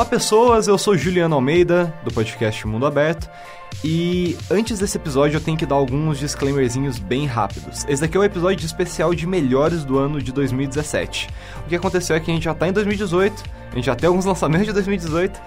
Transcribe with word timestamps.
Olá 0.00 0.08
pessoas, 0.08 0.66
eu 0.66 0.78
sou 0.78 0.96
Juliano 0.96 1.34
Almeida, 1.34 1.92
do 2.02 2.10
podcast 2.10 2.66
Mundo 2.66 2.86
Aberto. 2.86 3.28
E 3.84 4.34
antes 4.50 4.78
desse 4.78 4.96
episódio 4.96 5.36
eu 5.36 5.42
tenho 5.42 5.58
que 5.58 5.66
dar 5.66 5.74
alguns 5.74 6.18
disclaimerzinhos 6.18 6.98
bem 6.98 7.26
rápidos. 7.26 7.84
Esse 7.86 8.00
daqui 8.00 8.16
é 8.16 8.20
o 8.20 8.24
episódio 8.24 8.64
especial 8.64 9.14
de 9.14 9.26
melhores 9.26 9.84
do 9.84 9.98
ano 9.98 10.22
de 10.22 10.32
2017. 10.32 11.28
O 11.66 11.68
que 11.68 11.76
aconteceu 11.76 12.16
é 12.16 12.20
que 12.20 12.30
a 12.30 12.34
gente 12.34 12.44
já 12.44 12.54
tá 12.54 12.66
em 12.66 12.72
2018, 12.72 13.44
a 13.70 13.74
gente 13.74 13.84
já 13.84 13.94
tem 13.94 14.08
alguns 14.08 14.24
lançamentos 14.24 14.68
de 14.68 14.72
2018 14.72 15.38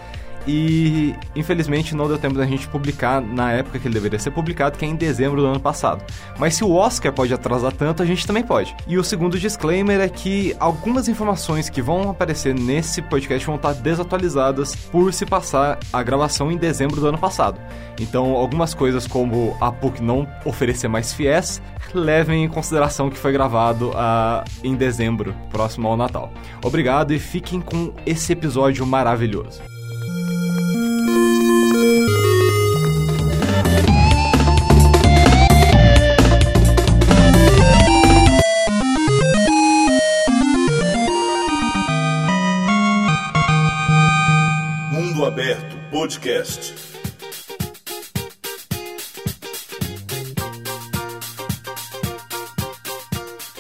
e 0.47 1.15
infelizmente 1.35 1.95
não 1.95 2.07
deu 2.07 2.17
tempo 2.17 2.35
da 2.35 2.45
gente 2.45 2.67
publicar 2.67 3.21
na 3.21 3.51
época 3.51 3.79
que 3.79 3.87
ele 3.87 3.93
deveria 3.93 4.19
ser 4.19 4.31
publicado, 4.31 4.77
que 4.77 4.85
é 4.85 4.87
em 4.87 4.95
dezembro 4.95 5.41
do 5.41 5.47
ano 5.47 5.59
passado. 5.59 6.03
Mas 6.37 6.55
se 6.55 6.63
o 6.63 6.71
Oscar 6.71 7.13
pode 7.13 7.33
atrasar 7.33 7.71
tanto, 7.71 8.03
a 8.03 8.05
gente 8.05 8.25
também 8.27 8.43
pode. 8.43 8.75
E 8.87 8.97
o 8.97 9.03
segundo 9.03 9.39
disclaimer 9.39 9.99
é 9.99 10.09
que 10.09 10.55
algumas 10.59 11.07
informações 11.07 11.69
que 11.69 11.81
vão 11.81 12.09
aparecer 12.09 12.53
nesse 12.53 13.01
podcast 13.01 13.45
vão 13.45 13.55
estar 13.55 13.73
desatualizadas 13.73 14.75
por 14.75 15.13
se 15.13 15.25
passar 15.25 15.79
a 15.91 16.03
gravação 16.03 16.51
em 16.51 16.57
dezembro 16.57 16.99
do 16.99 17.07
ano 17.07 17.17
passado. 17.17 17.59
Então, 17.99 18.33
algumas 18.33 18.73
coisas 18.73 19.07
como 19.07 19.55
a 19.61 19.71
PUC 19.71 20.01
não 20.01 20.27
oferecer 20.45 20.87
mais 20.87 21.13
FIES, 21.13 21.61
levem 21.93 22.43
em 22.43 22.49
consideração 22.49 23.09
que 23.09 23.17
foi 23.17 23.31
gravado 23.31 23.89
uh, 23.89 24.43
em 24.63 24.75
dezembro, 24.75 25.35
próximo 25.51 25.87
ao 25.87 25.97
Natal. 25.97 26.31
Obrigado 26.63 27.13
e 27.13 27.19
fiquem 27.19 27.61
com 27.61 27.93
esse 28.05 28.33
episódio 28.33 28.85
maravilhoso. 28.85 29.72
Podcast. 46.03 46.75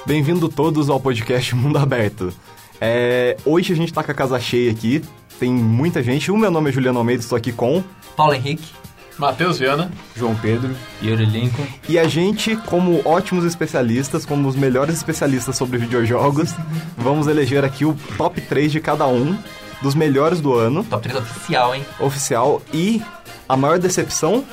Bem-vindo 0.05 0.49
todos 0.49 0.89
ao 0.89 0.99
podcast 0.99 1.55
Mundo 1.55 1.77
Aberto. 1.77 2.33
É, 2.81 3.37
hoje 3.45 3.71
a 3.71 3.75
gente 3.77 3.93
tá 3.93 4.03
com 4.03 4.11
a 4.11 4.13
casa 4.13 4.37
cheia 4.41 4.69
aqui, 4.69 5.01
tem 5.39 5.53
muita 5.53 6.03
gente. 6.03 6.33
O 6.33 6.37
meu 6.37 6.51
nome 6.51 6.69
é 6.69 6.73
Juliano 6.73 6.99
Almeida, 6.99 7.23
estou 7.23 7.37
aqui 7.37 7.53
com 7.53 7.81
Paulo 8.13 8.33
Henrique, 8.33 8.73
Matheus 9.17 9.57
Viana, 9.57 9.89
João 10.13 10.35
Pedro, 10.35 10.75
Yuri 11.01 11.25
Lincoln. 11.25 11.65
E 11.87 11.97
a 11.97 12.09
gente, 12.09 12.57
como 12.57 13.01
ótimos 13.05 13.45
especialistas, 13.45 14.25
como 14.25 14.49
os 14.49 14.57
melhores 14.57 14.95
especialistas 14.95 15.55
sobre 15.55 15.77
videojogos, 15.77 16.53
vamos 16.97 17.27
eleger 17.27 17.63
aqui 17.63 17.85
o 17.85 17.95
top 18.17 18.41
3 18.41 18.69
de 18.69 18.81
cada 18.81 19.07
um 19.07 19.37
dos 19.83 19.93
melhores 19.93 20.39
do 20.41 20.53
ano. 20.55 20.83
Top 20.85 21.03
3 21.03 21.19
oficial, 21.19 21.75
hein? 21.75 21.85
Oficial 21.99 22.61
e 22.73 23.01
a 23.47 23.55
maior 23.57 23.77
decepção 23.77 24.43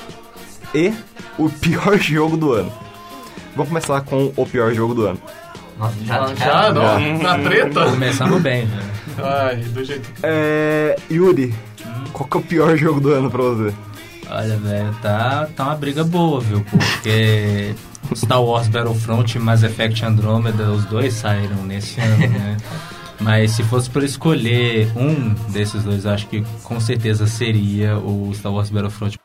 e 0.75 0.93
o 1.37 1.49
pior 1.49 1.97
jogo 1.99 2.35
do 2.37 2.51
ano. 2.51 2.71
Vamos 3.55 3.69
começar 3.69 4.01
com 4.01 4.31
o 4.35 4.45
pior 4.45 4.73
jogo 4.73 4.93
do 4.93 5.07
ano. 5.07 5.19
Nossa, 5.79 5.95
já, 6.05 6.27
já, 6.27 6.35
já 6.35 6.73
não, 6.73 6.83
Já. 6.83 7.23
na 7.23 7.39
treta? 7.39 7.85
Começando 7.85 8.39
bem, 8.39 8.65
né? 8.65 8.91
Ai, 9.17 9.55
do 9.55 9.83
jeito 9.83 10.11
que... 10.11 10.19
É. 10.21 10.95
Yuri, 11.09 11.55
qual 12.13 12.29
que 12.29 12.37
é 12.37 12.39
o 12.39 12.43
pior 12.43 12.77
jogo 12.77 12.99
do 12.99 13.11
ano 13.11 13.31
pra 13.31 13.41
você? 13.41 13.73
Olha, 14.29 14.57
velho, 14.57 14.95
tá, 15.01 15.47
tá 15.55 15.63
uma 15.63 15.75
briga 15.75 16.03
boa, 16.03 16.39
viu? 16.39 16.63
Porque 16.69 17.73
Star 18.15 18.41
Wars 18.43 18.67
Battlefront 18.67 19.35
e 19.35 19.39
Mass 19.39 19.63
Effect 19.63 20.05
Andromeda, 20.05 20.69
os 20.71 20.85
dois 20.85 21.13
saíram 21.13 21.57
nesse 21.63 21.99
ano, 21.99 22.27
né? 22.27 22.57
Mas 23.21 23.51
se 23.51 23.63
fosse 23.63 23.89
para 23.89 24.03
escolher 24.03 24.91
um 24.97 25.33
desses 25.51 25.83
dois, 25.83 26.05
acho 26.05 26.27
que 26.27 26.43
com 26.63 26.79
certeza 26.79 27.27
seria 27.27 27.97
o 27.97 28.31
Star 28.33 28.51
Wars 28.51 28.69
Battlefront. 28.71 29.17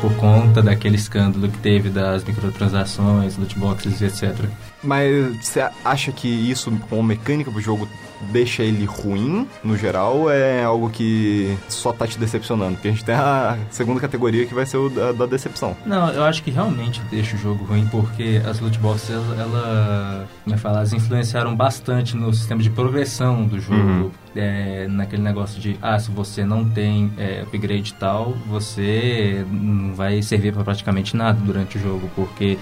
Por 0.00 0.14
conta 0.16 0.62
daquele 0.62 0.96
escândalo 0.96 1.48
que 1.48 1.58
teve 1.58 1.90
das 1.90 2.24
microtransações, 2.24 3.36
loot 3.36 3.58
boxes 3.58 4.00
e 4.00 4.06
etc. 4.06 4.48
Mas 4.82 5.36
você 5.44 5.68
acha 5.84 6.10
que 6.10 6.28
isso, 6.28 6.70
como 6.88 7.02
mecânica 7.02 7.50
pro 7.50 7.60
jogo, 7.60 7.88
deixa 8.32 8.62
ele 8.62 8.84
ruim, 8.84 9.46
no 9.62 9.76
geral, 9.76 10.30
é 10.30 10.64
algo 10.64 10.90
que 10.90 11.56
só 11.68 11.92
tá 11.92 12.06
te 12.06 12.18
decepcionando? 12.18 12.74
Porque 12.74 12.88
a 12.88 12.90
gente 12.90 13.04
tem 13.04 13.14
a 13.14 13.56
segunda 13.70 14.00
categoria 14.00 14.46
que 14.46 14.54
vai 14.54 14.66
ser 14.66 14.76
o 14.76 14.88
da, 14.88 15.12
da 15.12 15.26
decepção. 15.26 15.76
Não, 15.86 16.08
eu 16.10 16.24
acho 16.24 16.42
que 16.42 16.50
realmente 16.50 17.00
deixa 17.10 17.36
o 17.36 17.38
jogo 17.38 17.64
ruim 17.64 17.86
porque 17.90 18.40
as 18.48 18.60
loot 18.60 18.78
boxes, 18.78 19.10
ela, 19.10 19.36
ela 19.40 20.28
como 20.44 20.56
é 20.56 20.58
elas 20.64 20.92
influenciaram 20.92 21.54
bastante 21.56 22.16
no 22.16 22.32
sistema 22.32 22.62
de 22.62 22.70
progressão 22.70 23.44
do 23.44 23.60
jogo. 23.60 23.78
Uhum. 23.78 24.10
É, 24.36 24.86
naquele 24.88 25.22
negócio 25.22 25.60
de, 25.60 25.76
ah, 25.82 25.98
se 25.98 26.10
você 26.10 26.44
não 26.44 26.64
tem 26.64 27.10
é, 27.18 27.42
upgrade 27.42 27.90
e 27.90 27.94
tal, 27.94 28.36
você 28.46 29.44
não 29.50 29.94
vai 29.94 30.22
servir 30.22 30.52
para 30.52 30.62
praticamente 30.62 31.16
nada 31.16 31.40
durante 31.42 31.76
o 31.76 31.80
jogo, 31.80 32.08
porque 32.14 32.56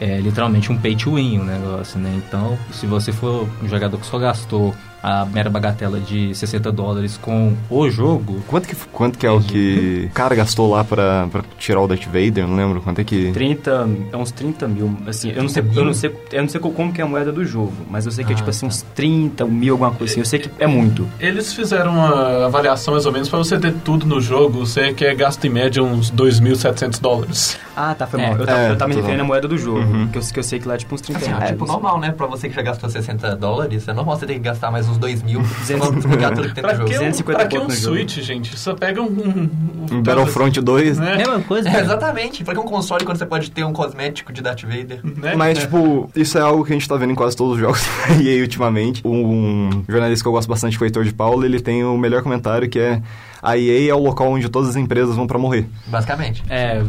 é 0.00 0.18
literalmente 0.18 0.70
um 0.70 0.76
pay 0.76 0.96
to 0.96 1.14
win 1.14 1.38
o 1.38 1.44
negócio, 1.44 1.98
né? 1.98 2.12
Então, 2.26 2.58
se 2.72 2.86
você 2.86 3.12
for 3.12 3.48
um 3.62 3.68
jogador 3.68 3.96
que 3.98 4.06
só 4.06 4.18
gastou 4.18 4.74
a 5.04 5.26
mera 5.26 5.50
bagatela 5.50 6.00
de 6.00 6.34
60 6.34 6.72
dólares 6.72 7.18
com 7.20 7.52
o 7.68 7.90
jogo, 7.90 8.42
Quanto 8.48 8.66
que, 8.66 8.74
quanto 8.90 9.18
que 9.18 9.26
é 9.26 9.30
o 9.30 9.38
que 9.40 10.08
o 10.10 10.14
cara 10.14 10.34
gastou 10.34 10.70
lá 10.70 10.82
pra, 10.82 11.28
pra 11.30 11.42
tirar 11.58 11.82
o 11.82 11.86
Darth 11.86 12.06
Vader? 12.06 12.46
Não 12.48 12.56
lembro 12.56 12.80
quanto 12.80 13.00
é 13.00 13.04
que... 13.04 13.30
30, 13.32 13.88
é 14.12 14.16
uns 14.16 14.30
30 14.30 14.66
mil, 14.66 14.96
assim, 15.06 15.30
eu 15.30 15.42
não 15.42 15.48
sei, 15.50 15.62
eu 15.76 15.84
não 15.84 15.92
sei, 15.92 16.10
eu 16.32 16.42
não 16.42 16.48
sei 16.48 16.60
como 16.60 16.90
que 16.92 17.02
é 17.02 17.04
a 17.04 17.06
moeda 17.06 17.30
do 17.30 17.44
jogo, 17.44 17.74
mas 17.90 18.06
eu 18.06 18.12
sei 18.12 18.24
que 18.24 18.32
é 18.32 18.34
Ah, 18.34 18.38
tipo 18.38 18.48
assim, 18.48 18.60
tá. 18.60 18.66
uns 18.68 18.82
30 18.94 19.44
mil, 19.44 19.74
alguma 19.74 19.90
coisa 19.90 20.10
assim, 20.12 20.20
eu 20.20 20.26
sei 20.26 20.38
que 20.38 20.50
é 20.58 20.66
muito. 20.66 21.06
Eles 21.20 21.52
fizeram 21.52 21.92
uma 21.92 22.46
avaliação 22.46 22.94
mais 22.94 23.04
ou 23.04 23.12
menos 23.12 23.28
pra 23.28 23.38
você 23.38 23.58
ter 23.58 23.74
tudo 23.84 24.06
no 24.06 24.20
jogo, 24.22 24.60
você 24.64 24.94
quer 24.94 25.14
gasta 25.14 25.46
em 25.46 25.50
média 25.50 25.82
uns 25.82 26.10
2.700 26.10 27.00
dólares. 27.00 27.58
Ah, 27.76 27.94
tá, 27.94 28.06
foi 28.06 28.20
É, 28.20 28.28
mal. 28.30 28.38
Eu 28.38 28.46
tava, 28.46 28.58
é, 28.60 28.70
eu 28.70 28.76
tava 28.76 28.88
me 28.88 28.94
referindo 28.96 29.22
à 29.22 29.26
moeda 29.26 29.48
do 29.48 29.58
jogo, 29.58 29.80
Uhum. 29.80 30.08
que, 30.08 30.18
eu, 30.18 30.22
que 30.22 30.38
eu 30.38 30.42
sei 30.42 30.58
que 30.60 30.68
lá 30.68 30.74
é 30.74 30.76
tipo 30.76 30.94
uns 30.94 31.00
30 31.00 31.18
Assim, 31.18 31.28
reais. 31.28 31.50
tipo, 31.50 31.66
normal, 31.66 31.98
né? 31.98 32.12
Pra 32.12 32.26
você 32.26 32.48
que 32.48 32.54
já 32.54 32.62
gastou 32.62 32.88
60 32.88 33.34
dólares, 33.36 33.88
é 33.88 33.92
normal 33.92 34.16
você 34.16 34.26
ter 34.26 34.34
que 34.34 34.40
gastar 34.40 34.70
mais 34.70 34.88
uns 34.88 34.96
2 34.98 35.22
mil 35.22 35.40
pra 35.66 35.90
multiplicar 35.90 36.34
tudo 36.34 36.48
que 36.48 36.54
tem 36.54 36.62
no 36.62 36.68
Pra 36.68 36.76
jogo. 36.78 36.88
que, 36.88 36.94
um, 36.96 36.98
250 37.00 37.38
pra 37.38 37.48
que 37.48 37.58
um. 37.58 37.70
Switch, 37.70 38.18
gente? 38.20 38.56
Só 38.58 38.74
pega 38.74 39.02
um... 39.02 39.06
um, 39.06 39.50
Um 39.96 40.02
Battlefront 40.02 40.60
2, 40.60 40.98
Né? 40.98 41.16
mesma 41.16 41.40
coisa. 41.40 41.68
É, 41.68 41.80
exatamente. 41.80 42.44
Pra 42.44 42.54
que 42.54 42.60
um 42.60 42.64
console 42.64 43.04
quando 43.04 43.18
você 43.18 43.26
pode 43.26 43.50
ter 43.50 43.64
um 43.64 43.72
cosmético 43.72 44.32
de 44.32 44.40
Darth 44.40 44.62
Vader? 44.62 45.00
Né? 45.04 45.34
Mas, 45.36 45.58
É. 45.58 45.60
tipo, 45.62 46.08
isso 46.14 46.38
é 46.38 46.40
algo 46.40 46.64
que 46.64 46.72
a 46.72 46.74
gente 46.74 46.88
tá 46.88 46.96
vendo 46.96 47.10
em 47.12 47.14
quase 47.16 47.36
todos 47.36 47.54
os 47.54 47.60
jogos 47.60 47.82
da 48.08 48.14
EA 48.22 48.40
ultimamente. 48.42 49.02
Um 49.04 49.82
jornalista 49.88 50.22
que 50.24 50.28
eu 50.28 50.32
gosto 50.32 50.48
bastante, 50.48 50.78
que 50.78 50.84
é 50.84 50.84
o 50.84 50.86
Heitor 50.86 51.04
de 51.04 51.12
Paulo, 51.12 51.44
ele 51.44 51.60
tem 51.60 51.84
o 51.84 51.96
melhor 51.98 52.22
comentário 52.22 52.68
que 52.68 52.78
é 52.78 53.02
a 53.42 53.58
EA 53.58 53.90
é 53.90 53.94
o 53.94 53.98
local 53.98 54.28
onde 54.30 54.48
todas 54.48 54.70
as 54.70 54.76
empresas 54.76 55.16
vão 55.16 55.26
pra 55.26 55.38
morrer. 55.38 55.66
Basicamente. 55.86 56.42
É, 56.48 56.82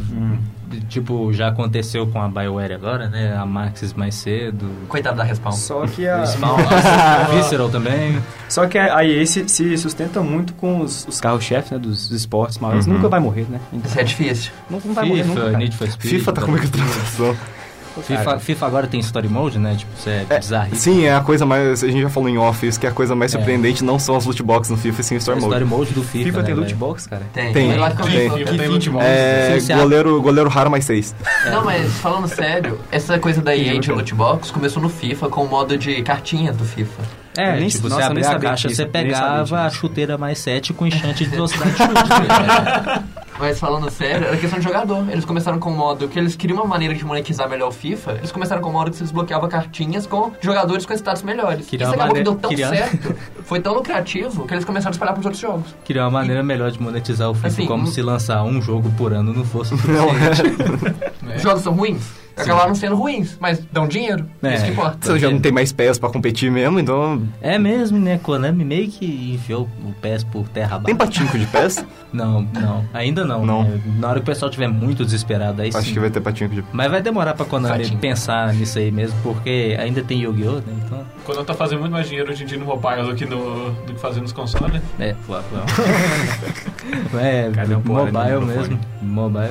tipo, 0.90 1.32
já 1.34 1.48
aconteceu 1.50 2.08
com 2.08 2.22
a 2.22 2.28
BioWare 2.28 2.74
agora, 2.74 3.08
né? 3.08 3.36
A 3.38 3.46
Maxis 3.46 3.94
mais 3.94 4.16
cedo. 4.16 4.66
Coitado 4.88 5.18
da 5.18 5.24
Respawn. 5.24 5.52
Só 5.54 5.86
que 5.88 6.08
a, 6.08 6.26
Spawn, 6.26 6.58
a 6.70 7.24
Visceral 7.36 7.70
também. 7.70 8.22
só 8.50 8.66
que 8.68 8.78
a 8.78 9.04
EA 9.06 9.26
se, 9.26 9.48
se 9.50 9.78
sustenta 9.78 10.22
muito 10.22 10.54
com 10.54 10.82
os, 10.82 11.08
os 11.08 11.20
carros-chefes, 11.22 11.72
né, 11.72 11.78
dos, 11.80 12.08
dos 12.10 12.18
esportes 12.20 12.58
maiores, 12.58 12.88
Uhum. 12.88 12.94
nunca 12.94 13.10
vai 13.10 13.20
morrer, 13.20 13.46
né? 13.50 13.60
Então, 13.74 13.90
Isso 13.90 14.00
é 14.00 14.04
difícil. 14.04 14.52
não, 14.70 14.80
não 14.84 14.94
vai 14.94 15.06
morrer 15.06 15.24
nunca, 15.24 15.34
FIFA, 15.42 15.46
cara. 15.52 15.58
Need 15.58 15.78
for 15.78 15.90
Speed. 15.92 16.12
FIFA 16.12 16.34
tá 16.34 16.42
com 16.42 16.52
microtransação. 16.52 17.36
FIFA, 18.02 18.40
FIFA 18.40 18.66
agora 18.66 18.88
tem 18.88 19.00
Story 19.00 19.28
Mode, 19.28 19.58
né? 19.60 19.76
Tipo, 19.78 19.92
isso 19.98 20.10
é, 20.10 20.26
É, 20.30 20.40
bizarro. 20.40 20.76
Sim, 20.76 21.06
é 21.06 21.16
a 21.16 21.22
coisa 21.22 21.46
mais. 21.46 21.84
A 21.84 21.88
gente 21.88 22.02
já 22.02 22.10
falou 22.10 22.30
em 22.30 22.38
off, 22.38 22.66
isso 22.68 22.80
que 22.80 22.86
é 22.86 22.90
a 22.90 22.94
coisa 22.94 23.16
mais 23.16 23.34
É. 23.34 23.38
surpreendente 23.38 23.84
não 23.84 23.98
são 24.00 24.16
as 24.16 24.26
loot 24.26 24.42
boxes 24.44 24.72
no 24.72 24.78
FIFA, 24.78 25.02
e 25.02 25.04
sim 25.04 25.16
o 25.16 25.18
O 25.18 25.20
Story 25.20 25.40
Story 25.40 25.66
Mode. 25.66 25.76
Mode 25.76 25.94
do 25.94 26.04
FIFA, 26.04 26.24
FIFA 26.26 26.38
né, 26.40 26.44
tem 26.46 26.54
loot 26.56 26.76
box, 26.76 27.08
cara. 27.08 27.22
Tem. 27.34 27.54
Tem, 27.54 27.72
que 27.72 28.04
tem. 28.04 28.26
eu- 28.28 28.38
FIFA 28.38 28.58
tem 28.58 28.68
loot 28.68 28.90
box. 28.90 29.06
É, 29.06 29.58
Sim, 29.60 29.76
goleiro, 29.76 30.22
goleiro 30.22 30.50
raro 30.50 30.70
mais 30.72 30.86
seis. 30.86 31.16
Não, 31.50 31.64
mas 31.66 31.92
falando 31.98 32.28
sério, 32.28 32.80
essa 32.92 33.18
coisa 33.20 33.42
da 33.42 33.56
EA 33.56 33.80
de 33.80 33.92
loot 33.92 34.14
box 34.14 34.52
começou 34.52 34.82
no 34.82 34.90
FIFA 34.90 35.30
com 35.30 35.44
o 35.44 35.50
modo 35.50 35.78
de 35.78 36.02
cartinhas 36.02 36.56
do 36.56 36.66
FIFA. 36.66 37.02
É, 37.38 37.56
Eu 37.56 37.60
nem- 37.60 37.68
tipo, 37.68 37.90
nossa, 37.90 38.02
você 38.02 38.08
abria 38.08 38.30
a 38.30 38.40
caixa, 38.40 38.68
disso, 38.70 38.82
você 38.82 38.88
pegava 38.88 39.62
a 39.64 39.70
chuteira 39.70 40.18
mais 40.18 40.40
7 40.40 40.72
com 40.74 40.88
enchante 40.88 41.26
de 41.26 41.30
velocidade 41.30 41.72
de 41.72 41.78
chute. 41.84 43.25
Mas 43.38 43.60
falando 43.60 43.90
sério, 43.90 44.28
era 44.28 44.38
questão 44.38 44.60
de 44.60 44.64
jogador. 44.66 45.10
Eles 45.10 45.26
começaram 45.26 45.60
com 45.60 45.70
o 45.70 45.76
modo 45.76 46.08
que 46.08 46.18
eles 46.18 46.36
queriam 46.38 46.58
uma 46.60 46.66
maneira 46.66 46.94
de 46.96 47.04
monetizar 47.04 47.50
melhor 47.50 47.68
o 47.68 47.72
FIFA. 47.72 48.14
Eles 48.14 48.32
começaram 48.32 48.62
com 48.62 48.70
o 48.70 48.72
modo 48.74 48.90
que 48.92 48.98
você 48.98 49.04
desbloqueava 49.04 49.48
cartinhas 49.50 50.08
com 50.08 50.32
jogadores 50.40 50.86
com 50.86 50.94
status 50.94 51.22
melhores. 51.22 51.66
Queria 51.68 51.86
Isso 51.86 51.94
acabou 51.96 52.14
que 52.16 52.20
maneira- 52.24 52.32
deu 52.32 52.40
tão 52.40 52.50
queria- 52.50 52.70
certo, 52.70 53.16
foi 53.44 53.60
tão 53.60 53.74
lucrativo, 53.74 54.46
que 54.48 54.54
eles 54.54 54.64
começaram 54.64 54.92
a 54.92 54.96
espalhar 54.96 55.14
pros 55.14 55.26
outros 55.26 55.42
jogos. 55.42 55.76
Queria 55.84 56.04
uma 56.04 56.12
maneira 56.12 56.42
melhor 56.42 56.72
de 56.72 56.82
monetizar 56.82 57.30
o 57.30 57.34
FIFA, 57.34 57.48
Assim, 57.48 57.66
como 57.66 57.84
um- 57.84 57.88
se 57.88 58.02
lançar 58.02 58.42
um 58.44 58.62
jogo 58.62 58.90
por 58.98 59.12
ano 59.12 59.34
não 59.34 59.44
fosse 59.44 59.74
o 59.74 59.78
Não, 59.92 60.10
suficiente. 60.10 60.56
Os 61.36 61.42
jogos 61.42 61.62
são 61.64 61.74
ruins? 61.74 62.26
Acabaram 62.38 62.76
sendo 62.76 62.96
ruins, 62.98 63.38
mas 63.40 63.60
dão 63.72 63.88
dinheiro. 63.88 64.26
É. 64.44 64.56
Isso 64.56 64.66
que 64.66 64.72
importa. 64.72 64.98
Você 65.08 65.20
já 65.20 65.32
não 65.32 65.40
tem 65.40 65.54
mais 65.54 65.72
pés 65.72 65.98
pra 65.98 66.10
competir 66.10 66.52
mesmo, 66.52 66.78
então. 66.78 67.22
É 67.42 67.58
mesmo, 67.58 67.98
né? 67.98 68.20
Konami 68.22 68.66
meio 68.66 68.90
que 68.90 69.34
enfiou 69.36 69.70
o 69.86 69.94
PES 70.02 70.26
por 70.26 70.46
terra 70.50 70.78
Tem 70.82 70.94
abaixo. 70.94 70.98
patinco 71.22 71.40
de 71.40 71.46
pés? 71.48 71.84
Não, 72.16 72.42
não. 72.54 72.86
Ainda 72.94 73.26
não. 73.26 73.46
Não. 73.46 73.64
né? 73.64 73.82
Na 74.00 74.10
hora 74.10 74.20
que 74.20 74.24
o 74.24 74.26
pessoal 74.26 74.50
estiver 74.50 74.68
muito 74.68 75.04
desesperado, 75.06 75.62
aí 75.62 75.70
Acho 75.74 75.88
sim. 75.88 75.94
que 75.94 76.00
vai 76.00 76.10
ter 76.10 76.22
patinco 76.22 76.56
de 76.56 76.64
Mas 76.72 76.90
vai 76.90 77.02
demorar 77.02 77.34
pra 77.34 77.46
Konami 77.46 77.84
Fatinho. 77.84 78.00
pensar 78.00 78.54
nisso 78.54 78.80
aí 78.80 78.92
mesmo, 78.92 79.18
porque 79.22 79.76
ainda 79.80 80.02
tem 80.04 80.22
Yu-Gi-Oh! 80.22 80.54
né? 80.56 80.62
Então, 80.86 81.06
Quando 81.26 81.44
tá 81.46 81.54
fazendo 81.54 81.80
muito 81.80 81.92
mais 81.92 82.08
dinheiro 82.08 82.32
hoje 82.32 82.44
em 82.44 82.46
dia 82.48 82.58
no 82.58 82.66
mobile 82.66 83.04
do 83.04 83.16
que, 83.16 83.26
no, 83.26 83.72
do 83.72 83.94
que 83.94 84.00
fazendo 84.00 84.24
nos 84.24 84.32
consoles. 84.34 84.82
é, 85.00 85.16
claro, 85.26 85.44
claro. 85.50 85.66
é, 87.20 87.52
Cada 87.54 87.78
um 87.78 87.82
porra 87.82 88.06
mobile 88.06 88.40
no 88.40 88.46
mesmo. 88.46 88.80
Mobile, 89.02 89.50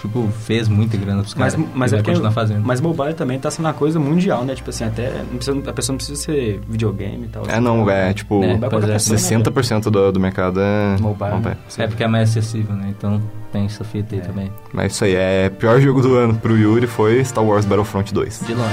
tipo, 0.00 0.28
fez 0.40 0.68
muita 0.68 0.96
grana 0.96 1.22
pros 1.22 1.34
Mas, 1.34 1.54
caras. 1.54 1.68
mas 1.74 1.92
e 1.92 1.94
é 1.94 1.98
porque, 1.98 2.10
continuar 2.10 2.32
fazendo. 2.32 2.64
mas 2.64 2.80
mobile 2.80 3.14
também 3.14 3.38
tá 3.38 3.50
sendo 3.50 3.66
uma 3.66 3.72
coisa 3.74 3.98
mundial, 4.00 4.44
né? 4.44 4.54
Tipo 4.54 4.70
assim, 4.70 4.84
até 4.84 5.10
não 5.30 5.36
precisa- 5.38 5.70
a 5.70 5.72
pessoa 5.72 5.94
não 5.94 5.98
precisa 5.98 6.20
ser 6.20 6.60
videogame 6.68 7.24
e 7.26 7.28
tal. 7.28 7.42
É, 7.48 7.60
não, 7.60 7.88
é 7.88 8.12
tipo. 8.12 8.42
É, 8.42 8.48
Mobile 8.48 8.58
pois 8.60 8.70
qualquer 8.70 8.90
é. 8.90 8.92
pessoa, 8.94 9.16
né, 9.38 9.44
60% 9.44 9.90
do, 9.90 10.12
do 10.12 10.20
mercado 10.20 10.60
é. 10.60 10.96
Mobile. 11.00 11.56
É 11.78 11.86
porque 11.98 12.04
é 12.04 12.06
mais 12.06 12.30
acessível, 12.30 12.76
né? 12.76 12.94
Então 12.96 13.20
tem 13.50 13.64
essa 13.64 13.82
fita 13.82 14.14
aí 14.14 14.20
também. 14.20 14.52
Mas 14.72 14.92
isso 14.92 15.02
aí, 15.02 15.16
é. 15.16 15.50
Pior 15.50 15.80
jogo 15.80 16.00
do 16.00 16.14
ano 16.14 16.34
pro 16.36 16.56
Yuri 16.56 16.86
foi 16.86 17.24
Star 17.24 17.44
Wars 17.44 17.64
Battlefront 17.64 18.14
2. 18.14 18.46
De 18.46 18.54
longe. 18.54 18.68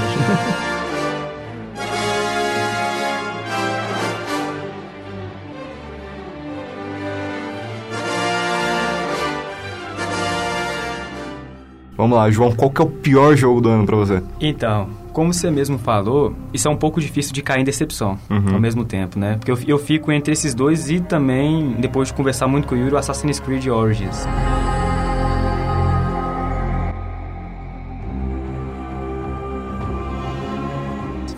Vamos 11.97 12.15
lá, 12.15 12.29
João, 12.29 12.51
qual 12.51 12.69
que 12.69 12.79
é 12.79 12.85
o 12.85 12.87
pior 12.87 13.35
jogo 13.35 13.59
do 13.59 13.69
ano 13.69 13.87
pra 13.87 13.95
você? 13.95 14.21
Então, 14.39 14.89
como 15.15 15.33
você 15.33 15.49
mesmo 15.49 15.77
falou, 15.79 16.35
isso 16.53 16.67
é 16.67 16.71
um 16.71 16.75
pouco 16.75 16.99
difícil 16.99 17.31
de 17.33 17.41
cair 17.41 17.61
em 17.61 17.63
decepção 17.63 18.19
Uhum. 18.29 18.53
ao 18.55 18.59
mesmo 18.59 18.83
tempo, 18.83 19.17
né? 19.17 19.35
Porque 19.37 19.49
eu, 19.49 19.57
eu 19.65 19.77
fico 19.77 20.11
entre 20.11 20.33
esses 20.33 20.53
dois 20.53 20.89
e 20.91 20.99
também, 20.99 21.73
depois 21.79 22.09
de 22.09 22.13
conversar 22.13 22.47
muito 22.47 22.67
com 22.67 22.75
o 22.75 22.77
Yuri, 22.77 22.93
o 22.93 22.97
Assassin's 22.97 23.39
Creed 23.39 23.65
Origins. 23.67 24.27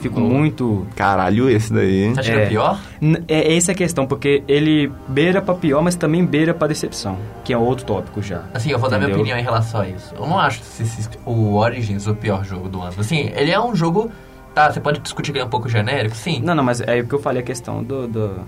Fico 0.01 0.19
muito. 0.19 0.85
Caralho, 0.95 1.49
esse 1.49 1.73
daí. 1.73 2.13
Tá 2.13 2.21
achando 2.21 2.39
É. 2.39 2.45
pior? 2.45 2.79
N- 3.01 3.23
É, 3.27 3.55
essa 3.55 3.71
é 3.71 3.73
a 3.73 3.75
questão, 3.75 4.05
porque 4.05 4.43
ele 4.47 4.91
beira 5.07 5.41
pra 5.41 5.53
pior, 5.55 5.81
mas 5.81 5.95
também 5.95 6.23
beira 6.25 6.53
pra 6.53 6.67
decepção, 6.67 7.17
que 7.43 7.51
é 7.51 7.57
outro 7.57 7.85
tópico 7.85 8.21
já. 8.21 8.43
Assim, 8.53 8.69
eu 8.71 8.77
vou 8.79 8.89
dar 8.89 8.97
minha 8.97 9.07
Entendeu? 9.07 9.21
opinião 9.21 9.39
em 9.39 9.43
relação 9.43 9.81
a 9.81 9.87
isso. 9.89 10.13
Eu 10.17 10.27
não 10.27 10.39
acho 10.39 10.61
esse- 10.61 10.83
esse- 10.83 11.09
o 11.25 11.55
Origins 11.55 12.05
o 12.07 12.15
pior 12.15 12.43
jogo 12.45 12.69
do 12.69 12.81
ano. 12.81 12.93
Assim, 12.97 13.31
ele 13.35 13.51
é 13.51 13.59
um 13.59 13.75
jogo... 13.75 14.11
Tá, 14.53 14.71
você 14.71 14.79
pode 14.79 14.99
discutir 15.01 15.31
que 15.31 15.37
ele 15.37 15.43
é 15.43 15.45
um 15.45 15.49
pouco 15.51 15.69
genérico, 15.69 16.15
sim. 16.15 16.41
Não, 16.43 16.55
não, 16.55 16.63
mas 16.63 16.81
é 16.81 16.99
o 16.99 17.05
que 17.07 17.13
eu 17.13 17.19
falei 17.19 17.41
a 17.43 17.45
questão 17.45 17.83
do. 17.83 18.07
do- 18.07 18.39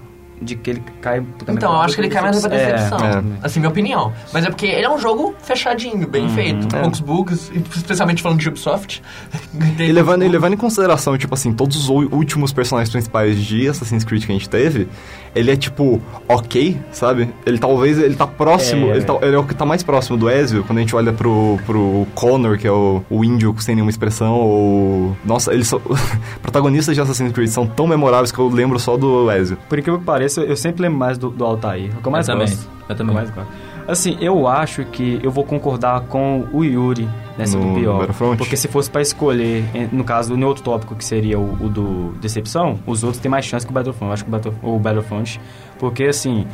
de 0.41 0.55
que 0.55 0.69
ele 0.69 0.83
cai. 1.01 1.23
Então, 1.47 1.73
eu 1.73 1.81
acho 1.81 1.95
que 1.95 2.01
ele 2.01 2.09
cai 2.09 2.21
mais 2.21 2.41
pra 2.45 2.55
É, 2.55 2.73
decepção. 2.73 2.99
é. 2.99 3.23
Assim, 3.43 3.59
minha 3.59 3.69
opinião. 3.69 4.13
Mas 4.33 4.45
é 4.45 4.49
porque 4.49 4.65
ele 4.65 4.85
é 4.85 4.89
um 4.89 4.97
jogo 4.99 5.35
fechadinho, 5.43 6.07
bem 6.07 6.29
feito. 6.29 6.75
é. 6.75 6.81
Poucos 6.81 6.99
bugs, 6.99 7.51
especialmente 7.75 8.21
falando 8.21 8.39
de 8.39 8.49
Ubisoft. 8.49 9.01
E 9.79 9.91
levando, 9.91 10.23
e 10.23 10.27
levando 10.27 10.53
em 10.53 10.57
consideração, 10.57 11.17
tipo 11.17 11.33
assim, 11.33 11.53
todos 11.53 11.75
os 11.77 11.89
últimos 11.89 12.51
personagens 12.53 12.89
principais 12.91 13.37
de 13.41 13.67
Assassin's 13.67 14.03
Creed 14.03 14.25
que 14.25 14.31
a 14.31 14.35
gente 14.35 14.49
teve, 14.49 14.87
ele 15.33 15.49
é 15.51 15.55
tipo, 15.55 16.01
ok, 16.27 16.77
sabe? 16.91 17.29
Ele 17.45 17.57
talvez, 17.57 17.97
ele 17.97 18.15
tá 18.15 18.27
próximo, 18.27 18.87
É. 18.91 18.97
ele, 18.97 19.05
tá, 19.05 19.17
ele 19.21 19.35
é 19.35 19.39
o 19.39 19.43
que 19.43 19.55
tá 19.55 19.65
mais 19.65 19.81
próximo 19.81 20.17
do 20.17 20.29
Ezio, 20.29 20.63
quando 20.65 20.77
a 20.77 20.81
gente 20.81 20.95
olha 20.95 21.11
pro, 21.13 21.57
pro 21.65 22.05
Connor, 22.13 22.57
que 22.57 22.67
é 22.67 22.71
o, 22.71 23.01
o 23.09 23.23
índio 23.23 23.55
sem 23.59 23.73
nenhuma 23.75 23.89
expressão, 23.89 24.33
ou... 24.35 25.15
Nossa, 25.25 25.53
eles 25.53 25.67
são... 25.67 25.81
protagonistas 26.41 26.93
de 26.95 27.01
Assassin's 27.01 27.31
Creed 27.31 27.49
são 27.49 27.65
tão 27.65 27.87
memoráveis 27.87 28.31
que 28.31 28.39
eu 28.39 28.47
lembro 28.49 28.77
só 28.79 28.97
do 28.97 29.31
Ezio. 29.31 29.57
Por 29.67 29.79
incrível 29.79 29.99
que 29.99 30.05
pareça, 30.05 30.28
eu 30.37 30.55
sempre 30.55 30.81
lembro 30.83 30.97
mais 30.97 31.17
do, 31.17 31.29
do 31.29 31.43
Altair. 31.45 31.91
O 31.97 32.01
que 32.01 32.07
eu 32.07 32.11
mais 32.11 32.27
Eu 32.27 32.33
também, 32.35 32.47
gosto. 32.47 32.69
eu 32.89 32.95
também. 32.95 33.15
O 33.15 33.19
que 33.19 33.25
mais 33.25 33.35
gosto. 33.35 33.69
Assim, 33.87 34.17
eu 34.21 34.47
acho 34.47 34.85
que 34.85 35.19
eu 35.23 35.31
vou 35.31 35.43
concordar 35.43 36.01
com 36.01 36.45
o 36.53 36.63
Yuri 36.63 37.09
nessa 37.37 37.57
No 37.57 37.73
do 37.73 37.79
pior. 37.79 38.07
Porque 38.37 38.55
se 38.55 38.67
fosse 38.67 38.89
pra 38.91 39.01
escolher, 39.01 39.63
no 39.91 40.03
caso, 40.03 40.37
no 40.37 40.45
outro 40.45 40.63
tópico 40.63 40.93
que 40.95 41.03
seria 41.03 41.39
o, 41.39 41.53
o 41.59 41.67
do 41.69 42.13
Decepção, 42.21 42.77
os 42.85 43.03
outros 43.03 43.19
têm 43.19 43.31
mais 43.31 43.45
chance 43.45 43.65
que 43.65 43.71
o 43.71 43.73
Battlefront. 43.73 44.09
Eu 44.09 44.13
acho 44.13 44.23
que 44.23 44.29
o, 44.29 44.31
Battle, 44.31 44.53
o 44.61 44.77
Battlefront. 44.79 45.41
Porque 45.79 46.03
assim. 46.03 46.45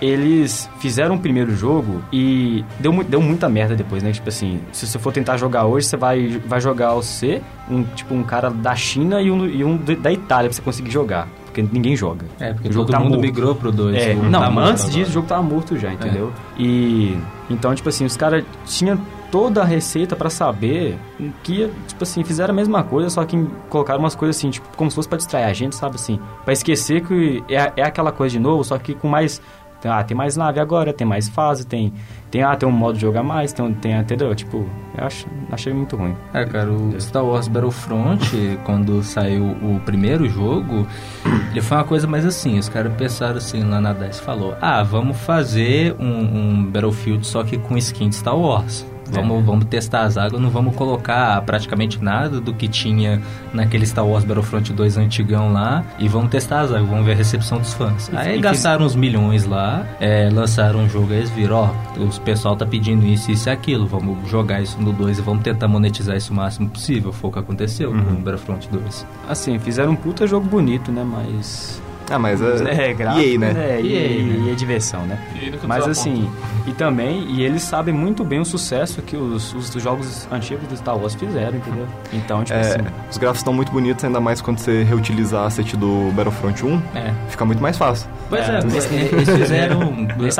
Eles 0.00 0.68
fizeram 0.80 1.14
o 1.14 1.18
primeiro 1.18 1.54
jogo 1.56 2.02
e 2.12 2.64
deu, 2.80 2.92
mu- 2.92 3.04
deu 3.04 3.22
muita 3.22 3.48
merda 3.48 3.74
depois, 3.76 4.02
né? 4.02 4.10
Tipo 4.12 4.28
assim, 4.28 4.60
se 4.72 4.86
você 4.86 4.98
for 4.98 5.12
tentar 5.12 5.36
jogar 5.36 5.64
hoje, 5.66 5.86
você 5.86 5.96
vai, 5.96 6.42
vai 6.46 6.60
jogar 6.60 6.92
você, 6.94 7.40
um, 7.70 7.84
tipo, 7.84 8.12
um 8.12 8.22
cara 8.24 8.50
da 8.50 8.74
China 8.74 9.22
e 9.22 9.30
um, 9.30 9.46
e 9.46 9.64
um 9.64 9.76
da 9.76 10.12
Itália 10.12 10.50
pra 10.50 10.54
você 10.56 10.60
conseguir 10.60 10.90
jogar. 10.90 11.28
Porque 11.54 11.68
ninguém 11.72 11.94
joga. 11.96 12.26
É, 12.40 12.52
porque 12.52 12.68
O 12.68 12.72
jogo 12.72 12.86
todo 12.86 12.94
tá 12.96 13.00
mundo 13.00 13.10
morto. 13.12 13.22
migrou 13.22 13.54
pro 13.54 13.70
2. 13.70 13.96
É, 13.96 14.14
não, 14.14 14.50
mas 14.50 14.70
antes 14.70 14.90
disso 14.90 15.10
o 15.10 15.14
jogo 15.14 15.26
tava 15.28 15.42
morto 15.42 15.78
já, 15.78 15.90
É. 15.90 15.92
entendeu? 15.94 16.32
E 16.58 17.16
então, 17.48 17.72
tipo 17.74 17.88
assim, 17.88 18.04
os 18.04 18.16
caras 18.16 18.44
tinham 18.66 18.98
toda 19.30 19.62
a 19.62 19.64
receita 19.64 20.16
pra 20.16 20.30
saber 20.30 20.96
que, 21.44 21.70
tipo 21.86 22.02
assim, 22.02 22.24
fizeram 22.24 22.52
a 22.52 22.56
mesma 22.56 22.82
coisa, 22.82 23.08
só 23.10 23.24
que 23.24 23.36
colocaram 23.68 24.00
umas 24.00 24.14
coisas 24.14 24.36
assim, 24.36 24.50
tipo, 24.50 24.66
como 24.76 24.90
se 24.90 24.94
fosse 24.96 25.08
pra 25.08 25.16
distrair 25.18 25.44
a 25.44 25.52
gente, 25.52 25.76
sabe 25.76 25.94
assim? 25.96 26.18
Pra 26.44 26.52
esquecer 26.52 27.02
que 27.02 27.42
é, 27.48 27.72
é 27.76 27.82
aquela 27.82 28.10
coisa 28.10 28.32
de 28.32 28.38
novo, 28.40 28.64
só 28.64 28.76
que 28.78 28.94
com 28.94 29.06
mais. 29.08 29.40
Ah, 29.88 30.02
tem 30.02 30.16
mais 30.16 30.36
nave 30.36 30.60
agora, 30.60 30.92
tem 30.92 31.06
mais 31.06 31.28
fase, 31.28 31.66
tem. 31.66 31.92
Tem, 32.30 32.42
ah, 32.42 32.56
tem 32.56 32.68
um 32.68 32.72
modo 32.72 32.94
de 32.94 33.02
jogar 33.02 33.22
mais, 33.22 33.52
tem, 33.52 33.72
tem 33.74 33.92
entendeu? 33.92 34.34
Tipo, 34.34 34.68
eu 34.98 35.04
acho, 35.04 35.26
achei 35.52 35.72
muito 35.72 35.94
ruim. 35.96 36.16
É, 36.32 36.44
cara, 36.44 36.70
o 36.70 37.00
Star 37.00 37.24
Wars 37.24 37.46
Battlefront, 37.46 38.58
quando 38.64 39.02
saiu 39.04 39.52
o 39.62 39.80
primeiro 39.84 40.28
jogo, 40.28 40.86
ele 41.52 41.60
foi 41.60 41.76
uma 41.76 41.84
coisa 41.84 42.06
mais 42.08 42.26
assim, 42.26 42.58
os 42.58 42.68
caras 42.68 42.92
pensaram 42.94 43.36
assim 43.36 43.62
lá 43.62 43.80
na 43.80 43.92
DICE, 43.92 44.20
falou, 44.20 44.56
ah, 44.60 44.82
vamos 44.82 45.16
fazer 45.18 45.94
um, 46.00 46.06
um 46.06 46.64
Battlefield 46.64 47.24
só 47.24 47.44
que 47.44 47.56
com 47.56 47.76
skin 47.78 48.08
de 48.08 48.16
Star 48.16 48.36
Wars. 48.36 48.84
Vamos, 49.10 49.44
vamos 49.44 49.64
testar 49.66 50.02
as 50.02 50.16
águas, 50.16 50.40
não 50.40 50.50
vamos 50.50 50.74
colocar 50.74 51.40
praticamente 51.42 52.02
nada 52.02 52.40
do 52.40 52.52
que 52.54 52.66
tinha 52.68 53.20
naquele 53.52 53.86
Star 53.86 54.06
Wars 54.06 54.24
Battlefront 54.24 54.72
2 54.72 54.96
antigão 54.96 55.52
lá 55.52 55.84
e 55.98 56.08
vamos 56.08 56.30
testar 56.30 56.60
as 56.62 56.72
águas, 56.72 56.88
vamos 56.88 57.04
ver 57.04 57.12
a 57.12 57.16
recepção 57.16 57.58
dos 57.58 57.74
fãs. 57.74 58.10
Aí 58.14 58.38
e 58.38 58.40
gastaram 58.40 58.84
uns 58.84 58.96
milhões 58.96 59.44
lá, 59.44 59.86
é, 60.00 60.28
lançaram 60.32 60.80
um 60.80 60.88
jogo, 60.88 61.12
aí 61.12 61.18
eles 61.18 61.30
viram, 61.30 61.56
ó, 61.98 62.02
os 62.02 62.18
pessoal 62.18 62.56
tá 62.56 62.64
pedindo 62.66 63.04
isso, 63.06 63.30
isso 63.30 63.48
e 63.48 63.52
aquilo, 63.52 63.86
vamos 63.86 64.28
jogar 64.28 64.60
isso 64.62 64.80
no 64.80 64.92
2 64.92 65.18
e 65.18 65.22
vamos 65.22 65.42
tentar 65.42 65.68
monetizar 65.68 66.16
isso 66.16 66.32
o 66.32 66.36
máximo 66.36 66.68
possível. 66.68 67.12
Foi 67.12 67.30
o 67.30 67.32
que 67.32 67.38
aconteceu 67.38 67.90
Uhum. 67.90 67.96
no 67.96 68.16
Battlefront 68.20 68.68
2. 68.70 69.06
Assim, 69.28 69.58
fizeram 69.58 69.92
um 69.92 69.96
puta 69.96 70.26
jogo 70.26 70.46
bonito, 70.48 70.90
né? 70.90 71.04
Mas. 71.04 71.82
Ah, 72.10 72.18
mas 72.18 72.40
é... 72.40 72.90
É, 72.90 72.92
gráfico, 72.92 73.26
EA, 73.26 73.38
né? 73.38 73.54
É, 73.56 73.80
e, 73.80 73.94
EA, 73.94 74.08
né? 74.24 74.44
e 74.46 74.50
é 74.50 74.54
diversão, 74.54 75.02
né? 75.06 75.18
Mas 75.66 75.86
assim, 75.88 76.30
e 76.66 76.72
também, 76.72 77.24
e 77.30 77.42
eles 77.42 77.62
sabem 77.62 77.94
muito 77.94 78.24
bem 78.24 78.40
o 78.40 78.44
sucesso 78.44 79.00
que 79.02 79.16
os, 79.16 79.54
os 79.54 79.70
jogos 79.82 80.28
antigos 80.30 80.66
do 80.68 80.76
Star 80.76 80.96
Wars 80.98 81.14
fizeram, 81.14 81.56
entendeu? 81.56 81.86
Então, 82.12 82.42
tipo 82.44 82.58
É, 82.58 82.60
assim, 82.62 82.78
os 83.10 83.18
gráficos 83.18 83.40
estão 83.40 83.52
muito 83.52 83.72
bonitos, 83.72 84.04
ainda 84.04 84.20
mais 84.20 84.40
quando 84.40 84.58
você 84.58 84.82
reutilizar 84.82 85.46
asset 85.46 85.76
do 85.76 86.10
Battlefront 86.14 86.64
1, 86.64 86.82
É. 86.94 87.12
fica 87.28 87.44
muito 87.44 87.62
mais 87.62 87.76
fácil. 87.78 88.08
Pois 88.28 88.48
é, 88.48 88.56
É, 88.56 88.58
eles, 88.60 88.92
eles 88.92 89.28
fizeram. 89.30 89.94
O. 90.24 90.30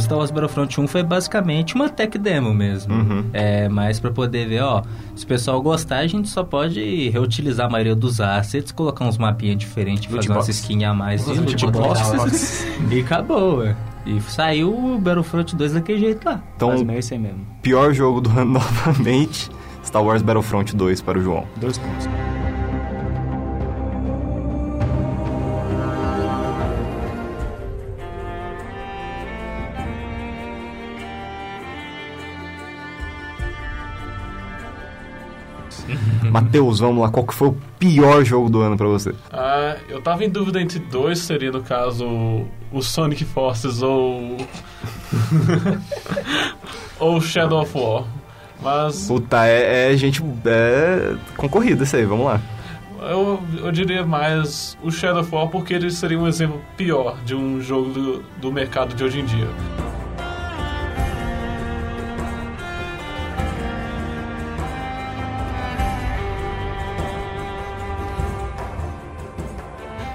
Star 0.00 0.18
Wars 0.18 0.30
Battlefront 0.30 0.80
1 0.80 0.86
foi 0.88 1.02
basicamente 1.02 1.74
uma 1.74 1.88
tech 1.88 2.16
demo 2.18 2.52
mesmo. 2.52 2.94
Uhum. 2.94 3.24
É, 3.32 3.68
mas 3.68 3.98
pra 4.00 4.10
poder 4.10 4.46
ver, 4.48 4.60
ó, 4.62 4.82
se 5.18 5.24
o 5.24 5.28
pessoal 5.28 5.60
gostar, 5.60 5.98
a 5.98 6.06
gente 6.06 6.28
só 6.28 6.44
pode 6.44 7.10
reutilizar 7.10 7.66
a 7.66 7.68
maioria 7.68 7.94
dos 7.94 8.20
assets, 8.20 8.70
colocar 8.70 9.04
uns 9.04 9.18
mapinhas 9.18 9.58
diferentes, 9.58 10.04
fazer 10.04 10.30
umas 10.30 10.48
skins 10.48 10.84
a 10.84 10.94
mais 10.94 11.26
e 11.26 11.32
loot 11.32 11.66
box. 11.66 12.66
e 12.90 13.00
acabou, 13.00 13.58
ué. 13.58 13.76
E 14.06 14.20
saiu 14.22 14.72
o 14.72 14.98
Battlefront 14.98 15.54
2 15.54 15.72
daquele 15.74 15.98
jeito 15.98 16.24
lá. 16.24 16.40
Então, 16.56 16.84
meio 16.84 17.00
aí 17.10 17.18
mesmo. 17.18 17.46
pior 17.60 17.92
jogo 17.92 18.20
do 18.20 18.30
ano 18.30 18.44
novamente, 18.54 19.50
Star 19.84 20.02
Wars 20.02 20.22
Battlefront 20.22 20.74
2 20.74 21.02
para 21.02 21.18
o 21.18 21.22
João. 21.22 21.46
Dois 21.56 21.76
pontos. 21.76 22.06
Matheus, 36.30 36.80
vamos 36.80 37.02
lá, 37.02 37.10
qual 37.10 37.26
que 37.26 37.34
foi 37.34 37.48
o 37.48 37.56
pior 37.78 38.24
jogo 38.24 38.48
do 38.48 38.60
ano 38.60 38.76
pra 38.76 38.86
você? 38.86 39.14
Ah, 39.32 39.76
eu 39.88 40.00
tava 40.00 40.24
em 40.24 40.30
dúvida 40.30 40.60
entre 40.60 40.78
dois, 40.78 41.18
seria 41.20 41.50
no 41.50 41.62
caso 41.62 42.06
o 42.72 42.82
Sonic 42.82 43.24
Forces 43.24 43.82
ou. 43.82 44.36
ou 46.98 47.20
Shadow 47.20 47.62
of 47.62 47.78
War. 47.78 48.04
Mas 48.60 49.06
Puta, 49.06 49.46
é, 49.46 49.92
é 49.92 49.96
gente. 49.96 50.22
É 50.44 51.16
concorrida 51.36 51.84
isso 51.84 51.96
aí, 51.96 52.04
vamos 52.04 52.26
lá. 52.26 52.40
eu, 53.02 53.40
eu 53.58 53.70
diria 53.70 54.04
mais 54.04 54.76
o 54.82 54.90
Shadow 54.90 55.22
of 55.22 55.34
War 55.34 55.48
porque 55.48 55.74
ele 55.74 55.90
seria 55.90 56.18
um 56.18 56.26
exemplo 56.26 56.60
pior 56.76 57.16
de 57.24 57.34
um 57.34 57.60
jogo 57.60 57.90
do, 57.90 58.22
do 58.40 58.52
mercado 58.52 58.94
de 58.94 59.04
hoje 59.04 59.20
em 59.20 59.24
dia. 59.24 59.48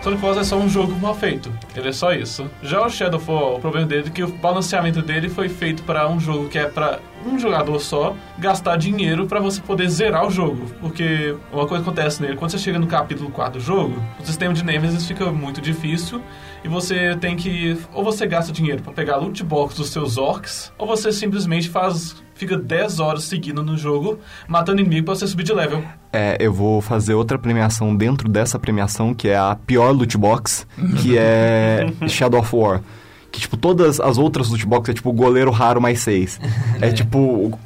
Force 0.03 0.39
é 0.39 0.43
só 0.43 0.57
um 0.57 0.67
jogo 0.67 0.93
mal 1.00 1.15
feito. 1.15 1.50
Ele 1.74 1.88
é 1.88 1.91
só 1.93 2.12
isso. 2.12 2.50
Já 2.62 2.86
o 2.86 2.89
Shadowfall, 2.89 3.55
o 3.55 3.60
problema 3.62 3.88
dele 3.88 4.07
é 4.07 4.10
que 4.10 4.22
o 4.22 4.27
balanceamento 4.27 5.01
dele 5.01 5.29
foi 5.29 5.48
feito 5.48 5.81
para 5.83 6.10
um 6.10 6.19
jogo 6.19 6.50
que 6.50 6.60
é 6.60 6.65
para 6.65 7.00
um 7.25 7.39
jogador 7.39 7.79
só 7.79 8.13
gastar 8.38 8.75
dinheiro 8.75 9.25
para 9.27 9.39
você 9.39 9.62
poder 9.62 9.88
zerar 9.89 10.27
o 10.27 10.29
jogo. 10.29 10.65
Porque 10.81 11.33
uma 11.53 11.65
coisa 11.65 11.81
acontece 11.81 12.22
nele, 12.22 12.36
quando 12.36 12.51
você 12.51 12.57
chega 12.57 12.77
no 12.77 12.86
capítulo 12.86 13.31
4 13.31 13.60
do 13.60 13.65
jogo, 13.65 14.03
o 14.19 14.25
sistema 14.25 14.53
de 14.53 14.63
Nemesis 14.63 15.07
fica 15.07 15.31
muito 15.31 15.62
difícil 15.62 16.22
e 16.63 16.67
você 16.67 17.15
tem 17.15 17.38
que 17.38 17.77
ou 17.93 18.03
você 18.03 18.27
gasta 18.27 18.51
dinheiro 18.51 18.83
para 18.83 18.91
pegar 18.91 19.17
loot 19.17 19.41
box 19.43 19.75
dos 19.75 19.89
seus 19.89 20.17
orcs, 20.17 20.72
ou 20.77 20.86
você 20.86 21.12
simplesmente 21.12 21.69
faz 21.69 22.23
fica 22.36 22.58
10 22.58 23.00
horas 23.00 23.24
seguindo 23.24 23.63
no 23.63 23.78
jogo 23.78 24.20
matando 24.48 24.82
inimigo 24.82 25.06
pra 25.06 25.16
você 25.16 25.28
subir 25.28 25.44
de 25.44 25.54
level. 25.54 25.84
É, 26.12 26.38
eu 26.40 26.54
vou 26.54 26.82
fazer 26.82 27.13
outra 27.13 27.38
premiação 27.38 27.96
dentro 27.96 28.30
dessa 28.30 28.60
premiação, 28.60 29.13
que 29.13 29.30
é 29.30 29.38
a 29.38 29.58
pior 29.66 29.92
loot 29.92 30.18
box, 30.18 30.68
que 31.02 31.18
é 31.18 31.88
Shadow 32.08 32.40
of 32.40 32.56
War. 32.56 32.82
Que, 33.32 33.40
tipo, 33.40 33.58
todas 33.58 34.00
as 34.00 34.18
outras 34.18 34.50
loot 34.50 34.66
boxes 34.66 34.92
é 34.92 34.94
tipo 34.94 35.12
goleiro 35.12 35.50
raro 35.50 35.82
mais 35.82 36.00
6. 36.02 36.40
É, 36.80 36.92
tipo 36.94 37.58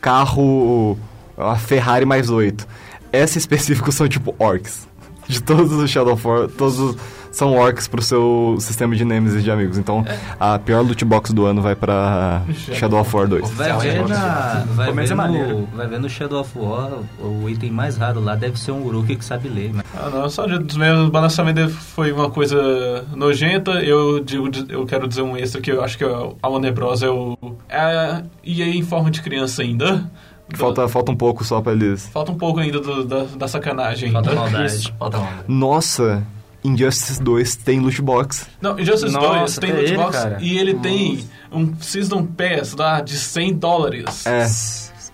carro, 0.00 0.96
a 1.36 1.56
Ferrari 1.56 2.04
mais 2.04 2.30
8. 2.30 2.66
Essa 3.12 3.38
específico 3.38 3.90
são 3.90 4.08
tipo 4.08 4.34
orcs. 4.38 4.88
De 5.30 5.42
todos 5.42 5.72
os 5.72 5.90
Shadow 5.90 6.14
of 6.14 6.26
War, 6.26 6.48
todos 6.48 6.78
os- 6.78 6.96
são 7.30 7.56
orcs 7.56 7.86
pro 7.86 8.02
seu 8.02 8.56
sistema 8.58 8.96
de 8.96 9.04
Nemesis 9.04 9.44
de 9.44 9.50
amigos. 9.52 9.78
Então, 9.78 10.04
a 10.40 10.58
pior 10.58 10.82
loot 10.84 11.04
box 11.04 11.32
do 11.32 11.46
ano 11.46 11.62
vai 11.62 11.76
pra 11.76 12.42
Shadow 12.72 13.00
of 13.00 13.14
War 13.16 13.28
2. 13.28 13.48
Vai 13.52 13.78
ver, 13.78 14.08
na, 14.08 14.64
vai, 14.74 14.92
ver 14.92 15.10
é 15.12 15.14
maneiro. 15.14 15.58
no, 15.60 15.66
vai 15.76 15.86
ver 15.86 16.00
no 16.00 16.08
Shadow 16.10 16.40
of 16.40 16.50
War, 16.58 16.90
o 17.20 17.48
item 17.48 17.70
mais 17.70 17.96
raro 17.96 18.18
lá 18.20 18.34
deve 18.34 18.58
ser 18.58 18.72
um 18.72 18.82
Uruk 18.84 19.14
que 19.14 19.24
sabe 19.24 19.48
ler. 19.48 19.70
Mas... 19.72 19.84
Ah, 19.96 20.10
não, 20.10 20.28
só 20.28 20.44
dos 20.46 20.76
meus 20.76 21.08
balanceamentos 21.08 21.62
dele 21.66 21.72
foi 21.94 22.10
uma 22.10 22.28
coisa 22.30 23.04
nojenta. 23.14 23.72
Eu 23.82 24.18
digo, 24.24 24.50
eu 24.68 24.84
quero 24.84 25.06
dizer 25.06 25.22
um 25.22 25.36
extra 25.36 25.60
que 25.60 25.70
eu 25.70 25.84
acho 25.84 25.96
que 25.96 26.02
a 26.04 26.48
Warner 26.48 26.72
Bros. 26.74 27.00
é 27.02 27.08
o. 27.10 27.38
É 27.68 27.78
a 27.80 28.22
EA 28.44 28.66
em 28.74 28.82
forma 28.82 29.08
de 29.08 29.22
criança 29.22 29.62
ainda. 29.62 30.10
Falta, 30.56 30.88
falta 30.88 31.12
um 31.12 31.16
pouco 31.16 31.44
só 31.44 31.60
pra 31.60 31.72
eles. 31.72 32.06
Falta 32.08 32.32
um 32.32 32.36
pouco 32.36 32.60
ainda 32.60 32.80
do- 32.80 33.04
da, 33.04 33.24
da 33.24 33.48
sacanagem. 33.48 34.10
Falta 34.12 34.32
maldade. 34.34 34.94
Falta 34.98 35.18
onda. 35.18 35.44
Nossa, 35.48 36.26
Injustice 36.64 37.22
2 37.22 37.56
tem 37.56 37.80
loot 37.80 38.00
box. 38.02 38.46
Não, 38.60 38.78
Injustice 38.78 39.12
Nossa, 39.12 39.38
2 39.38 39.58
tem 39.58 39.70
loot 39.72 39.84
ele, 39.84 39.96
box 39.96 40.16
cara. 40.18 40.38
e 40.40 40.58
ele 40.58 40.74
tem 40.74 41.24
um 41.50 41.74
Season 41.80 42.24
Pass 42.26 42.74
lá 42.76 43.00
de 43.00 43.16
100 43.16 43.54
dólares. 43.54 44.26
É. 44.26 44.46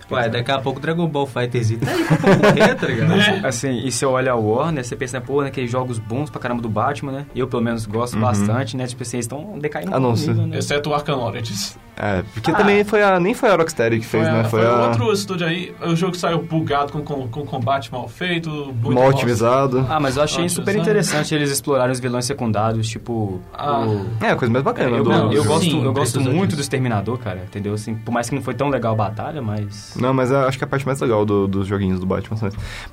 Ué, 0.09 0.29
daqui 0.29 0.49
a 0.49 0.59
pouco 0.59 0.79
Dragon 0.79 1.05
Ball 1.05 1.25
Fighter 1.27 1.61
Z 1.61 1.75
tá 1.77 1.91
aí 1.91 2.03
pra 2.05 2.15
concorrer, 2.33 2.75
tá 2.77 2.87
ligado? 2.87 3.09
Né? 3.09 3.41
Assim, 3.43 3.85
e 3.85 3.91
você 3.91 4.05
olha 4.05 4.31
a 4.31 4.35
Warner, 4.35 4.81
você 4.85 4.95
pensa, 4.95 5.19
né, 5.19 5.25
pô, 5.25 5.41
naqueles 5.43 5.69
jogos 5.69 5.99
bons 5.99 6.29
pra 6.29 6.39
caramba 6.39 6.61
do 6.61 6.69
Batman, 6.69 7.11
né? 7.11 7.25
Eu, 7.35 7.45
pelo 7.45 7.61
menos, 7.61 7.85
gosto 7.85 8.17
bastante, 8.17 8.77
né? 8.77 8.87
Tipo 8.87 9.03
assim, 9.03 9.17
eles 9.17 9.25
estão 9.25 9.59
decaindo 9.59 9.93
Ah, 9.93 9.99
não, 9.99 10.11
um 10.11 10.15
sim. 10.15 10.29
nível, 10.29 10.47
né? 10.47 10.59
Exceto 10.59 10.89
o 10.89 10.93
Arkham 10.93 11.19
Origins. 11.19 11.77
É, 11.99 12.23
porque 12.33 12.51
também 12.51 12.83
foi 12.83 13.01
a. 13.01 13.19
Nem 13.19 13.33
foi 13.33 13.49
a 13.49 13.55
Rocksteady 13.55 13.99
que 13.99 14.05
fez, 14.05 14.23
Foi, 14.27 14.31
né? 14.37 14.43
Foi, 14.43 14.61
foi 14.61 14.69
a. 14.69 14.87
outro 14.89 15.11
estúdio 15.11 15.47
aí. 15.47 15.73
O 15.81 15.95
jogo 15.95 16.15
saiu 16.15 16.43
bugado 16.43 16.91
com, 16.93 17.01
com, 17.01 17.27
com 17.27 17.43
combate 17.43 17.91
mal 17.91 18.07
feito. 18.07 18.49
muito 18.51 18.93
mal 18.93 19.09
otimizado. 19.09 19.83
Ah, 19.89 19.99
mas 19.99 20.15
eu 20.15 20.21
achei 20.23 20.45
Ah, 20.45 20.49
super 20.49 20.75
interessante 20.75 21.33
eles 21.33 21.49
explorarem 21.49 21.91
os 21.91 21.99
vilões 21.99 22.25
secundários, 22.25 22.87
tipo... 22.87 23.41
Ah. 23.51 23.79
o- 23.81 24.05
É, 24.23 24.29
a 24.29 24.35
coisa 24.35 24.51
mais 24.53 24.63
bacana 24.63 24.95
eu, 24.95 25.03
do. 25.03 25.11
eu, 25.11 25.17
Não, 25.17 25.33
eu 25.33 25.41
sim, 25.41 25.47
gosto, 25.47 25.83
eu 25.85 25.93
gosto 25.93 26.21
muito 26.21 26.55
do 26.55 26.61
Exterminador, 26.61 27.17
cara, 27.17 27.41
entendeu? 27.47 27.73
Assim, 27.73 27.95
por 27.95 28.11
mais 28.11 28.29
que 28.29 28.35
não 28.35 28.43
foi 28.43 28.53
tão 28.53 28.69
legal 28.69 28.93
a 28.93 28.95
batalha, 28.95 29.41
mas... 29.41 29.95
Não, 29.99 30.13
mas 30.13 30.29
eu 30.29 30.39
acho 30.47 30.57
que 30.57 30.63
é 30.63 30.67
a 30.67 30.69
parte 30.69 30.85
mais 30.85 30.99
legal 31.01 31.25
do- 31.25 31.47
dos 31.47 31.65
joguinhos 31.65 31.99
do 31.99 32.05
Batman. 32.05 32.37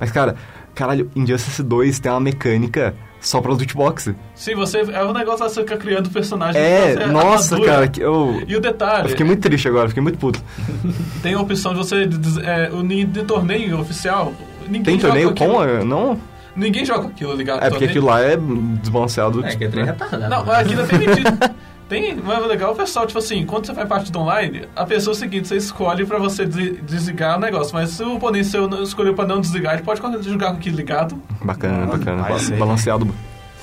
Mas, 0.00 0.10
cara, 0.10 0.34
caralho, 0.74 1.10
Injustice 1.14 1.62
2 1.62 1.98
tem 1.98 2.10
uma 2.12 2.20
mecânica 2.20 2.94
só 3.20 3.40
pra 3.40 3.52
loot 3.52 3.74
box. 3.74 4.14
Sim, 4.34 4.54
você. 4.54 4.80
É 4.92 5.02
um 5.04 5.12
negócio 5.12 5.48
você 5.48 5.60
fica 5.62 5.76
criando 5.76 6.10
personagem. 6.10 6.60
É, 6.60 6.92
você- 6.94 7.06
nossa, 7.06 7.54
armadura. 7.54 7.72
cara, 7.72 7.88
que 7.88 8.00
eu. 8.00 8.42
E 8.46 8.54
o 8.56 8.60
detalhe, 8.60 9.04
Eu 9.04 9.08
fiquei 9.10 9.24
muito 9.24 9.40
triste 9.40 9.66
agora, 9.68 9.88
fiquei 9.88 10.02
muito 10.02 10.18
puto. 10.18 10.42
tem 11.22 11.34
a 11.34 11.40
opção 11.40 11.72
de 11.72 11.78
você. 11.78 12.08
É, 12.44 12.70
o 12.70 12.82
ni- 12.82 13.04
de 13.04 13.22
torneio 13.24 13.80
oficial. 13.80 14.32
Ninguém 14.66 14.82
Tem 14.82 14.94
joga 14.96 15.08
torneio 15.08 15.30
aquilo. 15.30 15.50
com. 15.52 15.60
a- 15.60 15.84
Não? 15.84 16.18
Ninguém 16.56 16.84
joga 16.84 17.08
aquilo 17.08 17.34
ligado 17.34 17.64
É 17.64 17.68
porque 17.68 17.84
aquilo 17.86 18.06
lá 18.06 18.20
é 18.20 18.36
desbalanceado. 18.36 19.44
É, 19.44 19.56
que 19.56 19.64
é 19.64 19.68
trem 19.68 19.84
né? 19.84 19.90
retardado. 19.90 20.30
Não, 20.30 20.44
mas 20.44 20.58
aquilo 20.58 20.82
é 20.82 20.86
permitido. 20.86 21.30
Tem, 21.88 22.14
mas 22.16 22.42
o 22.42 22.46
legal, 22.46 22.74
pessoal, 22.74 23.06
tipo 23.06 23.18
assim, 23.18 23.44
quando 23.44 23.66
você 23.66 23.74
faz 23.74 23.86
parte 23.88 24.10
do 24.10 24.18
online, 24.18 24.62
a 24.74 24.86
pessoa 24.86 25.12
é 25.12 25.16
o 25.16 25.18
seguinte, 25.18 25.46
você 25.48 25.56
escolhe 25.56 26.06
pra 26.06 26.18
você 26.18 26.46
des- 26.46 26.80
desligar 26.82 27.36
o 27.36 27.40
negócio, 27.40 27.74
mas 27.74 27.90
se 27.90 28.02
o 28.02 28.14
oponente 28.16 28.46
seu 28.46 28.66
não- 28.66 28.82
escolheu 28.82 29.14
pra 29.14 29.26
não 29.26 29.40
desligar, 29.40 29.74
ele 29.74 29.82
pode 29.82 30.00
jogar 30.22 30.50
com 30.52 30.56
aquilo 30.56 30.76
ligado. 30.76 31.20
Bacana, 31.42 31.86
bacana. 31.86 32.22
Balanceado. 32.58 33.14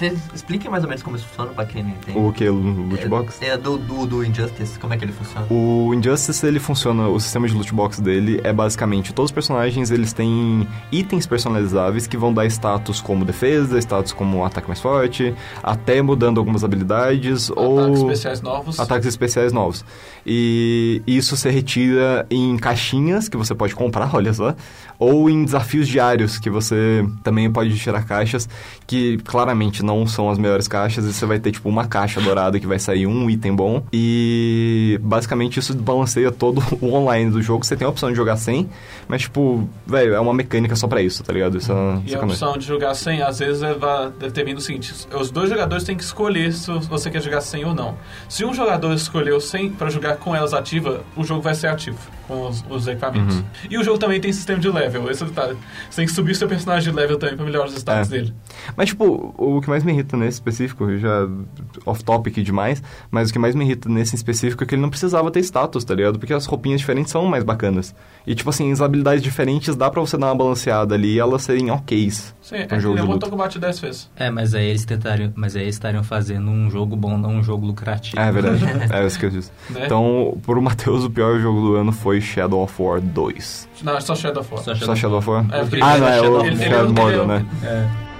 Você 0.01 0.17
explica 0.33 0.67
mais 0.67 0.83
ou 0.83 0.89
menos 0.89 1.03
como 1.03 1.15
isso 1.15 1.27
funciona 1.27 1.51
pra 1.51 1.63
quem 1.63 1.83
não 1.83 1.91
entende. 1.91 2.17
O 2.17 2.33
que? 2.33 2.49
O 2.49 2.55
loot 2.55 3.07
box? 3.07 3.39
É, 3.39 3.55
do, 3.55 3.77
do, 3.77 4.07
do 4.07 4.25
Injustice, 4.25 4.79
como 4.79 4.95
é 4.95 4.97
que 4.97 5.05
ele 5.05 5.11
funciona? 5.11 5.45
O 5.47 5.93
Injustice, 5.93 6.43
ele 6.43 6.59
funciona, 6.59 7.07
o 7.07 7.19
sistema 7.19 7.47
de 7.47 7.53
loot 7.53 7.71
box 7.71 8.01
dele 8.01 8.41
é 8.43 8.51
basicamente, 8.51 9.13
todos 9.13 9.29
os 9.29 9.31
personagens, 9.31 9.91
eles 9.91 10.11
têm 10.11 10.67
itens 10.91 11.27
personalizáveis 11.27 12.07
que 12.07 12.17
vão 12.17 12.33
dar 12.33 12.47
status 12.47 12.99
como 12.99 13.23
defesa, 13.23 13.77
status 13.77 14.11
como 14.11 14.43
ataque 14.43 14.67
mais 14.67 14.79
forte, 14.79 15.35
até 15.61 16.01
mudando 16.01 16.39
algumas 16.39 16.63
habilidades 16.63 17.51
ou... 17.51 17.79
Ataques 17.79 17.99
especiais 18.01 18.41
novos. 18.41 18.79
Ataques 18.79 19.07
especiais 19.07 19.53
novos. 19.53 19.85
E 20.25 21.03
isso 21.05 21.37
você 21.37 21.51
retira 21.51 22.25
em 22.31 22.57
caixinhas 22.57 23.29
que 23.29 23.37
você 23.37 23.53
pode 23.53 23.75
comprar, 23.75 24.09
olha 24.15 24.33
só, 24.33 24.55
ou 24.97 25.29
em 25.29 25.45
desafios 25.45 25.87
diários 25.87 26.39
que 26.39 26.49
você 26.49 27.05
também 27.23 27.51
pode 27.51 27.77
tirar 27.77 28.03
caixas 28.03 28.49
que 28.87 29.19
claramente 29.19 29.83
não 29.83 29.90
são 30.07 30.29
as 30.29 30.37
melhores 30.37 30.67
caixas 30.67 31.05
e 31.05 31.13
você 31.13 31.25
vai 31.25 31.39
ter 31.39 31.51
tipo 31.51 31.67
uma 31.69 31.85
caixa 31.87 32.19
dourada 32.21 32.59
que 32.59 32.67
vai 32.67 32.79
sair 32.79 33.05
um 33.07 33.29
item 33.29 33.55
bom 33.55 33.83
e 33.91 34.99
basicamente 35.01 35.59
isso 35.59 35.75
balanceia 35.75 36.31
todo 36.31 36.61
o 36.81 36.93
online 36.93 37.29
do 37.31 37.41
jogo. 37.41 37.65
Você 37.65 37.75
tem 37.75 37.85
a 37.85 37.89
opção 37.89 38.09
de 38.09 38.15
jogar 38.15 38.37
sem, 38.37 38.69
mas 39.07 39.21
tipo, 39.23 39.67
velho, 39.85 40.13
é 40.13 40.19
uma 40.19 40.33
mecânica 40.33 40.75
só 40.75 40.87
pra 40.87 41.01
isso, 41.01 41.23
tá 41.23 41.33
ligado? 41.33 41.57
Isso 41.57 41.71
é 41.71 42.09
E 42.11 42.15
a 42.15 42.19
opção 42.21 42.57
de 42.57 42.65
jogar 42.65 42.93
sem, 42.95 43.21
às 43.21 43.39
vezes, 43.39 43.61
é 43.63 43.75
determina 44.19 44.59
o 44.59 44.61
seguinte: 44.61 44.93
os 45.13 45.31
dois 45.31 45.49
jogadores 45.49 45.83
têm 45.83 45.95
que 45.95 46.03
escolher 46.03 46.51
se 46.53 46.71
você 46.87 47.09
quer 47.09 47.21
jogar 47.21 47.41
sem 47.41 47.65
ou 47.65 47.73
não. 47.73 47.95
Se 48.29 48.45
um 48.45 48.53
jogador 48.53 48.93
escolheu 48.93 49.39
sem 49.39 49.69
pra 49.69 49.89
jogar 49.89 50.17
com 50.17 50.35
elas 50.35 50.53
ativa, 50.53 51.01
o 51.15 51.23
jogo 51.23 51.41
vai 51.41 51.53
ser 51.55 51.67
ativo 51.67 51.97
com 52.27 52.47
os, 52.47 52.63
os 52.69 52.87
equipamentos. 52.87 53.35
Uhum. 53.37 53.43
E 53.69 53.77
o 53.77 53.83
jogo 53.83 53.97
também 53.97 54.19
tem 54.21 54.31
sistema 54.31 54.59
de 54.59 54.69
level. 54.69 55.09
Esse 55.09 55.23
é 55.23 55.25
o 55.25 55.29
detalhe. 55.29 55.57
Você 55.89 55.97
tem 55.97 56.05
que 56.05 56.13
subir 56.13 56.35
seu 56.35 56.47
personagem 56.47 56.89
de 56.91 56.95
level 56.97 57.17
também 57.17 57.35
pra 57.35 57.45
melhorar 57.45 57.65
os 57.67 57.73
status 57.75 58.07
É. 58.07 58.11
dele. 58.11 58.33
Mas, 58.75 58.89
tipo, 58.89 59.33
o 59.37 59.59
que 59.61 59.69
mais 59.71 59.83
me 59.83 59.91
irrita 59.91 60.15
nesse 60.15 60.35
específico, 60.35 60.97
já 60.97 61.27
off-topic 61.85 62.41
demais, 62.43 62.81
mas 63.09 63.29
o 63.29 63.33
que 63.33 63.39
mais 63.39 63.55
me 63.55 63.65
irrita 63.65 63.89
nesse 63.89 64.13
em 64.13 64.17
específico 64.17 64.63
é 64.63 64.67
que 64.67 64.75
ele 64.75 64.81
não 64.81 64.89
precisava 64.89 65.31
ter 65.31 65.39
status, 65.39 65.83
tá 65.83 65.95
ligado? 65.95 66.19
Porque 66.19 66.33
as 66.33 66.45
roupinhas 66.45 66.79
diferentes 66.81 67.11
são 67.11 67.25
mais 67.25 67.43
bacanas. 67.43 67.95
E, 68.27 68.35
tipo 68.35 68.49
assim, 68.49 68.71
as 68.71 68.81
habilidades 68.81 69.23
diferentes 69.23 69.75
dá 69.75 69.89
pra 69.89 70.01
você 70.01 70.17
dar 70.17 70.27
uma 70.27 70.35
balanceada 70.35 70.93
ali 70.95 71.13
e 71.15 71.19
elas 71.19 71.41
serem 71.43 71.71
oks. 71.71 72.35
Sim, 72.41 72.55
é 72.69 72.75
Um 72.75 72.79
jogo 72.79 72.95
ele 72.95 73.01
de 73.01 73.07
botou 73.07 73.13
luta. 73.13 73.29
combate 73.29 73.59
10 73.59 73.79
vezes. 73.79 74.09
É, 74.15 74.29
mas 74.29 74.53
aí 74.53 74.65
eles 74.67 74.85
tentariam, 74.85 75.31
mas 75.35 75.55
aí 75.55 75.63
eles 75.63 75.75
estariam 75.75 76.03
fazendo 76.03 76.49
um 76.51 76.69
jogo 76.69 76.95
bom, 76.95 77.17
não 77.17 77.37
um 77.37 77.43
jogo 77.43 77.65
lucrativo. 77.65 78.19
É 78.19 78.31
verdade. 78.31 78.63
é, 78.93 79.01
eu 79.01 79.07
esqueci 79.07 79.35
disso. 79.37 79.51
Né? 79.69 79.83
Então, 79.85 80.37
pro 80.43 80.61
Matheus, 80.61 81.03
o 81.05 81.09
pior 81.09 81.39
jogo 81.39 81.61
do 81.61 81.75
ano 81.75 81.91
foi 81.91 82.19
Shadow 82.21 82.61
of 82.63 82.81
War 82.81 82.99
2. 83.01 83.69
Não, 83.83 83.95
é 83.97 84.01
só 84.01 84.13
Shadow 84.15 84.41
of 84.41 84.53
War. 84.53 84.63
Só 84.63 84.75
Só 84.75 84.95
Shadow 84.95 85.17
of 85.19 85.29
War? 85.29 85.45
É, 85.51 85.61
ah, 85.81 85.97
não, 85.97 86.07
é 86.07 86.11
é 86.11 86.19
Shadow- 86.19 86.41
o 86.41 86.45
é 86.47 86.55
Shadow 86.55 86.89
o- 86.89 86.93
Mordor, 86.93 87.11
é 87.13 87.21
o- 87.21 87.27
né? 87.27 87.45
É. 87.63 88.10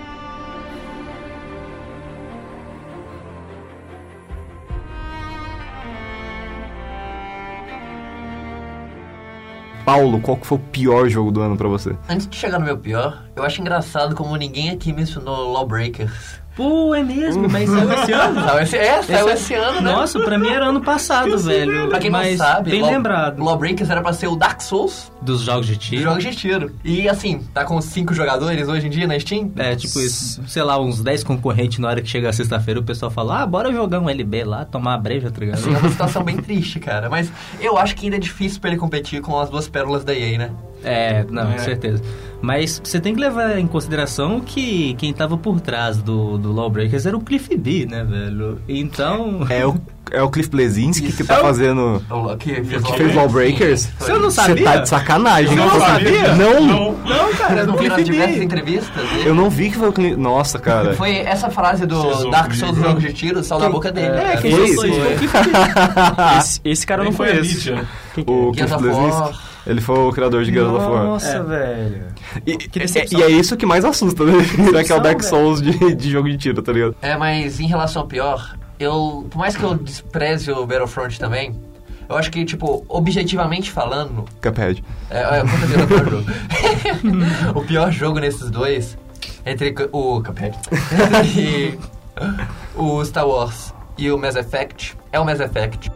Paulo, 9.86 10.22
qual 10.22 10.38
que 10.38 10.46
foi 10.46 10.58
o 10.58 10.62
pior 10.62 11.10
jogo 11.10 11.32
do 11.32 11.42
ano 11.42 11.58
pra 11.58 11.68
você? 11.68 11.96
Antes 12.08 12.28
de 12.28 12.36
chegar 12.36 12.60
no 12.60 12.66
meu 12.66 12.78
pior, 12.78 13.24
eu 13.36 13.44
acho 13.44 13.62
engraçado 13.62 14.16
como 14.16 14.36
ninguém 14.36 14.70
aqui 14.70 14.94
mencionou 14.94 15.52
Lawbreakers. 15.52 16.41
Pô, 16.62 16.94
é 16.96 17.04
mesmo, 17.04 17.50
mas 17.50 17.70
saiu 17.70 17.92
esse 17.94 18.12
ano. 18.12 18.42
Saiu 18.44 18.60
esse, 18.64 18.78
é, 18.78 19.02
saiu 19.02 19.30
Esse- 19.30 19.44
esse 19.44 19.54
ano, 19.56 19.82
né? 19.82 19.92
Nossa, 19.92 20.20
pra 20.20 20.38
mim 20.38 20.50
era 20.50 20.66
ano 20.68 20.82
passado, 20.82 21.38
velho. 21.40 21.90
Pra 21.90 22.00
quem 22.00 22.10
mas 22.12 22.38
não 22.38 22.46
sabe, 22.46 22.72
bem 22.72 22.82
Law- 22.82 22.92
lembrado. 22.92 23.44
Lawbreakers 23.44 23.90
era 23.90 24.02
pra 24.02 24.14
ser 24.14 24.28
o 24.28 24.36
Dark 24.36 24.62
Souls 24.62 25.12
Dos 25.22 25.42
jogos 25.42 25.66
de 25.68 25.76
dos 25.76 25.84
tiro. 25.86 26.02
jogos 26.04 26.24
de 26.24 26.36
tiro. 26.36 26.72
E 26.84 27.08
assim, 27.10 27.40
tá 27.54 27.64
com 27.66 27.80
cinco 27.82 28.14
jogadores 28.14 28.68
hoje 28.68 28.88
em 28.88 28.90
dia 28.90 29.08
na 29.08 29.20
Steam? 29.20 29.52
É, 29.56 29.76
tipo 29.76 30.00
isso. 30.00 30.42
Sei 30.48 30.62
lá, 30.64 30.80
uns 30.80 31.02
10 31.02 31.24
concorrentes 31.24 31.80
na 31.80 31.88
hora 31.88 32.02
que 32.02 32.08
chega 32.10 32.30
a 32.30 32.34
sexta-feira, 32.34 32.80
o 32.80 32.84
pessoal 32.84 33.10
fala, 33.12 33.42
ah, 33.42 33.46
bora 33.46 33.72
jogar 33.72 34.00
um 34.00 34.10
LB 34.10 34.44
lá, 34.44 34.66
tomar 34.66 34.92
uma 34.92 34.98
breja, 34.98 35.30
tá 35.32 35.40
ligado? 35.40 35.60
Assim, 35.60 35.74
é 35.74 35.78
uma 35.78 35.90
situação 35.90 36.24
bem 36.24 36.38
triste, 36.38 36.80
cara. 36.80 37.10
Mas 37.10 37.32
eu 37.60 37.78
acho 37.78 37.96
que 37.96 38.06
ainda 38.06 38.18
é 38.18 38.20
difícil 38.20 38.60
pra 38.62 38.70
ele 38.70 38.80
competir 38.80 39.22
com 39.22 39.40
as 39.40 39.50
duas 39.50 39.68
pérolas 39.68 40.04
da 40.04 40.14
EA, 40.14 40.38
né? 40.38 40.52
É, 40.84 41.24
não, 41.30 41.44
É. 41.52 41.54
com 41.54 41.60
certeza. 41.60 42.04
Mas 42.42 42.82
você 42.84 43.00
tem 43.00 43.14
que 43.14 43.22
levar 43.22 43.58
em 43.60 43.68
consideração 43.68 44.40
que 44.42 44.96
quem 44.96 45.14
tava 45.14 45.38
por 45.38 45.62
trás 45.62 45.98
do, 45.98 46.38
do 46.40 46.52
Lawbreakers 46.52 47.06
era 47.06 47.16
o 47.16 47.22
Cliff 47.22 47.56
B, 47.56 47.86
né, 47.90 48.04
velho? 48.04 48.60
Então... 48.68 49.46
É 49.48 49.64
o, 49.66 49.76
é 50.10 50.24
o 50.24 50.30
Cliff 50.30 50.50
Blesinski 50.50 51.12
que 51.12 51.24
tá 51.24 51.36
É 51.36 51.38
o- 51.38 51.42
fazendo... 51.42 52.04
O 52.10 52.36
que 52.38 52.56
fez, 52.64 52.82
Que 52.84 52.94
fez 52.98 53.16
Lawbreakers? 53.16 53.90
Você 54.00 54.14
não 54.14 54.22
Você 54.32 54.42
sabia? 54.42 54.64
tá 54.64 54.78
de 54.78 54.90
sacanagem. 54.90 55.50
Você 55.50 55.56
não 55.56 55.80
sabia? 55.80 56.36
Não, 56.36 56.62
Não, 57.04 57.34
cara, 57.34 57.60
é 57.62 57.66
não 57.66 57.74
do 57.74 57.80
viram 57.80 57.96
as 57.96 58.02
Cliff 58.02 58.12
diversas 58.12 58.38
B. 58.40 58.44
entrevistas 58.44 59.10
dele? 59.12 59.30
eu 59.30 59.36
não 59.36 59.48
vi 59.50 59.70
que 59.70 59.78
foi 59.78 59.90
o 59.90 59.94
Cliff... 59.94 60.16
Nossa, 60.16 60.58
cara. 60.58 60.94
Foi 60.96 61.18
essa 61.18 61.52
frase 61.52 61.86
do 61.86 62.02
Vocês 62.02 62.32
Dark 62.32 62.54
Souls 62.56 62.72
ouviram? 62.76 62.90
Jogo 62.90 63.02
de 63.08 63.14
Tiro, 63.14 63.44
saiu 63.44 63.62
da 63.62 63.70
boca 63.70 63.92
dele. 63.92 64.08
É, 64.18 64.38
Foi 64.38 64.50
isso? 64.50 64.64
isso 64.64 64.76
foi 64.82 65.14
o 65.14 65.18
Cliff 65.20 65.38
B. 65.38 65.50
Esse, 66.40 66.62
esse 66.66 66.88
cara 66.88 67.04
Nem 67.04 67.12
não 67.12 67.18
foi 67.18 67.38
esse. 67.38 67.62
que 67.62 67.70
é? 67.70 67.84
O 68.26 68.52
Gears 68.54 68.72
Cliff 68.74 68.82
Blesinski. 68.82 69.51
Ele 69.66 69.80
foi 69.82 69.98
o 70.00 70.12
criador 70.12 70.44
de 70.44 70.52
Gears 70.52 70.70
of 70.70 70.86
War. 70.86 71.04
Nossa, 71.04 71.44
velho. 71.44 72.04
E, 72.46 72.52
e- 72.54 73.18
e 73.18 73.24
é 73.24 73.30
isso 73.30 73.56
que 73.56 73.66
mais 73.66 73.86
assusta, 73.86 74.24
né? 74.24 74.44
Será 74.44 74.84
que 74.84 74.92
é 74.92 74.96
o 74.96 75.00
Dark. 75.00 75.22
Souls 75.22 75.62
de, 75.62 75.94
de 75.96 76.10
jogo 76.10 76.30
de 76.30 76.38
tiro, 76.38 76.62
tá 76.62 76.72
ligado? 76.72 76.96
É, 77.02 77.16
mas 77.16 77.60
em 77.60 77.68
relação 77.68 78.02
ao 78.02 78.08
pior, 78.08 78.58
eu. 78.80 79.28
Por 79.30 79.38
mais 79.38 79.56
que 79.56 79.64
eu 79.64 79.76
despreze 79.76 80.52
o 80.52 80.66
Battlefront 80.66 81.20
também, 81.20 81.56
eu 82.10 82.18
acho 82.18 82.32
que, 82.32 82.44
tipo, 82.44 82.84
objetivamente 82.90 83.72
falando, 83.72 84.26
Cuphead. 84.42 84.84
É, 85.10 85.20
é, 85.20 85.38
é 85.40 85.44
o 85.44 85.88
pior 85.88 86.10
jogo. 86.10 86.26
o 87.60 87.62
pior 87.64 87.92
jogo 87.92 88.20
nesses 88.20 88.50
dois, 88.50 88.98
entre 89.46 89.76
o 89.92 90.22
Cuphead 90.24 90.58
e 91.38 91.78
o 92.76 93.04
Star 93.06 93.28
Wars 93.28 93.74
e 93.98 94.10
o 94.12 94.18
Mass 94.18 94.36
Effect, 94.36 94.98
é 95.12 95.20
o 95.20 95.26
Mass 95.26 95.40
Effect. 95.40 95.92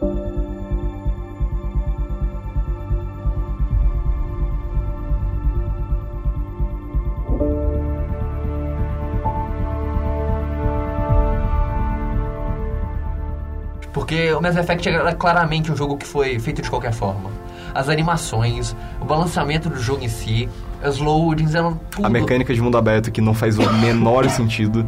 Porque 14.06 14.32
o 14.32 14.40
Mass 14.40 14.56
Effect 14.56 14.88
era 14.88 15.12
claramente 15.16 15.72
um 15.72 15.76
jogo 15.76 15.96
que 15.96 16.06
foi 16.06 16.38
feito 16.38 16.62
de 16.62 16.70
qualquer 16.70 16.92
forma. 16.92 17.28
As 17.74 17.88
animações, 17.88 18.76
o 19.00 19.04
balanceamento 19.04 19.68
do 19.68 19.80
jogo 19.82 20.04
em 20.04 20.08
si, 20.08 20.48
os 20.86 20.98
loadings 20.98 21.56
eram 21.56 21.74
tudo, 21.90 22.06
A 22.06 22.08
mecânica 22.08 22.54
de 22.54 22.60
mundo 22.62 22.78
aberto 22.78 23.10
que 23.10 23.20
não 23.20 23.34
faz 23.34 23.58
o 23.58 23.68
menor 23.74 24.24
sentido. 24.30 24.86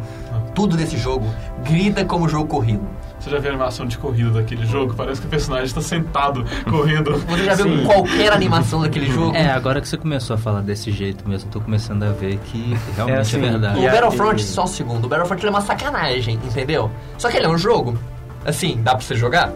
tudo 0.55 0.77
desse 0.77 0.97
jogo 0.97 1.25
grita 1.65 2.05
como 2.05 2.29
jogo 2.29 2.47
corrido. 2.47 2.81
Você 3.19 3.29
já 3.29 3.39
viu 3.39 3.49
a 3.49 3.53
animação 3.55 3.85
de 3.85 3.97
corrida 3.97 4.29
daquele 4.31 4.65
jogo? 4.65 4.93
Parece 4.95 5.19
que 5.19 5.27
o 5.27 5.29
personagem 5.29 5.65
está 5.65 5.81
sentado 5.81 6.45
correndo. 6.69 7.17
Você 7.27 7.43
já 7.43 7.55
viu 7.55 7.83
qualquer 7.85 8.31
animação 8.31 8.81
daquele 8.81 9.07
jogo? 9.11 9.35
É, 9.35 9.51
agora 9.51 9.81
que 9.81 9.87
você 9.89 9.97
começou 9.97 10.35
a 10.35 10.39
falar 10.39 10.61
desse 10.61 10.91
jeito 10.91 11.27
mesmo, 11.27 11.49
eu 11.49 11.51
tô 11.51 11.59
começando 11.59 12.03
a 12.03 12.11
ver 12.13 12.37
que 12.45 12.73
realmente 12.95 13.17
é, 13.17 13.19
assim, 13.19 13.41
verdade. 13.41 13.79
O 13.81 13.85
a- 13.85 13.91
Battlefront, 13.91 14.41
e- 14.41 14.45
só 14.45 14.63
um 14.63 14.67
segundo, 14.67 15.03
o 15.03 15.09
Battlefront 15.09 15.45
é 15.45 15.49
uma 15.49 15.59
sacanagem, 15.59 16.35
entendeu? 16.35 16.89
Só 17.17 17.29
que 17.29 17.35
ele 17.35 17.45
é 17.45 17.49
um 17.49 17.57
jogo, 17.57 17.97
assim, 18.45 18.79
dá 18.81 18.91
pra 18.95 19.01
você 19.01 19.15
jogar. 19.15 19.51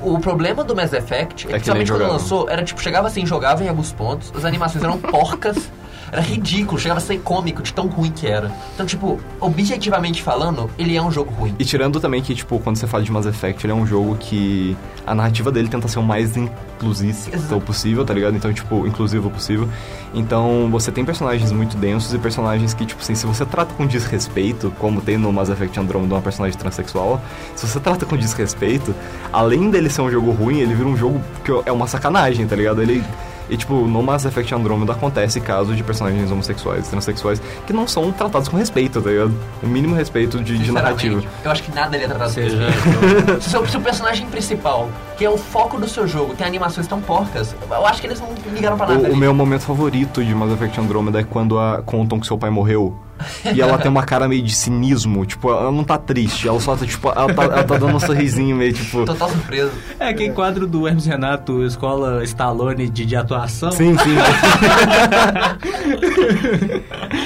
O 0.00 0.18
problema 0.18 0.64
do 0.64 0.74
Mass 0.74 0.92
Effect, 0.92 1.44
É 1.44 1.48
que 1.48 1.52
principalmente 1.54 1.90
quando 1.92 2.08
lançou, 2.08 2.48
era 2.48 2.62
tipo, 2.64 2.80
chegava 2.80 3.06
assim, 3.06 3.26
jogava 3.26 3.62
em 3.62 3.68
alguns 3.68 3.92
pontos, 3.92 4.32
as 4.34 4.44
animações 4.44 4.82
eram 4.82 4.96
porcas, 4.98 5.56
era 6.10 6.20
ridículo, 6.20 6.78
chegava 6.78 6.98
a 6.98 7.02
ser 7.02 7.18
cômico 7.18 7.62
de 7.62 7.72
tão 7.72 7.86
ruim 7.86 8.10
que 8.10 8.26
era. 8.26 8.50
Então, 8.74 8.84
tipo, 8.84 9.20
objetivamente 9.40 10.22
falando, 10.22 10.70
ele 10.78 10.96
é 10.96 11.02
um 11.02 11.10
jogo 11.10 11.32
ruim. 11.32 11.54
E 11.58 11.64
tirando 11.64 12.00
também 12.00 12.20
que, 12.22 12.34
tipo, 12.34 12.58
quando 12.58 12.76
você 12.76 12.86
fala 12.86 13.04
de 13.04 13.12
Mass 13.12 13.26
Effect, 13.26 13.64
ele 13.64 13.72
é 13.72 13.76
um 13.76 13.86
jogo 13.86 14.16
que 14.16 14.76
a 15.06 15.14
narrativa 15.14 15.52
dele 15.52 15.68
tenta 15.68 15.86
ser 15.88 15.98
o 15.98 16.02
mais 16.02 16.36
inclusista 16.36 17.34
Exato. 17.34 17.60
possível, 17.60 18.04
tá 18.04 18.12
ligado? 18.12 18.36
Então, 18.36 18.52
tipo, 18.52 18.86
inclusivo 18.86 19.30
possível. 19.30 19.68
Então, 20.12 20.68
você 20.70 20.90
tem 20.90 21.04
personagens 21.04 21.52
muito 21.52 21.76
densos 21.76 22.12
e 22.12 22.18
personagens 22.18 22.74
que, 22.74 22.84
tipo 22.84 23.00
assim, 23.00 23.14
se 23.14 23.26
você 23.26 23.46
trata 23.46 23.72
com 23.74 23.86
desrespeito, 23.86 24.72
como 24.78 25.00
tem 25.00 25.16
no 25.16 25.32
Mass 25.32 25.48
Effect 25.48 25.78
Andromeda 25.78 26.14
uma 26.14 26.22
personagem 26.22 26.58
transexual, 26.58 27.20
se 27.54 27.66
você 27.66 27.78
trata 27.78 28.04
com 28.04 28.16
desrespeito, 28.16 28.94
além 29.32 29.70
dele 29.70 29.88
ser 29.88 30.02
um 30.02 30.10
jogo 30.10 30.32
ruim, 30.32 30.58
ele 30.58 30.74
vira 30.74 30.88
um 30.88 30.96
jogo 30.96 31.20
que 31.44 31.52
é 31.66 31.72
uma 31.72 31.86
sacanagem, 31.86 32.46
tá 32.46 32.56
ligado? 32.56 32.82
Ele... 32.82 33.04
E, 33.50 33.56
tipo, 33.56 33.74
no 33.74 34.02
Mass 34.02 34.24
Effect 34.24 34.54
Andromeda 34.54 34.92
acontece 34.92 35.40
casos 35.40 35.76
de 35.76 35.82
personagens 35.82 36.30
homossexuais, 36.30 36.86
transexuais, 36.88 37.42
que 37.66 37.72
não 37.72 37.86
são 37.88 38.12
tratados 38.12 38.48
com 38.48 38.56
respeito, 38.56 39.02
tá 39.02 39.10
ligado? 39.10 39.34
O 39.62 39.66
mínimo 39.66 39.94
respeito 39.94 40.40
de, 40.42 40.56
de 40.56 40.70
narrativa. 40.70 41.20
Eu 41.44 41.50
acho 41.50 41.62
que 41.64 41.74
nada 41.74 41.96
ele 41.96 42.04
é 42.04 42.08
tratado 42.08 42.30
Seja, 42.30 42.68
assim. 42.68 43.40
se, 43.40 43.56
o- 43.58 43.66
se 43.66 43.76
o 43.76 43.80
personagem 43.80 44.26
principal, 44.28 44.88
que 45.18 45.24
é 45.24 45.30
o 45.30 45.36
foco 45.36 45.78
do 45.80 45.88
seu 45.88 46.06
jogo, 46.06 46.34
tem 46.34 46.46
animações 46.46 46.86
tão 46.86 47.00
porcas, 47.00 47.54
eu 47.68 47.86
acho 47.86 48.00
que 48.00 48.06
eles 48.06 48.20
não 48.20 48.28
ligaram 48.54 48.76
pra 48.76 48.86
nada. 48.86 49.08
O, 49.08 49.12
o 49.12 49.16
meu 49.16 49.34
momento 49.34 49.62
favorito 49.62 50.24
de 50.24 50.34
Mass 50.34 50.52
Effect 50.52 50.78
Andromeda 50.80 51.20
é 51.20 51.24
quando 51.24 51.58
a, 51.58 51.82
contam 51.84 52.20
que 52.20 52.26
seu 52.26 52.38
pai 52.38 52.50
morreu. 52.50 52.96
E 53.54 53.60
ela 53.60 53.78
tem 53.78 53.90
uma 53.90 54.02
cara 54.02 54.28
meio 54.28 54.42
de 54.42 54.54
cinismo, 54.54 55.24
tipo, 55.26 55.50
ela 55.50 55.70
não 55.70 55.84
tá 55.84 55.98
triste, 55.98 56.48
ela 56.48 56.60
só 56.60 56.76
tá, 56.76 56.86
tipo, 56.86 57.08
ela 57.08 57.32
tá, 57.32 57.44
ela 57.44 57.64
tá 57.64 57.76
dando 57.78 57.96
um 57.96 58.00
sorrisinho 58.00 58.56
meio, 58.56 58.72
tipo... 58.72 59.04
Total 59.04 59.28
surpresa. 59.28 59.72
É 59.98 60.08
aquele 60.08 60.32
quadro 60.32 60.66
do 60.66 60.86
Hermes 60.86 61.06
Renato, 61.06 61.64
Escola 61.64 62.22
Stallone 62.24 62.88
de, 62.88 63.04
de 63.06 63.16
atuação. 63.16 63.70
Sim, 63.72 63.96
sim. 63.98 64.16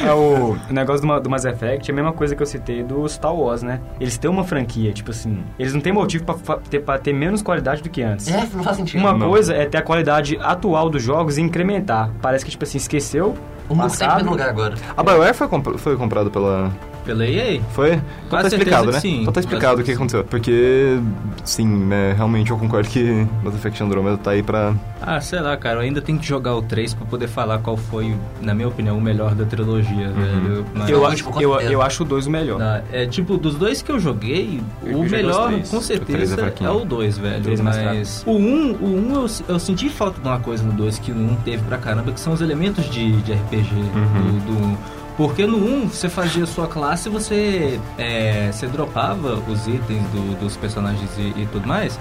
É 0.05 0.13
o, 0.13 0.57
negócio 0.71 1.07
do, 1.07 1.21
do 1.21 1.31
Mass 1.31 1.45
Effect 1.45 1.91
é 1.91 1.93
a 1.93 1.95
mesma 1.95 2.13
coisa 2.13 2.35
que 2.35 2.43
eu 2.43 2.47
citei 2.47 2.83
do 2.83 3.09
Star 3.09 3.35
Wars, 3.35 3.63
né? 3.63 3.81
Eles 4.01 4.19
têm 4.19 4.31
uma 4.31 4.45
franquia, 4.45 4.93
tipo 4.93 5.11
assim, 5.11 5.43
eles 5.59 5.73
não 5.75 5.81
têm 5.81 5.93
motivo 5.93 6.25
pra, 6.25 6.57
ter, 6.59 6.81
pra 6.81 6.99
ter 6.99 7.13
menos 7.13 7.43
qualidade 7.43 7.83
do 7.83 7.91
que 7.91 8.03
antes. 8.03 8.29
É, 8.29 8.47
não 8.53 8.63
faz 8.63 8.77
sentido. 8.77 9.01
Uma 9.01 9.13
Não. 9.13 9.29
coisa 9.29 9.55
é 9.55 9.67
ter 9.67 9.79
a 9.79 9.83
qualidade 9.83 10.39
atual 10.41 10.91
dos 10.91 11.03
jogos 11.03 11.39
e 11.39 11.43
incrementar. 11.43 12.11
Parece 12.21 12.45
que, 12.45 12.51
tipo 12.51 12.65
assim, 12.65 12.79
esqueceu 12.79 13.35
o 13.69 13.75
mundo 13.75 13.97
tá 13.97 14.05
em 14.05 14.09
primeiro 14.09 14.31
lugar 14.31 14.49
agora. 14.49 14.75
A 14.97 15.03
BioWare 15.03 15.35
foi, 15.35 15.49
compra- 15.49 15.79
foi 15.79 15.97
comprado 15.97 16.31
pela... 16.31 16.71
Pela 17.05 17.27
EA? 17.27 17.61
Foi? 17.75 17.93
Então 17.93 18.03
Quase 18.31 18.49
tá 18.49 18.57
explicado, 18.57 18.91
né? 18.91 18.99
sim. 18.99 19.21
Então 19.21 19.33
tá 19.35 19.39
explicado 19.41 19.83
o 19.83 19.85
que 19.85 19.93
aconteceu. 19.93 20.25
Porque, 20.25 20.99
sim, 21.45 21.67
né, 21.67 22.15
realmente 22.17 22.51
eu 22.51 22.57
concordo 22.57 22.89
que 22.89 23.27
Mass 23.43 23.55
Effect 23.55 23.83
Andromeda 23.83 24.17
tá 24.17 24.31
aí 24.31 24.43
pra... 24.43 24.73
Ah, 25.03 25.21
sei 25.21 25.39
lá, 25.41 25.55
cara, 25.55 25.77
eu 25.77 25.81
ainda 25.83 26.01
tenho 26.01 26.19
que 26.19 26.27
jogar 26.27 26.55
o 26.55 26.63
3 26.63 26.95
pra 26.95 27.05
poder 27.05 27.29
falar 27.29 27.59
qual 27.59 27.77
foi, 27.77 28.17
na 28.41 28.55
minha 28.55 28.67
opinião, 28.69 28.97
o 28.97 29.03
melhor 29.03 29.35
da 29.35 29.45
trilogia, 29.45 30.09
velho. 30.13 30.65
Mas- 30.75 30.89
Eu, 30.89 31.01
o 31.03 31.07
acho, 31.07 31.31
eu, 31.43 31.61
eu 31.61 31.83
acho 31.83 32.05
o 32.05 32.07
2 32.07 32.27
o 32.27 32.31
melhor. 32.31 32.59
Não, 32.59 32.81
é 32.91 33.05
tipo, 33.05 33.37
dos 33.37 33.57
dois 33.57 33.83
que 33.83 33.93
eu 33.93 34.01
joguei, 34.01 34.63
Eu 34.83 35.01
o 35.01 35.07
melhor, 35.07 35.51
com 35.69 35.77
O 35.77 35.81
é 35.81 35.83
certeza, 35.83 36.39
fraquinho. 36.39 36.71
é 36.71 36.73
o 36.73 36.87
2, 36.87 37.19
velho. 37.19 37.43
três 37.43 37.61
é 37.61 37.63
Mas 37.63 38.25
o 38.27 38.31
1, 38.33 38.35
um, 38.39 38.73
o 38.81 38.87
um 38.87 39.15
eu, 39.15 39.27
eu 39.49 39.59
senti 39.59 39.91
falta 39.91 40.23
de 40.23 40.27
uma 40.27 40.41
coisa 40.41 40.65
no 40.65 40.73
2 40.73 40.99
que 41.01 41.13
o 41.13 41.15
1 41.15 41.19
um 41.33 41.37
teve 41.45 41.63
pra 41.65 41.77
caramba, 41.77 42.11
que 42.13 42.19
são 42.21 42.33
os 42.33 42.41
elementos 42.41 42.89
de, 42.89 43.13
de 43.21 43.35
RPG 43.35 43.54
Uhum. 43.57 44.39
do, 44.47 44.53
do 44.53 44.67
1. 44.67 44.77
Porque 45.17 45.47
no 45.47 45.57
1 45.59 45.89
você 45.89 46.09
fazia 46.09 46.45
sua 46.45 46.67
classe 46.67 47.09
você, 47.09 47.79
é, 47.97 48.51
você 48.53 48.67
dropava 48.67 49.35
os 49.49 49.67
itens 49.69 50.03
do- 50.13 50.39
dos 50.41 50.57
personagens 50.57 51.09
e, 51.17 51.43
e 51.43 51.49
tudo 51.53 51.69
mais. 51.69 51.99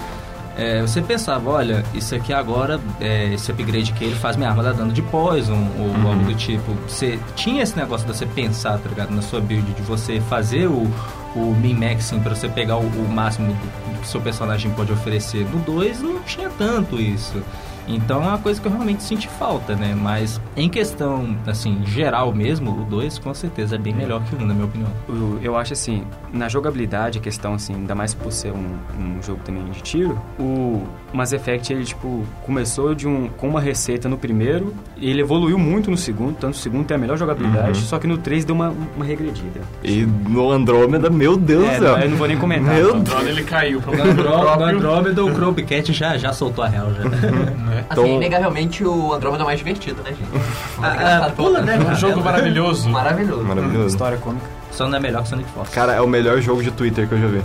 É, 0.56 0.82
você 0.82 1.02
pensava, 1.02 1.50
olha, 1.50 1.84
isso 1.96 2.14
aqui 2.14 2.32
agora, 2.32 2.80
é, 3.02 3.34
esse 3.34 3.52
upgrade 3.52 3.92
que 3.94 4.04
ele 4.04 4.14
faz 4.16 4.36
minha 4.36 4.50
arma 4.50 4.62
dá 4.62 4.72
dano 4.72 4.92
de 4.92 5.02
poison 5.02 5.68
ou 5.80 5.86
Uhum. 5.88 6.08
algo 6.12 6.24
do 6.26 6.36
tipo. 6.36 6.74
Você 6.88 7.20
tinha 7.36 7.64
esse 7.64 7.76
negócio 7.76 8.06
de 8.08 8.16
você 8.16 8.26
pensar, 8.26 8.78
tá 8.78 8.88
ligado, 8.90 9.12
na 9.12 9.22
sua 9.24 9.42
build, 9.42 9.72
de 9.74 9.82
você 9.82 10.20
fazer 10.22 10.68
o, 10.68 10.88
o 11.36 11.56
min-maxing 11.60 12.20
pra 12.20 12.36
você 12.36 12.48
pegar 12.50 12.78
o, 12.78 12.82
o 12.86 13.08
máximo 13.12 13.48
do, 13.54 13.94
do 13.94 14.00
que 14.02 14.08
seu 14.08 14.22
personagem 14.22 14.70
pode 14.72 14.92
oferecer. 14.92 15.44
No 15.52 15.60
2 15.60 16.02
não 16.02 16.20
tinha 16.22 16.50
tanto 16.56 17.00
isso. 17.02 17.42
Então 17.88 18.24
é 18.24 18.28
uma 18.28 18.38
coisa 18.38 18.60
que 18.62 18.68
eu 18.68 18.72
realmente 18.72 19.04
senti 19.04 19.28
falta, 19.28 19.76
né? 19.76 19.96
Mas 20.00 20.40
em 20.56 20.70
questão, 20.70 21.36
assim, 21.46 21.82
geral 21.86 22.34
mesmo, 22.34 22.72
o 22.82 22.86
2 22.86 23.18
com 23.20 23.34
certeza 23.34 23.76
é 23.76 23.78
bem 23.78 23.94
melhor 23.94 24.22
que 24.24 24.36
o 24.36 24.40
1, 24.40 24.46
na 24.46 24.54
minha 24.54 24.66
opinião. 24.66 24.90
O- 25.10 25.38
Eu 25.42 25.58
acho 25.58 25.74
assim, 25.74 26.04
na 26.32 26.48
jogabilidade, 26.48 27.20
a 27.20 27.22
questão 27.22 27.54
assim, 27.56 27.74
ainda 27.76 27.94
mais 27.94 28.14
por 28.14 28.32
ser 28.32 28.52
um, 28.54 28.78
um 28.98 29.22
jogo 29.22 29.40
também 29.44 29.64
de 29.66 29.82
tiro, 29.82 30.18
o 30.40 30.84
Mass 31.14 31.34
Effect, 31.34 31.74
ele, 31.74 31.84
tipo, 31.84 32.24
começou 32.44 32.96
de 32.96 33.08
um, 33.08 33.28
com 33.38 33.50
uma 33.50 33.60
receita 33.60 34.08
no 34.08 34.18
primeiro, 34.18 34.74
e 34.98 35.10
ele 35.10 35.22
evoluiu 35.22 35.58
muito 35.60 35.92
no 35.92 35.98
segundo, 35.98 36.36
tanto 36.36 36.48
no 36.56 36.62
segundo 36.62 36.86
tem 36.86 36.96
a 36.96 36.98
melhor 36.98 37.18
jogabilidade, 37.18 37.80
Uhum. 37.80 37.86
só 37.86 38.00
que 38.00 38.08
no 38.08 38.18
3 38.18 38.46
deu 38.46 38.56
uma, 38.56 38.74
uma 38.96 39.04
regredida. 39.06 39.60
E 39.84 40.06
no 40.06 40.50
Andrômeda, 40.52 41.10
meu 41.10 41.36
Deus 41.36 41.66
É, 41.68 41.80
do 41.80 41.86
céu. 41.86 41.98
eu 41.98 42.10
não 42.10 42.18
vou 42.18 42.28
nem 42.28 42.38
comentar. 42.38 42.74
Meu 42.76 42.96
O 42.96 43.00
drone 43.02 43.30
ele 43.30 43.44
caiu 43.44 43.82
pro 43.82 43.92
No 43.98 44.16
próprio. 44.16 44.66
Andromeda, 44.78 45.24
o 45.26 45.34
Chromecast 45.34 45.92
já, 45.94 46.18
já 46.18 46.32
soltou 46.34 46.64
a 46.64 46.68
real, 46.68 46.88
já. 46.94 47.04
Então- 47.92 48.04
Assim, 48.04 48.16
inegavelmente 48.16 48.84
o 48.86 49.14
Andromeda 49.14 49.44
é 49.44 49.46
mais 49.46 49.58
divertido, 49.60 50.02
né, 50.04 50.10
gente? 50.12 50.24
Ah, 50.84 51.32
pelo 51.36 51.48
pula, 51.50 51.62
né, 51.62 51.78
Um 51.80 51.96
jogo 51.96 52.24
maravilhoso. 52.24 52.90
Maravilhoso. 52.90 53.44
Maravilhoso. 53.44 53.88
História 53.88 54.18
cômica. 54.18 54.46
Só 54.72 54.88
não 54.88 54.98
é 54.98 55.00
melhor 55.00 55.22
que 55.22 55.30
Sonic 55.30 55.48
Force. 55.52 55.72
Cara, 55.72 55.94
é 55.94 56.02
o 56.02 56.08
melhor 56.08 56.42
jogo 56.42 56.64
de 56.64 56.72
Twitter 56.72 57.08
que 57.08 57.14
eu 57.14 57.20
já 57.22 57.28
vi. 57.28 57.42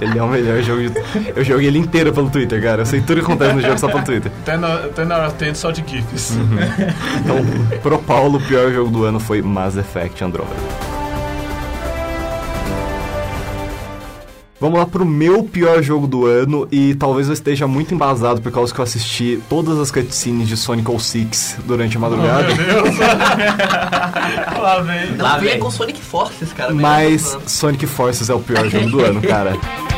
ele 0.00 0.18
é 0.18 0.22
o 0.22 0.28
melhor 0.28 0.62
jogo 0.62 0.88
de... 0.88 0.92
Eu 1.36 1.44
joguei 1.44 1.66
ele 1.66 1.78
inteiro 1.78 2.10
pelo 2.10 2.30
Twitter, 2.30 2.62
cara. 2.62 2.82
Eu 2.82 2.86
sei 2.86 3.00
tudo 3.02 3.16
que 3.16 3.26
acontece 3.26 3.52
no 3.54 3.60
jogo 3.60 3.78
só 3.78 3.86
pelo 3.88 4.02
Twitter. 4.02 4.32
Até 4.40 4.56
na, 4.56 5.16
hora 5.18 5.30
tem 5.32 5.54
só 5.54 5.70
de 5.70 5.84
GIFs. 5.86 6.32
Então, 7.20 7.36
pro 7.82 7.98
Paulo, 7.98 8.38
o 8.38 8.40
pior 8.40 8.72
jogo 8.72 8.90
do 8.90 9.04
ano 9.04 9.20
foi 9.20 9.42
Mass 9.42 9.76
Effect 9.76 10.24
Andromeda. 10.24 10.87
Vamos 14.60 14.80
lá 14.80 14.86
pro 14.86 15.06
meu 15.06 15.44
pior 15.44 15.80
jogo 15.82 16.08
do 16.08 16.26
ano 16.26 16.66
e 16.72 16.92
talvez 16.96 17.28
eu 17.28 17.34
esteja 17.34 17.68
muito 17.68 17.94
embasado 17.94 18.40
por 18.40 18.50
causa 18.50 18.74
que 18.74 18.80
eu 18.80 18.82
assisti 18.82 19.40
todas 19.48 19.78
as 19.78 19.92
cutscenes 19.92 20.48
de 20.48 20.56
Sonic 20.56 20.90
06 20.98 21.58
durante 21.64 21.96
a 21.96 22.00
madrugada. 22.00 22.52
Meu 22.54 22.82
Deus. 22.82 22.98
Lá 24.58 24.80
vem. 24.80 25.16
Lá 25.16 25.38
vem 25.38 25.58
com 25.60 25.70
Sonic 25.70 26.00
Forces, 26.00 26.52
cara. 26.52 26.74
Mas 26.74 27.38
Sonic 27.46 27.86
Forces 27.86 28.28
é 28.28 28.34
o 28.34 28.40
pior 28.40 28.68
jogo 28.68 28.90
do 28.90 29.00
ano, 29.00 29.22
cara. 29.22 29.56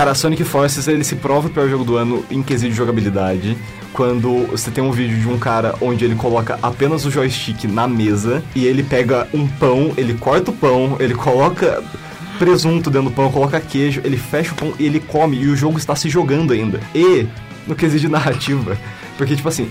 Cara, 0.00 0.14
Sonic 0.14 0.44
Forces 0.44 0.88
ele 0.88 1.04
se 1.04 1.14
prova 1.14 1.48
o 1.48 1.50
pior 1.50 1.68
jogo 1.68 1.84
do 1.84 1.98
ano 1.98 2.24
em 2.30 2.42
quesito 2.42 2.70
de 2.70 2.74
jogabilidade. 2.74 3.54
Quando 3.92 4.46
você 4.46 4.70
tem 4.70 4.82
um 4.82 4.90
vídeo 4.90 5.20
de 5.20 5.28
um 5.28 5.38
cara 5.38 5.74
onde 5.78 6.06
ele 6.06 6.14
coloca 6.14 6.58
apenas 6.62 7.04
o 7.04 7.10
joystick 7.10 7.64
na 7.64 7.86
mesa 7.86 8.42
e 8.56 8.64
ele 8.64 8.82
pega 8.82 9.28
um 9.34 9.46
pão, 9.46 9.92
ele 9.98 10.14
corta 10.14 10.52
o 10.52 10.54
pão, 10.54 10.96
ele 10.98 11.14
coloca 11.14 11.84
presunto 12.38 12.88
dentro 12.88 13.10
do 13.10 13.14
pão, 13.14 13.30
coloca 13.30 13.60
queijo, 13.60 14.00
ele 14.02 14.16
fecha 14.16 14.52
o 14.52 14.54
pão 14.54 14.72
e 14.78 14.86
ele 14.86 15.00
come 15.00 15.36
e 15.36 15.48
o 15.48 15.54
jogo 15.54 15.76
está 15.76 15.94
se 15.94 16.08
jogando 16.08 16.54
ainda. 16.54 16.80
E 16.94 17.26
no 17.66 17.74
quesito 17.74 18.00
de 18.00 18.08
narrativa, 18.08 18.78
porque 19.18 19.36
tipo 19.36 19.50
assim, 19.50 19.70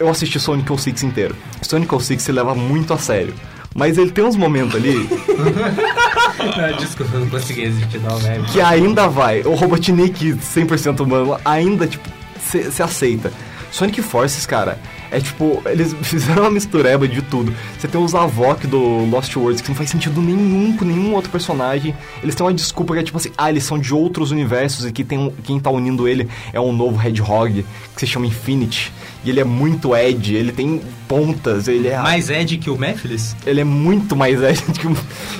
eu 0.00 0.08
assisti 0.08 0.40
Sonic 0.40 0.76
06 0.76 1.04
inteiro. 1.04 1.36
Sonic 1.62 2.02
06 2.02 2.20
se 2.20 2.32
leva 2.32 2.52
muito 2.52 2.92
a 2.92 2.98
sério. 2.98 3.32
Mas 3.74 3.98
ele 3.98 4.10
tem 4.10 4.24
uns 4.24 4.34
momentos 4.36 4.74
ali 4.74 5.08
Desculpa, 6.78 7.14
eu 7.14 7.20
não 7.20 7.28
consegui 7.28 7.62
resistir 7.62 7.98
não, 7.98 8.16
velho. 8.18 8.44
que 8.44 8.60
ainda 8.60 9.08
vai. 9.08 9.42
O 9.42 9.54
Robotnik 9.54 10.34
100% 10.34 11.00
humano 11.00 11.38
ainda, 11.44 11.86
tipo, 11.86 12.08
se 12.40 12.82
aceita. 12.82 13.32
Sonic 13.70 14.00
Forces, 14.02 14.46
cara, 14.46 14.78
é 15.10 15.20
tipo, 15.20 15.62
eles 15.66 15.94
fizeram 16.02 16.42
uma 16.42 16.50
mistureba 16.50 17.06
de 17.08 17.22
tudo. 17.22 17.52
Você 17.78 17.88
tem 17.88 18.00
os 18.00 18.14
Avok 18.14 18.66
do 18.66 19.04
Lost 19.10 19.34
Worlds, 19.36 19.60
que 19.62 19.68
não 19.68 19.76
faz 19.76 19.90
sentido 19.90 20.20
nenhum 20.20 20.76
com 20.76 20.84
nenhum 20.84 21.14
outro 21.14 21.30
personagem. 21.30 21.94
Eles 22.22 22.34
têm 22.34 22.44
uma 22.46 22.54
desculpa 22.54 22.94
que 22.94 23.00
é 23.00 23.02
tipo 23.02 23.16
assim, 23.18 23.30
ah, 23.36 23.50
eles 23.50 23.64
são 23.64 23.78
de 23.78 23.94
outros 23.94 24.30
universos 24.30 24.86
e 24.86 24.92
que 24.92 25.04
tem 25.04 25.18
um- 25.18 25.30
quem 25.42 25.58
tá 25.58 25.70
unindo 25.70 26.06
ele 26.08 26.28
é 26.52 26.60
um 26.60 26.72
novo 26.72 27.00
Hedgehog, 27.04 27.64
que 27.94 28.00
se 28.00 28.06
chama 28.06 28.26
Infinity. 28.26 28.92
E 29.24 29.30
ele 29.30 29.40
é 29.40 29.44
muito 29.44 29.94
Ed, 29.96 30.34
ele 30.34 30.52
tem 30.52 30.80
pontas, 31.08 31.66
ele 31.66 31.88
é... 31.88 31.98
Mais 32.00 32.30
Ed 32.30 32.56
que 32.58 32.70
o 32.70 32.78
Mephiles? 32.78 33.34
Ele 33.44 33.60
é 33.60 33.64
muito 33.64 34.14
mais 34.14 34.40
Ed 34.40 34.62
que, 34.78 34.86
o, 34.86 34.96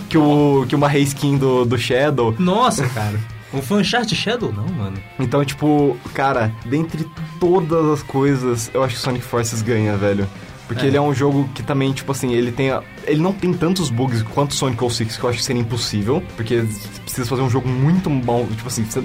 que, 0.09 0.19
o, 0.19 0.67
que 0.69 0.75
uma 0.75 0.89
reskin 0.89 1.37
do, 1.39 1.65
do 1.65 1.79
Shadow. 1.79 2.35
Nossa, 2.39 2.87
cara. 2.89 3.19
Um 3.53 3.63
fanchart 3.63 4.13
Shadow? 4.15 4.53
Não, 4.53 4.67
mano. 4.69 4.97
Então, 5.19 5.45
tipo, 5.45 5.97
cara, 6.15 6.53
dentre 6.67 7.07
todas 7.41 7.87
as 7.87 8.03
coisas, 8.03 8.71
eu 8.75 8.83
acho 8.85 8.97
que 8.97 9.01
Sonic 9.01 9.25
Forces 9.25 9.63
ganha, 9.63 9.97
velho. 9.97 10.29
Porque 10.67 10.85
É. 10.85 10.89
ele 10.89 10.99
é 10.99 11.01
um 11.01 11.15
jogo 11.15 11.49
que 11.55 11.63
também, 11.63 11.93
tipo 11.95 12.13
assim, 12.13 12.35
ele 12.35 12.53
tem. 12.53 12.71
a- 12.71 12.83
ele 13.07 13.23
não 13.23 13.33
tem 13.33 13.55
tantos 13.55 13.89
bugs 13.89 14.23
quanto 14.23 14.55
Sonic 14.55 14.79
06, 14.85 15.17
que 15.17 15.25
eu 15.25 15.31
acho 15.31 15.39
que 15.39 15.45
seria 15.45 15.63
impossível. 15.63 16.23
Porque 16.37 16.61
você 16.61 17.01
precisa 17.01 17.27
fazer 17.27 17.41
um 17.41 17.49
jogo 17.49 17.67
muito 17.67 18.11
bom. 18.11 18.47
Tipo 18.55 18.69
assim, 18.69 18.85
você, 18.85 19.01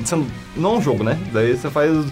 não 0.58 0.76
é 0.76 0.78
um 0.80 0.82
jogo, 0.82 1.06
né? 1.06 1.18
Daí 1.32 1.56
você 1.56 1.70
faz. 1.70 2.06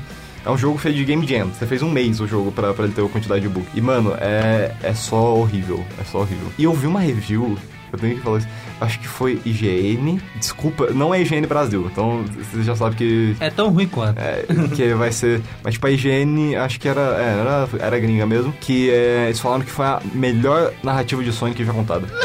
É 0.45 0.49
um 0.49 0.57
jogo 0.57 0.77
feito 0.77 0.95
de 0.95 1.03
Game 1.03 1.27
Jam. 1.27 1.47
Você 1.49 1.67
fez 1.67 1.83
um 1.83 1.89
mês 1.91 2.21
o 2.21 2.27
jogo 2.27 2.49
pra, 2.51 2.73
pra 2.73 2.85
ele 2.85 2.93
ter 2.93 3.03
a 3.03 3.09
quantidade 3.09 3.41
de 3.41 3.49
bug. 3.49 3.65
E, 3.75 3.81
mano, 3.81 4.15
é, 4.21 4.73
é 4.81 4.93
só 4.93 5.35
horrível. 5.35 5.85
É 5.99 6.03
só 6.05 6.19
horrível. 6.21 6.47
E 6.57 6.63
eu 6.63 6.73
vi 6.73 6.87
uma 6.87 7.01
review, 7.01 7.57
eu 7.93 7.99
tenho 7.99 8.15
que 8.15 8.21
falar 8.21 8.37
isso. 8.39 8.47
Acho 8.79 8.99
que 8.99 9.07
foi 9.07 9.39
IGN. 9.45 10.19
Desculpa, 10.37 10.87
não 10.91 11.13
é 11.13 11.21
IGN 11.21 11.45
Brasil. 11.47 11.87
Então 11.91 12.23
você 12.37 12.63
já 12.63 12.75
sabe 12.75 12.95
que 12.95 13.35
É 13.39 13.49
tão 13.49 13.69
ruim 13.69 13.87
quanto. 13.87 14.17
é, 14.19 14.45
que 14.75 14.93
vai 14.93 15.11
ser. 15.11 15.41
Mas 15.63 15.73
tipo, 15.75 15.87
a 15.87 15.91
IGN, 15.91 16.55
acho 16.55 16.79
que 16.79 16.87
era. 16.87 17.01
é, 17.01 17.39
era, 17.39 17.69
era 17.79 17.99
gringa 17.99 18.25
mesmo. 18.25 18.53
Que 18.59 18.89
é, 18.89 19.25
eles 19.25 19.39
falaram 19.39 19.63
que 19.63 19.71
foi 19.71 19.85
a 19.85 20.01
melhor 20.13 20.73
narrativa 20.83 21.23
de 21.23 21.31
Sonic 21.31 21.63
já 21.63 21.73
contada. 21.73 22.07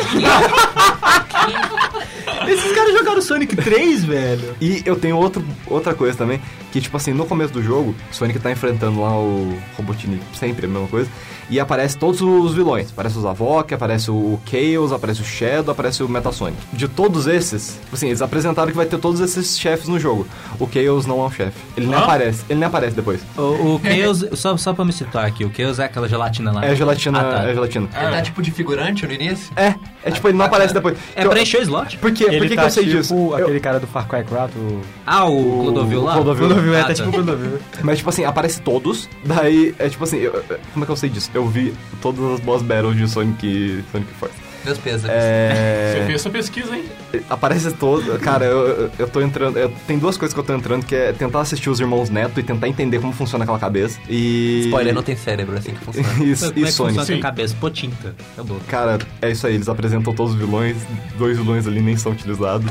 Esses 2.49 2.73
caras 2.73 2.93
jogaram 2.97 3.21
Sonic 3.21 3.57
3, 3.57 4.05
velho. 4.05 4.57
E 4.61 4.83
eu 4.87 4.95
tenho 4.97 5.17
outro, 5.17 5.45
outra 5.67 5.95
coisa 5.95 6.17
também, 6.17 6.41
que 6.77 6.83
tipo 6.83 6.97
assim, 6.99 7.13
no 7.15 7.25
começo 7.25 7.55
do 7.55 7.63
jogo, 7.63 7.95
Sonic 8.13 8.39
tá 8.39 8.51
enfrentando 8.53 9.01
lá 9.01 9.17
o 9.19 9.57
Robotnik, 9.79 10.23
sempre 10.35 10.67
a 10.67 10.69
mesma 10.69 10.87
coisa, 10.89 11.09
e 11.49 11.59
aparece 11.59 11.97
todos 11.97 12.21
os 12.21 12.53
vilões. 12.55 12.91
Aparece 12.91 13.17
o 13.17 13.21
Zavok, 13.23 13.73
aparece 13.73 14.11
o 14.11 14.39
Chaos, 14.45 14.93
aparece 14.93 15.23
o 15.23 15.25
Shadow, 15.25 15.73
aparece 15.73 16.03
o 16.03 16.09
Metasonic. 16.09 16.59
De 16.75 16.87
todos 16.87 17.27
esses, 17.27 17.79
tipo 17.83 17.95
assim, 17.95 18.09
eles 18.09 18.21
apresentaram 18.21 18.69
que 18.71 18.77
vai 18.77 18.85
ter 18.85 18.99
todos 18.99 19.21
esses 19.21 19.59
chefes 19.59 19.89
no 19.89 19.99
jogo. 19.99 20.27
O 20.61 20.69
Chaos 20.71 21.07
não 21.07 21.21
é 21.23 21.25
um 21.27 21.31
chefe. 21.31 21.57
Ele 21.77 21.87
nem 21.87 21.95
Hã? 21.97 22.03
aparece, 22.03 22.45
ele 22.51 22.59
nem 22.59 22.67
aparece 22.67 22.95
depois. 22.95 23.21
O, 23.39 23.41
o 23.77 23.81
Chaos, 23.83 24.25
só, 24.39 24.55
só 24.59 24.75
pra 24.75 24.85
me 24.85 24.93
citar 24.93 25.25
aqui, 25.25 25.45
o 25.47 25.53
Chaos 25.57 25.79
é 25.79 25.85
aquela 25.85 26.07
gelatina 26.09 26.53
lá. 26.53 26.67
É 26.67 26.75
gelatina, 26.77 27.21
Ah, 27.21 27.25
tá. 27.25 27.45
é 27.49 27.55
gelatina. 27.55 27.89
Ele 27.97 28.11
tá 28.11 28.23
tipo 28.23 28.43
de 28.43 28.51
figurante 28.51 29.07
no 29.07 29.13
início? 29.15 29.51
É, 29.57 29.75
é 30.05 30.11
tipo, 30.11 30.29
ele 30.29 30.37
não 30.37 30.45
aparece 30.45 30.75
depois. 30.75 30.99
É 31.15 31.25
eu- 31.25 31.31
pra 31.31 31.41
encher 31.41 31.61
o 31.61 31.63
slot? 31.63 31.97
Por 31.99 32.13
quê? 32.13 32.25
Ele 32.25 32.39
Por 32.39 32.49
que, 32.49 32.55
tá 32.57 32.63
que 32.63 32.67
eu 32.67 32.71
sei 32.73 32.85
tipo 32.85 32.97
disso? 32.99 33.15
Eu- 33.15 33.35
aquele 33.37 33.61
cara 33.61 33.81
do 33.81 33.87
Far 33.87 34.07
Cry 34.09 34.25
4. 34.25 34.59
o- 34.61 34.81
Ah, 35.07 35.25
o 35.27 35.63
Clodovil 35.63 36.03
lá? 36.03 36.15
Clodovil. 36.15 36.66
Clodovil, 36.73 36.75
é, 36.75 36.83
tá 36.85 36.95
tipo 36.95 37.09
o 37.09 37.13
Clodovil. 37.13 37.59
Mas, 37.83 37.99
tipo 37.99 38.11
assim, 38.11 38.25
aparece 38.25 38.61
todos. 38.61 39.09
Daí, 39.25 39.75
é 39.79 39.89
tipo 39.89 40.05
assim, 40.05 40.19
eu- 40.19 40.43
como 40.73 40.85
é 40.85 40.87
que 40.87 40.93
eu 40.93 40.97
sei 40.97 41.09
disso? 41.11 41.31
Eu 41.35 41.47
vi 41.47 41.75
todas 42.03 42.25
as 42.35 42.41
boss 42.41 42.63
battles 42.63 42.97
de 42.97 43.09
Sonic, 43.09 43.85
Sonic 43.93 44.13
Force. 44.15 44.35
Meus 44.65 44.79
pesos. 44.79 45.03
Você 45.03 45.09
É. 45.13 46.03
fez 46.07 46.21
essa 46.21 46.29
pesquisa, 46.31 46.75
hein? 46.75 46.83
aparece 47.31 47.71
todo. 47.71 48.19
Cara, 48.19 48.45
eu, 48.47 48.67
eu- 48.67 48.91
eu 48.99 49.09
tô 49.09 49.21
entrando. 49.21 49.57
eu- 49.57 49.73
tem 49.87 49.97
duas 49.97 50.17
coisas 50.19 50.35
que 50.35 50.41
eu 50.41 50.45
tô 50.45 50.53
entrando, 50.53 50.85
que 50.85 50.93
é 50.95 51.13
tentar 51.13 51.41
assistir 51.41 51.71
os 51.71 51.79
irmãos 51.79 52.11
Neto 52.11 52.41
e 52.41 52.43
tentar 52.43 52.67
entender 52.67 52.99
como 52.99 53.13
funciona 53.13 53.45
aquela 53.45 53.61
cabeça. 53.61 54.01
E. 54.09 54.63
Spoiler, 54.65 54.93
não 54.93 55.05
tem 55.05 55.15
cérebro, 55.15 55.55
é 55.55 55.59
assim 55.61 55.71
que 55.73 55.85
funciona. 55.85 56.09
Isso, 56.25 56.53
Como 56.53 56.67
é 56.67 56.69
e 56.69 56.73
Sonic. 56.73 56.97
funciona 56.99 57.05
Sim. 57.07 57.19
a 57.21 57.23
cabeça? 57.23 57.57
Pô, 57.61 57.71
tinta. 57.71 58.13
Acabou. 58.35 58.59
Cara, 58.67 58.99
é 59.23 59.31
isso 59.31 59.47
aí, 59.47 59.55
eles 59.55 59.69
apresentam 59.69 60.13
todos 60.13 60.33
os 60.33 60.39
vilões, 60.39 60.77
dois 61.17 61.37
vilões 61.39 61.65
ali 61.69 61.81
nem 61.81 61.97
são 61.97 62.11
utilizados. 62.11 62.69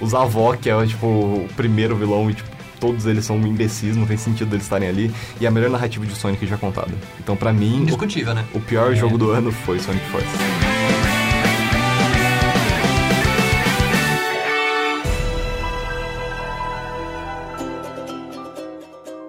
Os 0.00 0.14
avó, 0.14 0.54
que 0.56 0.68
é 0.68 0.84
tipo 0.86 1.06
o 1.06 1.48
primeiro 1.56 1.94
vilão, 1.94 2.28
e 2.28 2.34
tipo, 2.34 2.48
todos 2.80 3.06
eles 3.06 3.24
são 3.24 3.36
imbecis, 3.38 3.96
não 3.96 4.06
tem 4.06 4.16
sentido 4.16 4.54
eles 4.54 4.64
estarem 4.64 4.88
ali. 4.88 5.12
E 5.40 5.46
a 5.46 5.50
melhor 5.50 5.70
narrativa 5.70 6.04
de 6.04 6.14
Sonic 6.14 6.46
já 6.46 6.56
contada. 6.56 6.92
Então, 7.18 7.36
pra 7.36 7.52
mim, 7.52 7.80
o, 7.80 7.82
Indiscutível, 7.82 8.34
né? 8.34 8.44
o 8.54 8.60
pior 8.60 8.94
jogo 8.94 9.18
do 9.18 9.30
ano 9.30 9.50
foi 9.52 9.78
Sonic 9.78 10.04
Force. 10.06 10.26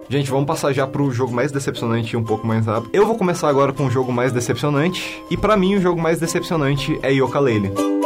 Gente, 0.10 0.32
vamos 0.32 0.46
passar 0.46 0.72
já 0.72 0.88
pro 0.88 1.12
jogo 1.12 1.34
mais 1.34 1.52
decepcionante 1.52 2.14
e 2.14 2.18
um 2.18 2.24
pouco 2.24 2.48
mais 2.48 2.66
rápido. 2.66 2.90
Eu 2.94 3.06
vou 3.06 3.18
começar 3.18 3.50
agora 3.50 3.74
com 3.74 3.88
o 3.88 3.92
jogo 3.92 4.12
mais 4.12 4.32
decepcionante. 4.32 5.22
E 5.30 5.36
pra 5.36 5.58
mim, 5.58 5.76
o 5.76 5.82
jogo 5.82 6.00
mais 6.00 6.18
decepcionante 6.18 6.98
é 7.04 7.12
Yooka-Laylee. 7.12 7.97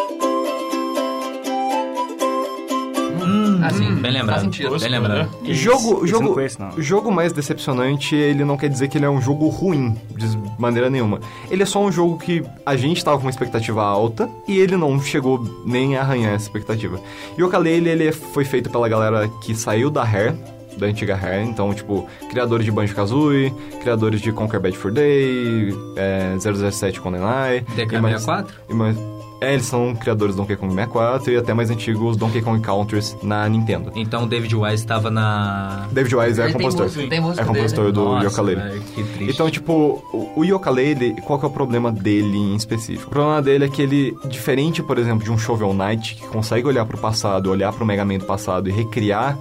Assim, 3.62 3.96
Bem 3.96 4.12
lembrado. 4.12 4.30
Faz 4.30 4.42
sentido. 4.42 4.80
Bem 4.80 4.90
lembrado. 4.90 5.30
O 5.42 5.54
jogo, 5.54 5.98
Esse 6.00 6.08
jogo, 6.08 6.24
não 6.26 6.34
conheço, 6.34 6.58
jogo 6.78 7.12
mais 7.12 7.32
decepcionante, 7.34 8.16
ele 8.16 8.44
não 8.44 8.58
quer 8.58 8.70
dizer 8.70 8.88
que 8.88 8.98
ele 8.98 9.06
é 9.06 9.10
um 9.10 9.22
jogo 9.22 9.48
ruim, 9.48 9.96
de 10.16 10.28
maneira 10.60 10.90
nenhuma. 10.90 11.20
Ele 11.50 11.64
é 11.64 11.66
só 11.66 11.82
um 11.84 11.92
jogo 11.92 12.18
que 12.18 12.44
a 12.66 12.76
gente 12.76 13.04
tava 13.04 13.18
com 13.18 13.24
uma 13.24 13.30
expectativa 13.30 13.84
alta 13.84 14.30
e 14.48 14.58
ele 14.60 14.76
não 14.78 15.00
chegou 15.02 15.44
nem 15.66 15.98
a 15.98 16.02
arranhar 16.02 16.34
essa 16.34 16.46
expectativa. 16.46 17.00
E 17.38 17.42
o 17.42 17.46
Yooka-Laylee, 17.46 17.90
ele 17.92 18.12
foi 18.12 18.46
feito 18.46 18.70
pela 18.70 18.88
galera 18.90 19.28
que 19.42 19.54
saiu 19.56 19.90
da 19.90 20.04
Rare, 20.04 20.36
da 20.78 20.88
antiga 20.88 21.16
Rare, 21.16 21.44
então, 21.44 21.74
tipo, 21.74 22.08
criadores 22.30 22.66
de 22.66 22.72
Banjo-Kazooie, 22.72 23.54
criadores 23.82 24.22
de 24.22 24.32
Conquer 24.32 24.60
Bad 24.60 24.78
for 24.78 24.92
Day, 24.92 25.76
é, 25.98 26.36
007 26.40 27.00
GoldenEye... 27.00 27.64
e 27.78 28.00
mais- 28.00 28.26
DK64? 28.26 28.48
e 28.70 28.74
mais- 28.74 28.98
É, 29.42 29.54
eles 29.54 29.66
são 29.66 29.96
criadores 29.96 30.36
do 30.36 30.44
Donkey 30.44 30.56
Kong 30.56 30.72
64 30.72 31.32
e 31.34 31.36
até 31.36 31.52
mais 31.52 31.72
antigos 31.72 32.16
Donkey 32.16 32.44
Kong 32.44 32.64
Counters 32.64 33.18
na 33.24 33.50
Nintendo. 33.50 33.92
Então 33.96 34.26
o 34.26 34.28
David 34.28 34.56
Wise 34.56 34.76
estava 34.76 35.10
na. 35.10 35.88
David 35.92 36.16
Wise 36.16 36.40
é 36.40 36.44
Ele 36.44 36.54
tem 36.54 36.62
compositor. 36.62 36.86
música, 36.86 37.08
tem 37.10 37.20
música 37.20 37.42
é 37.42 37.46
compositor 37.46 37.86
dele. 37.86 37.96
do 37.96 38.06
Nossa, 38.06 38.26
Yooka-Laylee. 38.26 38.64
velho, 38.64 38.82
que 38.82 39.04
triste. 39.04 39.34
Então, 39.34 39.50
tipo, 39.50 39.74
o, 40.14 40.32
o 40.36 40.46
Yooka-Laylee, 40.46 41.16
qual 41.22 41.40
que 41.40 41.46
é 41.46 41.48
o 41.48 41.52
problema 41.52 41.92
dele 41.92 42.38
em 42.38 42.56
específico? 42.56 43.08
O 43.08 43.10
problema 43.10 43.42
dele 43.42 43.66
é 43.66 43.68
que 43.68 43.82
ele, 43.82 44.16
diferente, 44.30 44.84
por 44.84 45.00
exemplo, 45.00 45.24
de 45.24 45.32
um 45.32 45.38
Shovel 45.40 45.74
Knight, 45.74 46.16
que 46.16 46.28
consegue 46.28 46.68
olhar 46.68 46.86
pro 46.86 47.00
passado, 47.00 47.50
olhar 47.50 47.74
pro 47.74 47.84
Mega 47.84 48.06
Man 48.06 48.20
do 48.20 48.26
passado 48.26 48.70
e 48.70 48.72
recriar 48.72 49.36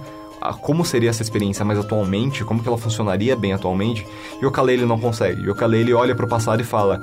como 0.61 0.83
seria 0.83 1.11
essa 1.11 1.21
experiência 1.21 1.63
mais 1.63 1.77
atualmente, 1.77 2.43
como 2.43 2.63
que 2.63 2.67
ela 2.67 2.77
funcionaria 2.77 3.35
bem 3.35 3.53
atualmente, 3.53 4.03
Yooka-Laylee 4.41 4.87
não 4.87 4.99
consegue. 4.99 5.43
Yooka-Laylee 5.43 5.93
olha 5.93 6.15
pro 6.15 6.27
passado 6.27 6.59
e 6.59 6.63
fala... 6.63 6.99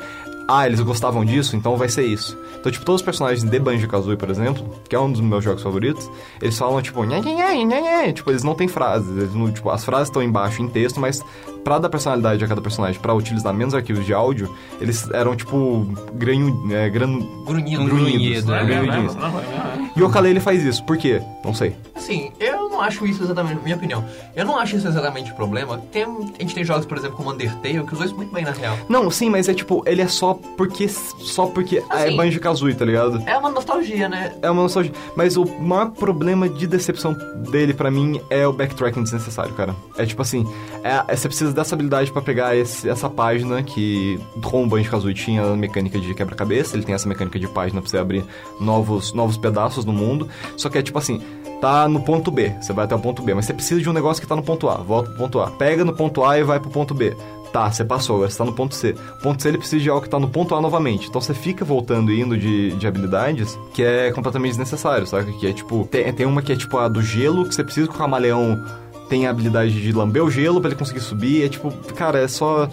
Ah, 0.51 0.67
eles 0.67 0.81
gostavam 0.81 1.27
disso, 1.27 1.55
então 1.57 1.77
vai 1.77 1.91
ser 1.91 2.07
isso. 2.07 2.35
Então, 2.59 2.73
tipo, 2.73 2.83
todos 2.83 3.03
os 3.03 3.05
personagens 3.05 3.45
de 3.45 3.59
Banjo-Kazooie, 3.59 4.17
por 4.17 4.31
exemplo, 4.31 4.65
que 4.89 4.97
é 4.97 4.99
um 4.99 5.13
dos 5.13 5.21
meus 5.21 5.45
jogos 5.45 5.63
favoritos, 5.63 6.11
eles 6.41 6.57
falam, 6.57 6.81
tipo, 6.81 7.05
nha, 7.05 7.21
nha, 7.21 7.55
nha, 7.65 8.13
tipo, 8.15 8.31
eles 8.31 8.43
não 8.43 8.55
têm 8.55 8.67
frases. 8.67 9.15
Eles 9.15 9.35
não- 9.35 9.53
tipo, 9.53 9.69
as 9.69 9.85
frases 9.85 10.09
estão 10.09 10.23
embaixo 10.23 10.63
em 10.63 10.69
texto, 10.69 10.99
mas 10.99 11.23
pra 11.63 11.79
dar 11.79 11.91
personalidade 11.91 12.43
a 12.43 12.49
cada 12.49 12.63
personagem, 12.63 12.99
pra 12.99 13.13
utilizar 13.13 13.53
menos 13.53 13.75
arquivos 13.75 14.07
de 14.07 14.15
áudio, 14.15 14.49
eles 14.81 15.09
eram, 15.11 15.37
tipo, 15.37 15.87
granho, 16.15 16.67
é, 16.73 16.89
granu, 16.89 17.21
Grunhido. 17.45 17.85
Grunhidos. 17.85 18.45
grunhido, 18.45 18.47
Não 18.47 18.55
é 18.57 18.61
é 18.61 18.65
mesmo, 18.65 18.83
grunhidinhos. 18.87 19.15
não, 19.17 19.31
não 19.31 19.39
é 19.41 19.43
mesmo. 19.77 19.91
E 19.97 20.01
o 20.01 20.05
Yooka-Laylee 20.07 20.41
faz 20.41 20.65
isso. 20.65 20.83
Por 20.85 20.97
quê? 20.97 21.21
Não 21.45 21.53
sei. 21.53 21.77
Assim, 21.95 22.31
eu 22.41 22.71
não 22.71 22.81
acho 22.81 23.05
isso 23.07 23.23
exatamente, 23.23 23.61
minha 23.63 23.77
opinião, 23.77 24.03
eu 24.35 24.47
não 24.47 24.57
acho 24.59 24.77
isso 24.77 24.87
exatamente 24.89 25.31
o 25.31 25.35
problema. 25.35 25.79
Tem, 25.93 26.05
a 26.05 26.41
gente 26.43 26.55
tem 26.55 26.65
jogos, 26.65 26.87
por 26.87 26.97
exemplo, 26.97 27.17
como 27.17 27.33
Undertale, 27.33 27.83
que 27.85 27.93
usou 27.93 28.07
isso 28.07 28.15
muito 28.17 28.33
bem 28.33 28.45
na 28.45 28.53
real. 28.53 28.79
Não, 28.89 29.11
sim, 29.11 29.29
mas 29.29 29.49
é 29.49 29.53
tipo, 29.55 29.83
ele 29.85 30.01
é 30.01 30.07
só 30.09 30.38
porque. 30.57 30.89
Só 30.89 31.47
porque 31.47 31.79
é 31.79 31.85
Assim. 31.89 32.17
Banjo 32.17 32.41
Kazooie, 32.41 32.75
tá 32.75 32.85
ligado? 32.85 33.23
É 33.27 33.37
uma 33.37 33.51
nostalgia, 33.51 34.09
né? 34.09 34.35
É 34.43 34.51
uma 34.51 34.63
nostalgia. 34.63 34.93
Mas 35.17 35.37
o 35.37 35.45
maior 35.61 35.91
problema 35.91 36.49
de 36.49 36.67
decepção 36.67 37.17
dele, 37.51 37.73
pra 37.75 37.91
mim, 37.91 38.21
é 38.31 38.47
o 38.47 38.53
backtracking 38.53 39.03
desnecessário, 39.03 39.53
cara. 39.55 39.75
É 39.97 40.05
tipo 40.07 40.23
assim, 40.23 40.47
é, 40.83 41.03
é- 41.09 41.17
você 41.17 41.29
precisa 41.29 41.53
dessa 41.53 41.75
habilidade 41.75 42.11
pra 42.13 42.23
pegar 42.23 42.57
esse- 42.57 42.89
essa 42.89 43.09
página 43.11 43.63
que, 43.63 44.19
com 44.43 44.65
o 44.65 44.67
Banjo 44.67 44.91
Kazooie, 44.91 45.15
tinha 45.15 45.43
a 45.43 45.57
mecânica 45.57 45.99
de 45.99 46.15
quebra-cabeça, 46.15 46.77
ele 46.77 46.85
tem 46.85 46.95
essa 46.95 47.09
mecânica 47.09 47.39
de 47.39 47.47
página 47.49 47.81
pra 47.81 47.91
você 47.91 47.99
abrir 47.99 48.25
novos, 48.61 49.13
novos 49.13 49.37
pedaços 49.37 49.85
no 49.85 49.93
mundo. 49.93 50.29
Só 50.57 50.69
que 50.69 50.79
é 50.79 50.83
tipo 50.83 50.99
assim. 50.99 51.21
Tá 51.61 51.89
no 51.89 51.99
ponto 52.01 52.31
B, 52.31 52.53
você 52.61 52.73
vai 52.73 52.85
até 52.85 52.95
o 52.95 53.01
ponto 53.01 53.21
B, 53.21 53.35
mas 53.35 53.45
você 53.45 53.53
precisa 53.53 53.81
de 53.81 53.91
um 53.91 53.93
negócio 53.93 54.23
que 54.23 54.29
tá 54.29 54.37
no 54.37 54.45
ponto 54.45 54.69
A, 54.69 54.77
volta 54.77 55.11
pro 55.11 55.19
ponto 55.19 55.41
A. 55.41 55.51
Pega 55.51 55.85
no 55.85 55.93
ponto 55.93 56.25
A 56.25 56.39
e 56.39 56.45
vai 56.45 56.61
pro 56.61 56.71
ponto 56.71 56.95
B. 56.95 57.17
Tá, 57.53 57.71
você 57.71 57.85
passou, 57.85 58.17
agora 58.17 58.31
você 58.31 58.39
tá 58.39 58.45
no 58.45 58.53
ponto 58.53 58.75
C. 58.75 58.95
O 59.19 59.23
ponto 59.23 59.43
C 59.43 59.49
ele 59.49 59.59
precisa 59.59 59.83
de 59.83 59.89
algo 59.89 60.03
que 60.03 60.09
tá 60.11 60.19
no 60.19 60.29
ponto 60.29 60.55
A 60.55 60.61
novamente. 60.61 61.09
Então 61.09 61.21
você 61.21 61.33
fica 61.33 61.65
voltando 61.65 62.13
e 62.13 62.21
indo 62.21 62.37
de, 62.37 62.73
de 62.73 62.87
habilidades 62.87 63.59
que 63.73 63.83
é 63.83 64.11
completamente 64.13 64.51
desnecessário, 64.51 65.07
sabe? 65.07 65.33
Que 65.39 65.47
é 65.47 65.53
tipo. 65.53 65.89
Tem, 65.91 66.13
tem 66.13 66.27
uma 66.27 66.43
que 66.43 66.53
é 66.53 66.57
tipo 66.57 66.77
a 66.77 66.89
do 66.89 67.03
gelo, 67.03 67.47
que 67.47 67.55
você 67.55 67.65
precisa 67.65 67.89
que 67.89 67.95
o 67.95 67.99
camaleão 67.99 68.63
tenha 69.09 69.29
a 69.29 69.31
habilidade 69.31 69.81
de 69.81 69.93
lamber 69.93 70.23
o 70.23 70.31
gelo 70.31 70.61
pra 70.61 70.71
ele 70.71 70.79
conseguir 70.79 71.01
subir. 71.01 71.45
É 71.45 71.49
tipo, 71.49 71.73
cara, 71.95 72.19
é 72.19 72.29
só. 72.29 72.69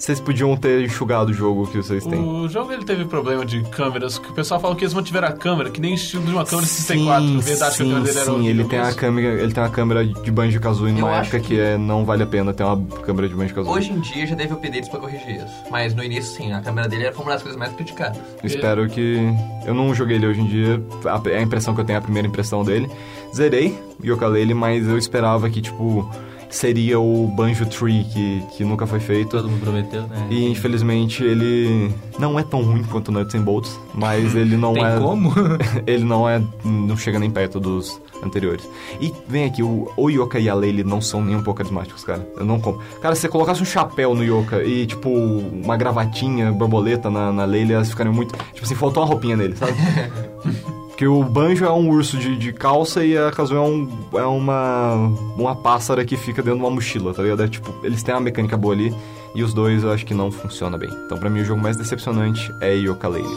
Vocês 0.00 0.18
podiam 0.18 0.56
ter 0.56 0.82
enxugado 0.82 1.28
o 1.28 1.32
jogo 1.34 1.66
que 1.66 1.76
vocês 1.76 2.06
têm. 2.06 2.18
O 2.18 2.48
jogo 2.48 2.72
ele 2.72 2.84
teve 2.86 3.04
problema 3.04 3.44
de 3.44 3.62
câmeras, 3.64 4.18
que 4.18 4.30
o 4.30 4.32
pessoal 4.32 4.58
falou 4.58 4.74
que 4.74 4.82
eles 4.82 4.94
mantiveram 4.94 5.28
a 5.28 5.32
câmera, 5.32 5.68
que 5.68 5.78
nem 5.78 5.92
estilo 5.92 6.24
de 6.24 6.30
uma 6.32 6.42
câmera 6.44 6.66
de 6.66 6.72
64. 6.72 7.40
Verdade 7.42 7.76
que 7.76 7.82
a 7.82 7.84
câmera 7.84 8.00
dele 8.04 8.18
era 8.18 8.24
sim, 8.32 8.46
ele 8.48 8.64
tem, 8.64 8.78
a 8.78 8.94
câmera, 8.94 9.42
ele 9.42 9.52
tem 9.52 9.62
uma 9.62 9.68
câmera 9.68 10.06
de 10.06 10.30
Banjo 10.30 10.58
Kazooie 10.58 10.92
numa 10.94 11.16
época 11.18 11.38
que, 11.40 11.48
que- 11.48 11.60
é, 11.60 11.76
não 11.76 12.06
vale 12.06 12.22
a 12.22 12.26
pena 12.26 12.54
ter 12.54 12.64
uma 12.64 12.82
câmera 13.02 13.28
de 13.28 13.34
Banjo 13.34 13.54
Kazooie. 13.54 13.76
Hoje 13.76 13.92
em 13.92 14.00
dia 14.00 14.26
já 14.26 14.34
teve 14.34 14.54
updates 14.54 14.88
pra 14.88 15.00
corrigir 15.00 15.36
isso. 15.36 15.46
Mas 15.70 15.94
no 15.94 16.02
início, 16.02 16.34
sim, 16.34 16.50
a 16.50 16.62
câmera 16.62 16.88
dele 16.88 17.04
era 17.04 17.14
uma 17.18 17.32
das 17.32 17.42
coisas 17.42 17.58
mais 17.58 17.70
criticadas. 17.74 18.16
Espero 18.42 18.88
que. 18.88 19.18
Eu 19.66 19.74
não 19.74 19.94
joguei 19.94 20.16
ele 20.16 20.26
hoje 20.26 20.40
em 20.40 20.46
dia, 20.46 20.82
a, 21.04 21.28
é 21.28 21.36
a 21.36 21.42
impressão 21.42 21.74
que 21.74 21.82
eu 21.82 21.84
tenho, 21.84 21.98
a 21.98 22.02
primeira 22.02 22.26
impressão 22.26 22.64
dele. 22.64 22.88
Zerei 23.36 23.78
Yooka-Laylee, 24.02 24.54
mas 24.54 24.88
eu 24.88 24.96
esperava 24.96 25.50
que, 25.50 25.60
tipo, 25.60 26.10
seria 26.50 26.98
o 26.98 27.26
Banjo 27.28 27.64
Tree 27.66 28.04
que, 28.04 28.42
que 28.56 28.64
nunca 28.64 28.86
foi 28.86 29.00
feito. 29.00 29.30
Todo 29.30 29.48
mundo 29.48 29.60
prometeu, 29.60 30.02
né? 30.02 30.26
E 30.30 30.46
infelizmente 30.48 31.22
ele 31.22 31.94
não 32.18 32.38
é 32.38 32.42
tão 32.42 32.62
ruim 32.62 32.82
quanto 32.82 33.12
Nuts 33.12 33.34
and 33.34 33.42
Bolts, 33.42 33.78
mas 33.94 34.34
ele 34.34 34.56
não 34.56 34.74
Tem 34.80 34.84
é. 34.84 34.98
como? 34.98 35.32
ele 35.86 36.04
não 36.04 36.28
é. 36.28 36.42
não 36.64 36.96
chega 36.96 37.18
nem 37.18 37.30
perto 37.30 37.60
dos 37.60 38.00
anteriores. 38.22 38.68
E 39.00 39.12
vem 39.28 39.44
aqui, 39.44 39.62
o, 39.62 39.90
o 39.96 40.10
Yoka 40.10 40.38
e 40.38 40.48
a 40.48 40.54
Laylee 40.54 40.84
não 40.84 41.00
são 41.00 41.24
nem 41.24 41.36
um 41.36 41.42
pouco 41.42 41.58
carismáticos, 41.58 42.04
cara. 42.04 42.26
Eu 42.36 42.44
não 42.44 42.60
compro. 42.60 42.82
Cara, 43.00 43.14
se 43.14 43.22
você 43.22 43.28
colocasse 43.28 43.62
um 43.62 43.66
chapéu 43.66 44.14
no 44.14 44.22
Yoka 44.22 44.62
e, 44.62 44.86
tipo, 44.86 45.08
uma 45.08 45.76
gravatinha, 45.76 46.52
borboleta 46.52 47.10
na, 47.10 47.32
na 47.32 47.44
Laylee, 47.44 47.74
elas 47.74 47.88
ficariam 47.88 48.14
muito. 48.14 48.36
Tipo 48.52 48.64
assim, 48.64 48.74
faltou 48.74 49.02
uma 49.02 49.08
roupinha 49.08 49.36
nele, 49.36 49.56
sabe? 49.56 49.72
Porque 51.00 51.08
o 51.08 51.24
Banjo 51.24 51.64
é 51.64 51.72
um 51.72 51.88
urso 51.88 52.18
de, 52.18 52.36
de 52.36 52.52
calça 52.52 53.02
e 53.02 53.16
a 53.16 53.30
Kazuya 53.30 53.58
é, 53.58 53.62
um, 53.62 53.88
é 54.12 54.26
uma, 54.26 54.96
uma 55.34 55.56
pássara 55.56 56.04
que 56.04 56.14
fica 56.14 56.42
dentro 56.42 56.58
de 56.58 56.64
uma 56.66 56.70
mochila, 56.70 57.14
tá 57.14 57.22
ligado? 57.22 57.42
É, 57.42 57.48
tipo, 57.48 57.74
eles 57.82 58.02
têm 58.02 58.14
uma 58.14 58.20
mecânica 58.20 58.54
boa 58.54 58.74
ali 58.74 58.94
e 59.34 59.42
os 59.42 59.54
dois 59.54 59.82
eu 59.82 59.90
acho 59.90 60.04
que 60.04 60.12
não 60.12 60.30
funciona 60.30 60.76
bem. 60.76 60.90
Então 61.06 61.16
pra 61.16 61.30
mim 61.30 61.40
o 61.40 61.44
jogo 61.46 61.58
mais 61.58 61.78
decepcionante 61.78 62.54
é 62.60 62.74
Yooka-Laylee. 62.74 63.34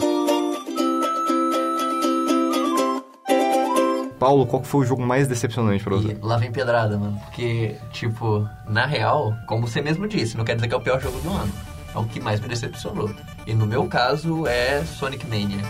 Paulo, 4.18 4.44
qual 4.44 4.62
foi 4.62 4.82
o 4.82 4.84
jogo 4.84 5.00
mais 5.00 5.26
decepcionante 5.26 5.82
pra 5.82 5.96
você? 5.96 6.08
E 6.08 6.18
lá 6.20 6.36
vem 6.36 6.52
pedrada, 6.52 6.98
mano. 6.98 7.18
Porque, 7.24 7.76
tipo, 7.92 8.46
na 8.68 8.84
real, 8.84 9.32
como 9.46 9.66
você 9.66 9.80
mesmo 9.80 10.06
disse, 10.06 10.36
não 10.36 10.44
quer 10.44 10.54
dizer 10.54 10.68
que 10.68 10.74
é 10.74 10.76
o 10.76 10.82
pior 10.82 11.00
jogo 11.00 11.18
do 11.20 11.30
ano. 11.30 11.52
É 11.94 11.98
o 11.98 12.04
que 12.04 12.20
mais 12.20 12.40
me 12.40 12.48
decepcionou. 12.48 13.08
E 13.46 13.54
no 13.54 13.64
meu 13.64 13.86
caso 13.86 14.46
é 14.46 14.84
Sonic 14.84 15.26
Mania. 15.26 15.64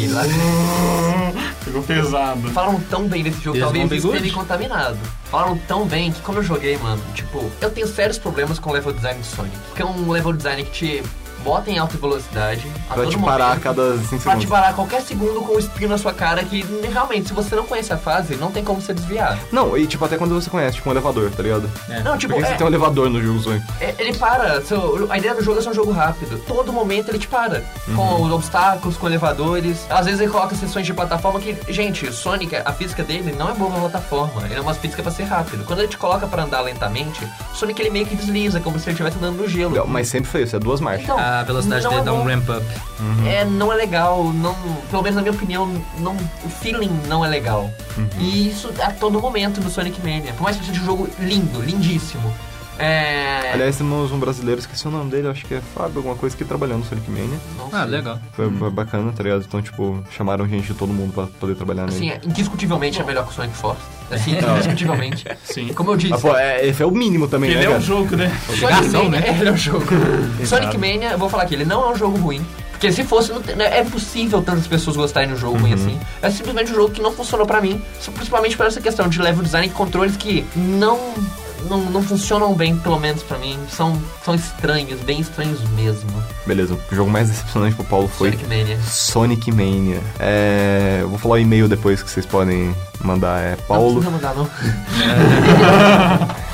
Aí 0.00 0.08
lá. 0.08 0.22
Ficou 1.60 1.82
pesado. 1.82 2.48
Falam 2.50 2.80
tão 2.88 3.06
bem 3.06 3.22
desse 3.22 3.40
jogo, 3.42 3.56
Eles 3.58 3.64
talvez 3.64 3.88
tenham 4.02 4.18
good? 4.18 4.30
contaminado. 4.32 4.98
Falam 5.24 5.58
tão 5.68 5.86
bem 5.86 6.10
que 6.10 6.20
quando 6.22 6.38
eu 6.38 6.42
joguei, 6.42 6.76
mano, 6.78 7.02
tipo, 7.14 7.50
eu 7.60 7.70
tenho 7.70 7.86
sérios 7.86 8.18
problemas 8.18 8.58
com 8.58 8.70
o 8.70 8.72
level 8.72 8.92
design 8.92 9.20
de 9.20 9.26
Sonic. 9.26 9.56
Porque 9.68 9.82
é 9.82 9.86
um 9.86 10.10
level 10.10 10.32
design 10.32 10.64
que 10.64 10.70
te 10.70 11.02
bota 11.42 11.70
em 11.70 11.78
alta 11.78 11.96
velocidade. 11.96 12.66
a 12.88 12.94
Pra 12.94 13.02
todo 13.04 13.10
te 13.12 13.18
parar 13.18 13.44
a 13.44 13.48
momento, 13.48 13.62
cada 13.62 13.92
5 13.98 14.08
Pra 14.08 14.16
te 14.18 14.22
segundos. 14.22 14.44
parar 14.46 14.68
a 14.68 14.72
qualquer 14.72 15.02
segundo 15.02 15.40
com 15.42 15.54
o 15.54 15.58
espinho 15.58 15.90
na 15.90 15.98
sua 15.98 16.12
cara 16.12 16.42
que 16.44 16.64
realmente, 16.92 17.28
se 17.28 17.34
você 17.34 17.54
não 17.56 17.64
conhece 17.64 17.92
a 17.92 17.98
fase, 17.98 18.36
não 18.36 18.50
tem 18.50 18.62
como 18.64 18.80
você 18.80 18.92
desviar. 18.94 19.38
Não, 19.52 19.76
e 19.76 19.86
tipo, 19.86 20.04
até 20.04 20.16
quando 20.16 20.34
você 20.34 20.48
conhece, 20.50 20.76
tipo, 20.76 20.88
um 20.88 20.92
elevador, 20.92 21.30
tá 21.30 21.42
ligado? 21.42 21.70
Não, 22.04 22.16
tipo, 22.18 22.34
Por 22.34 22.40
que 22.40 22.46
é- 22.46 22.50
você 22.52 22.56
tem 22.56 22.66
um 22.66 22.70
elevador 22.70 23.08
no 23.10 23.22
jogo 23.22 23.38
Sonic? 23.40 23.64
É, 23.80 23.94
ele 23.98 24.14
para. 24.16 24.60
seu- 24.62 25.06
a 25.10 25.18
ideia 25.18 25.34
do 25.34 25.42
jogo 25.42 25.58
é 25.58 25.62
ser 25.62 25.70
um 25.70 25.74
jogo 25.74 25.92
rápido. 25.92 26.38
Todo 26.46 26.72
momento 26.72 27.08
ele 27.10 27.18
te 27.18 27.28
para. 27.28 27.64
Com 27.94 28.22
os 28.22 28.32
obstáculos, 28.32 28.96
com 28.96 29.06
elevadores. 29.06 29.86
Às 29.90 30.06
vezes 30.06 30.20
ele 30.20 30.30
coloca 30.30 30.54
sessões 30.54 30.86
de 30.86 30.92
plataforma 30.94 31.40
que, 31.40 31.56
gente, 31.72 32.06
o 32.06 32.12
Sonic, 32.12 32.54
a 32.56 32.72
física 32.72 33.02
dele 33.02 33.34
não 33.38 33.48
é 33.50 33.54
boa 33.54 33.70
na 33.70 33.80
plataforma. 33.80 34.42
Ele 34.46 34.54
é 34.54 34.60
uma 34.60 34.74
física 34.74 35.02
pra 35.02 35.10
ser 35.12 35.24
rápido. 35.24 35.64
Quando 35.64 35.80
ele 35.80 35.88
te 35.88 35.96
coloca 35.98 36.26
pra 36.26 36.42
andar 36.44 36.60
lentamente, 36.60 37.24
o 37.52 37.56
Sonic 37.56 37.80
ele 37.80 37.90
meio 37.90 38.06
que 38.06 38.14
desliza, 38.16 38.60
como 38.60 38.78
se 38.78 38.86
ele 38.86 38.92
estivesse 38.92 39.16
andando 39.18 39.36
no 39.42 39.48
gelo. 39.48 39.74
Não, 39.76 39.86
Mas 39.86 40.08
sempre 40.08 40.30
foi 40.30 40.42
isso, 40.42 40.54
é 40.56 40.58
duas 40.58 40.80
marchas. 40.80 41.04
Então, 41.04 41.18
A 41.38 41.42
velocidade 41.44 41.84
não 41.84 41.90
dele 41.90 42.02
é 42.02 42.04
dá 42.04 42.12
um 42.12 42.24
ramp 42.24 42.48
up. 42.48 42.66
É, 43.26 43.44
não 43.44 43.72
é 43.72 43.76
legal, 43.76 44.24
não, 44.24 44.54
pelo 44.90 45.02
menos 45.02 45.16
na 45.16 45.22
minha 45.22 45.32
opinião, 45.32 45.66
não, 45.98 46.16
o 46.44 46.48
feeling 46.48 46.90
não 47.06 47.24
é 47.24 47.28
legal. 47.28 47.70
E 48.18 48.48
isso 48.48 48.70
a 48.80 48.90
todo 48.90 49.20
momento 49.20 49.60
no 49.60 49.70
Sonic 49.70 50.00
Mania. 50.00 50.32
Por 50.32 50.42
mais 50.42 50.56
que 50.56 50.66
seja 50.66 50.80
um 50.80 50.84
jogo 50.84 51.08
lindo, 51.18 51.60
lindíssimo. 51.62 52.34
É. 52.80 53.50
Aliás, 53.52 53.76
temos 53.76 54.10
um 54.12 54.18
brasileiro, 54.18 54.60
esqueci 54.60 54.86
o 54.86 54.90
nome 54.90 55.10
dele, 55.10 55.28
acho 55.28 55.44
que 55.44 55.54
é 55.54 55.60
Fábio, 55.74 55.98
alguma 55.98 56.14
coisa, 56.14 56.36
que 56.36 56.44
trabalhou 56.44 56.78
no 56.78 56.84
Sonic 56.84 57.10
Mania. 57.10 57.38
não 57.58 57.68
Ah, 57.72 57.84
legal. 57.84 58.18
Foi 58.32 58.48
bacana, 58.70 59.12
tá 59.12 59.22
ligado? 59.22 59.44
Então, 59.46 59.60
tipo, 59.60 60.02
chamaram 60.16 60.46
gente 60.48 60.66
de 60.68 60.74
todo 60.74 60.92
mundo 60.92 61.12
pra 61.12 61.26
poder 61.38 61.54
trabalhar 61.56 61.84
Assim, 61.84 62.08
nele. 62.10 62.20
é, 62.24 62.28
indiscutivelmente 62.28 63.00
é 63.00 63.04
melhor 63.04 63.24
que 63.26 63.32
o 63.32 63.34
Sonic 63.34 63.56
Force. 63.56 63.80
Assim, 64.10 64.32
indiscutivelmente. 64.38 65.24
Sim. 65.44 65.68
Como 65.74 65.90
eu 65.92 65.96
disse, 65.96 66.14
Ah, 66.14 66.18
pô, 66.18 66.36
é, 66.36 66.66
esse 66.66 66.82
é 66.82 66.86
o 66.86 66.90
mínimo 66.90 67.28
também, 67.28 67.50
Ele 67.50 67.60
né, 67.60 67.64
é 67.66 67.76
um 67.76 67.80
jogo, 67.80 68.16
né? 68.16 68.28
Sonic 68.46 68.64
Obrigação, 68.64 69.04
Mania, 69.04 69.20
né? 69.20 69.28
é, 69.28 69.38
ele 69.40 69.48
é 69.48 69.52
um 69.52 69.56
jogo. 69.56 69.86
Sonic 70.46 70.78
Mania, 70.78 71.10
eu 71.12 71.18
vou 71.18 71.28
falar 71.28 71.42
aqui, 71.44 71.54
ele 71.54 71.64
não 71.64 71.88
é 71.88 71.92
um 71.92 71.96
jogo 71.96 72.16
ruim. 72.18 72.44
Porque 72.72 72.90
se 72.92 73.04
fosse, 73.04 73.30
não 73.30 73.42
tem- 73.42 73.54
né, 73.56 73.76
é 73.78 73.82
impossível 73.82 74.40
tantas 74.40 74.66
pessoas 74.66 74.96
gostarem 74.96 75.28
de 75.28 75.34
um 75.34 75.38
jogo 75.38 75.58
ruim 75.58 75.74
assim. 75.74 76.00
É 76.22 76.30
simplesmente 76.30 76.72
um 76.72 76.74
jogo 76.74 76.90
que 76.90 77.02
não 77.02 77.12
funcionou 77.12 77.44
pra 77.46 77.60
mim. 77.60 77.78
Principalmente 78.14 78.56
por 78.56 78.64
essa 78.64 78.80
questão 78.80 79.06
de 79.06 79.20
level 79.20 79.42
design 79.42 79.66
e 79.66 79.70
controles 79.70 80.16
que 80.16 80.46
não, 80.56 80.98
não, 81.68 81.78
não 81.90 82.02
funcionam 82.02 82.54
bem, 82.54 82.76
pelo 82.76 82.98
menos 82.98 83.22
pra 83.22 83.38
mim. 83.38 83.58
São, 83.68 84.00
são 84.24 84.34
estranhos, 84.34 85.00
bem 85.00 85.20
estranhos 85.20 85.60
mesmo. 85.70 86.10
Beleza, 86.46 86.74
o 86.90 86.94
jogo 86.94 87.10
mais 87.10 87.28
decepcionante 87.30 87.76
pro 87.76 87.84
Paulo 87.84 88.08
foi 88.08 88.30
Sonic 88.32 88.48
Mania. 88.48 88.78
Sonic 88.82 89.52
Mania. 89.52 90.00
É, 90.18 90.98
eu 91.02 91.08
vou 91.08 91.18
falar 91.18 91.34
o 91.34 91.38
e-mail 91.38 91.68
depois 91.68 92.02
que 92.02 92.10
vocês 92.10 92.26
podem 92.26 92.74
mandar. 93.02 93.40
É 93.40 93.50
Não 93.56 93.64
Paulo. 93.66 94.02
precisa 94.02 94.10
mandar, 94.10 94.34
não. 94.34 94.48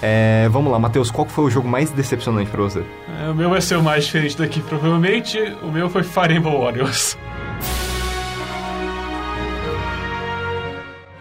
É, 0.00 0.48
vamos 0.50 0.70
lá, 0.70 0.78
Matheus, 0.78 1.10
qual 1.10 1.26
foi 1.26 1.44
o 1.44 1.50
jogo 1.50 1.68
mais 1.68 1.90
decepcionante 1.90 2.50
pra 2.50 2.62
você? 2.62 2.84
É, 3.20 3.28
o 3.30 3.34
meu 3.34 3.50
vai 3.50 3.60
ser 3.60 3.76
o 3.76 3.82
mais 3.82 4.04
diferente 4.04 4.36
daqui, 4.38 4.60
provavelmente. 4.60 5.38
O 5.62 5.72
meu 5.72 5.90
foi 5.90 6.04
Fire 6.04 6.34
Emblem 6.36 6.56
Warriors. 6.56 7.16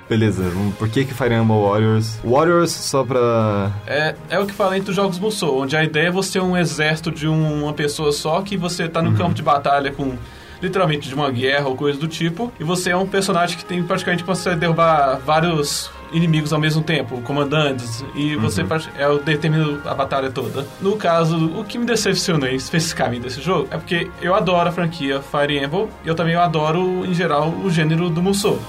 Beleza, 0.10 0.43
por 0.80 0.88
que 0.88 1.04
que 1.04 1.13
Fire 1.13 1.34
Emblem 1.34 1.60
Warriors? 1.62 2.17
Warriors 2.24 2.72
só 2.72 3.04
pra... 3.04 3.72
É, 3.86 4.15
é 4.30 4.39
o 4.39 4.46
que 4.46 4.54
falei 4.54 4.80
entre 4.80 4.91
os 4.91 4.96
jogos 4.96 5.20
Musou, 5.20 5.62
onde 5.62 5.76
a 5.76 5.84
ideia 5.84 6.08
é 6.08 6.12
você 6.12 6.39
um 6.39 6.56
exército 6.56 7.12
de 7.12 7.28
um- 7.28 7.63
uma 7.63 7.74
pessoa 7.74 8.12
só, 8.13 8.41
que 8.41 8.56
você 8.56 8.88
tá 8.88 9.02
no 9.02 9.13
campo 9.17 9.34
de 9.34 9.41
batalha 9.43 9.91
com 9.91 10.15
literalmente 10.62 11.08
de 11.08 11.13
uma 11.13 11.30
guerra 11.30 11.67
ou 11.67 11.76
coisa 11.76 12.00
do 12.00 12.08
tipo, 12.08 12.52
e 12.60 12.63
você 12.63 12.89
é 12.91 12.98
um 12.98 13.06
personagem 13.06 13.56
que 13.58 13.63
tem 13.65 13.84
praticamente 13.84 14.24
pra 14.24 14.34
você 14.34 14.56
derrubar 14.56 15.20
vários 15.24 15.91
inimigos 16.12 16.52
ao 16.54 16.60
mesmo 16.60 16.82
tempo, 16.82 17.22
comandantes, 17.22 18.04
e 18.15 18.36
você 18.38 18.63
prati- 18.63 18.89
é 18.98 19.08
o 19.08 19.20
determina 19.20 19.80
a 19.86 19.93
batalha 19.93 20.32
toda. 20.32 20.65
No 20.82 20.96
caso, 20.96 21.36
o 21.60 21.63
que 21.65 21.78
me 21.78 21.86
decepcionou 21.86 22.48
especificamente 22.50 23.24
desse 23.24 23.41
jogo 23.41 23.67
é 23.70 23.78
porque 23.78 24.10
eu 24.22 24.34
adoro 24.34 24.70
a 24.70 24.72
franquia 24.72 25.22
Fire 25.22 25.58
Emblem, 25.63 25.89
e 26.04 26.08
eu 26.08 26.15
também 26.15 26.34
adoro, 26.34 27.06
em 27.06 27.13
geral, 27.13 27.50
o 27.63 27.70
gênero 27.70 28.10
do 28.10 28.22
Musou. 28.24 28.60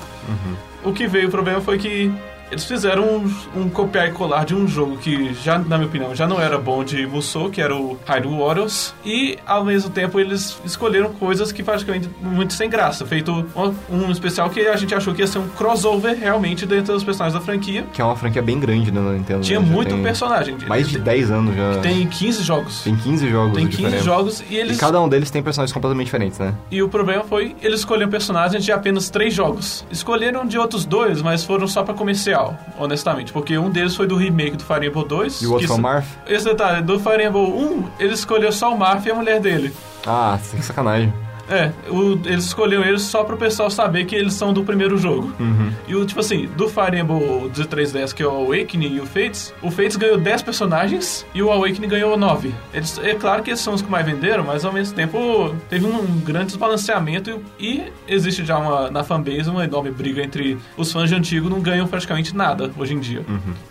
O 0.84 0.92
que 0.92 1.06
veio 1.06 1.28
o 1.28 1.30
problema 1.30 1.60
foi 1.60 1.78
que 1.78 2.10
eles 2.50 2.64
fizeram 2.64 3.04
um, 3.04 3.34
um 3.56 3.68
copiar 3.68 4.08
e 4.08 4.12
colar 4.12 4.44
de 4.44 4.54
um 4.54 4.66
jogo 4.66 4.96
que, 4.98 5.32
já 5.34 5.58
na 5.58 5.76
minha 5.76 5.88
opinião, 5.88 6.14
já 6.14 6.26
não 6.26 6.40
era 6.40 6.58
bom 6.58 6.82
de 6.84 7.06
Musou, 7.06 7.50
que 7.50 7.60
era 7.60 7.74
o 7.74 7.98
Hyrule 8.06 8.38
Warriors, 8.38 8.94
e 9.04 9.38
ao 9.46 9.64
mesmo 9.64 9.90
tempo 9.90 10.18
eles 10.18 10.58
escolheram 10.64 11.12
coisas 11.12 11.52
que 11.52 11.62
praticamente 11.62 12.08
muito 12.20 12.52
sem 12.52 12.68
graça, 12.68 13.06
feito 13.06 13.32
um, 13.56 13.74
um 13.90 14.10
especial 14.10 14.50
que 14.50 14.60
a 14.60 14.76
gente 14.76 14.94
achou 14.94 15.14
que 15.14 15.20
ia 15.20 15.26
ser 15.26 15.38
um 15.38 15.48
crossover 15.48 16.18
realmente 16.18 16.66
dentro 16.66 16.94
dos 16.94 17.04
personagens 17.04 17.38
da 17.38 17.44
franquia. 17.44 17.84
Que 17.92 18.00
é 18.00 18.04
uma 18.04 18.16
franquia 18.16 18.42
bem 18.42 18.58
grande 18.58 18.90
né, 18.90 19.00
na 19.00 19.12
Nintendo. 19.12 19.40
Tinha 19.40 19.60
né? 19.60 19.66
Muito 19.68 19.96
personagem. 19.98 20.56
Mais 20.66 20.88
de 20.88 20.98
10 20.98 21.30
anos 21.30 21.56
já. 21.56 21.78
Tem 21.80 22.06
15 22.06 22.42
jogos. 22.42 22.82
Tem 22.82 22.96
15 22.96 23.28
jogos 23.28 23.54
Tem 23.54 23.66
de 23.66 23.76
15 23.76 23.82
diferença. 23.82 24.04
jogos 24.04 24.44
e 24.48 24.56
eles. 24.56 24.76
E 24.76 24.80
cada 24.80 25.00
um 25.00 25.08
deles 25.08 25.30
tem 25.30 25.42
personagens 25.42 25.72
completamente 25.72 26.06
diferentes, 26.06 26.38
né? 26.38 26.54
E 26.70 26.82
o 26.82 26.88
problema 26.88 27.24
foi, 27.24 27.54
eles 27.62 27.80
escolheram 27.80 28.10
personagens 28.10 28.64
de 28.64 28.72
apenas 28.72 29.10
três 29.10 29.34
jogos. 29.34 29.84
Escolheram 29.90 30.46
de 30.46 30.58
outros 30.58 30.84
dois, 30.84 31.22
mas 31.22 31.44
foram 31.44 31.66
só 31.66 31.82
pra 31.82 31.94
comercial, 31.94 32.37
honestamente. 32.78 33.32
Porque 33.32 33.56
um 33.58 33.70
deles 33.70 33.94
foi 33.94 34.06
do 34.06 34.16
remake 34.16 34.56
do 34.56 34.64
Fire 34.64 34.86
Emblem 34.86 35.06
2. 35.06 35.42
E 35.42 35.46
o 35.46 35.52
outro 35.52 35.68
foi 35.68 35.76
o 35.76 35.80
Marth? 35.80 36.06
Esse 36.26 36.44
detalhe, 36.44 36.82
do 36.82 36.98
Fire 36.98 37.24
Emblem 37.24 37.44
1, 37.44 37.90
ele 37.98 38.14
escolheu 38.14 38.52
só 38.52 38.72
o 38.74 38.78
Marth 38.78 39.06
e 39.06 39.10
a 39.10 39.14
mulher 39.14 39.40
dele. 39.40 39.74
Ah, 40.06 40.38
que 40.50 40.62
sacanagem. 40.62 41.12
É, 41.50 41.72
o- 41.90 42.18
eles 42.26 42.44
escolheram 42.44 42.84
eles 42.84 43.02
só 43.02 43.24
pro 43.24 43.36
pessoal 43.36 43.70
saber 43.70 44.04
que 44.04 44.14
eles 44.14 44.34
são 44.34 44.52
do 44.52 44.62
primeiro 44.64 44.98
jogo. 44.98 45.32
Uhum. 45.40 45.72
E 45.86 45.94
o 45.94 46.04
tipo 46.04 46.20
assim, 46.20 46.46
do 46.56 46.68
Fire 46.68 46.98
Emblem 46.98 47.48
de 47.50 47.64
3DS, 47.66 48.12
que 48.14 48.22
é 48.22 48.26
o 48.26 48.30
Awakening 48.30 48.94
e 48.96 49.00
o 49.00 49.06
Fates, 49.06 49.52
o 49.62 49.70
Fates 49.70 49.96
ganhou 49.96 50.18
10 50.18 50.42
personagens 50.42 51.24
e 51.34 51.42
o 51.42 51.50
Awakening 51.50 51.88
ganhou 51.88 52.16
9. 52.16 52.54
Eles, 52.74 52.98
é 53.02 53.14
claro 53.14 53.42
que 53.42 53.50
esses 53.50 53.64
são 53.64 53.74
os 53.74 53.82
que 53.82 53.90
mais 53.90 54.04
venderam, 54.04 54.44
mas 54.44 54.64
ao 54.64 54.72
mesmo 54.72 54.94
tempo 54.94 55.54
teve 55.68 55.86
um, 55.86 56.20
grande 56.20 56.46
desbalanceamento 56.46 57.40
e, 57.58 57.66
e 57.78 57.92
existe 58.06 58.44
já 58.44 58.58
uma, 58.58 58.90
na 58.90 59.02
fanbase 59.04 59.48
uma 59.48 59.64
enorme 59.64 59.90
briga 59.90 60.22
entre 60.22 60.58
os 60.76 60.92
fãs 60.92 61.08
de 61.08 61.14
antigo 61.14 61.48
não 61.48 61.60
ganham 61.60 61.86
praticamente 61.86 62.36
nada 62.36 62.70
hoje 62.76 62.94
em 62.94 62.98
dia. 63.00 63.22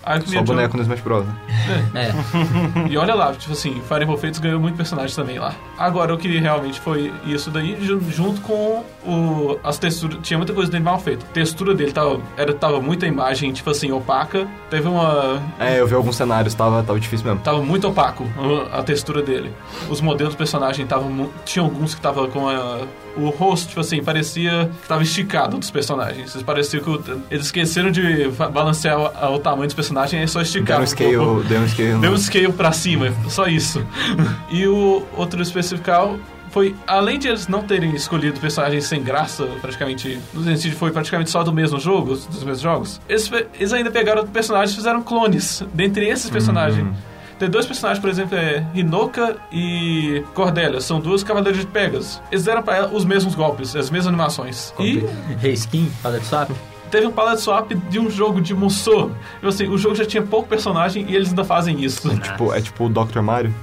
Aí, 0.04 0.22
Só 0.22 0.32
jogo- 0.34 0.46
boneco 0.46 0.76
no 0.78 0.84
Smash 0.84 1.02
Bros. 1.02 1.26
né? 1.26 1.34
É. 1.94 2.12
e 2.90 2.98
olha 2.98 3.14
lá, 3.14 3.34
tipo 3.34 3.54
assim, 3.54 3.82
Fire 3.88 4.04
Emblem 4.04 4.18
Fates 4.18 4.40
ganhou 4.40 4.60
muito 4.60 4.76
personagem 4.76 5.16
também 5.16 5.40
lá. 5.40 5.54
Agora, 5.78 6.14
o 6.14 6.18
que 6.18 6.28
realmente 6.40 6.80
foi 6.80 7.12
isso 7.26 7.50
daí, 7.52 7.67
ju- 7.80 8.02
junto 8.12 8.42
com 8.42 8.84
o, 9.06 9.58
as 9.64 9.78
texturas, 9.78 10.18
tinha 10.22 10.38
muita 10.38 10.54
coisa 10.54 10.72
dele 10.72 10.84
mal 10.84 11.00
feita. 11.00 11.26
A 11.26 11.34
textura 11.34 11.74
dele 11.74 11.92
tava, 11.92 12.20
era, 12.38 12.54
tava 12.54 12.80
muita 12.82 13.06
imagem, 13.08 13.52
tipo 13.52 13.70
assim, 13.70 13.92
opaca. 13.92 14.48
Teve 14.70 14.88
uma... 14.88 15.42
É, 15.60 15.80
eu 15.80 15.88
vi 15.88 15.96
alguns 15.96 16.16
cenários, 16.16 16.54
tava, 16.54 16.84
tava 16.84 17.00
difícil 17.00 17.26
mesmo. 17.28 17.42
Tava 17.42 17.62
muito 17.62 17.88
opaco 17.88 18.26
a, 18.72 18.80
a 18.80 18.84
textura 18.84 19.22
dele. 19.22 19.52
Os 19.90 20.02
modelos 20.02 20.34
do 20.34 20.38
personagem 20.38 20.84
estavam... 20.84 21.30
Tinha 21.46 21.64
alguns 21.64 21.96
que 21.96 22.02
tava 22.02 22.28
com 22.28 22.48
a... 22.48 22.82
O 23.18 23.30
rosto, 23.30 23.70
tipo 23.70 23.80
assim, 23.80 24.04
parecia 24.04 24.70
que 24.84 24.88
tava 24.88 25.02
esticado 25.02 25.58
dos 25.58 25.72
personagens. 25.72 26.40
Parecia 26.44 26.80
que 26.80 26.88
o- 26.90 27.02
eles 27.32 27.48
esqueceram 27.48 27.90
de 27.90 28.28
balancear 28.54 29.00
o, 29.00 29.36
o 29.36 29.40
tamanho 29.40 29.66
dos 29.66 29.74
personagens 29.74 30.22
e 30.24 30.28
só 30.32 30.38
Deu 30.40 30.44
esticaram. 30.46 30.84
um 30.84 30.88
scale, 30.88 31.12
deu 31.48 31.62
um 31.62 31.68
scale. 31.68 31.98
Deu 32.00 32.12
um 32.12 32.18
scale 32.18 32.52
pra 32.54 32.72
cima, 32.72 33.12
só 33.28 33.48
isso. 33.48 33.84
e 34.52 34.68
o 34.68 35.04
outro 35.16 35.42
especial 35.42 36.16
foi, 36.58 36.76
além 36.88 37.20
de 37.20 37.28
eles 37.28 37.48
não 37.48 37.62
terem 37.62 37.94
escolhido 37.94 38.40
personagens 38.40 38.86
sem 38.86 39.04
graça, 39.04 39.46
praticamente, 39.62 40.20
no 40.34 40.44
sentido 40.44 40.76
foi 40.76 40.92
praticamente 40.92 41.30
só 41.30 41.44
do 41.44 41.54
mesmo 41.54 41.80
jogo, 41.80 42.16
dos 42.16 42.44
mesmos 42.44 42.62
jogos, 42.62 43.00
eles, 43.08 43.32
eles 43.54 43.74
ainda 43.74 43.92
pegaram 43.92 44.26
personagens 44.26 44.72
e 44.72 44.76
fizeram 44.76 45.04
clones 45.04 45.64
dentre 45.72 46.08
esses 46.08 46.32
personagens. 46.32 46.88
Tem 47.38 47.48
dois 47.48 47.68
personagens, 47.68 48.02
por 48.02 48.10
exemplo, 48.10 48.36
é 48.36 48.66
Hinoka 48.74 49.38
e 49.52 50.24
Cordelia. 50.34 50.82
São 50.82 51.00
duas 51.00 51.22
cavaleiros 51.22 51.60
de 51.62 51.68
Pegasus. 51.68 52.20
Eles 52.32 52.46
deram 52.46 52.64
pra 52.64 52.76
ela 52.78 52.88
os 52.92 53.06
mesmos 53.06 53.36
golpes, 53.36 53.76
as 53.76 53.92
mesmas 53.92 54.08
animações. 54.08 54.74
E 54.80 55.06
Reskin, 55.40 55.92
palette 56.02 56.26
swap. 56.26 56.50
teve 56.90 57.06
um 57.06 57.12
palette 57.12 57.44
swap 57.44 57.72
de 57.72 58.00
um 58.00 58.10
jogo 58.10 58.42
de 58.42 58.56
Musou. 58.56 59.12
Tipo 59.36 59.50
assim, 59.50 59.68
o 59.68 59.78
jogo 59.78 59.94
já 59.94 60.06
tinha 60.06 60.24
pouco 60.24 60.50
personagem 60.50 61.06
e 61.08 61.16
eles 61.16 61.30
ainda 61.30 61.44
fazem 61.44 61.80
isso. 61.84 62.10
Tipo, 62.18 62.52
é 62.52 62.60
tipo 62.60 62.86
o 62.86 62.90
Dr. 62.90 63.22
Mario. 63.22 63.54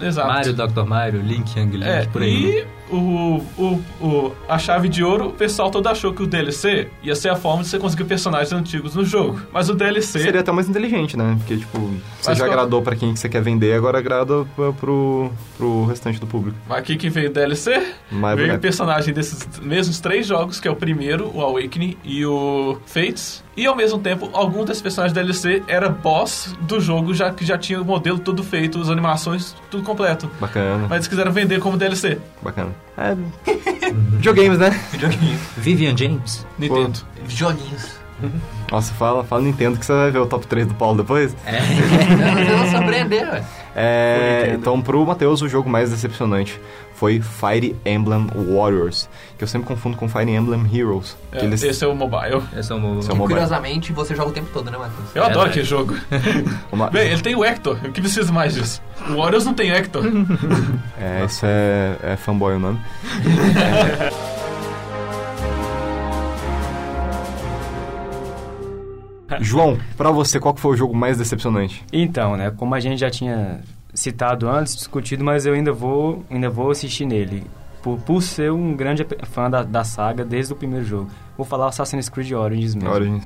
Exato. 0.00 0.28
Mario, 0.28 0.52
Dr. 0.54 0.84
Mario, 0.86 1.20
Link, 1.22 1.58
Young 1.58 1.70
Link, 1.70 1.84
É, 1.88 2.04
por 2.06 2.22
aí. 2.22 2.60
e 2.60 2.66
o, 2.92 3.44
o, 3.58 3.82
o, 4.04 4.32
a 4.48 4.58
chave 4.58 4.88
de 4.88 5.02
ouro, 5.04 5.28
o 5.28 5.32
pessoal 5.32 5.70
todo 5.70 5.86
achou 5.88 6.12
que 6.12 6.22
o 6.22 6.26
DLC 6.26 6.88
ia 7.02 7.14
ser 7.14 7.28
a 7.30 7.36
forma 7.36 7.62
de 7.62 7.68
você 7.68 7.78
conseguir 7.78 8.04
personagens 8.04 8.52
antigos 8.52 8.94
no 8.94 9.04
jogo. 9.04 9.40
Mas 9.52 9.68
o 9.68 9.74
DLC. 9.74 10.18
Seria 10.20 10.40
até 10.40 10.52
mais 10.52 10.68
inteligente, 10.68 11.16
né? 11.16 11.34
Porque, 11.38 11.56
tipo, 11.56 11.78
você 12.20 12.30
Mas 12.30 12.38
já 12.38 12.44
qual- 12.44 12.52
agradou 12.52 12.82
pra 12.82 12.96
quem 12.96 13.12
que 13.14 13.20
você 13.20 13.28
quer 13.28 13.42
vender, 13.42 13.74
agora 13.74 13.98
agrada 13.98 14.44
pro, 14.56 14.72
pro, 14.74 15.30
pro 15.56 15.84
restante 15.86 16.18
do 16.20 16.26
público. 16.26 16.56
Mas 16.68 16.78
aqui 16.78 16.96
que 16.96 17.08
veio 17.08 17.30
o 17.30 17.32
DLC? 17.32 17.70
Mais 18.10 18.34
veio 18.36 18.46
o 18.46 18.50
boneco. 18.50 18.60
personagem 18.62 19.14
desses 19.14 19.46
mesmos 19.60 20.00
três 20.00 20.26
jogos, 20.26 20.58
que 20.60 20.66
é 20.68 20.70
o 20.70 20.76
primeiro, 20.76 21.30
o 21.34 21.40
Awakening 21.40 21.96
e 22.04 22.24
o 22.26 22.78
Fates. 22.86 23.42
E 23.56 23.66
ao 23.66 23.76
mesmo 23.76 23.98
tempo, 23.98 24.30
algum 24.32 24.64
desses 24.64 24.80
personagens 24.80 25.12
DLC 25.12 25.62
era 25.68 25.88
boss 25.88 26.54
do 26.62 26.80
jogo, 26.80 27.12
já 27.12 27.30
que 27.30 27.44
já 27.44 27.58
tinha 27.58 27.80
o 27.80 27.84
modelo 27.84 28.18
todo 28.18 28.42
feito, 28.42 28.80
as 28.80 28.88
animações, 28.88 29.54
tudo 29.70 29.82
completo. 29.82 30.30
Bacana, 30.40 30.84
Mas 30.88 30.92
eles 30.98 31.08
quiseram 31.08 31.30
vender 31.32 31.60
como 31.60 31.76
DLC. 31.76 32.18
bacana. 32.40 32.70
É. 32.96 33.16
Videogames, 34.12 34.58
né? 34.58 34.70
Vivian 35.56 35.96
James. 35.96 36.46
Nintendo. 36.58 37.00
Joguinhos. 37.28 38.00
Nossa, 38.70 38.92
fala, 38.94 39.24
fala 39.24 39.42
Nintendo 39.42 39.78
que 39.78 39.86
você 39.86 39.92
vai 39.92 40.10
ver 40.10 40.18
o 40.18 40.26
top 40.26 40.46
3 40.46 40.66
do 40.66 40.74
Paulo 40.74 40.98
depois. 40.98 41.34
É. 41.46 41.60
Vocês 41.60 42.58
vão 42.58 42.70
surpreender, 42.70 43.28
ué. 43.32 43.44
É, 43.74 44.54
então, 44.58 44.80
pro 44.82 45.04
Matheus, 45.06 45.40
o 45.40 45.48
jogo 45.48 45.70
mais 45.70 45.90
decepcionante 45.90 46.60
foi 47.00 47.18
Fire 47.18 47.74
Emblem 47.86 48.26
Warriors, 48.34 49.08
que 49.38 49.42
eu 49.42 49.48
sempre 49.48 49.66
confundo 49.66 49.96
com 49.96 50.06
Fire 50.06 50.30
Emblem 50.30 50.68
Heroes. 50.70 51.16
É, 51.32 51.42
eles, 51.42 51.62
Esse 51.62 51.82
é 51.82 51.86
o 51.88 51.96
mobile. 51.96 52.42
Esse 52.54 52.70
é 52.70 52.74
o 52.74 52.98
Esse 52.98 53.10
é 53.10 53.14
o 53.14 53.16
mobile. 53.16 53.38
Curiosamente, 53.38 53.90
você 53.90 54.14
joga 54.14 54.28
o 54.28 54.32
tempo 54.32 54.50
todo, 54.52 54.70
né, 54.70 54.76
Matheus? 54.76 55.08
Eu 55.14 55.24
adoro 55.24 55.48
aquele 55.48 55.64
jogo. 55.64 55.94
uma- 56.70 56.90
Bem, 56.90 57.10
ele 57.10 57.22
tem 57.22 57.34
o 57.34 57.42
Hector. 57.42 57.78
O 57.82 57.90
que 57.90 58.02
precisa 58.02 58.30
mais 58.30 58.52
disso? 58.52 58.82
O 59.08 59.14
Warriors 59.16 59.46
não 59.46 59.54
tem 59.54 59.70
Hector. 59.70 60.04
é, 61.00 61.24
isso 61.24 61.46
é, 61.46 61.96
é 62.02 62.16
fanboy 62.18 62.56
o 62.56 62.58
nome. 62.58 62.78
É. 69.30 69.42
João, 69.42 69.78
pra 69.96 70.10
você, 70.10 70.38
qual 70.38 70.52
que 70.52 70.60
foi 70.60 70.72
o 70.72 70.76
jogo 70.76 70.94
mais 70.94 71.16
decepcionante? 71.16 71.82
Então, 71.90 72.36
né, 72.36 72.50
como 72.50 72.74
a 72.74 72.80
gente 72.80 72.98
já 72.98 73.08
tinha 73.08 73.60
citado 73.94 74.48
antes, 74.48 74.76
discutido, 74.76 75.24
mas 75.24 75.46
eu 75.46 75.54
ainda 75.54 75.72
vou, 75.72 76.24
ainda 76.30 76.48
vou 76.48 76.70
assistir 76.70 77.06
nele. 77.06 77.44
Por, 77.82 77.98
por 78.00 78.22
ser 78.22 78.52
um 78.52 78.76
grande 78.76 79.06
fã 79.24 79.48
da, 79.48 79.62
da 79.62 79.84
saga 79.84 80.24
desde 80.24 80.52
o 80.52 80.56
primeiro 80.56 80.84
jogo. 80.84 81.10
Vou 81.36 81.46
falar 81.46 81.68
Assassin's 81.68 82.08
Creed 82.08 82.32
Origins 82.32 82.74
mesmo. 82.74 82.90
Origins. 82.90 83.24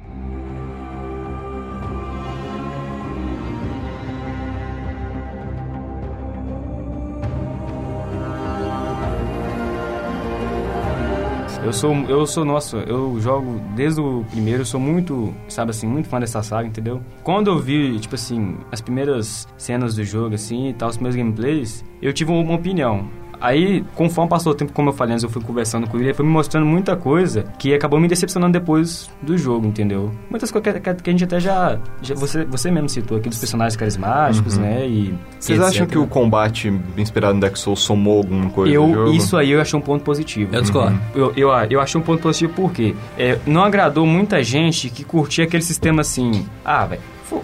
Eu 11.64 11.72
sou, 11.72 11.94
eu 12.10 12.26
sou, 12.26 12.44
nossa, 12.44 12.76
eu 12.76 13.18
jogo 13.18 13.58
desde 13.74 13.98
o 13.98 14.22
primeiro, 14.30 14.60
eu 14.60 14.66
sou 14.66 14.78
muito, 14.78 15.34
sabe 15.48 15.70
assim, 15.70 15.86
muito 15.86 16.06
fã 16.06 16.20
dessa 16.20 16.42
saga, 16.42 16.68
entendeu? 16.68 17.00
Quando 17.22 17.50
eu 17.50 17.58
vi, 17.58 17.98
tipo 17.98 18.14
assim, 18.16 18.58
as 18.70 18.82
primeiras 18.82 19.48
cenas 19.56 19.94
do 19.94 20.04
jogo, 20.04 20.34
assim, 20.34 20.68
e 20.68 20.74
tal, 20.74 20.90
os 20.90 20.98
meus 20.98 21.16
gameplays, 21.16 21.82
eu 22.02 22.12
tive 22.12 22.30
uma 22.30 22.54
opinião. 22.54 23.08
Aí, 23.40 23.84
conforme 23.94 24.28
passou 24.30 24.52
o 24.52 24.54
tempo, 24.54 24.72
como 24.72 24.88
eu 24.90 24.92
falei 24.92 25.12
antes, 25.14 25.22
eu 25.24 25.30
fui 25.30 25.42
conversando 25.42 25.86
com 25.88 25.96
ele, 25.96 26.06
ele 26.06 26.14
foi 26.14 26.24
me 26.24 26.30
mostrando 26.32 26.66
muita 26.66 26.96
coisa 26.96 27.44
que 27.58 27.74
acabou 27.74 27.98
me 28.00 28.08
decepcionando 28.08 28.52
depois 28.52 29.10
do 29.22 29.36
jogo, 29.38 29.66
entendeu? 29.66 30.10
Muitas 30.30 30.50
coisas 30.50 30.72
que, 30.72 30.80
que- 30.80 30.94
que 31.02 31.10
a 31.10 31.12
gente 31.12 31.24
até 31.24 31.40
já, 31.40 31.78
já- 32.02 32.14
você, 32.14 32.44
você 32.44 32.70
mesmo 32.70 32.88
citou 32.88 33.18
aqui, 33.18 33.28
dos 33.28 33.38
personagens 33.38 33.76
carismáticos, 33.76 34.58
né, 34.58 34.86
e... 34.86 35.14
Vocês 35.38 35.58
e 35.58 35.62
acham 35.62 35.86
que 35.86 35.98
o 35.98 36.06
combate 36.06 36.72
inspirado 36.96 37.34
no 37.34 37.40
Dark 37.40 37.56
Souls 37.56 37.80
somou 37.80 38.18
alguma 38.18 38.48
coisa 38.50 38.72
Eu, 38.74 38.92
jogo? 38.92 39.12
isso 39.12 39.36
aí 39.36 39.50
eu 39.50 39.60
achei 39.60 39.78
um 39.78 39.82
ponto 39.82 40.02
positivo. 40.04 40.54
Eu 40.54 40.62
discordo. 40.62 40.98
Eu, 41.14 41.32
eu, 41.36 41.48
eu 41.70 41.80
achei 41.80 42.00
um 42.00 42.04
ponto 42.04 42.22
positivo 42.22 42.52
porque 42.54 42.94
é, 43.18 43.38
não 43.46 43.62
agradou 43.62 44.06
muita 44.06 44.42
gente 44.42 44.88
que 44.90 45.04
curtia 45.04 45.44
aquele 45.44 45.62
sistema 45.62 46.00
assim. 46.00 46.46
Ah, 46.64 46.86
velho. 46.86 47.02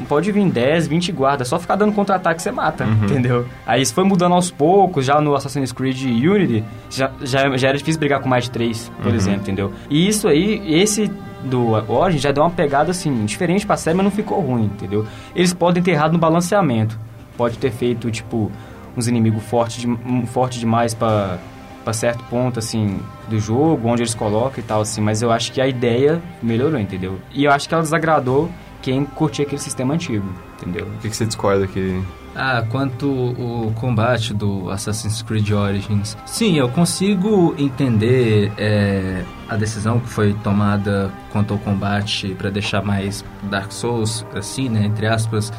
Pode 0.09 0.31
vir 0.31 0.49
10, 0.49 0.87
20 0.89 1.13
guardas, 1.13 1.49
só 1.49 1.59
ficar 1.59 1.77
dando 1.77 1.93
contra-ataque 1.93 2.43
você 2.43 2.51
mata, 2.51 2.85
entendeu? 2.85 3.47
Aí 3.67 3.81
isso 3.81 3.95
foi 3.95 4.05
mudando 4.05 4.35
aos 4.35 4.51
poucos, 4.51 5.07
já 5.07 5.21
no 5.21 5.35
Assassin's 5.35 5.73
Creed 5.73 6.03
Unity, 6.03 6.65
já, 6.91 7.11
já, 7.23 7.57
já 7.57 7.69
era 7.69 7.79
difícil 7.79 7.99
brigar 7.99 8.21
com 8.21 8.29
mais 8.29 8.45
de 8.45 8.51
3, 8.51 8.93
por 9.03 9.15
exemplo, 9.15 9.41
entendeu? 9.41 9.73
E 9.89 10.07
isso 10.07 10.29
aí, 10.29 10.63
esse 10.81 11.11
do 11.45 11.71
Origin 11.91 12.19
já 12.19 12.33
deu 12.33 12.43
uma 12.43 12.51
pegada 12.51 12.91
assim, 12.91 13.25
diferente 13.25 13.67
pra 13.67 13.77
série, 13.77 13.97
mas 13.97 14.05
não 14.05 14.11
ficou 14.11 14.41
ruim, 14.41 14.65
entendeu? 14.65 15.07
Eles 15.35 15.55
podem 15.55 15.83
ter 15.83 15.93
errado 15.93 16.13
no 16.13 16.19
balanceamento. 16.19 16.99
Pode 17.37 17.57
ter 17.57 17.71
feito, 17.71 18.11
tipo, 18.11 18.53
uns 18.97 19.09
inimigos 19.09 19.43
fortes 19.45 19.81
de, 19.81 19.89
um, 19.89 20.27
forte 20.27 20.59
demais 20.59 20.95
pra 20.95 21.39
pra 21.83 21.95
certo 21.95 22.23
ponto, 22.25 22.59
assim, 22.59 23.01
do 23.27 23.41
jogo, 23.41 23.89
onde 23.89 24.03
eles 24.03 24.15
colocam 24.15 24.59
e 24.59 24.63
tal, 24.63 24.83
assim, 24.83 25.01
mas 25.01 25.23
eu 25.23 25.33
acho 25.33 25.51
que 25.51 25.63
a 25.63 25.67
ideia 25.67 26.21
melhorou, 26.43 26.79
entendeu? 26.79 27.19
E 27.33 27.45
eu 27.45 27.51
acho 27.51 27.67
que 27.67 27.75
ela 27.75 27.83
desagradou 27.83 28.51
quem 28.83 29.05
curtia 29.05 29.45
aquele 29.45 29.61
sistema 29.61 29.95
antigo. 29.95 30.27
entendeu? 30.57 30.87
O 30.87 30.99
que, 31.01 31.09
que 31.09 31.17
você 31.17 31.27
discorda 31.27 31.65
aqui? 31.65 32.03
Ah, 32.35 32.65
quanto 32.71 33.07
o 33.11 33.73
combate 33.75 34.33
do 34.33 34.71
Assassin's 34.71 35.21
Creed 35.23 35.51
Origins. 35.51 36.17
Sim, 36.25 36.57
eu 36.59 36.69
consigo 36.69 37.55
entender 37.59 38.53
é, 38.57 39.25
a 39.49 39.57
decisão 39.57 39.99
que 39.99 40.09
foi 40.09 40.33
tomada 40.35 41.11
quanto 41.33 41.55
ao 41.55 41.59
combate 41.59 42.35
para 42.39 42.49
deixar 42.51 42.83
mais 42.83 43.25
Dark 43.43 43.73
Souls, 43.73 44.25
assim, 44.35 44.69
né, 44.69 44.85
entre 44.85 45.07
aspas, 45.07 45.53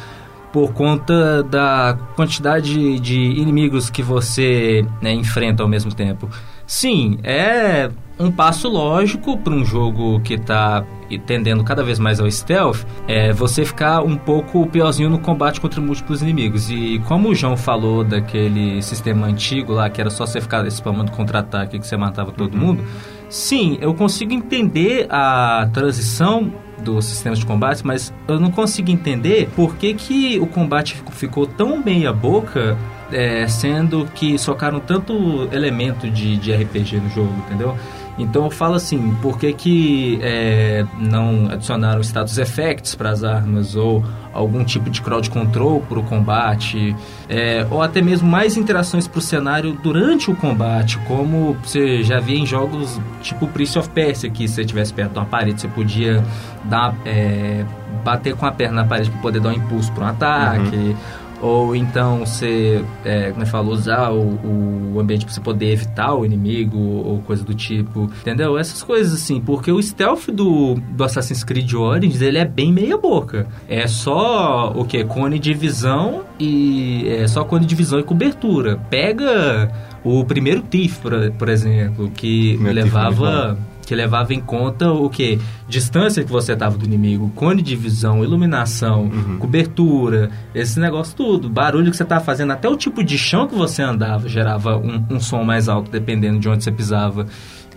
por 0.51 0.73
conta 0.73 1.43
da 1.43 1.97
quantidade 2.15 2.99
de 2.99 3.19
inimigos 3.19 3.89
que 3.89 4.01
você 4.01 4.85
né, 5.01 5.13
enfrenta 5.13 5.63
ao 5.63 5.69
mesmo 5.69 5.93
tempo. 5.93 6.29
Sim, 6.65 7.19
é 7.23 7.89
um 8.21 8.31
passo 8.31 8.69
lógico 8.69 9.37
para 9.37 9.53
um 9.53 9.65
jogo 9.65 10.19
que 10.21 10.35
está 10.35 10.85
tendendo 11.25 11.63
cada 11.63 11.83
vez 11.83 11.99
mais 11.99 12.19
ao 12.19 12.29
stealth, 12.29 12.85
é 13.07 13.33
você 13.33 13.65
ficar 13.65 14.01
um 14.01 14.15
pouco 14.15 14.65
piorzinho 14.67 15.09
no 15.09 15.19
combate 15.19 15.59
contra 15.59 15.81
múltiplos 15.81 16.21
inimigos. 16.21 16.69
E 16.69 16.99
como 17.07 17.29
o 17.29 17.35
João 17.35 17.57
falou 17.57 18.03
daquele 18.03 18.81
sistema 18.81 19.27
antigo 19.27 19.73
lá, 19.73 19.89
que 19.89 19.99
era 19.99 20.09
só 20.09 20.25
você 20.25 20.39
ficar 20.39 20.65
spamando 20.67 21.11
contra-ataque 21.11 21.79
que 21.79 21.85
você 21.85 21.97
matava 21.97 22.31
todo 22.31 22.53
uhum. 22.53 22.59
mundo, 22.59 22.83
sim, 23.29 23.77
eu 23.81 23.93
consigo 23.93 24.33
entender 24.33 25.07
a 25.09 25.69
transição 25.73 26.53
dos 26.81 27.05
sistemas 27.05 27.39
de 27.39 27.45
combate, 27.45 27.85
mas 27.85 28.13
eu 28.27 28.39
não 28.39 28.49
consigo 28.49 28.89
entender 28.89 29.49
por 29.55 29.75
que, 29.75 29.93
que 29.93 30.39
o 30.39 30.47
combate 30.47 31.01
ficou 31.11 31.45
tão 31.45 31.77
meia 31.83 32.11
boca 32.11 32.77
é, 33.11 33.47
sendo 33.47 34.07
que 34.15 34.37
socaram 34.37 34.79
tanto 34.79 35.47
elemento 35.51 36.09
de, 36.09 36.37
de 36.37 36.51
RPG 36.53 36.97
no 37.01 37.09
jogo, 37.09 37.33
entendeu? 37.45 37.77
Então 38.17 38.45
eu 38.45 38.51
falo 38.51 38.75
assim, 38.75 39.15
por 39.21 39.37
que, 39.39 39.51
que 39.53 40.19
é, 40.21 40.85
não 40.99 41.49
adicionaram 41.51 42.01
status 42.01 42.37
effects 42.37 42.95
para 42.95 43.09
as 43.09 43.23
armas 43.23 43.75
ou 43.75 44.03
algum 44.33 44.63
tipo 44.63 44.89
de 44.89 45.01
crowd 45.01 45.29
control 45.29 45.81
para 45.81 45.99
o 45.99 46.03
combate, 46.03 46.95
é, 47.27 47.65
ou 47.69 47.81
até 47.81 48.01
mesmo 48.01 48.29
mais 48.29 48.55
interações 48.55 49.07
para 49.07 49.19
o 49.19 49.21
cenário 49.21 49.77
durante 49.83 50.31
o 50.31 50.35
combate, 50.35 50.97
como 51.07 51.57
você 51.63 52.03
já 52.03 52.19
via 52.19 52.37
em 52.37 52.45
jogos 52.45 52.99
tipo 53.21 53.47
Prince 53.47 53.77
of 53.77 53.89
Persia, 53.89 54.29
que 54.29 54.47
se 54.47 54.55
você 54.55 54.61
estivesse 54.61 54.93
perto 54.93 55.13
de 55.13 55.19
uma 55.19 55.25
parede, 55.25 55.59
você 55.59 55.67
podia 55.67 56.23
dar, 56.65 56.95
é, 57.05 57.65
bater 58.03 58.35
com 58.35 58.45
a 58.45 58.51
perna 58.51 58.83
na 58.83 58.87
parede 58.87 59.09
para 59.09 59.21
poder 59.21 59.39
dar 59.41 59.49
um 59.49 59.53
impulso 59.53 59.91
para 59.91 60.05
um 60.05 60.07
ataque. 60.07 60.75
Uhum 60.75 61.20
ou 61.41 61.75
então 61.75 62.19
você, 62.19 62.83
é, 63.03 63.31
como 63.31 63.43
eu 63.43 63.47
falo, 63.47 63.71
usar 63.71 64.11
o, 64.11 64.93
o 64.93 64.99
ambiente 64.99 65.25
para 65.25 65.33
você 65.33 65.41
poder 65.41 65.71
evitar 65.71 66.13
o 66.13 66.25
inimigo 66.25 66.77
ou 66.77 67.19
coisa 67.19 67.43
do 67.43 67.53
tipo, 67.53 68.09
entendeu? 68.21 68.57
Essas 68.57 68.83
coisas 68.83 69.13
assim, 69.13 69.41
porque 69.41 69.71
o 69.71 69.81
stealth 69.81 70.29
do, 70.29 70.75
do 70.75 71.03
Assassin's 71.03 71.43
Creed 71.43 71.73
Origins, 71.73 72.21
ele 72.21 72.37
é 72.37 72.45
bem 72.45 72.71
meia 72.71 72.97
boca. 72.97 73.47
É 73.67 73.87
só 73.87 74.71
o 74.75 74.85
que? 74.85 75.03
Cone 75.03 75.39
de 75.39 75.53
visão 75.53 76.23
e... 76.39 77.07
é 77.07 77.27
só 77.27 77.43
cone 77.43 77.65
de 77.65 77.75
visão 77.75 77.99
e 77.99 78.03
cobertura. 78.03 78.77
Pega 78.89 79.71
o 80.03 80.23
primeiro 80.23 80.61
Thief, 80.61 80.99
por, 80.99 81.13
por 81.31 81.49
exemplo, 81.49 82.09
que 82.11 82.57
levava 82.57 83.57
que 83.91 83.95
levava 83.95 84.33
em 84.33 84.39
conta 84.39 84.89
o 84.89 85.09
que? 85.09 85.37
Distância 85.67 86.23
que 86.23 86.31
você 86.31 86.53
estava 86.53 86.77
do 86.77 86.85
inimigo, 86.85 87.29
cone 87.35 87.61
de 87.61 87.75
visão, 87.75 88.23
iluminação, 88.23 89.11
uhum. 89.13 89.37
cobertura, 89.37 90.31
esse 90.55 90.79
negócio 90.79 91.13
tudo. 91.13 91.49
Barulho 91.49 91.91
que 91.91 91.97
você 91.97 92.03
estava 92.03 92.23
fazendo, 92.23 92.53
até 92.53 92.69
o 92.69 92.77
tipo 92.77 93.03
de 93.03 93.17
chão 93.17 93.49
que 93.49 93.53
você 93.53 93.81
andava 93.81 94.29
gerava 94.29 94.77
um, 94.77 95.03
um 95.09 95.19
som 95.19 95.43
mais 95.43 95.67
alto, 95.67 95.91
dependendo 95.91 96.39
de 96.39 96.47
onde 96.47 96.63
você 96.63 96.71
pisava. 96.71 97.27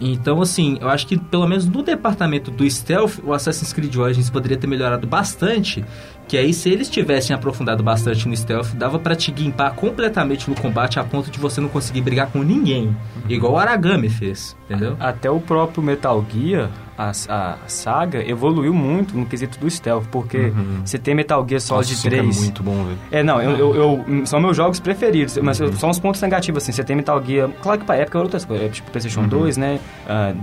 Então, 0.01 0.41
assim, 0.41 0.79
eu 0.81 0.89
acho 0.89 1.05
que 1.07 1.19
pelo 1.19 1.49
menos 1.49 1.67
no 1.67 1.83
departamento 1.83 2.49
do 2.49 2.69
stealth, 2.69 3.19
o 3.25 3.33
Assassin's 3.33 3.73
Creed 3.73 3.97
Origins 3.97 4.31
poderia 4.31 4.57
ter 4.57 4.69
melhorado 4.69 5.09
bastante. 5.09 5.85
Que 6.27 6.39
aí, 6.39 6.55
se 6.55 6.71
eles 6.71 6.89
tivessem 6.89 7.37
aprofundado 7.37 7.83
bastante 7.83 8.27
no 8.27 8.37
stealth, 8.37 8.73
dava 8.75 8.99
para 8.99 9.15
te 9.15 9.31
guimpar 9.31 9.75
completamente 9.75 10.49
no 10.49 10.57
combate 10.57 10.99
a 10.99 11.05
ponto 11.05 11.31
de 11.31 11.39
você 11.39 11.61
não 11.61 11.69
conseguir 11.69 12.01
brigar 12.01 12.31
com 12.31 12.43
ninguém. 12.43 12.97
Igual 13.29 13.55
o 13.55 13.59
Aragami 13.59 14.09
fez, 14.09 14.57
entendeu? 14.65 14.97
Até 14.99 15.31
o 15.31 15.41
próprio 15.41 15.83
Metal 15.83 16.25
Gear, 16.33 16.71
a, 16.97 17.11
a 17.11 17.59
saga 17.67 18.27
evoluiu 18.29 18.73
muito 18.73 19.17
no 19.17 19.27
quesito 19.27 19.59
do 19.59 19.69
stealth, 19.69 20.07
porque 20.11 20.39
uhum. 20.39 20.83
você 20.85 20.99
tem 20.99 21.15
Metal 21.15 21.45
Gear 21.47 21.61
Solid 21.61 21.91
Nossa, 21.91 22.09
3. 22.09 22.37
É 22.37 22.41
muito 22.41 22.63
bom, 22.63 22.85
velho. 22.85 22.99
É, 23.11 23.23
não, 23.23 23.43
eu, 23.43 23.75
eu, 23.75 24.05
eu, 24.09 24.27
são 24.27 24.41
meus 24.41 24.57
jogos 24.57 24.81
preferidos, 24.81 25.37
mas 25.39 25.61
uhum. 25.61 25.73
são 25.75 25.91
uns 25.91 25.99
pontos 25.99 26.21
negativos, 26.21 26.63
assim. 26.63 26.73
Você 26.73 26.85
tem 26.85 26.97
Metal 26.97 27.23
Gear. 27.25 27.51
Claro 27.63 27.81
que 27.81 27.87
pra 27.87 27.97
época 27.97 28.19
era 28.19 28.25
outras 28.25 28.45
coisas, 28.45 28.75
tipo 28.75 28.91
PlayStation 28.91 29.23
uhum. 29.23 29.29
2, 29.29 29.57
né? 29.57 29.81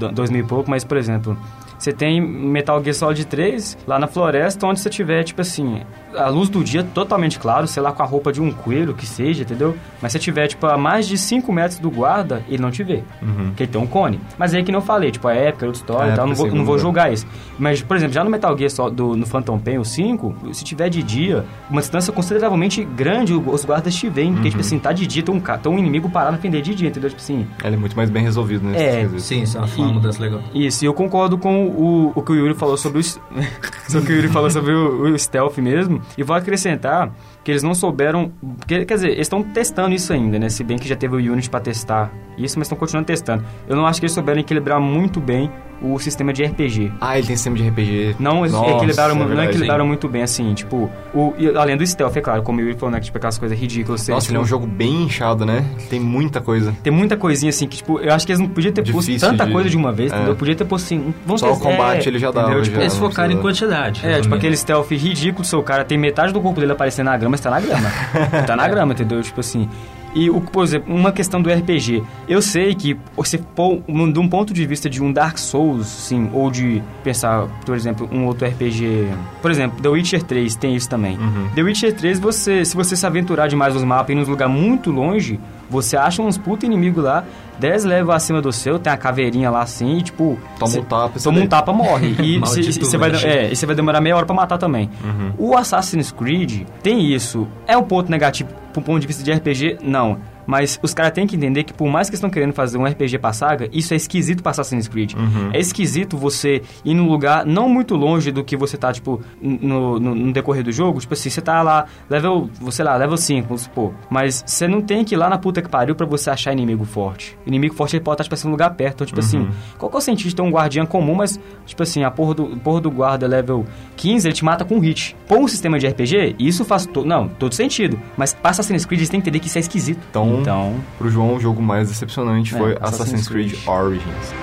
Uh, 0.01 0.11
2000 0.11 0.41
e 0.41 0.47
pouco, 0.47 0.69
mas, 0.69 0.83
por 0.83 0.97
exemplo, 0.97 1.37
você 1.81 1.91
tem 1.91 2.21
Metal 2.21 2.79
Gear 2.83 2.93
Solid 2.93 3.25
3 3.25 3.75
lá 3.87 3.97
na 3.97 4.05
floresta, 4.05 4.67
onde 4.67 4.79
você 4.79 4.87
tiver, 4.87 5.23
tipo 5.23 5.41
assim, 5.41 5.81
a 6.15 6.27
luz 6.29 6.49
do 6.49 6.63
dia 6.63 6.83
totalmente 6.83 7.39
claro, 7.39 7.67
sei 7.67 7.81
lá, 7.81 7.91
com 7.91 8.03
a 8.03 8.05
roupa 8.05 8.31
de 8.31 8.41
um 8.41 8.51
coelho, 8.51 8.93
que 8.93 9.05
seja, 9.05 9.43
entendeu? 9.43 9.75
Mas 10.01 10.11
se 10.11 10.19
tiver, 10.19 10.47
tipo, 10.47 10.65
a 10.65 10.77
mais 10.77 11.07
de 11.07 11.17
5 11.17 11.51
metros 11.51 11.79
do 11.79 11.89
guarda, 11.89 12.43
ele 12.47 12.61
não 12.61 12.71
te 12.71 12.83
vê. 12.83 13.03
Uhum. 13.21 13.47
Porque 13.47 13.63
ele 13.63 13.71
tem 13.71 13.81
um 13.81 13.87
cone. 13.87 14.19
Mas 14.37 14.53
aí 14.53 14.63
que 14.63 14.71
não 14.71 14.81
falei, 14.81 15.11
tipo, 15.11 15.27
a 15.27 15.33
época, 15.33 15.65
outra 15.65 15.81
história 15.81 16.13
e 16.13 16.15
tal, 16.15 16.27
não 16.27 16.35
vou, 16.35 16.47
não 16.47 16.65
vou 16.65 16.77
julgar 16.77 17.11
isso. 17.11 17.25
Mas, 17.57 17.81
por 17.81 17.95
exemplo, 17.97 18.13
já 18.13 18.23
no 18.23 18.29
Metal 18.29 18.57
Gear 18.57 18.69
só 18.69 18.89
do, 18.89 19.15
no 19.15 19.25
Phantom 19.25 19.59
Pain, 19.59 19.77
o 19.77 19.85
5, 19.85 20.53
se 20.53 20.63
tiver 20.63 20.89
de 20.89 21.03
dia, 21.03 21.45
uma 21.69 21.81
distância 21.81 22.11
consideravelmente 22.11 22.83
grande, 22.83 23.33
os 23.33 23.65
guardas 23.65 23.95
te 23.95 24.09
veem. 24.09 24.33
Porque, 24.33 24.49
tipo 24.49 24.57
uhum. 24.57 24.63
tipo 24.63 24.75
assim, 24.75 24.79
tá 24.79 24.91
de 24.91 25.07
dia, 25.07 25.23
tem 25.23 25.35
um, 25.35 25.39
tem 25.39 25.71
um 25.71 25.77
inimigo 25.77 26.09
parado 26.09 26.33
a 26.33 26.37
defender 26.37 26.61
de 26.61 26.75
dia, 26.75 26.89
entendeu? 26.89 27.09
Tipo 27.09 27.21
assim... 27.21 27.47
Ele 27.63 27.75
é 27.75 27.79
muito 27.79 27.95
mais 27.95 28.09
bem 28.09 28.23
resolvido, 28.23 28.65
né? 28.65 29.03
É, 29.03 29.19
sim, 29.19 29.43
isso 29.43 29.57
é 29.57 29.61
uma 29.61 29.93
mudança 29.93 30.21
legal. 30.21 30.41
Isso, 30.53 30.83
e 30.83 30.87
eu 30.87 30.93
concordo 30.93 31.37
com 31.37 31.67
o, 31.67 32.11
o 32.15 32.21
que 32.21 32.31
o 32.31 32.35
Yuri 32.35 32.55
falou 32.55 32.77
sobre 32.77 33.01
o, 33.01 33.03
o 33.97 34.01
que 34.01 34.11
o 34.11 34.15
Yuri 34.15 34.27
falou 34.27 34.49
sobre 34.49 34.73
o, 34.73 35.13
o 35.13 35.19
stealth 35.19 35.57
mesmo. 35.57 36.00
E 36.17 36.23
vou 36.23 36.35
acrescentar 36.35 37.11
que 37.43 37.51
eles 37.51 37.63
não 37.63 37.73
souberam. 37.73 38.31
Que, 38.67 38.85
quer 38.85 38.95
dizer, 38.95 39.09
eles 39.09 39.21
estão 39.21 39.43
testando 39.43 39.93
isso 39.93 40.13
ainda, 40.13 40.37
né? 40.39 40.49
Se 40.49 40.63
bem 40.63 40.77
que 40.77 40.87
já 40.87 40.95
teve 40.95 41.15
o 41.15 41.17
Unity 41.17 41.49
para 41.49 41.59
testar 41.59 42.11
isso, 42.37 42.57
mas 42.57 42.67
estão 42.67 42.77
continuando 42.77 43.07
testando. 43.07 43.43
Eu 43.67 43.75
não 43.75 43.85
acho 43.85 43.99
que 43.99 44.05
eles 44.05 44.13
souberam 44.13 44.39
equilibrar 44.39 44.79
muito 44.79 45.19
bem 45.19 45.51
o 45.81 45.97
sistema 45.99 46.31
de 46.31 46.43
RPG. 46.43 46.91
Ah, 47.01 47.17
ele 47.17 47.27
tem 47.27 47.35
sistema 47.35 47.57
de 47.57 47.67
RPG. 47.67 48.15
Não, 48.19 48.45
Nossa, 48.45 48.71
equilibraram, 48.71 49.15
é 49.15 49.35
não 49.35 49.43
equilibraram 49.43 49.87
muito 49.87 50.07
bem, 50.07 50.21
assim, 50.21 50.53
tipo, 50.53 50.89
o, 51.13 51.33
além 51.57 51.75
do 51.75 51.85
stealth, 51.85 52.15
é 52.15 52.21
claro, 52.21 52.43
como 52.43 52.59
o 52.59 52.61
Yuri 52.61 52.77
falou, 52.77 52.91
né, 52.91 52.99
que, 52.99 53.05
tipo, 53.05 53.17
aquelas 53.17 53.37
coisas 53.37 53.57
ridículas. 53.57 54.07
Nossa, 54.07 54.21
tipo, 54.21 54.31
ele 54.31 54.37
é 54.37 54.41
um 54.41 54.47
jogo 54.47 54.67
bem 54.67 55.03
inchado, 55.03 55.45
né? 55.45 55.65
Tem 55.89 55.99
muita 55.99 56.39
coisa. 56.39 56.75
Tem 56.83 56.93
muita 56.93 57.17
coisinha, 57.17 57.49
assim, 57.49 57.67
que, 57.67 57.77
tipo, 57.77 57.99
eu 57.99 58.13
acho 58.13 58.25
que 58.25 58.31
eles 58.31 58.39
não 58.39 58.47
podiam 58.47 58.71
ter 58.71 58.81
Difícil 58.81 59.13
posto 59.13 59.29
tanta 59.31 59.45
de... 59.45 59.51
coisa 59.51 59.69
de 59.69 59.77
uma 59.77 59.91
vez, 59.91 60.11
é. 60.11 60.15
entendeu? 60.15 60.35
Podia 60.35 60.55
ter 60.55 60.65
posto, 60.65 60.85
assim, 60.85 61.13
vamos 61.25 61.41
Só 61.41 61.47
ter, 61.47 61.53
o 61.53 61.59
combate 61.59 62.05
é, 62.05 62.09
ele 62.09 62.19
já 62.19 62.31
dava. 62.31 62.61
Tipo, 62.61 62.75
já, 62.75 62.81
eles 62.81 62.95
focaram 62.95 63.33
em 63.33 63.37
quantidade. 63.37 64.05
É, 64.05 64.21
tipo, 64.21 64.35
aquele 64.35 64.55
stealth 64.55 64.91
ridículo, 64.91 65.43
seu 65.43 65.63
cara 65.63 65.83
tem 65.83 65.97
metade 65.97 66.31
do 66.31 66.41
corpo 66.41 66.59
dele 66.59 66.71
aparecendo 66.71 67.07
na 67.07 67.17
grama, 67.17 67.35
está 67.35 67.49
na 67.49 67.59
grama. 67.59 67.89
tá 68.45 68.55
na 68.55 68.67
grama, 68.67 68.93
entendeu? 68.93 69.21
Tipo 69.21 69.39
assim... 69.39 69.67
E, 70.13 70.29
o, 70.29 70.41
por 70.41 70.63
exemplo, 70.63 70.93
uma 70.93 71.11
questão 71.11 71.41
do 71.41 71.49
RPG. 71.49 72.03
Eu 72.27 72.41
sei 72.41 72.75
que 72.75 72.97
você, 73.15 73.37
de 73.37 74.19
um 74.19 74.27
ponto 74.27 74.53
de 74.53 74.65
vista 74.65 74.89
de 74.89 75.01
um 75.01 75.11
Dark 75.11 75.37
Souls, 75.37 75.87
sim, 75.87 76.29
ou 76.33 76.51
de 76.51 76.81
pensar, 77.03 77.47
por 77.65 77.75
exemplo, 77.75 78.09
um 78.11 78.25
outro 78.25 78.47
RPG. 78.47 79.07
Por 79.41 79.51
exemplo, 79.51 79.81
The 79.81 79.89
Witcher 79.89 80.23
3 80.23 80.55
tem 80.55 80.75
isso 80.75 80.89
também. 80.89 81.17
Uhum. 81.17 81.49
The 81.55 81.63
Witcher 81.63 81.95
3, 81.95 82.19
você, 82.19 82.65
se 82.65 82.75
você 82.75 82.95
se 82.95 83.05
aventurar 83.05 83.47
demais 83.47 83.73
nos 83.73 83.83
mapas 83.83 84.09
e 84.09 84.13
ir 84.13 84.15
num 84.15 84.29
lugar 84.29 84.49
muito 84.49 84.91
longe, 84.91 85.39
você 85.71 85.95
acha 85.95 86.21
uns 86.21 86.37
puta 86.37 86.65
inimigos 86.65 87.01
lá, 87.03 87.23
10 87.57 87.85
levels 87.85 88.15
acima 88.15 88.41
do 88.41 88.51
seu, 88.51 88.77
tem 88.77 88.91
a 88.91 88.97
caveirinha 88.97 89.49
lá 89.49 89.61
assim, 89.61 89.97
e 89.97 90.01
tipo. 90.01 90.37
Toma 90.59 90.77
um 90.77 90.83
tapa, 90.83 91.19
Toma 91.19 91.39
um 91.39 91.47
tapa, 91.47 91.71
morre. 91.71 92.15
E 92.21 92.39
você 92.39 92.97
vai, 92.97 93.11
é, 93.11 93.53
vai 93.53 93.75
demorar 93.75 94.01
meia 94.01 94.15
hora 94.15 94.25
pra 94.25 94.35
matar 94.35 94.57
também. 94.57 94.89
Uhum. 95.03 95.33
O 95.37 95.57
Assassin's 95.57 96.11
Creed 96.11 96.65
tem 96.83 97.13
isso. 97.13 97.47
É 97.65 97.77
um 97.77 97.83
ponto 97.83 98.11
negativo 98.11 98.49
pro 98.73 98.81
ponto 98.81 98.99
de 98.99 99.07
vista 99.07 99.23
de 99.23 99.31
RPG? 99.31 99.77
Não. 99.81 100.17
Mas 100.45 100.79
os 100.81 100.93
caras 100.93 101.11
têm 101.11 101.27
que 101.27 101.35
entender 101.35 101.63
que 101.63 101.73
por 101.73 101.87
mais 101.87 102.09
que 102.09 102.15
estão 102.15 102.29
querendo 102.29 102.53
fazer 102.53 102.77
um 102.77 102.85
RPG 102.85 103.19
pra 103.19 103.33
saga, 103.33 103.69
isso 103.71 103.93
é 103.93 103.97
esquisito 103.97 104.41
pra 104.41 104.51
Assassin's 104.51 104.87
Creed. 104.87 105.13
Uhum. 105.13 105.49
É 105.53 105.59
esquisito 105.59 106.17
você 106.17 106.61
ir 106.83 106.93
num 106.93 107.07
lugar 107.07 107.45
não 107.45 107.69
muito 107.69 107.95
longe 107.95 108.31
do 108.31 108.43
que 108.43 108.55
você 108.57 108.77
tá, 108.77 108.91
tipo, 108.91 109.21
no, 109.41 109.99
no, 109.99 110.15
no 110.15 110.33
decorrer 110.33 110.63
do 110.63 110.71
jogo. 110.71 110.99
Tipo 110.99 111.13
assim, 111.13 111.29
você 111.29 111.41
tá 111.41 111.61
lá, 111.61 111.85
level, 112.09 112.49
sei 112.71 112.85
lá, 112.85 112.95
level 112.95 113.17
5, 113.17 113.47
vamos 113.47 113.63
supor. 113.63 113.93
Mas 114.09 114.43
você 114.45 114.67
não 114.67 114.81
tem 114.81 115.03
que 115.03 115.15
ir 115.15 115.17
lá 115.17 115.29
na 115.29 115.37
puta 115.37 115.61
que 115.61 115.69
pariu 115.69 115.95
pra 115.95 116.05
você 116.05 116.29
achar 116.29 116.51
inimigo 116.51 116.85
forte. 116.85 117.37
Inimigo 117.45 117.75
forte 117.75 117.95
ele 117.95 118.03
pode 118.03 118.15
estar, 118.15 118.23
tipo 118.23 118.33
assim, 118.33 118.47
num 118.47 118.51
lugar 118.51 118.71
perto. 118.71 118.95
Então, 118.95 119.07
tipo 119.07 119.19
assim, 119.19 119.37
uhum. 119.37 119.47
assim, 119.47 119.77
qual 119.77 119.89
que 119.89 119.95
é 119.95 119.99
o 119.99 120.01
sentido 120.01 120.29
de 120.29 120.35
ter 120.35 120.41
um 120.41 120.51
guardião 120.51 120.85
comum, 120.85 121.15
mas, 121.15 121.39
tipo 121.65 121.81
assim, 121.83 122.03
a 122.03 122.11
porra 122.11 122.35
do, 122.35 122.45
porra 122.57 122.81
do 122.81 122.91
guarda 122.91 123.27
level 123.27 123.65
15, 123.97 124.27
ele 124.27 124.33
te 124.33 124.45
mata 124.45 124.65
com 124.65 124.79
hit. 124.79 125.15
Põe 125.27 125.39
um 125.39 125.47
sistema 125.47 125.79
de 125.79 125.87
RPG, 125.87 126.35
isso 126.39 126.65
faz, 126.65 126.85
to 126.85 127.05
não, 127.05 127.27
todo 127.27 127.53
sentido. 127.53 127.99
Mas 128.17 128.33
pra 128.33 128.51
Assassin's 128.51 128.85
Creed, 128.85 128.99
eles 128.99 129.09
têm 129.09 129.19
que 129.19 129.29
entender 129.29 129.39
que 129.39 129.47
isso 129.47 129.57
é 129.57 129.61
esquisito. 129.61 129.99
Então, 130.09 130.27
então, 130.39 130.75
pro 130.97 131.09
João, 131.09 131.35
o 131.35 131.39
jogo 131.39 131.61
mais 131.61 131.89
decepcionante 131.89 132.55
é, 132.55 132.57
foi 132.57 132.71
Assassin's, 132.73 132.93
Assassin's 132.93 133.27
Creed. 133.27 133.51
Creed 133.51 133.67
Origins. 133.67 134.33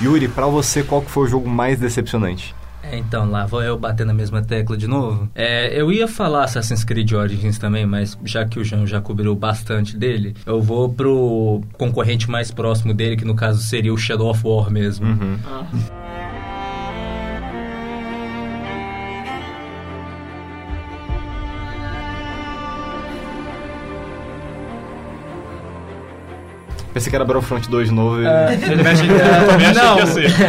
Yuri, 0.00 0.28
pra 0.28 0.46
você, 0.46 0.82
qual 0.82 1.00
que 1.02 1.10
foi 1.10 1.24
o 1.24 1.26
jogo 1.26 1.48
mais 1.48 1.80
decepcionante? 1.80 2.54
É, 2.82 2.96
então, 2.96 3.28
lá 3.28 3.46
vou 3.46 3.62
eu 3.62 3.76
bater 3.76 4.06
na 4.06 4.14
mesma 4.14 4.42
tecla 4.42 4.76
de 4.76 4.86
novo. 4.86 5.28
É, 5.34 5.80
eu 5.80 5.90
ia 5.90 6.06
falar 6.06 6.44
Assassin's 6.44 6.84
Creed 6.84 7.12
Origins 7.12 7.58
também, 7.58 7.84
mas 7.84 8.16
já 8.24 8.44
que 8.44 8.58
o 8.58 8.64
João 8.64 8.86
já 8.86 9.00
cobriu 9.00 9.34
bastante 9.34 9.96
dele, 9.96 10.36
eu 10.46 10.60
vou 10.62 10.88
pro 10.88 11.62
concorrente 11.76 12.30
mais 12.30 12.50
próximo 12.50 12.94
dele, 12.94 13.16
que 13.16 13.24
no 13.24 13.34
caso 13.34 13.62
seria 13.62 13.92
o 13.92 13.98
Shadow 13.98 14.30
of 14.30 14.40
War 14.44 14.70
mesmo. 14.70 15.06
Uhum. 15.06 15.38
Pensei 26.96 27.10
que 27.10 27.16
era 27.16 27.26
Battlefront 27.26 27.68
2 27.68 27.88
de 27.90 27.94
novo. 27.94 28.22
e- 28.22 28.24
É, 28.26 28.54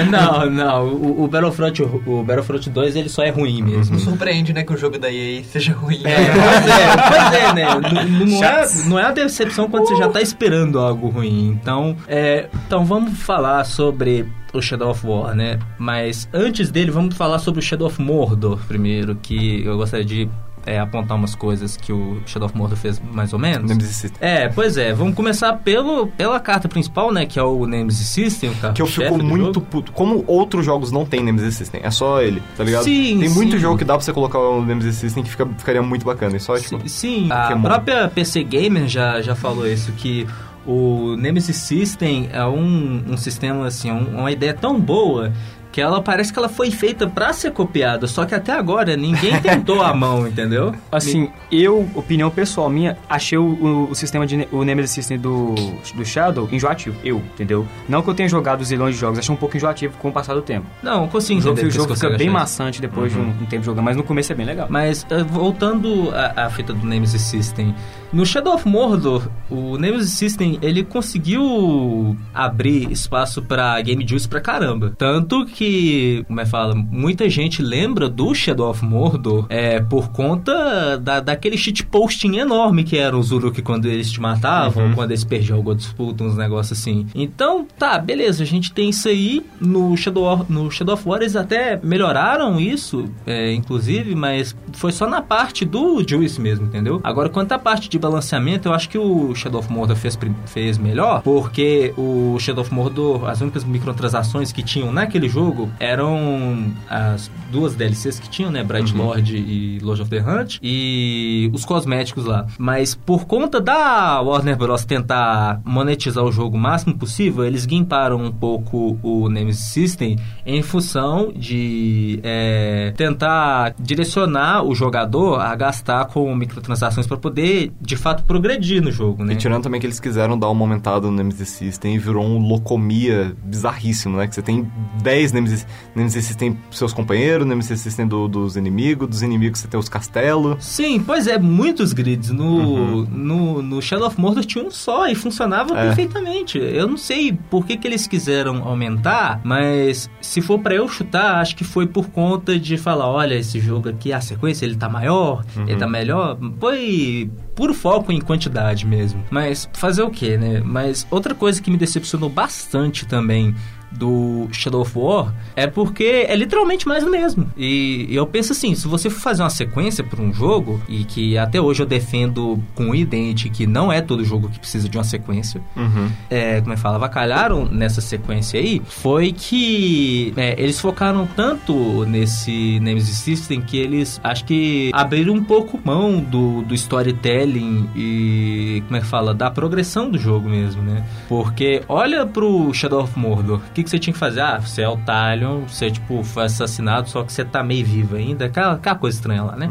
não, 0.05 0.07
não, 0.09 0.49
não. 0.49 0.87
O, 0.87 1.23
o 1.23 1.27
Battlefront, 1.27 1.81
o, 1.83 2.23
Battlefront 2.23 2.69
2 2.69 2.95
ele 2.95 3.09
só 3.09 3.21
é 3.23 3.29
ruim 3.29 3.61
mesmo. 3.61 3.95
Não 3.95 3.99
surpreende, 3.99 4.53
né, 4.53 4.63
que 4.63 4.73
o 4.73 4.77
jogo 4.77 4.97
da 4.97 5.11
EA 5.11 5.43
seja 5.43 5.73
ruim. 5.73 5.99
É, 6.05 6.15
pois 6.15 6.67
é, 6.69 7.09
pois 7.09 7.33
é, 7.33 7.53
né? 7.53 7.65
N- 8.05 8.25
Não 8.31 8.43
é, 8.43 8.67
não 8.85 8.99
é 8.99 9.03
a 9.07 9.11
decepção 9.11 9.69
quando 9.69 9.87
você 9.89 9.97
já 9.97 10.07
tá 10.07 10.21
esperando 10.21 10.79
algo 10.79 11.09
ruim. 11.09 11.49
Então, 11.61 11.97
é, 12.07 12.47
então 12.65 12.85
vamos 12.85 13.19
falar 13.19 13.65
sobre 13.65 14.25
o 14.53 14.61
Shadow 14.61 14.89
of 14.91 15.05
War, 15.05 15.35
né? 15.35 15.59
Mas 15.77 16.29
antes 16.33 16.71
dele, 16.71 16.91
vamos 16.91 17.15
falar 17.17 17.39
sobre 17.39 17.59
o 17.59 17.61
Shadow 17.61 17.87
of 17.87 18.01
Mordor 18.01 18.59
primeiro, 18.69 19.15
que 19.21 19.63
eu 19.65 19.75
gostaria 19.75 20.05
de 20.05 20.29
é, 20.67 20.79
apontar 20.79 21.17
umas 21.17 21.33
coisas 21.33 21.75
que 21.77 21.91
o 21.93 22.19
Shadow 22.25 22.47
of 22.47 22.57
Mordor 22.57 22.77
fez 22.77 23.01
mais 23.11 23.33
ou 23.33 23.39
menos. 23.39 23.69
Nemesis 23.69 23.95
System. 23.95 24.17
É, 24.21 24.49
pois 24.49 24.77
é, 24.77 24.93
vamos 24.93 25.15
começar 25.15 25.53
pelo, 25.53 26.07
pela 26.07 26.39
carta 26.39 26.67
principal, 26.67 27.11
né? 27.11 27.25
Que 27.25 27.39
é 27.39 27.43
o 27.43 27.65
Nemesis 27.65 28.07
System, 28.07 28.49
o 28.51 28.73
Que 28.73 28.81
eu 28.81 28.85
fico 28.87 29.17
muito 29.23 29.59
puto. 29.61 29.91
Como 29.91 30.23
outros 30.27 30.65
jogos 30.65 30.91
não 30.91 31.05
tem 31.05 31.23
Nemesis 31.23 31.55
System, 31.55 31.81
é 31.83 31.89
só 31.89 32.21
ele, 32.21 32.41
tá 32.55 32.63
ligado? 32.63 32.83
Sim, 32.83 33.19
Tem 33.19 33.29
muito 33.29 33.53
sim. 33.53 33.59
jogo 33.59 33.77
que 33.77 33.85
dá 33.85 33.93
pra 33.95 34.03
você 34.03 34.13
colocar 34.13 34.39
o 34.39 34.63
Nemesis 34.63 34.95
System 34.97 35.23
que 35.23 35.29
fica, 35.29 35.45
ficaria 35.57 35.81
muito 35.81 36.05
bacana. 36.05 36.35
E 36.35 36.39
só, 36.39 36.57
tipo, 36.57 36.79
Sim, 36.81 36.87
sim, 36.87 37.31
a 37.31 37.43
Pokémon. 37.43 37.61
própria 37.61 38.07
PC 38.09 38.43
Gamer 38.43 38.87
já, 38.87 39.21
já 39.21 39.33
falou 39.35 39.65
isso, 39.67 39.91
que 39.93 40.27
o 40.65 41.15
Nemesis 41.17 41.55
System 41.55 42.27
é 42.31 42.43
um, 42.45 43.03
um 43.07 43.15
sistema, 43.17 43.65
assim, 43.67 43.89
um- 43.89 44.19
uma 44.19 44.31
ideia 44.31 44.53
tão 44.53 44.77
boa 44.79 45.31
que 45.77 45.81
ela 45.81 46.01
parece 46.01 46.33
que 46.33 46.39
ela 46.39 46.49
foi 46.49 46.71
feita 46.71 47.05
pra 47.05 47.31
ser 47.31 47.51
copiada, 47.51 48.07
só 48.07 48.25
que 48.25 48.33
até 48.33 48.51
agora 48.51 48.97
ninguém 48.97 49.37
tentou 49.39 49.83
a 49.83 49.93
mão, 49.93 50.27
entendeu? 50.27 50.73
Assim, 50.91 51.29
eu, 51.51 51.87
opinião 51.93 52.31
pessoal 52.31 52.67
minha, 52.67 52.97
achei 53.07 53.37
o, 53.37 53.87
o- 53.91 53.93
sistema 53.93 54.25
de 54.25 54.47
o 54.51 54.63
Nemesis 54.63 54.89
System 54.89 55.19
do, 55.19 55.53
do 55.93 56.03
Shadow 56.03 56.49
enjoativo. 56.51 56.95
Eu, 57.03 57.17
entendeu? 57.17 57.67
Não 57.87 58.01
que 58.01 58.09
eu 58.09 58.15
tenha 58.15 58.27
jogado 58.27 58.63
zilhões 58.63 58.95
de 58.95 59.01
jogos, 59.01 59.19
achei 59.19 59.31
um 59.31 59.37
pouco 59.37 59.55
enjoativo 59.55 59.95
com 59.99 60.09
o 60.09 60.11
passar 60.11 60.33
do 60.33 60.41
tempo. 60.41 60.65
Não, 60.81 61.07
consigo 61.07 61.39
O 61.39 61.43
jogo, 61.43 61.53
entender 61.59 61.67
o 61.67 61.71
jogo 61.71 61.93
fica 61.93 62.09
bem 62.17 62.27
maçante 62.31 62.81
depois 62.81 63.13
de 63.13 63.19
um, 63.19 63.29
um 63.29 63.45
tempo 63.45 63.63
jogando, 63.63 63.85
mas 63.85 63.95
no 63.95 64.01
começo 64.03 64.31
é 64.31 64.35
bem 64.35 64.47
legal. 64.47 64.65
Mas 64.71 65.05
eh, 65.11 65.21
voltando 65.23 66.09
à, 66.11 66.45
à 66.45 66.49
fita 66.49 66.73
do 66.73 66.87
Nemesis 66.87 67.21
System, 67.21 67.75
no 68.11 68.25
Shadow 68.25 68.53
of 68.53 68.67
Mordor, 68.67 69.27
o 69.49 69.77
Nemesis 69.77 70.11
System 70.11 70.57
ele 70.61 70.83
conseguiu 70.83 72.17
abrir 72.33 72.91
espaço 72.91 73.41
pra 73.41 73.79
Game 73.81 74.07
Juice 74.07 74.27
pra 74.27 74.39
caramba. 74.39 74.93
Tanto 74.97 75.45
que, 75.45 76.23
como 76.27 76.39
é 76.39 76.43
que 76.43 76.49
fala, 76.49 76.75
muita 76.75 77.29
gente 77.29 77.61
lembra 77.61 78.09
do 78.09 78.33
Shadow 78.33 78.69
of 78.69 78.83
Mordor 78.83 79.45
é, 79.49 79.79
por 79.79 80.09
conta 80.09 80.97
da, 80.97 81.19
daquele 81.19 81.57
shitposting 81.57 82.37
enorme 82.37 82.83
que 82.83 82.97
era 82.97 83.17
os 83.17 83.31
Uruk 83.31 83.61
quando 83.61 83.85
eles 83.87 84.11
te 84.11 84.21
matavam, 84.21 84.93
quando 84.93 85.11
eles 85.11 85.23
perdiam 85.23 85.57
alguma 85.57 85.75
disputa, 85.75 86.23
uns 86.23 86.35
negócios 86.35 86.79
assim. 86.79 87.07
Então, 87.13 87.67
tá, 87.77 87.97
beleza, 87.97 88.43
a 88.43 88.45
gente 88.45 88.71
tem 88.71 88.89
isso 88.89 89.07
aí 89.07 89.45
no 89.59 89.95
Shadow 89.97 90.23
of, 90.23 90.51
no 90.51 90.71
Shadow 90.71 90.95
of 90.95 91.07
War, 91.07 91.21
eles 91.21 91.35
até 91.35 91.79
melhoraram 91.83 92.59
isso, 92.59 93.09
é, 93.25 93.53
inclusive, 93.53 94.15
mas 94.15 94.55
foi 94.73 94.91
só 94.91 95.07
na 95.07 95.21
parte 95.21 95.65
do 95.65 96.03
Juice 96.07 96.39
mesmo, 96.39 96.67
entendeu? 96.67 97.01
Agora, 97.03 97.29
quanto 97.29 97.51
à 97.51 97.59
parte 97.59 97.89
de 97.89 97.96
balanceamento, 97.97 98.69
eu 98.69 98.73
acho 98.73 98.89
que 98.89 98.97
o 98.97 99.33
Shadow 99.35 99.59
of 99.59 99.71
Mordor 99.71 99.95
fez, 99.95 100.17
fez 100.45 100.77
melhor, 100.77 101.21
porque 101.21 101.93
o 101.97 102.37
Shadow 102.39 102.63
of 102.63 102.73
Mordor, 102.73 103.25
as 103.29 103.41
únicas 103.41 103.63
microtransações 103.63 104.51
que 104.51 104.63
tinham 104.63 104.91
naquele 104.91 105.29
jogo 105.29 105.69
eram 105.79 106.71
as 106.89 107.29
duas 107.51 107.75
DLCs 107.75 108.19
que 108.19 108.29
tinham, 108.29 108.51
né? 108.51 108.63
Bright 108.63 108.93
Lord 108.95 109.35
e 109.35 109.79
Lord 109.81 110.01
of 110.01 110.11
the 110.11 110.19
Hunt, 110.19 110.57
e 110.61 111.49
os 111.53 111.65
cosméticos 111.65 112.25
lá. 112.25 112.45
Mas 112.57 112.95
por 112.95 113.25
conta 113.25 113.59
da 113.59 114.21
Warner 114.21 114.57
Bros. 114.57 114.85
tentar 114.85 115.61
monetizar 115.63 116.23
o 116.23 116.31
jogo 116.31 116.57
o 116.57 116.59
máximo 116.59 116.97
possível, 116.97 117.45
eles 117.45 117.65
guimparam 117.65 118.17
um 118.17 118.31
pouco 118.31 118.97
o 119.01 119.29
Nemesis 119.29 119.65
System 119.65 120.17
em 120.45 120.61
função 120.61 121.31
de 121.35 122.19
é, 122.23 122.93
tentar 122.95 123.75
direcionar 123.79 124.63
o 124.63 124.73
jogador 124.73 125.39
a 125.39 125.55
gastar 125.55 126.05
com 126.05 126.33
microtransações 126.35 127.07
para 127.07 127.17
poder, 127.17 127.71
de 127.87 127.95
fato, 127.95 128.23
progredir 128.25 128.81
no 128.83 128.91
jogo, 128.91 129.23
né? 129.23 129.33
E 129.33 129.35
tirando 129.37 129.63
também 129.63 129.79
que 129.79 129.87
eles 129.87 129.99
quiseram 129.99 130.37
dar 130.37 130.49
uma 130.49 130.61
aumentada 130.63 131.07
no 131.07 131.13
Nemesis 131.13 131.47
System 131.47 131.95
e 131.95 131.97
virou 131.97 132.23
um 132.25 132.37
locomia 132.37 133.33
bizarríssimo, 133.45 134.17
né? 134.17 134.27
Que 134.27 134.35
você 134.35 134.41
tem 134.41 134.69
10 135.01 135.31
Nemesis, 135.31 135.65
Nemesis 135.95 136.25
System 136.25 136.57
seus 136.69 136.91
companheiros, 136.91 137.47
Nemesis 137.47 137.79
System 137.79 138.05
do- 138.05 138.27
dos 138.27 138.57
inimigos, 138.57 139.07
dos 139.07 139.21
inimigos 139.23 139.59
você 139.61 139.67
tem 139.69 139.79
os 139.79 139.87
castelos. 139.87 140.63
Sim, 140.63 140.99
pois 140.99 141.27
é, 141.27 141.39
muitos 141.39 141.93
grids. 141.93 142.29
No, 142.29 143.05
no, 143.05 143.61
no 143.61 143.81
Shadow 143.81 144.07
of 144.07 144.19
Mordor 144.19 144.43
tinha 144.43 144.65
um 144.65 144.69
só 144.69 145.07
e 145.07 145.15
funcionava 145.15 145.73
É. 145.79 145.85
perfeitamente. 145.87 146.57
Eu 146.57 146.87
não 146.87 146.97
sei 146.97 147.31
por 147.49 147.65
que, 147.65 147.77
que 147.77 147.87
eles 147.87 148.05
quiseram 148.05 148.67
aumentar, 148.67 149.39
mas 149.45 150.09
se 150.19 150.41
for 150.41 150.59
pra 150.59 150.75
eu 150.75 150.87
chutar, 150.89 151.35
acho 151.39 151.55
que 151.55 151.63
foi 151.63 151.87
por 151.87 152.09
conta 152.09 152.59
de 152.59 152.75
falar, 152.77 153.07
olha, 153.07 153.35
esse 153.35 153.59
jogo 153.61 153.87
aqui, 153.87 154.11
a 154.11 154.19
sequência, 154.19 154.65
ele 154.65 154.75
tá 154.75 154.89
maior, 154.89 155.45
ele 155.65 155.77
tá 155.77 155.87
melhor. 155.87 156.37
Foi 156.59 157.29
puro 157.57 157.73
foco 157.73 158.11
em 158.11 158.21
quantidade 158.21 158.85
mesmo. 158.85 159.23
Mas 159.31 159.67
fazer 159.73 160.03
o 160.03 160.11
quê, 160.11 160.37
né? 160.37 160.61
Mas 160.63 161.07
outra 161.09 161.33
coisa 161.33 161.59
que 161.59 161.71
me 161.71 161.75
decepcionou 161.75 162.29
bastante 162.29 163.05
também 163.07 163.55
do 163.91 164.47
Shadow 164.51 164.81
of 164.81 164.91
War 164.97 165.33
é 165.55 165.65
porque 165.67 166.25
é 166.27 166.35
literalmente 166.35 166.87
mais 166.87 167.03
do 167.03 167.09
mesmo. 167.09 167.49
E 167.57 168.07
eu 168.09 168.25
penso 168.27 168.51
assim, 168.51 168.75
se 168.75 168.87
você 168.87 169.09
for 169.09 169.19
fazer 169.19 169.43
uma 169.43 169.49
sequência 169.49 170.03
para 170.03 170.21
um 170.21 170.33
jogo, 170.33 170.81
e 170.87 171.03
que 171.03 171.37
até 171.37 171.59
hoje 171.59 171.81
eu 171.81 171.85
defendo 171.85 172.61
com 172.75 172.89
o 172.91 172.95
idente 172.95 173.49
que 173.49 173.65
não 173.65 173.91
é 173.91 174.01
todo 174.01 174.23
jogo 174.23 174.49
que 174.49 174.59
precisa 174.59 174.87
de 174.89 174.97
uma 174.97 175.03
sequência, 175.03 175.61
Uhum. 175.75 176.09
é, 176.29 176.59
como 176.61 176.73
é 176.73 176.75
que 176.75 176.81
fala, 176.81 176.95
avacalharam 176.97 177.65
nessa 177.65 178.01
sequência 178.01 178.59
aí, 178.59 178.81
foi 178.87 179.31
que 179.31 180.33
é, 180.35 180.55
eles 180.61 180.79
focaram 180.79 181.27
tanto 181.35 182.05
nesse 182.05 182.79
Nemesis 182.79 183.17
System 183.17 183.61
que 183.61 183.77
eles, 183.77 184.19
acho 184.23 184.45
que 184.45 184.91
abriram 184.93 185.33
um 185.33 185.43
pouco 185.43 185.79
mão 185.83 186.19
do, 186.19 186.61
do 186.63 186.73
storytelling 186.73 187.89
e, 187.95 188.83
como 188.85 188.97
é 188.97 188.99
que 188.99 189.05
fala, 189.05 189.33
da 189.33 189.49
progressão 189.49 190.09
do 190.09 190.17
jogo 190.17 190.49
mesmo, 190.49 190.81
né? 190.81 191.03
Porque 191.27 191.81
olha 191.87 192.25
pro 192.25 192.73
Shadow 192.73 193.03
of 193.03 193.17
Mordor, 193.17 193.61
que, 193.77 193.83
que 193.83 193.89
você 193.91 193.99
tinha 193.99 194.13
que 194.13 194.19
fazer? 194.19 194.41
Ah, 194.41 194.59
você 194.59 194.81
é 194.81 194.89
o 194.89 194.97
Talion, 194.97 195.61
você, 195.67 195.91
tipo, 195.91 196.23
foi 196.23 196.45
assassinado, 196.45 197.09
só 197.09 197.23
que 197.23 197.31
você 197.31 197.45
tá 197.45 197.63
meio 197.63 197.85
vivo 197.85 198.15
ainda, 198.15 198.45
aquela, 198.45 198.73
aquela 198.73 198.95
coisa 198.95 199.15
estranha 199.15 199.43
lá, 199.43 199.55
né? 199.55 199.69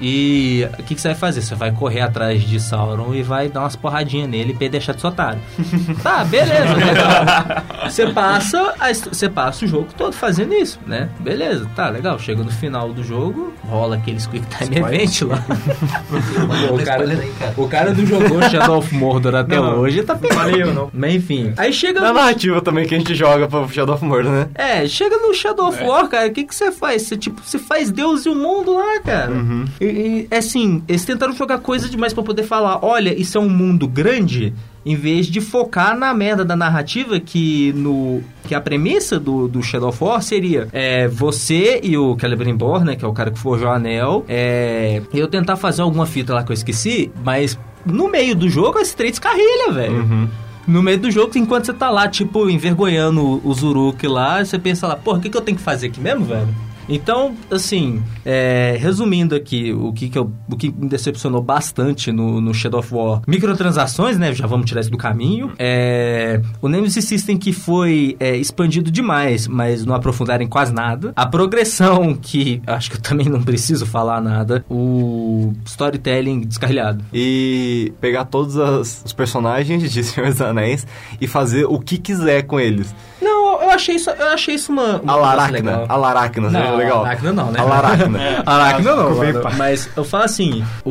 E 0.00 0.66
o 0.78 0.82
que, 0.82 0.94
que 0.94 1.00
você 1.00 1.08
vai 1.08 1.16
fazer? 1.16 1.40
Você 1.42 1.54
vai 1.54 1.72
correr 1.72 2.00
atrás 2.00 2.42
de 2.42 2.60
Sauron 2.60 3.14
e 3.14 3.22
vai 3.22 3.48
dar 3.48 3.60
umas 3.60 3.76
porradinhas 3.76 4.28
nele 4.28 4.52
pra 4.52 4.64
ele 4.64 4.72
deixar 4.72 4.92
de 4.92 5.00
ser 5.00 5.06
otário. 5.06 5.40
tá, 6.02 6.24
beleza, 6.24 6.74
legal. 6.74 7.24
Você 7.88 8.06
passa, 8.08 8.74
você 9.10 9.28
passa 9.28 9.64
o 9.64 9.68
jogo 9.68 9.88
todo 9.96 10.12
fazendo 10.12 10.52
isso, 10.54 10.78
né? 10.86 11.08
Beleza, 11.20 11.68
tá, 11.74 11.88
legal. 11.88 12.18
Chega 12.18 12.42
no 12.42 12.50
final 12.50 12.92
do 12.92 13.02
jogo, 13.02 13.54
rola 13.64 13.96
aqueles 13.96 14.26
Quick 14.26 14.46
Time 14.56 14.76
Event 14.76 15.22
lá. 15.22 15.42
O, 16.70 16.84
cara, 16.84 17.04
spoiler 17.04 17.28
o 17.56 17.68
cara 17.68 17.92
não 17.94 18.06
jogou 18.06 18.42
Shadow 18.48 18.78
of 18.78 18.94
Mordor 18.94 19.34
até 19.34 19.60
hoje, 19.60 20.02
tá 20.02 20.14
pegando. 20.14 20.74
não. 20.74 20.90
Mas 20.92 21.14
enfim. 21.14 21.52
Aí 21.56 21.72
chega 21.72 22.00
Na 22.00 22.08
no 22.08 22.14
narrativa 22.14 22.60
também 22.60 22.86
que 22.86 22.94
a 22.94 22.98
gente 22.98 23.14
joga 23.14 23.46
pra 23.48 23.66
Shadow 23.68 23.94
of 23.94 24.04
Mordor, 24.04 24.32
né? 24.32 24.48
é, 24.54 24.86
chega 24.86 25.16
no 25.18 25.32
Shadow 25.34 25.68
of 25.68 25.82
War, 25.82 26.08
cara, 26.08 26.28
o 26.28 26.32
que 26.32 26.44
que 26.44 26.54
você 26.54 26.70
faz? 26.72 27.02
Você, 27.02 27.16
tipo, 27.16 27.40
você 27.44 27.58
faz 27.58 27.90
Deus 27.90 28.26
e 28.26 28.28
o 28.28 28.34
mundo 28.34 28.74
lá, 28.74 29.00
cara. 29.00 29.32
E, 29.80 29.85
e, 29.86 30.28
assim, 30.34 30.82
eles 30.88 31.04
tentaram 31.04 31.34
jogar 31.34 31.58
coisa 31.58 31.88
demais 31.88 32.12
pra 32.12 32.22
poder 32.22 32.42
falar, 32.42 32.84
olha, 32.84 33.18
isso 33.18 33.36
é 33.36 33.40
um 33.40 33.48
mundo 33.48 33.86
grande, 33.86 34.54
em 34.84 34.94
vez 34.94 35.26
de 35.26 35.40
focar 35.40 35.98
na 35.98 36.14
merda 36.14 36.44
da 36.44 36.54
narrativa 36.54 37.18
que 37.18 37.72
no 37.74 38.22
que 38.44 38.54
a 38.54 38.60
premissa 38.60 39.18
do, 39.18 39.48
do 39.48 39.62
Shadow 39.62 39.88
of 39.88 40.02
War 40.02 40.22
seria 40.22 40.68
é, 40.72 41.08
você 41.08 41.80
e 41.82 41.98
o 41.98 42.16
Celebrimbor, 42.18 42.84
né, 42.84 42.94
que 42.94 43.04
é 43.04 43.08
o 43.08 43.12
cara 43.12 43.30
que 43.30 43.38
forjou 43.38 43.68
o 43.68 43.72
anel, 43.72 44.24
é, 44.28 45.02
eu 45.12 45.26
tentar 45.26 45.56
fazer 45.56 45.82
alguma 45.82 46.06
fita 46.06 46.32
lá 46.32 46.44
que 46.44 46.52
eu 46.52 46.54
esqueci, 46.54 47.10
mas 47.24 47.58
no 47.84 48.08
meio 48.08 48.36
do 48.36 48.48
jogo 48.48 48.78
as 48.78 48.94
três 48.94 49.18
carrilha, 49.18 49.72
velho. 49.72 50.28
No 50.66 50.82
meio 50.82 50.98
do 50.98 51.10
jogo, 51.10 51.30
enquanto 51.36 51.66
você 51.66 51.72
tá 51.72 51.90
lá, 51.90 52.08
tipo, 52.08 52.50
envergonhando 52.50 53.40
o 53.44 53.54
Zuruk 53.54 54.04
lá, 54.08 54.44
você 54.44 54.58
pensa 54.58 54.86
lá, 54.88 54.96
porra, 54.96 55.18
o 55.18 55.20
que, 55.20 55.30
que 55.30 55.36
eu 55.36 55.40
tenho 55.40 55.56
que 55.56 55.62
fazer 55.62 55.86
aqui 55.86 56.00
mesmo, 56.00 56.24
velho? 56.24 56.48
Então, 56.88 57.34
assim, 57.50 58.02
é, 58.24 58.76
resumindo 58.78 59.34
aqui, 59.34 59.72
o 59.72 59.92
que, 59.92 60.08
que, 60.08 60.18
eu, 60.18 60.30
o 60.50 60.56
que 60.56 60.70
me 60.70 60.88
decepcionou 60.88 61.42
bastante 61.42 62.12
no, 62.12 62.40
no 62.40 62.54
Shadow 62.54 62.80
of 62.80 62.94
War, 62.94 63.22
microtransações, 63.26 64.18
né? 64.18 64.32
Já 64.34 64.46
vamos 64.46 64.66
tirar 64.66 64.80
isso 64.80 64.90
do 64.90 64.96
caminho. 64.98 65.52
É, 65.58 66.40
o 66.62 66.68
Nemesis 66.68 67.04
System 67.04 67.36
que 67.36 67.52
foi 67.52 68.16
é, 68.20 68.36
expandido 68.36 68.90
demais, 68.90 69.46
mas 69.48 69.84
não 69.84 69.94
aprofundaram 69.94 70.44
em 70.44 70.48
quase 70.48 70.72
nada. 70.72 71.12
A 71.16 71.26
progressão, 71.26 72.14
que 72.14 72.62
acho 72.66 72.90
que 72.90 72.96
eu 72.96 73.00
também 73.00 73.28
não 73.28 73.42
preciso 73.42 73.84
falar 73.86 74.20
nada. 74.20 74.64
O 74.70 75.52
storytelling 75.64 76.40
descarrilhado. 76.40 77.04
E 77.12 77.92
pegar 78.00 78.24
todos 78.26 78.56
as- 78.58 79.02
os 79.04 79.12
personagens 79.12 79.90
de 79.92 80.04
Senhor 80.04 80.30
dos 80.30 80.40
Anéis 80.40 80.86
e 81.20 81.26
fazer 81.26 81.64
o 81.64 81.78
que 81.80 81.98
quiser 81.98 82.42
com 82.42 82.60
eles. 82.60 82.94
Não, 83.20 83.35
eu 83.66 83.74
achei 83.74 83.94
isso, 83.96 84.10
eu 84.10 84.28
achei 84.28 84.54
isso 84.54 84.72
uma, 84.72 84.82
uma 84.82 84.94
A 84.94 84.98
coisa 85.00 85.16
Laracna. 85.20 85.52
legal. 85.70 85.86
A 85.88 85.96
Laracna, 85.96 86.50
você 86.50 86.58
Não, 86.58 86.76
legal? 86.76 86.98
a 86.98 87.02
Laracna 87.02 87.32
não, 87.32 87.50
né? 87.50 87.60
A 87.60 87.64
Laracna. 87.64 88.18
Aracna 88.46 88.96
não, 88.96 89.16
mano. 89.16 89.40
mas 89.56 89.88
eu 89.96 90.04
falo 90.04 90.24
assim, 90.24 90.64
o, 90.84 90.90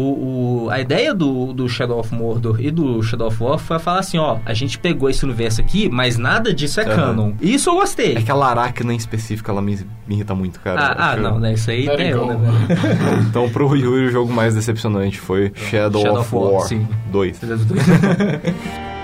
o- 0.65 0.69
a 0.69 0.79
ideia 0.79 1.13
do, 1.13 1.53
do 1.53 1.67
Shadow 1.69 1.99
of 1.99 2.13
Mordor 2.13 2.59
e 2.59 2.69
do 2.71 3.01
Shadow 3.03 3.27
of 3.27 3.41
War 3.43 3.57
foi 3.57 3.79
falar 3.79 3.99
assim, 3.99 4.17
ó, 4.17 4.37
a 4.45 4.53
gente 4.53 4.77
pegou 4.79 5.09
esse 5.09 5.23
universo 5.25 5.61
aqui, 5.61 5.89
mas 5.91 6.17
nada 6.17 6.53
disso 6.53 6.79
é 6.81 6.83
Aham. 6.85 6.95
canon. 6.95 7.31
Isso 7.41 7.69
eu 7.69 7.75
gostei. 7.75 8.15
É 8.17 8.21
que 8.21 8.31
a 8.31 8.35
Laracna 8.35 8.93
em 8.93 8.97
específico, 8.97 9.49
ela 9.51 9.61
me, 9.61 9.75
me 10.07 10.15
irrita 10.15 10.33
muito, 10.35 10.59
cara. 10.59 10.81
ah, 10.97 11.11
ah, 11.11 11.15
não, 11.15 11.39
né? 11.39 11.53
Isso 11.53 11.69
aí 11.71 11.87
é 11.87 12.13
eu, 12.13 12.25
né, 12.25 12.35
velho? 12.35 13.25
Então, 13.29 13.49
pro 13.49 13.75
Yuri, 13.75 14.07
o 14.07 14.11
jogo 14.11 14.31
mais 14.33 14.53
decepcionante 14.55 15.19
foi 15.19 15.51
Shadow, 15.55 16.01
Shadow 16.01 16.19
of 16.21 16.35
War, 16.35 16.51
War, 16.53 16.61
sim. 16.67 16.87
2. 17.11 17.39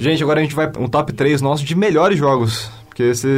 Gente, 0.00 0.22
agora 0.22 0.40
a 0.40 0.42
gente 0.42 0.54
vai 0.54 0.70
um 0.78 0.88
top 0.88 1.12
3 1.12 1.40
nosso 1.42 1.64
de 1.64 1.74
melhores 1.76 2.18
jogos. 2.18 2.70
Porque 2.88 3.02
esse 3.04 3.28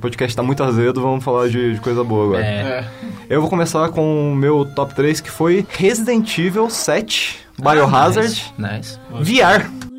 podcast 0.00 0.36
tá 0.36 0.42
muito 0.42 0.62
azedo, 0.62 1.00
vamos 1.02 1.24
falar 1.24 1.48
de, 1.48 1.74
de 1.74 1.80
coisa 1.80 2.04
boa 2.04 2.26
agora. 2.26 2.44
É. 2.44 2.48
É. 2.60 2.84
Eu 3.28 3.40
vou 3.40 3.50
começar 3.50 3.88
com 3.88 4.32
o 4.32 4.36
meu 4.36 4.64
top 4.64 4.94
3, 4.94 5.20
que 5.20 5.30
foi 5.30 5.66
Resident 5.70 6.38
Evil 6.38 6.70
7, 6.70 7.38
Biohazard, 7.58 8.52
Ah, 8.58 8.76
Nice. 8.76 8.98
nice. 9.10 9.40
VR. 9.42 9.89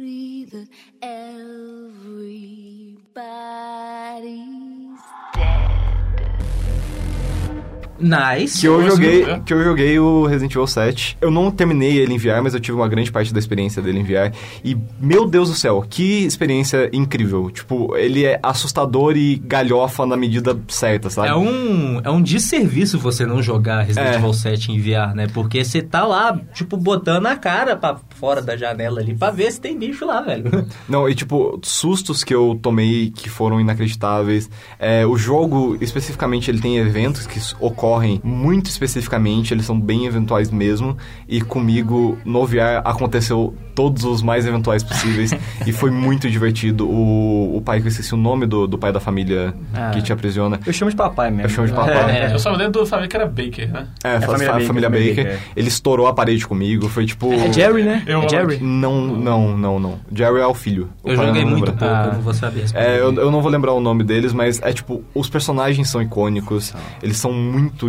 Nice. 8.02 8.60
Que 8.62 8.68
eu, 8.68 8.90
joguei, 8.90 9.26
que 9.46 9.54
eu 9.54 9.64
joguei 9.64 10.00
o 10.00 10.26
Resident 10.26 10.52
Evil 10.52 10.68
7. 10.68 11.18
Eu 11.22 11.30
não 11.32 11.52
terminei 11.52 11.98
ele 11.98 12.14
em 12.14 12.18
VR, 12.18 12.42
mas 12.44 12.54
eu 12.54 12.60
tive 12.60 12.78
uma 12.78 12.88
grande 12.88 13.12
parte 13.12 13.34
da 13.34 13.40
experiência 13.40 13.82
dele 13.82 14.00
em 14.00 14.04
VR. 14.04 14.34
E, 14.64 14.76
meu 15.00 15.28
Deus 15.28 15.50
do 15.50 15.56
céu, 15.56 15.86
que 15.88 16.26
experiência 16.26 16.90
incrível. 16.94 17.50
Tipo, 17.52 17.96
ele 17.96 18.26
é 18.26 18.40
assustador 18.42 19.16
e 19.16 19.36
galhofa 19.38 20.06
na 20.06 20.18
medida 20.18 20.58
certa, 20.68 21.10
sabe? 21.10 21.30
É 21.30 21.36
um, 21.36 22.02
é 22.04 22.10
um 22.10 22.22
desserviço 22.22 22.98
você 23.00 23.26
não 23.26 23.42
jogar 23.42 23.82
Resident 23.84 24.14
É. 24.14 24.16
Evil 24.16 24.34
7 24.34 24.72
em 24.72 24.80
VR, 24.80 25.16
né? 25.16 25.28
Porque 25.34 25.64
você 25.64 25.82
tá 25.82 26.06
lá, 26.06 26.40
tipo, 26.54 26.78
botando 26.78 27.26
a 27.28 27.36
cara 27.36 27.76
pra 27.76 27.98
fora 28.16 28.42
da 28.42 28.56
janela 28.58 29.00
ali 29.02 29.16
pra 29.16 29.32
ver 29.32 29.52
se 29.52 29.60
tem 29.62 29.78
bicho 29.78 30.06
lá, 30.06 30.22
velho. 30.22 30.66
Não, 30.88 31.08
e 31.08 31.16
tipo, 31.16 31.60
sustos 31.64 32.24
que 32.24 32.34
eu 32.34 32.58
tomei 32.62 33.12
que 33.12 33.30
foram 33.30 33.60
inacreditáveis. 33.60 34.50
É, 34.80 35.06
o 35.06 35.16
jogo, 35.18 35.78
especificamente, 35.82 36.50
ele 36.50 36.60
tem 36.62 36.78
eventos 36.78 37.26
que 37.28 37.38
s- 37.38 37.56
ocorrem 37.92 38.22
muito 38.24 38.68
especificamente, 38.70 39.54
eles 39.54 39.66
são 39.66 39.80
bem 39.80 40.06
eventuais 40.06 40.50
mesmo. 40.50 40.98
E 41.28 41.42
comigo, 41.42 42.18
no 42.24 42.46
VR, 42.46 42.82
aconteceu 42.86 43.54
todos 43.76 44.04
os 44.04 44.22
mais 44.22 44.46
eventuais 44.46 44.84
possíveis. 44.84 45.32
e 45.66 45.72
foi 45.72 45.92
muito 45.92 46.30
divertido. 46.30 46.88
O, 46.90 47.58
o 47.58 47.62
pai, 47.62 47.80
que 47.82 47.88
eu 47.88 47.90
esqueci 47.90 48.14
o 48.14 48.18
nome 48.18 48.46
do, 48.46 48.68
do 48.68 48.78
pai 48.78 48.92
da 48.92 49.00
família 49.00 49.54
Ah. 49.74 49.92
que 49.92 50.02
te 50.02 50.12
aprisiona. 50.14 50.60
Eu 50.66 50.74
chamo 50.74 50.90
de 50.92 50.98
papai 50.98 51.30
mesmo. 51.30 51.44
Eu 51.46 51.50
chamo 51.50 51.68
de 51.68 51.74
papai. 51.74 52.18
É. 52.22 52.34
Eu 52.34 52.40
só 52.40 52.52
me 52.52 52.58
lembro 52.58 52.80
do 52.80 52.86
Fábio 52.86 53.08
que 53.08 53.16
era 53.16 53.26
Baker, 53.26 53.72
né? 53.72 53.88
É, 54.04 54.16
a 54.18 54.22
família 54.22 54.22
família, 54.22 54.52
Baker, 54.52 54.68
família 54.68 54.68
família 54.68 54.90
Baker. 54.90 55.26
Baker, 55.26 55.40
é. 55.48 55.60
Ele 55.60 55.68
estourou 55.68 56.08
a 56.08 56.14
parede 56.14 56.48
comigo, 56.48 56.88
foi 56.88 57.06
tipo... 57.06 57.32
É 57.34 57.52
Jerry, 57.52 57.84
né? 57.84 58.04
Eu 58.06 58.22
é 58.24 58.30
Jerry? 58.30 58.60
Não, 58.62 59.02
não, 59.06 59.58
não, 59.58 59.80
não. 59.80 60.00
Jerry 60.14 60.40
é 60.40 60.46
o 60.48 60.54
filho. 60.54 60.90
O 61.04 61.10
Eu 61.10 61.16
joguei 61.16 61.44
muito 61.46 61.66
lembra. 61.66 61.72
pouco, 61.74 61.94
Ah. 61.94 62.06
eu 62.08 62.14
não 62.14 62.22
vou 62.22 62.34
saber. 62.34 62.66
É, 62.74 63.00
eu, 63.00 63.14
eu 63.14 63.32
não 63.32 63.42
vou 63.42 63.52
lembrar 63.52 63.74
o 63.74 63.80
nome 63.80 64.04
deles, 64.04 64.34
mas 64.34 64.62
é 64.62 64.72
tipo, 64.74 65.04
os 65.14 65.30
personagens 65.30 65.90
são 65.90 66.02
icônicos, 66.02 66.74
eles 67.02 67.18
são 67.18 67.32
muito 67.34 67.81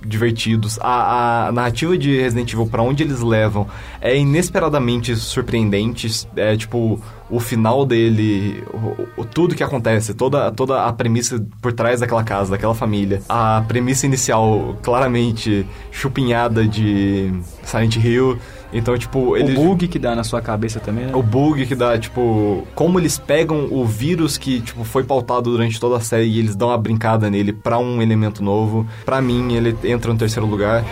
divertidos. 0.00 0.78
A, 0.80 1.48
a 1.48 1.52
narrativa 1.52 1.98
de 1.98 2.20
Resident 2.20 2.52
Evil, 2.52 2.66
pra 2.66 2.82
onde 2.82 3.02
eles 3.02 3.20
levam, 3.20 3.66
é 4.00 4.16
inesperadamente 4.16 5.14
surpreendente. 5.16 6.26
É 6.36 6.56
tipo, 6.56 7.00
o 7.28 7.40
final 7.40 7.84
dele, 7.84 8.62
o, 8.72 9.22
o- 9.22 9.24
tudo 9.24 9.54
que 9.54 9.62
acontece, 9.62 10.14
toda, 10.14 10.50
toda 10.52 10.84
a 10.84 10.92
premissa 10.92 11.44
por 11.60 11.72
trás 11.72 12.00
daquela 12.00 12.22
casa, 12.22 12.50
daquela 12.52 12.74
família. 12.74 13.22
A 13.28 13.64
premissa 13.66 14.06
inicial, 14.06 14.78
claramente 14.82 15.66
chupinhada 15.90 16.66
de 16.66 17.32
Silent 17.64 17.96
Hill. 17.96 18.38
Então, 18.72 18.96
tipo, 18.98 19.36
eles. 19.36 19.58
O 19.58 19.62
bug 19.62 19.88
que 19.88 19.98
dá 19.98 20.14
na 20.14 20.22
sua 20.22 20.42
cabeça 20.42 20.78
também, 20.78 21.06
né? 21.06 21.12
O 21.14 21.22
bug 21.22 21.64
que 21.66 21.74
dá, 21.74 21.98
tipo, 21.98 22.66
como 22.74 22.98
eles 22.98 23.18
pegam 23.18 23.68
o 23.70 23.84
vírus 23.84 24.36
que, 24.36 24.60
tipo, 24.60 24.84
foi 24.84 25.04
pautado 25.04 25.50
durante 25.50 25.80
toda 25.80 25.96
a 25.96 26.00
série 26.00 26.26
e 26.26 26.38
eles 26.38 26.54
dão 26.54 26.68
uma 26.68 26.78
brincada 26.78 27.30
nele 27.30 27.52
pra 27.52 27.78
um 27.78 28.02
elemento 28.02 28.42
novo. 28.42 28.86
Pra 29.04 29.22
mim, 29.22 29.54
ele 29.54 29.76
entra 29.84 30.12
no 30.12 30.18
terceiro 30.18 30.46
lugar. 30.46 30.84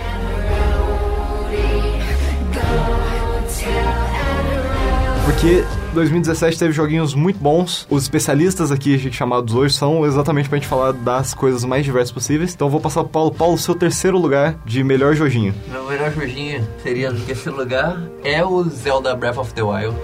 Porque 5.26 5.64
2017 5.96 6.58
teve 6.58 6.72
joguinhos 6.72 7.14
muito 7.14 7.38
bons. 7.38 7.86
Os 7.88 8.02
especialistas 8.02 8.70
aqui 8.70 9.10
chamados 9.10 9.54
hoje 9.54 9.74
são 9.74 10.04
exatamente 10.04 10.46
pra 10.46 10.58
gente 10.58 10.68
falar 10.68 10.92
das 10.92 11.32
coisas 11.32 11.64
mais 11.64 11.86
diversas 11.86 12.12
possíveis. 12.12 12.52
Então 12.52 12.66
eu 12.66 12.70
vou 12.70 12.80
passar 12.80 13.02
pro 13.02 13.12
Paulo. 13.12 13.30
Paulo, 13.30 13.56
seu 13.56 13.74
terceiro 13.74 14.18
lugar 14.18 14.58
de 14.66 14.84
melhor 14.84 15.14
joguinho. 15.14 15.54
Meu 15.70 15.86
melhor 15.86 16.12
joguinho 16.12 16.66
seria 16.82 17.12
terceiro 17.12 17.56
lugar 17.56 17.98
é 18.22 18.44
o 18.44 18.62
Zelda 18.64 19.14
Breath 19.14 19.38
of 19.38 19.54
the 19.54 19.62
Wild. 19.62 19.96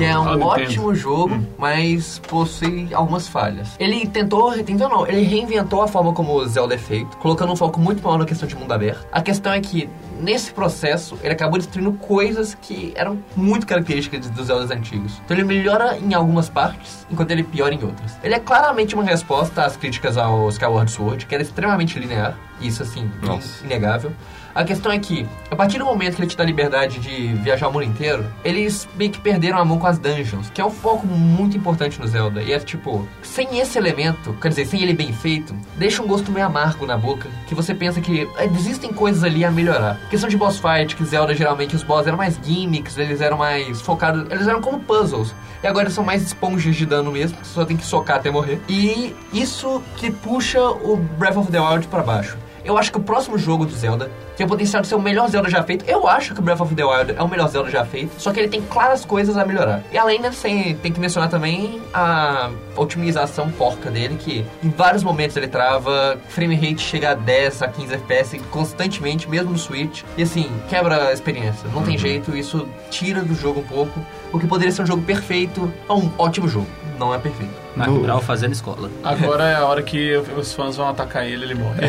Que 0.00 0.06
é 0.06 0.18
um 0.18 0.42
ótimo 0.42 0.94
jogo, 0.94 1.46
mas 1.58 2.18
possui 2.20 2.88
algumas 2.94 3.28
falhas. 3.28 3.68
Ele 3.78 4.06
tentou, 4.06 4.50
tentou 4.62 4.88
não, 4.88 5.06
ele 5.06 5.24
reinventou 5.24 5.82
a 5.82 5.88
forma 5.88 6.14
como 6.14 6.32
o 6.32 6.48
Zelda 6.48 6.74
é 6.74 6.78
feito, 6.78 7.18
colocando 7.18 7.52
um 7.52 7.56
foco 7.56 7.78
muito 7.78 8.02
maior 8.02 8.16
na 8.16 8.24
questão 8.24 8.48
de 8.48 8.56
mundo 8.56 8.72
aberto. 8.72 9.06
A 9.12 9.20
questão 9.20 9.52
é 9.52 9.60
que, 9.60 9.90
nesse 10.18 10.54
processo, 10.54 11.18
ele 11.22 11.34
acabou 11.34 11.58
destruindo 11.58 11.92
coisas 11.92 12.56
que 12.62 12.94
eram 12.96 13.18
muito 13.36 13.66
características 13.66 14.30
dos 14.30 14.46
Zeldas 14.46 14.70
antigos. 14.70 15.20
Então 15.22 15.36
ele 15.36 15.44
melhora 15.44 15.98
em 15.98 16.14
algumas 16.14 16.48
partes, 16.48 17.06
enquanto 17.10 17.32
ele 17.32 17.42
piora 17.42 17.74
em 17.74 17.84
outras. 17.84 18.16
Ele 18.24 18.32
é 18.32 18.40
claramente 18.40 18.94
uma 18.94 19.04
resposta 19.04 19.66
às 19.66 19.76
críticas 19.76 20.16
ao 20.16 20.48
Skyward 20.48 20.90
Sword, 20.90 21.26
que 21.26 21.34
era 21.34 21.42
extremamente 21.42 21.98
linear, 21.98 22.38
isso 22.58 22.82
assim, 22.82 23.10
Nossa. 23.20 23.62
inegável. 23.66 24.12
A 24.54 24.64
questão 24.64 24.90
é 24.90 24.98
que, 24.98 25.26
a 25.50 25.54
partir 25.54 25.78
do 25.78 25.84
momento 25.84 26.16
que 26.16 26.22
ele 26.22 26.28
te 26.28 26.36
dá 26.36 26.44
liberdade 26.44 26.98
de 26.98 27.34
viajar 27.34 27.68
o 27.68 27.72
mundo 27.72 27.84
inteiro, 27.84 28.26
eles 28.44 28.88
meio 28.96 29.10
que 29.10 29.20
perderam 29.20 29.58
a 29.58 29.64
mão 29.64 29.78
com 29.78 29.86
as 29.86 29.98
dungeons, 29.98 30.50
que 30.50 30.60
é 30.60 30.64
um 30.64 30.70
foco 30.70 31.06
muito 31.06 31.56
importante 31.56 32.00
no 32.00 32.06
Zelda. 32.06 32.42
E 32.42 32.52
é 32.52 32.58
tipo, 32.58 33.06
sem 33.22 33.60
esse 33.60 33.78
elemento, 33.78 34.32
quer 34.40 34.48
dizer, 34.48 34.66
sem 34.66 34.82
ele 34.82 34.92
bem 34.92 35.12
feito, 35.12 35.54
deixa 35.76 36.02
um 36.02 36.06
gosto 36.06 36.32
meio 36.32 36.46
amargo 36.46 36.84
na 36.84 36.96
boca, 36.96 37.28
que 37.46 37.54
você 37.54 37.74
pensa 37.74 38.00
que 38.00 38.28
é, 38.36 38.44
existem 38.46 38.92
coisas 38.92 39.22
ali 39.22 39.44
a 39.44 39.50
melhorar. 39.50 40.00
Questão 40.10 40.28
de 40.28 40.36
boss 40.36 40.58
fight, 40.58 40.96
que 40.96 41.04
Zelda 41.04 41.34
geralmente 41.34 41.76
os 41.76 41.84
boss 41.84 42.06
eram 42.06 42.18
mais 42.18 42.38
gimmicks, 42.42 42.98
eles 42.98 43.20
eram 43.20 43.38
mais 43.38 43.80
focados, 43.80 44.30
eles 44.30 44.48
eram 44.48 44.60
como 44.60 44.80
puzzles. 44.80 45.32
E 45.62 45.66
agora 45.66 45.84
eles 45.84 45.94
são 45.94 46.04
mais 46.04 46.22
esponjas 46.22 46.74
de 46.74 46.86
dano 46.86 47.12
mesmo, 47.12 47.38
que 47.38 47.46
você 47.46 47.54
só 47.54 47.64
tem 47.64 47.76
que 47.76 47.84
socar 47.84 48.16
até 48.16 48.30
morrer. 48.30 48.60
E 48.68 49.14
isso 49.32 49.80
que 49.96 50.10
puxa 50.10 50.60
o 50.60 50.96
Breath 50.96 51.36
of 51.36 51.52
the 51.52 51.60
Wild 51.60 51.86
pra 51.86 52.02
baixo. 52.02 52.36
Eu 52.64 52.76
acho 52.76 52.92
que 52.92 52.98
o 52.98 53.02
próximo 53.02 53.38
jogo 53.38 53.64
do 53.64 53.72
Zelda 53.72 54.10
tem 54.36 54.46
o 54.46 54.48
potencial 54.48 54.82
de 54.82 54.88
ser 54.88 54.94
o 54.94 55.00
melhor 55.00 55.28
Zelda 55.28 55.48
já 55.48 55.62
feito. 55.62 55.84
Eu 55.88 56.06
acho 56.08 56.34
que 56.34 56.40
o 56.40 56.42
Breath 56.42 56.60
of 56.60 56.74
the 56.74 56.84
Wild 56.84 57.14
é 57.16 57.22
o 57.22 57.28
melhor 57.28 57.48
Zelda 57.48 57.70
já 57.70 57.84
feito, 57.84 58.12
só 58.18 58.32
que 58.32 58.40
ele 58.40 58.48
tem 58.48 58.62
claras 58.62 59.04
coisas 59.04 59.36
a 59.36 59.44
melhorar. 59.44 59.82
E 59.92 59.98
além 59.98 60.20
disso, 60.20 60.42
tem, 60.42 60.74
tem 60.76 60.92
que 60.92 61.00
mencionar 61.00 61.28
também 61.28 61.80
a 61.92 62.50
otimização 62.76 63.50
porca 63.50 63.90
dele, 63.90 64.16
que 64.18 64.44
em 64.62 64.70
vários 64.70 65.02
momentos 65.02 65.36
ele 65.36 65.48
trava, 65.48 66.18
frame 66.28 66.54
rate 66.54 66.80
chega 66.80 67.10
a 67.10 67.14
10 67.14 67.62
a 67.62 67.68
15 67.68 67.94
FPS 67.94 68.38
constantemente, 68.50 69.28
mesmo 69.28 69.50
no 69.50 69.58
Switch. 69.58 70.02
E 70.16 70.22
assim, 70.22 70.50
quebra 70.68 71.08
a 71.08 71.12
experiência. 71.12 71.68
Não 71.72 71.82
tem 71.82 71.96
jeito, 71.96 72.36
isso 72.36 72.68
tira 72.90 73.22
do 73.22 73.34
jogo 73.34 73.60
um 73.60 73.64
pouco. 73.64 74.00
O 74.32 74.38
que 74.38 74.46
poderia 74.46 74.72
ser 74.72 74.82
um 74.82 74.86
jogo 74.86 75.02
perfeito, 75.02 75.72
é 75.88 75.92
um 75.92 76.10
ótimo 76.16 76.48
jogo. 76.48 76.66
Não 76.98 77.14
é 77.14 77.18
perfeito. 77.18 77.52
Mark 77.76 77.90
No- 77.90 78.00
Brown 78.00 78.20
fazendo 78.20 78.52
escola. 78.52 78.90
Agora 79.04 79.44
é 79.48 79.54
a 79.54 79.64
hora 79.64 79.82
que 79.82 80.16
os 80.36 80.52
fãs 80.52 80.76
vão 80.76 80.88
atacar 80.88 81.26
ele 81.26 81.44
ele 81.44 81.54
morre. 81.54 81.80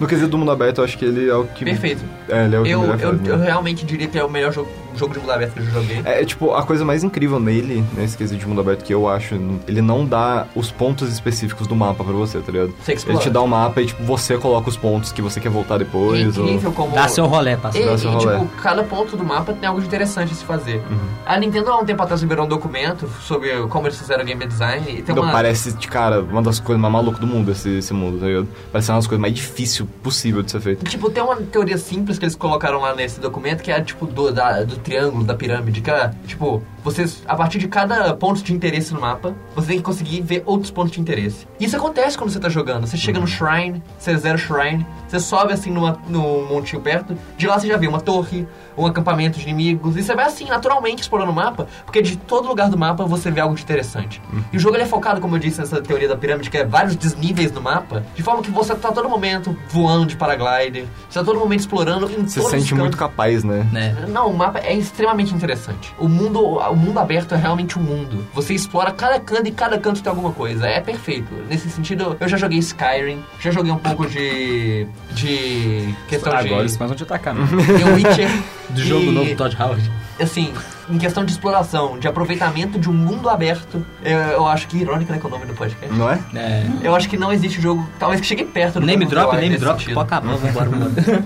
No 0.00 0.06
quesito 0.06 0.28
do 0.28 0.38
mundo 0.38 0.50
aberto, 0.50 0.78
eu 0.78 0.84
acho 0.84 0.98
que 0.98 1.04
ele 1.04 1.28
é 1.28 1.34
o 1.34 1.44
que... 1.44 1.64
Perfeito. 1.64 2.02
É, 2.28 2.44
ele 2.44 2.56
é 2.56 2.60
o 2.60 2.62
que 2.64 2.70
Eu, 2.70 2.82
eu, 2.84 2.98
faz, 2.98 3.20
né? 3.20 3.30
eu 3.32 3.38
realmente 3.38 3.84
diria 3.84 4.06
que 4.08 4.18
é 4.18 4.24
o 4.24 4.28
melhor 4.30 4.52
jogo, 4.52 4.68
jogo 4.98 5.14
de 5.14 5.20
mundo 5.20 5.30
aberto 5.32 5.54
que 5.54 5.60
eu 5.60 5.64
já 5.64 5.70
joguei. 5.72 6.02
É, 6.04 6.24
tipo, 6.24 6.54
a 6.54 6.62
coisa 6.62 6.84
mais 6.84 7.02
incrível 7.04 7.38
nele, 7.40 7.84
nesse 7.96 8.16
quesito 8.16 8.40
de 8.40 8.46
mundo 8.46 8.60
aberto 8.60 8.84
que 8.84 8.92
eu 8.92 9.08
acho, 9.08 9.34
ele 9.66 9.80
não 9.82 10.04
dá 10.06 10.46
os 10.54 10.70
pontos 10.70 11.12
específicos 11.12 11.66
do 11.66 11.74
mapa 11.76 12.02
pra 12.04 12.12
você, 12.12 12.38
tá 12.40 12.52
ligado? 12.52 12.74
Você 12.82 12.92
Ele 12.92 12.98
explora. 12.98 13.18
te 13.20 13.30
dá 13.30 13.42
um 13.42 13.46
mapa 13.46 13.80
e, 13.82 13.86
tipo, 13.86 14.02
você 14.02 14.36
coloca 14.38 14.68
os 14.68 14.76
pontos 14.76 15.12
que 15.12 15.22
você 15.22 15.40
quer 15.40 15.48
voltar 15.50 15.74
E 15.74 15.82
é 15.82 15.84
depois. 15.84 16.38
ou... 16.38 16.44
incrível 16.44 16.72
como... 16.72 16.94
Dá 16.94 17.08
seu 17.08 17.26
rolé, 17.26 17.52
E, 17.54 17.56
parceiro. 17.56 17.90
Dá 17.90 17.98
seu 17.98 18.10
e, 18.10 18.14
rolê. 18.14 18.38
tipo, 18.40 18.46
cada 18.62 18.82
ponto 18.84 19.16
do 19.16 19.24
mapa 19.24 19.52
tem 19.52 19.68
algo 19.68 19.80
de 19.80 19.86
interessante 19.86 20.32
a 20.32 20.34
se 20.34 20.44
fazer. 20.44 20.76
Uhum. 20.90 20.98
A 21.26 21.38
Nintendo 21.38 21.70
há 21.70 21.78
um 21.78 21.84
tempo 21.84 22.02
atrás 22.02 22.20
liberou 22.20 22.44
um 22.44 22.48
documento 22.48 23.08
sobre 23.22 23.50
como 23.68 23.86
eles 23.86 23.98
fizeram 23.98 24.22
o 24.22 24.26
game 24.26 24.44
design 24.46 24.84
e 24.88 25.02
tem 25.02 25.12
Então, 25.12 25.22
uma... 25.22 25.32
Parece, 25.32 25.72
de 25.72 25.88
cara, 25.88 26.20
uma 26.20 26.42
das 26.42 26.58
coisas 26.60 26.80
mais 26.80 26.92
malucas 26.92 27.20
do 27.20 27.26
mundo, 27.26 27.50
esse, 27.52 27.68
esse 27.78 27.92
mundo, 27.94 28.18
tá 28.20 28.26
ligado? 28.26 28.48
Parece 28.70 28.90
uma 28.90 28.98
das 28.98 29.06
coisas 29.06 29.20
mais 29.20 29.34
difíceis 29.34 29.86
possível 30.02 30.42
de 30.42 30.50
ser 30.50 30.60
feito. 30.60 30.84
Tipo, 30.84 31.10
tem 31.10 31.22
uma 31.22 31.36
teoria 31.36 31.78
simples 31.78 32.18
que 32.18 32.24
eles 32.24 32.34
colocaram 32.34 32.80
lá 32.80 32.94
nesse 32.94 33.20
documento, 33.20 33.62
que 33.62 33.70
é, 33.70 33.80
tipo, 33.80 34.06
do, 34.06 34.30
da- 34.32 34.62
do 34.62 34.76
triângulo, 34.82 35.24
da 35.24 35.34
pirâmide, 35.34 35.80
que 35.80 35.90
é, 35.90 36.10
tipo, 36.26 36.62
vocês, 36.84 37.22
a 37.26 37.34
partir 37.34 37.58
de 37.58 37.68
cada 37.68 38.12
ponto 38.14 38.42
de 38.42 38.52
interesse 38.52 38.92
no 38.92 39.00
mapa, 39.00 39.34
você 39.54 39.68
tem 39.68 39.76
que 39.78 39.82
conseguir 39.82 40.20
ver 40.20 40.42
outros 40.44 40.70
pontos 40.70 40.92
de 40.92 41.00
interesse. 41.00 41.46
Isso 41.58 41.76
acontece 41.76 42.18
quando 42.18 42.30
você 42.30 42.40
tá 42.40 42.48
jogando. 42.48 42.86
Você 42.86 42.96
chega 42.96 43.18
no 43.18 43.26
shrine, 43.26 43.82
você 43.98 44.16
zera 44.16 44.34
o 44.34 44.38
shrine, 44.38 44.86
você 45.08 45.20
sobe, 45.20 45.52
assim, 45.52 45.70
numa, 45.70 45.98
num 46.08 46.46
montinho 46.48 46.82
perto, 46.82 47.16
de 47.36 47.46
lá 47.46 47.58
você 47.58 47.68
já 47.68 47.76
vê 47.76 47.86
uma 47.86 48.00
torre, 48.00 48.46
um 48.76 48.86
acampamento 48.86 49.38
de 49.38 49.44
inimigos, 49.44 49.96
e 49.96 50.02
você 50.02 50.14
vai, 50.14 50.26
assim, 50.26 50.46
naturalmente 50.46 51.02
explorando 51.02 51.32
o 51.32 51.34
mapa, 51.34 51.66
porque 51.84 52.02
de 52.02 52.16
todo 52.16 52.48
lugar 52.48 52.68
do 52.68 52.78
mapa 52.78 53.04
você 53.04 53.30
vê 53.30 53.40
algo 53.40 53.54
de 53.54 53.62
interessante. 53.62 54.20
E 54.52 54.56
o 54.56 54.60
jogo, 54.60 54.76
ele 54.76 54.84
é 54.84 54.86
focado, 54.86 55.20
como 55.20 55.36
eu 55.36 55.40
disse, 55.40 55.60
nessa 55.60 55.80
teoria 55.80 56.08
da 56.08 56.16
pirâmide, 56.16 56.50
que 56.50 56.58
é 56.58 56.64
vários 56.64 56.96
desníveis 56.96 57.52
no 57.52 57.60
mapa, 57.60 58.04
de 58.14 58.22
forma 58.22 58.42
que 58.42 58.50
você 58.50 58.74
tá 58.74 58.88
a 58.88 58.92
todo 58.92 59.08
momento 59.08 59.56
voando 59.68 60.06
de 60.06 60.16
paraglider, 60.16 60.84
você 61.08 61.14
tá 61.14 61.20
a 61.20 61.24
todo 61.24 61.38
momento 61.38 61.60
explorando 61.60 62.10
em 62.10 62.26
Você 62.26 62.42
sente 62.42 62.74
muito 62.74 62.96
capaz, 62.96 63.44
né? 63.44 63.66
Né? 63.72 63.96
Não, 64.08 64.28
o 64.28 64.36
mapa 64.36 64.58
é 64.58 64.74
extremamente 64.74 65.34
interessante. 65.34 65.94
O 65.98 66.08
mundo, 66.08 66.58
o 66.58 66.76
mundo 66.76 66.98
aberto 66.98 67.34
é 67.34 67.38
realmente 67.38 67.78
um 67.78 67.82
mundo. 67.82 68.26
Você 68.34 68.54
explora 68.54 68.90
cada 68.92 69.18
canto 69.20 69.48
e 69.48 69.52
cada 69.52 69.78
canto 69.78 70.02
tem 70.02 70.10
alguma 70.10 70.32
coisa. 70.32 70.66
É 70.66 70.80
perfeito. 70.80 71.32
Nesse 71.48 71.70
sentido, 71.70 72.16
eu 72.20 72.28
já 72.28 72.36
joguei 72.36 72.58
Skyrim, 72.58 73.22
já 73.40 73.50
joguei 73.50 73.72
um 73.72 73.78
pouco 73.78 74.06
de 74.06 74.86
de 75.12 75.94
questão 76.08 76.32
Agora 76.32 76.66
de 76.66 76.76
fãs 76.76 76.88
vão 76.88 76.96
te 76.96 77.02
atacar, 77.02 77.34
né? 77.34 77.46
The 77.46 77.92
Witcher. 77.92 78.30
Do 78.74 78.82
jogo 78.82 79.04
E, 79.04 79.10
novo 79.12 79.30
do 79.30 79.36
Todd 79.36 79.56
Howard. 79.60 79.90
Assim, 80.20 80.52
em 80.88 80.98
questão 80.98 81.24
de 81.24 81.32
exploração, 81.32 81.98
de 81.98 82.06
aproveitamento 82.06 82.78
de 82.78 82.88
um 82.88 82.92
mundo 82.92 83.28
aberto, 83.28 83.84
eu, 84.04 84.18
eu 84.18 84.46
acho 84.46 84.68
que 84.68 84.76
irônico, 84.76 85.10
né, 85.12 85.18
que 85.18 85.24
é 85.24 85.28
o 85.28 85.30
nome 85.32 85.46
do 85.46 85.54
podcast. 85.54 85.94
Não 85.96 86.08
é? 86.10 86.18
É. 86.34 86.66
Eu 86.82 86.94
acho 86.94 87.08
que 87.08 87.16
não 87.16 87.32
existe 87.32 87.60
jogo, 87.60 87.88
talvez 87.98 88.20
que 88.20 88.26
chegue 88.26 88.44
perto 88.44 88.78
do 88.80 88.86
Name 88.86 89.04
drop, 89.06 89.34
name 89.36 89.56
drop, 89.56 89.82
pode 89.92 90.06
acabar, 90.06 90.36
vambora, 90.36 90.68
vambora. 90.70 91.24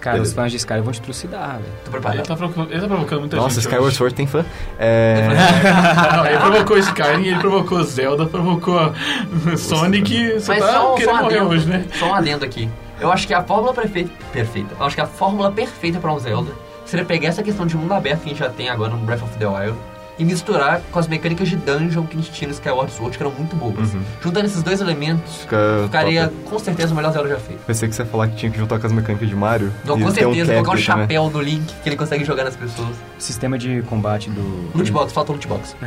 Cara, 0.00 0.22
os 0.22 0.32
fãs 0.32 0.52
de 0.52 0.58
Skyrim 0.58 0.82
vão 0.82 0.92
te 0.92 1.00
trucidar, 1.00 1.58
velho. 1.58 1.64
Tô 1.84 1.90
Ele 1.90 1.90
preparado. 1.90 2.26
tá, 2.26 2.36
provo- 2.36 2.66
ele 2.70 2.80
tá 2.80 2.86
provocando 2.86 3.20
muita 3.20 3.36
Nossa, 3.36 3.48
gente. 3.56 3.62
Skyward 3.64 3.86
hoje. 3.88 3.96
Sword 3.96 4.14
tem 4.14 4.26
fã. 4.26 4.44
É... 4.78 5.28
Não, 6.16 6.26
ele 6.26 6.38
provocou 6.38 6.78
Skyrim, 6.78 7.26
ele 7.26 7.38
provocou 7.40 7.82
Zelda, 7.82 8.26
provocou 8.26 8.92
Sonic. 9.56 10.34
Você 10.34 10.52
Mas 10.52 10.60
tá 10.64 10.72
só, 10.72 10.80
só 10.80 10.94
querendo 10.94 11.14
um 11.14 11.22
morrer 11.22 11.36
adendo, 11.38 11.50
hoje, 11.50 11.66
né? 11.66 11.84
só 11.98 12.06
um 12.10 12.14
adendo 12.14 12.44
aqui. 12.44 12.68
Eu 13.00 13.10
acho 13.10 13.26
que 13.26 13.34
a 13.34 13.42
fórmula 13.42 13.74
perfeita, 13.74 14.10
perfeita. 14.32 14.74
Eu 14.78 14.86
acho 14.86 14.94
que 14.94 15.00
a 15.02 15.06
fórmula 15.06 15.50
perfeita 15.50 15.98
pra 15.98 16.12
um 16.12 16.18
Zelda 16.20 16.52
seria 16.86 17.04
pegar 17.04 17.28
essa 17.28 17.42
questão 17.42 17.66
de 17.66 17.76
mundo 17.76 17.92
aberto 17.92 18.22
que 18.22 18.26
a 18.26 18.28
gente 18.30 18.38
já 18.38 18.48
tem 18.48 18.68
agora 18.68 18.90
no 18.94 18.98
Breath 18.98 19.22
of 19.22 19.36
the 19.38 19.46
Wild 19.46 19.78
e 20.18 20.24
misturar 20.24 20.80
com 20.90 20.98
as 20.98 21.06
mecânicas 21.06 21.48
de 21.48 21.56
dungeon 21.56 22.04
que 22.06 22.16
a 22.16 22.20
gente 22.20 22.32
tinha 22.32 22.48
no 22.48 22.54
Skyward 22.54 22.90
Sword, 22.92 23.16
que 23.16 23.22
eram 23.22 23.32
muito 23.32 23.54
boas. 23.56 23.92
Uhum. 23.94 24.00
Juntando 24.22 24.46
esses 24.46 24.62
dois 24.62 24.80
elementos, 24.80 25.42
Fica 25.42 25.56
ficaria 25.84 26.28
top. 26.28 26.36
com 26.50 26.58
certeza 26.58 26.92
o 26.92 26.96
melhor 26.96 27.12
Zelda 27.12 27.28
já 27.28 27.36
feito. 27.38 27.60
Pensei 27.66 27.88
que 27.88 27.94
você 27.94 28.02
ia 28.02 28.06
falar 28.08 28.28
que 28.28 28.36
tinha 28.36 28.50
que 28.50 28.58
juntar 28.58 28.78
com 28.78 28.86
as 28.86 28.92
mecânicas 28.92 29.28
de 29.28 29.34
Mario. 29.36 29.72
Não, 29.84 29.98
e 29.98 30.02
com 30.02 30.10
ter 30.12 30.26
um 30.26 30.32
certeza, 30.34 30.52
colocar 30.54 30.70
um 30.70 30.74
cap 30.74 30.84
também. 30.86 31.02
chapéu 31.04 31.30
do 31.30 31.40
Link 31.40 31.72
que 31.82 31.88
ele 31.88 31.96
consegue 31.96 32.24
jogar 32.24 32.44
nas 32.44 32.56
pessoas. 32.56 32.96
Sistema 33.18 33.58
de 33.58 33.82
combate 33.82 34.30
do. 34.30 34.70
Lootbox, 34.74 35.12
falta 35.12 35.32
lootbox. 35.32 35.76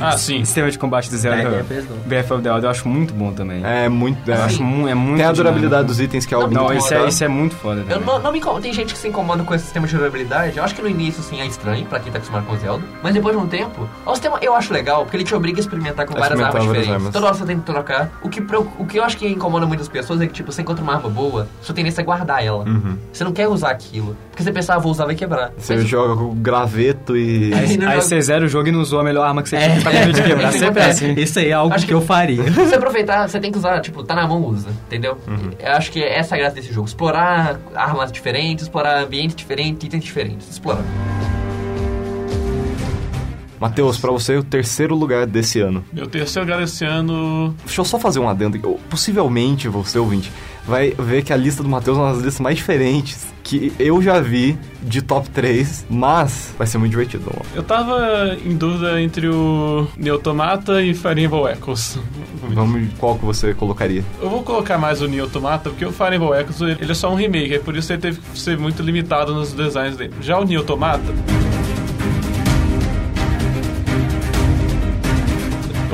Ah, 0.00 0.16
sim. 0.16 0.44
Sistema 0.44 0.70
de 0.70 0.78
combate 0.78 1.08
do 1.10 1.16
É, 1.16 1.18
Zelda. 1.18 1.56
é, 1.56 1.62
pesou. 1.62 1.96
Breath 2.06 2.30
of 2.30 2.42
the 2.42 2.50
Wild 2.50 2.64
eu 2.64 2.70
acho 2.70 2.88
muito 2.88 3.12
bom 3.12 3.32
também. 3.32 3.64
É 3.64 3.88
muito. 3.88 4.18
Eu 4.30 4.34
É. 4.34 4.42
acho 4.42 4.62
mu 4.62 4.86
é 4.88 4.94
muito 4.94 5.16
Tem 5.18 5.26
a 5.26 5.32
durabilidade 5.32 5.68
dinâmico. 5.84 5.88
dos 5.88 6.00
itens 6.00 6.24
que 6.26 6.34
é 6.34 6.36
algo 6.36 6.52
Não, 6.54 6.72
isso 6.72 6.92
é, 6.94 7.08
isso 7.08 7.24
é 7.24 7.28
muito 7.28 7.56
foda 7.56 7.84
Eu 7.88 8.00
não, 8.00 8.18
não 8.20 8.30
me 8.32 8.38
incomodo, 8.38 8.62
tem 8.62 8.72
gente 8.72 8.92
que 8.92 8.98
se 8.98 9.08
incomoda 9.08 9.42
com 9.42 9.54
esse 9.54 9.64
sistema 9.64 9.86
de 9.86 9.96
durabilidade. 9.96 10.56
Eu 10.56 10.64
acho 10.64 10.74
que 10.74 10.82
no 10.82 10.88
início, 10.88 11.22
sim, 11.22 11.40
é 11.40 11.46
estranho 11.46 11.84
pra 11.86 11.98
quem 12.00 12.12
tá 12.12 12.18
acostumado 12.18 12.46
com 12.46 12.56
Zelda. 12.56 12.84
Mas 13.02 13.14
depois 13.14 13.36
de 13.36 13.42
um 13.42 13.46
tempo, 13.48 13.88
o 14.06 14.10
sistema 14.12 14.38
eu 14.42 14.54
acho 14.54 14.72
legal, 14.72 15.02
porque 15.02 15.16
ele 15.16 15.24
te 15.24 15.34
obriga 15.34 15.58
a 15.58 15.60
experimentar 15.60 16.06
com 16.06 16.12
várias 16.14 16.38
experimentar 16.38 16.60
armas 16.60 16.66
várias 16.66 16.84
diferentes. 16.86 17.06
armas. 17.06 17.12
Toda 17.12 17.26
hora 17.26 17.34
você 17.34 17.44
tem 17.46 17.58
que 17.58 17.66
trocar. 17.66 18.10
O 18.22 18.28
que, 18.28 18.40
o 18.78 18.84
que 18.86 18.98
eu 18.98 19.04
acho 19.04 19.16
que 19.16 19.26
incomoda 19.28 19.66
muitas 19.66 19.88
pessoas 19.88 20.20
é 20.20 20.26
que, 20.26 20.32
tipo, 20.32 20.52
você 20.52 20.62
encontra 20.62 20.82
uma 20.82 20.94
arma 20.94 21.08
boa, 21.08 21.48
sua 21.62 21.74
tendência 21.74 22.00
é 22.00 22.04
guardar 22.04 22.44
ela. 22.44 22.64
Uhum. 22.64 22.96
Você 23.12 23.24
não 23.24 23.32
quer 23.32 23.48
usar 23.48 23.70
aquilo. 23.70 24.16
Porque 24.30 24.42
você 24.42 24.52
pensar, 24.52 24.76
ah, 24.76 24.78
vou 24.78 24.92
usar, 24.92 25.04
vai 25.06 25.14
quebrar. 25.14 25.50
Você 25.58 25.74
Mas- 25.76 25.88
joga 25.88 26.14
com 26.16 26.34
graveto 26.36 27.16
e. 27.16 27.52
Aí, 27.58 27.60
aí 27.60 27.74
joga- 27.76 28.00
você 28.00 28.20
zera 28.20 28.44
o 28.44 28.48
jogo 28.48 28.68
e 28.68 28.72
não 28.72 28.80
usou 28.80 29.00
a 29.00 29.04
melhor 29.04 29.26
arma 29.26 29.42
que 29.42 29.48
você 29.48 29.56
É. 29.56 29.68
tinha 29.68 29.80
pra 29.82 29.92
medo 29.92 30.12
de 30.12 30.22
quebrar. 30.22 30.48
Isso 30.50 30.58
Sempre 30.58 30.82
é 30.82 30.86
assim. 30.86 31.12
Isso 31.14 31.38
aí 31.38 31.48
é 31.48 31.52
algo 31.52 31.74
Acho 31.74 31.84
que, 31.86 31.88
que- 31.92 31.94
eu 31.94 32.00
faria. 32.00 32.42
Se 32.44 32.50
você 32.50 32.74
aproveitar, 32.76 33.28
você 33.28 33.40
tem 33.40 33.50
que 33.50 33.58
usar, 33.58 33.80
tipo, 33.80 34.02
tá 34.04 34.14
na 34.14 34.26
mão, 34.26 34.42
usa, 34.44 34.68
entendeu? 34.86 35.18
Uhum. 35.26 35.50
Eu 35.58 35.72
acho 35.72 35.90
que 35.90 36.02
essa 36.02 36.34
é 36.34 36.38
a 36.38 36.40
graça 36.42 36.54
desse 36.56 36.72
jogo. 36.72 36.86
Explorar 36.86 37.58
armas 37.74 38.12
diferentes, 38.12 38.64
explorar 38.64 39.02
ambientes 39.02 39.34
diferentes, 39.34 39.84
itens 39.86 40.04
diferentes. 40.04 40.48
Explorar. 40.50 40.82
Matheus, 43.60 43.98
pra 43.98 44.10
você, 44.10 44.36
o 44.36 44.42
terceiro 44.42 44.94
lugar 44.94 45.26
desse 45.26 45.60
ano. 45.60 45.84
Meu 45.92 46.06
terceiro 46.06 46.48
lugar 46.48 46.62
esse 46.62 46.84
ano. 46.84 47.54
Deixa 47.64 47.80
eu 47.80 47.84
só 47.84 47.98
fazer 47.98 48.18
um 48.20 48.28
adendo. 48.28 48.56
aqui. 48.56 48.66
Possivelmente, 48.88 49.68
você 49.68 49.98
ouvinte, 49.98 50.30
vai 50.66 50.90
ver 50.98 51.22
que 51.24 51.32
a 51.32 51.36
lista 51.36 51.62
do 51.62 51.68
Matheus 51.68 51.96
é 51.96 52.00
uma 52.00 52.12
das 52.12 52.22
listas 52.22 52.40
mais 52.40 52.56
diferentes 52.56 53.26
que 53.42 53.72
eu 53.78 54.02
já 54.02 54.20
vi 54.20 54.58
de 54.82 55.00
top 55.00 55.30
3, 55.30 55.86
mas 55.88 56.54
vai 56.58 56.66
ser 56.66 56.76
muito 56.76 56.90
divertido. 56.90 57.24
Vamos 57.24 57.46
lá. 57.46 57.56
Eu 57.56 57.62
tava 57.62 58.36
em 58.44 58.54
dúvida 58.54 59.00
entre 59.00 59.26
o 59.26 59.88
Neotomata 59.96 60.82
e 60.82 60.92
Fire 60.92 61.22
Emblem 61.22 61.54
Echoes. 61.54 61.98
Vamos, 62.50 62.92
qual 62.98 63.18
que 63.18 63.24
você 63.24 63.54
colocaria? 63.54 64.04
Eu 64.20 64.28
vou 64.28 64.42
colocar 64.42 64.76
mais 64.76 65.00
o 65.00 65.08
Neotomata, 65.08 65.70
porque 65.70 65.86
o 65.86 65.92
Fire 65.92 66.14
Emblem 66.14 66.40
Echoes 66.40 66.60
ele 66.60 66.92
é 66.92 66.94
só 66.94 67.10
um 67.10 67.14
remake, 67.14 67.54
é 67.54 67.58
por 67.58 67.74
isso 67.74 67.90
ele 67.90 68.02
teve 68.02 68.20
que 68.20 68.38
ser 68.38 68.58
muito 68.58 68.82
limitado 68.82 69.34
nos 69.34 69.54
designs 69.54 69.96
dele. 69.96 70.12
Já 70.20 70.38
o 70.38 70.44
Neotomata... 70.44 71.14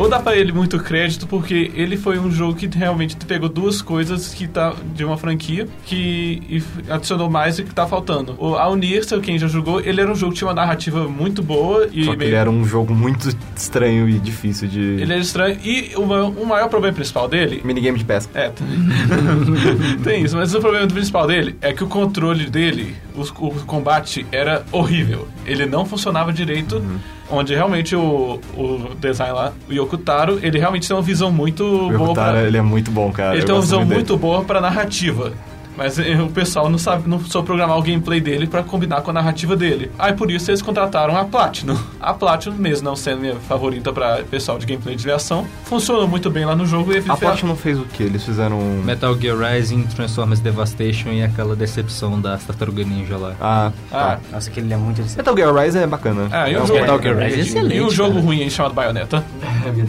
Eu 0.04 0.10
dá 0.10 0.20
pra 0.20 0.36
ele 0.36 0.52
muito 0.52 0.78
crédito 0.78 1.26
porque 1.26 1.72
ele 1.74 1.96
foi 1.96 2.18
um 2.18 2.30
jogo 2.30 2.54
que 2.54 2.66
realmente 2.66 3.16
pegou 3.16 3.48
duas 3.48 3.80
coisas 3.80 4.34
que 4.34 4.46
tá 4.46 4.74
de 4.94 5.02
uma 5.02 5.16
franquia 5.16 5.66
que 5.86 6.42
e 6.48 6.62
adicionou 6.92 7.30
mais 7.30 7.58
e 7.58 7.62
que 7.64 7.74
tá 7.74 7.86
faltando. 7.86 8.34
O 8.38 8.54
a 8.54 8.68
Unirsa, 8.68 9.18
quem 9.20 9.38
já 9.38 9.48
jogou, 9.48 9.80
ele 9.80 10.02
era 10.02 10.12
um 10.12 10.14
jogo 10.14 10.32
que 10.32 10.38
tinha 10.40 10.48
uma 10.48 10.54
narrativa 10.54 11.08
muito 11.08 11.42
boa 11.42 11.88
e 11.90 12.04
Só 12.04 12.10
que 12.12 12.18
meio- 12.18 12.28
ele 12.28 12.36
era 12.36 12.50
um 12.50 12.66
jogo 12.66 12.94
muito 12.94 13.34
estranho 13.56 14.06
e 14.06 14.18
difícil 14.18 14.68
de. 14.68 14.78
ele 14.78 15.10
era 15.12 15.16
estranho 15.22 15.56
e 15.64 15.92
o, 15.96 16.02
o 16.02 16.46
maior 16.46 16.68
problema 16.68 16.94
principal 16.94 17.26
dele 17.26 17.62
Minigame 17.64 17.96
de 17.98 18.04
pesca. 18.04 18.30
é, 18.38 18.52
tem 20.04 20.22
isso, 20.24 20.36
mas 20.36 20.54
o 20.54 20.60
problema 20.60 20.86
principal 20.86 21.26
dele 21.26 21.56
é 21.62 21.72
que 21.72 21.82
o 21.82 21.86
controle 21.86 22.50
dele, 22.50 22.94
os- 23.14 23.30
o, 23.30 23.48
combate 23.66 24.26
era 24.32 24.64
horrível. 24.72 25.28
Ele 25.46 25.66
não 25.66 25.84
funcionava 25.84 26.32
direito, 26.32 26.82
onde 27.30 27.54
realmente 27.54 27.94
o, 27.96 28.40
o 28.56 28.94
design 28.98 29.32
lá, 29.34 29.52
o 29.68 29.72
Yokotaro, 29.72 30.38
ele 30.42 30.58
realmente 30.58 30.86
tem 30.88 30.96
uma 30.96 31.02
visão 31.02 31.30
muito 31.32 31.64
O 31.64 31.78
boa 31.88 31.92
Yokotaro, 31.92 32.32
pra, 32.38 32.42
ele 32.42 32.56
é 32.56 32.62
muito 32.62 32.90
bom, 32.90 33.10
cara. 33.12 33.34
Ele 33.34 33.42
Eu 33.42 33.46
tem 33.46 33.54
uma 33.54 33.60
visão 33.60 33.80
dele. 33.80 33.94
muito 33.94 34.16
boa 34.16 34.42
pra 34.44 34.60
narrativa. 34.60 35.32
Mas 35.76 35.98
eh, 35.98 36.20
o 36.22 36.28
pessoal 36.28 36.68
não 36.68 36.78
sabe, 36.78 37.08
não 37.08 37.18
soube 37.20 37.46
programar 37.46 37.76
o 37.78 37.82
gameplay 37.82 38.20
dele 38.20 38.46
pra 38.46 38.62
combinar 38.62 39.00
com 39.02 39.10
a 39.10 39.14
narrativa 39.14 39.56
dele. 39.56 39.90
Aí 39.98 40.12
por 40.12 40.30
isso 40.30 40.50
eles 40.50 40.62
contrataram 40.62 41.16
a 41.16 41.24
Platinum. 41.24 41.76
A 42.00 42.14
Platinum, 42.14 42.54
mesmo 42.56 42.84
não 42.84 42.94
sendo 42.96 43.20
minha 43.20 43.34
favorita 43.36 43.92
pra 43.92 44.18
pessoal 44.30 44.58
de 44.58 44.66
gameplay 44.66 44.94
de 44.96 45.10
ação, 45.10 45.46
funcionou 45.64 46.06
muito 46.06 46.30
bem 46.30 46.44
lá 46.44 46.54
no 46.54 46.64
jogo 46.66 46.92
e 46.92 47.02
A 47.08 47.16
Platinum 47.16 47.56
fez 47.56 47.78
o 47.78 47.82
que? 47.84 48.02
Eles 48.02 48.24
fizeram. 48.24 48.58
Metal 48.84 49.16
Gear 49.18 49.36
Rising, 49.36 49.82
Transformers 49.84 50.40
Devastation 50.40 51.08
e 51.10 51.22
aquela 51.22 51.56
decepção 51.56 52.20
da 52.20 52.36
Tartaruga 52.38 52.84
Ninja 52.84 53.16
lá. 53.16 53.34
Ah, 53.40 53.54
Ah, 53.64 53.70
tá. 53.90 54.20
Nossa, 54.32 54.50
aquele 54.50 54.72
é 54.72 54.76
muito. 54.76 55.02
Metal 55.16 55.36
Gear 55.36 55.54
Rise 55.54 55.78
é 55.78 55.86
bacana. 55.86 56.28
ah, 56.30 56.48
e 56.48 56.54
É 56.54 56.62
um 56.62 56.66
jogo, 56.66 56.80
Metal 56.80 57.02
Gear 57.02 57.16
Rise 57.18 57.38
é 57.38 57.40
excelente, 57.42 57.76
e 57.76 57.82
um 57.82 57.90
jogo 57.90 58.14
cara. 58.14 58.24
ruim 58.26 58.42
aí 58.42 58.50
chamado 58.50 58.74
Bayonetta. 58.74 59.24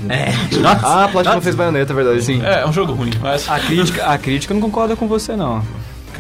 É, 0.10 0.32
nossa. 0.60 0.88
Ah, 0.88 1.06
a 1.06 1.08
Platinum 1.10 1.42
fez 1.42 1.56
Bayonetta, 1.56 1.92
é 1.92 1.96
verdade. 1.96 2.22
Sim. 2.24 2.42
É, 2.44 2.62
é 2.62 2.66
um 2.68 2.72
jogo 2.74 2.94
ruim, 2.94 3.12
mas. 3.22 3.48
A 3.50 3.60
crítica, 3.60 4.06
a 4.06 4.18
crítica 4.18 4.54
não 4.54 4.62
concorda 4.62 4.96
com 4.96 5.08
você, 5.08 5.36
não. 5.36 5.62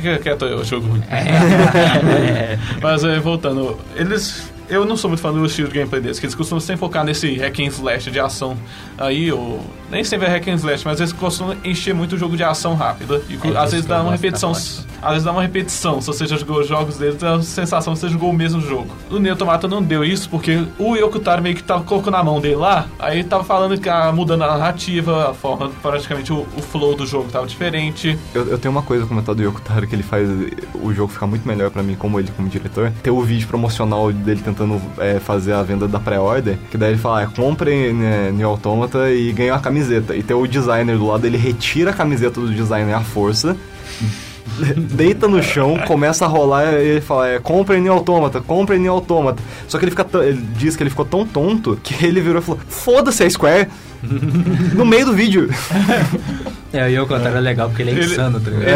Que 0.05 0.19
quieto 0.19 0.45
eu, 0.45 0.63
jogo 0.63 0.87
ruim. 0.87 1.01
É. 1.09 2.59
Mas 2.79 3.03
é, 3.03 3.19
voltando, 3.19 3.75
eles. 3.95 4.51
Eu 4.69 4.85
não 4.85 4.95
sou 4.95 5.09
muito 5.09 5.19
fã 5.19 5.31
do 5.31 5.43
estilo 5.45 5.67
de 5.67 5.75
gameplay 5.75 6.01
deles, 6.01 6.19
que 6.19 6.25
eles 6.25 6.35
costumam 6.35 6.59
sempre 6.59 6.79
focar 6.79 7.03
nesse 7.03 7.35
hack 7.37 7.59
and 7.59 7.67
slash 7.67 8.11
de 8.11 8.19
ação 8.19 8.55
aí, 8.99 9.31
ou. 9.31 9.65
Nem 9.95 10.03
sempre 10.03 10.27
é 10.27 10.29
hack 10.29 10.45
and 10.49 10.55
slash, 10.55 10.83
mas 10.83 10.99
eles 10.99 11.13
costumam 11.13 11.55
encher 11.63 11.95
muito 11.95 12.15
o 12.15 12.17
jogo 12.17 12.35
de 12.35 12.43
ação 12.43 12.75
rápida. 12.75 13.21
E 13.29 13.35
É 13.47 13.57
às 13.57 13.71
vezes 13.71 13.85
dá 13.85 14.01
uma 14.01 14.11
repetição. 14.11 14.51
Às 14.51 15.11
vezes 15.11 15.23
dá 15.23 15.31
uma 15.31 15.41
repetição. 15.41 16.01
Se 16.01 16.07
você 16.07 16.25
já 16.27 16.35
jogou 16.35 16.59
os 16.59 16.67
jogos 16.67 16.97
dele, 16.97 17.15
tem 17.15 17.29
a 17.29 17.41
sensação 17.41 17.93
que 17.93 17.99
você 17.99 18.09
jogou 18.09 18.29
o 18.29 18.33
mesmo 18.33 18.59
jogo. 18.59 18.89
O 19.09 19.19
Neo 19.19 19.31
Automata 19.31 19.69
não 19.69 19.81
deu 19.81 20.03
isso, 20.03 20.29
porque 20.29 20.65
o 20.77 20.97
Yokotaro 20.97 21.41
meio 21.41 21.55
que 21.55 21.63
tava 21.63 21.85
colocando 21.85 22.15
na 22.15 22.23
mão 22.25 22.41
dele 22.41 22.57
lá, 22.57 22.87
aí 22.99 23.23
tava 23.23 23.45
falando 23.45 23.79
que 23.79 23.87
ah, 23.87 24.11
mudando 24.11 24.41
a 24.41 24.47
narrativa, 24.47 25.29
a 25.29 25.33
forma, 25.33 25.71
praticamente 25.81 26.33
o, 26.33 26.45
o 26.57 26.61
flow 26.61 26.93
do 26.93 27.05
jogo 27.05 27.29
tava 27.31 27.47
diferente. 27.47 28.19
Eu, 28.33 28.47
eu 28.49 28.57
tenho 28.57 28.73
uma 28.73 28.81
coisa 28.81 29.05
a 29.05 29.07
comentar 29.07 29.33
do 29.33 29.43
Yokotaro 29.43 29.87
que 29.87 29.95
ele 29.95 30.03
faz 30.03 30.27
o 30.73 30.93
jogo 30.93 31.13
ficar 31.13 31.27
muito 31.27 31.47
melhor 31.47 31.71
pra 31.71 31.81
mim, 31.81 31.95
como 31.95 32.19
ele 32.19 32.29
como 32.35 32.49
diretor. 32.49 32.91
Tem 33.01 33.13
o 33.13 33.21
vídeo 33.21 33.47
promocional 33.47 34.11
dele 34.11 34.41
tentando 34.43 34.81
é, 34.97 35.19
fazer 35.19 35.53
a 35.53 35.63
venda 35.63 35.87
da 35.87 36.01
pré-order, 36.01 36.57
que 36.69 36.77
daí 36.77 36.91
ele 36.91 36.99
fala, 36.99 37.21
é, 37.21 37.27
compre 37.27 37.93
né, 37.93 38.31
Neo 38.33 38.49
Automata 38.49 39.09
e 39.09 39.31
ganha 39.31 39.53
uma 39.53 39.59
camiseta. 39.61 39.84
E 39.91 40.23
tem 40.23 40.35
o 40.35 40.47
designer 40.47 40.97
do 40.97 41.07
lado, 41.07 41.25
ele 41.25 41.37
retira 41.37 41.91
a 41.91 41.93
camiseta 41.93 42.39
do 42.39 42.53
designer 42.53 42.93
à 42.93 43.01
força, 43.01 43.55
deita 44.77 45.27
no 45.27 45.41
chão, 45.41 45.77
começa 45.85 46.25
a 46.25 46.27
rolar 46.27 46.73
e 46.73 46.87
ele 46.87 47.01
fala, 47.01 47.27
é, 47.27 47.39
compre 47.39 47.79
Neo 47.79 47.93
Automata, 47.93 48.41
compre 48.41 48.77
Neo 48.77 48.93
Automata. 48.93 49.41
Só 49.67 49.77
que 49.77 49.85
ele 49.85 49.91
fica 49.91 50.07
ele 50.19 50.41
diz 50.55 50.75
que 50.75 50.83
ele 50.83 50.89
ficou 50.89 51.05
tão 51.05 51.25
tonto 51.25 51.79
que 51.83 52.05
ele 52.05 52.21
virou 52.21 52.41
e 52.41 52.45
falou, 52.45 52.61
foda-se 52.67 53.23
a 53.23 53.29
Square. 53.29 53.67
no 54.73 54.85
meio 54.85 55.05
do 55.05 55.13
vídeo. 55.13 55.49
É, 56.77 56.85
o 56.85 56.89
Yokotaro 56.89 57.37
é 57.37 57.39
legal 57.39 57.69
porque 57.69 57.81
ele 57.83 57.91
é 57.91 57.93
Ele- 57.93 58.05
insano, 58.05 58.39
tá 58.39 58.49
ligado? 58.51 58.67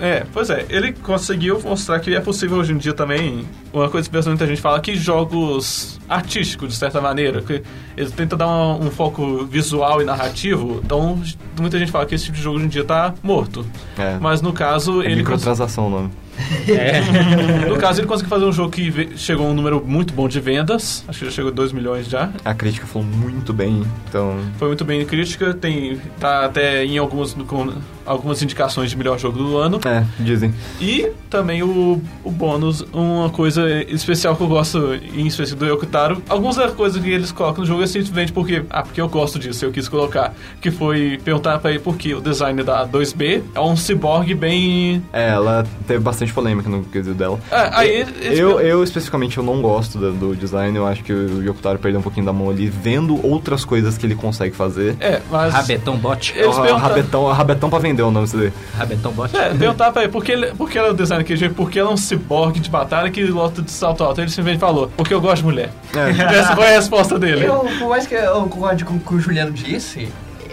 É, 0.00 0.06
é, 0.08 0.26
pois 0.32 0.48
é, 0.50 0.64
ele 0.68 0.92
conseguiu 0.92 1.60
mostrar 1.62 1.98
que 2.00 2.14
é 2.14 2.20
possível 2.20 2.58
hoje 2.58 2.72
em 2.72 2.76
dia 2.78 2.92
também. 2.92 3.44
Uma 3.72 3.88
coisa 3.88 4.08
que 4.08 4.28
muita 4.28 4.46
gente 4.46 4.60
fala 4.60 4.80
que 4.80 4.94
jogos 4.94 5.98
artísticos, 6.08 6.68
de 6.70 6.74
certa 6.76 7.00
maneira, 7.00 7.40
que 7.42 7.62
eles 7.96 8.12
tentam 8.12 8.36
dar 8.38 8.46
um, 8.48 8.86
um 8.86 8.90
foco 8.90 9.44
visual 9.46 10.00
e 10.00 10.04
narrativo, 10.04 10.80
então 10.84 11.20
muita 11.58 11.78
gente 11.78 11.90
fala 11.90 12.06
que 12.06 12.14
esse 12.14 12.24
tipo 12.26 12.36
de 12.36 12.42
jogo 12.42 12.56
hoje 12.56 12.66
em 12.66 12.68
dia 12.68 12.84
tá 12.84 13.14
morto. 13.22 13.66
É, 13.98 14.18
Mas 14.20 14.40
no 14.42 14.52
caso, 14.52 15.02
é 15.02 15.06
ele. 15.06 15.16
cons- 15.22 15.32
microtransação 15.40 15.86
o 15.86 15.90
nome. 15.90 16.10
No 17.68 17.76
caso, 17.76 18.00
ele 18.00 18.06
conseguiu 18.06 18.30
fazer 18.30 18.44
um 18.44 18.52
jogo 18.52 18.70
que 18.70 19.16
chegou 19.16 19.46
a 19.46 19.50
um 19.50 19.54
número 19.54 19.82
muito 19.84 20.12
bom 20.14 20.28
de 20.28 20.40
vendas. 20.40 21.04
Acho 21.08 21.20
que 21.20 21.24
já 21.26 21.30
chegou 21.30 21.50
a 21.50 21.54
2 21.54 21.72
milhões 21.72 22.08
já. 22.08 22.30
A 22.44 22.54
crítica 22.54 22.86
falou 22.86 23.06
muito 23.06 23.52
bem, 23.52 23.82
então... 24.08 24.38
Foi 24.58 24.68
muito 24.68 24.84
bem 24.84 25.02
em 25.02 25.06
crítica. 25.06 25.54
Tem, 25.54 26.00
tá 26.18 26.44
até 26.44 26.84
em 26.84 26.98
algumas, 26.98 27.34
com 27.34 27.72
algumas 28.06 28.42
indicações 28.42 28.90
de 28.90 28.96
melhor 28.96 29.18
jogo 29.18 29.38
do 29.38 29.56
ano. 29.56 29.80
É, 29.84 30.04
dizem. 30.20 30.54
E 30.80 31.08
também 31.30 31.62
o, 31.62 32.00
o 32.24 32.30
bônus, 32.30 32.84
uma 32.92 33.30
coisa 33.30 33.68
especial 33.84 34.36
que 34.36 34.42
eu 34.42 34.48
gosto, 34.48 34.94
em 34.94 35.26
específico 35.26 35.60
do 35.64 35.66
Yokotaro. 35.66 36.22
Algumas 36.28 36.56
das 36.56 36.72
coisas 36.72 37.02
que 37.02 37.10
eles 37.10 37.32
colocam 37.32 37.60
no 37.62 37.66
jogo 37.66 37.82
é 37.82 37.86
simplesmente 37.86 38.32
porque, 38.32 38.64
ah, 38.70 38.82
porque 38.82 39.00
eu 39.00 39.08
gosto 39.08 39.38
disso, 39.38 39.64
eu 39.64 39.72
quis 39.72 39.88
colocar. 39.88 40.34
Que 40.60 40.70
foi 40.70 41.18
perguntar 41.24 41.58
pra 41.58 41.70
ele 41.70 41.78
por 41.80 41.96
que 41.96 42.14
o 42.14 42.20
design 42.20 42.62
da 42.62 42.86
2B 42.86 43.42
é 43.54 43.60
um 43.60 43.76
cyborg 43.76 44.34
bem. 44.34 45.02
É, 45.12 45.30
ela 45.30 45.66
teve 45.86 46.00
bastante 46.00 46.32
polêmica 46.32 46.68
no 46.68 46.84
quesito 46.84 47.14
dela. 47.14 47.38
Ah, 47.50 47.80
aí 47.80 47.88
eles 47.90 48.38
Eu, 48.38 48.60
eu, 48.60 48.82
especificamente, 48.84 49.38
eu 49.38 49.44
não 49.44 49.60
gosto 49.60 49.98
do, 49.98 50.12
do 50.12 50.36
design. 50.36 50.76
Eu 50.76 50.86
acho 50.86 51.02
que 51.04 51.12
o 51.12 51.42
Yokotaro 51.42 51.78
perdeu 51.78 52.00
um 52.00 52.02
pouquinho 52.02 52.26
da 52.26 52.32
mão 52.32 52.50
ali, 52.50 52.66
vendo 52.66 53.24
outras 53.26 53.64
coisas 53.64 53.96
que 53.98 54.06
ele 54.06 54.14
consegue 54.14 54.54
fazer. 54.54 54.96
É, 55.00 55.20
mas. 55.30 55.52
Rabetão 55.52 55.96
bot. 55.96 56.32
É 56.36 56.42
Eles 56.44 56.56
o 56.56 56.60
perguntaram- 56.60 56.78
rabetão, 56.78 57.26
rabetão 57.32 57.70
pra 57.70 57.78
vender 57.78 57.91
o 58.00 58.10
nome 58.10 58.24
disso 58.24 58.38
daí. 58.38 58.52
Rabetão 58.76 59.12
bot. 59.12 59.36
É, 59.36 59.50
perguntar 59.50 59.92
pra 59.92 60.02
ele 60.02 60.12
por 60.12 60.24
que, 60.24 60.32
ele, 60.32 60.46
por 60.48 60.70
que 60.70 60.78
ela 60.78 60.88
é 60.88 60.90
o 60.90 60.94
design 60.94 61.22
QG, 61.24 61.50
porque 61.50 61.78
ela 61.78 61.90
é 61.90 61.92
um 61.92 61.96
cyborg 61.96 62.58
de 62.58 62.70
batalha 62.70 63.10
que 63.10 63.24
lota 63.24 63.60
de 63.60 63.70
salto 63.70 64.02
alto. 64.02 64.20
Ele 64.20 64.30
simplesmente 64.30 64.60
falou, 64.60 64.90
porque 64.96 65.12
eu 65.12 65.20
gosto 65.20 65.38
de 65.38 65.44
mulher. 65.44 65.70
É. 65.94 66.36
Essa 66.38 66.56
foi 66.56 66.66
a 66.68 66.70
resposta 66.70 67.18
dele. 67.18 67.44
Eu, 67.44 67.66
por 67.78 67.88
mais 67.88 68.06
que 68.06 68.14
eu 68.14 68.32
concorde 68.34 68.84
com 68.84 68.94
o 68.94 69.00
que 69.00 69.14
o 69.14 69.20
Juliano 69.20 69.52
disse, 69.52 70.08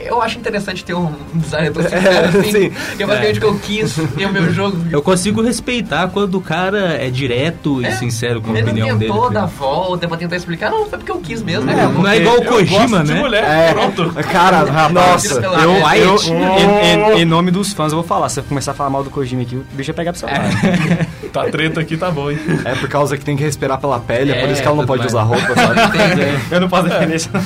eu 0.09 0.21
acho 0.21 0.37
interessante 0.39 0.83
ter 0.83 0.93
um 0.93 1.11
designer 1.33 1.71
tão 1.71 1.83
sincero 1.83 2.05
É, 2.09 2.25
assim. 2.25 2.51
sim. 2.51 2.71
Que 2.97 3.03
é 3.03 3.05
basicamente 3.05 3.37
o 3.37 3.41
que 3.41 3.45
eu 3.47 3.59
quis 3.59 3.97
e 4.17 4.25
o 4.25 4.31
meu 4.31 4.51
jogo. 4.53 4.77
Eu 4.91 5.01
consigo 5.01 5.41
respeitar 5.41 6.07
quando 6.09 6.35
o 6.35 6.41
cara 6.41 6.95
é 6.95 7.09
direto 7.09 7.81
e 7.81 7.85
É, 7.85 7.91
sincero 7.91 8.41
com 8.41 8.51
a 8.51 8.57
Ele 8.57 8.69
opinião 8.71 8.97
dele. 8.97 9.11
tentou 9.11 9.27
tá 9.27 9.41
dar 9.41 9.45
volta 9.45 10.07
pra 10.07 10.17
tentar 10.17 10.35
explicar, 10.35 10.69
não, 10.71 10.85
foi 10.87 10.97
porque 10.97 11.11
eu 11.11 11.19
quis 11.19 11.41
mesmo. 11.41 11.69
É, 11.69 11.75
né? 11.75 11.91
não 11.93 12.07
é 12.07 12.17
igual 12.17 12.39
o 12.39 12.43
Eu 12.43 12.51
Kojima, 12.51 13.03
né? 13.03 13.15
mulher, 13.15 13.43
É. 13.43 13.73
pronto. 13.73 14.09
Cara, 14.31 14.89
nossa. 14.89 15.39
Eu, 15.41 15.53
É, 15.55 15.65
eu, 15.99 16.15
Quiet. 16.15 16.31
em, 16.31 17.15
em- 17.17 17.21
em 17.21 17.25
nome 17.25 17.51
dos 17.51 17.73
fãs, 17.73 17.91
eu 17.91 17.97
vou 17.99 18.07
falar. 18.07 18.29
Se 18.29 18.39
eu 18.39 18.43
começar 18.43 18.71
a 18.71 18.73
falar 18.73 18.89
mal 18.89 19.03
do 19.03 19.09
Kojima 19.09 19.41
aqui, 19.41 19.55
o 19.55 19.65
bicho 19.73 19.91
vai 19.91 19.95
pegar 19.95 20.11
pro 20.13 20.19
seu 20.19 20.27
lado. 20.29 20.39
Tá 21.31 21.45
treta 21.49 21.79
aqui, 21.81 21.95
tá 21.97 22.09
bom, 22.11 22.29
hein? 22.31 22.39
É 22.65 22.75
por 22.75 22.89
causa 22.89 23.17
que 23.17 23.23
tem 23.23 23.35
que 23.37 23.43
respirar 23.43 23.79
pela 23.79 23.99
pele, 23.99 24.31
é, 24.31 24.39
por 24.39 24.49
É, 24.49 24.51
isso 24.51 24.61
que 24.61 24.67
ela 24.67 24.75
não 24.77 24.83
tudo 24.83 24.87
pode 24.87 24.99
mais. 25.01 25.11
usar 25.13 25.23
roupa, 25.23 25.55
sabe? 25.55 25.79
Eu 26.51 26.61
não 26.61 26.69
posso 26.69 26.83
defender 26.89 27.15
isso, 27.15 27.29
não. 27.33 27.39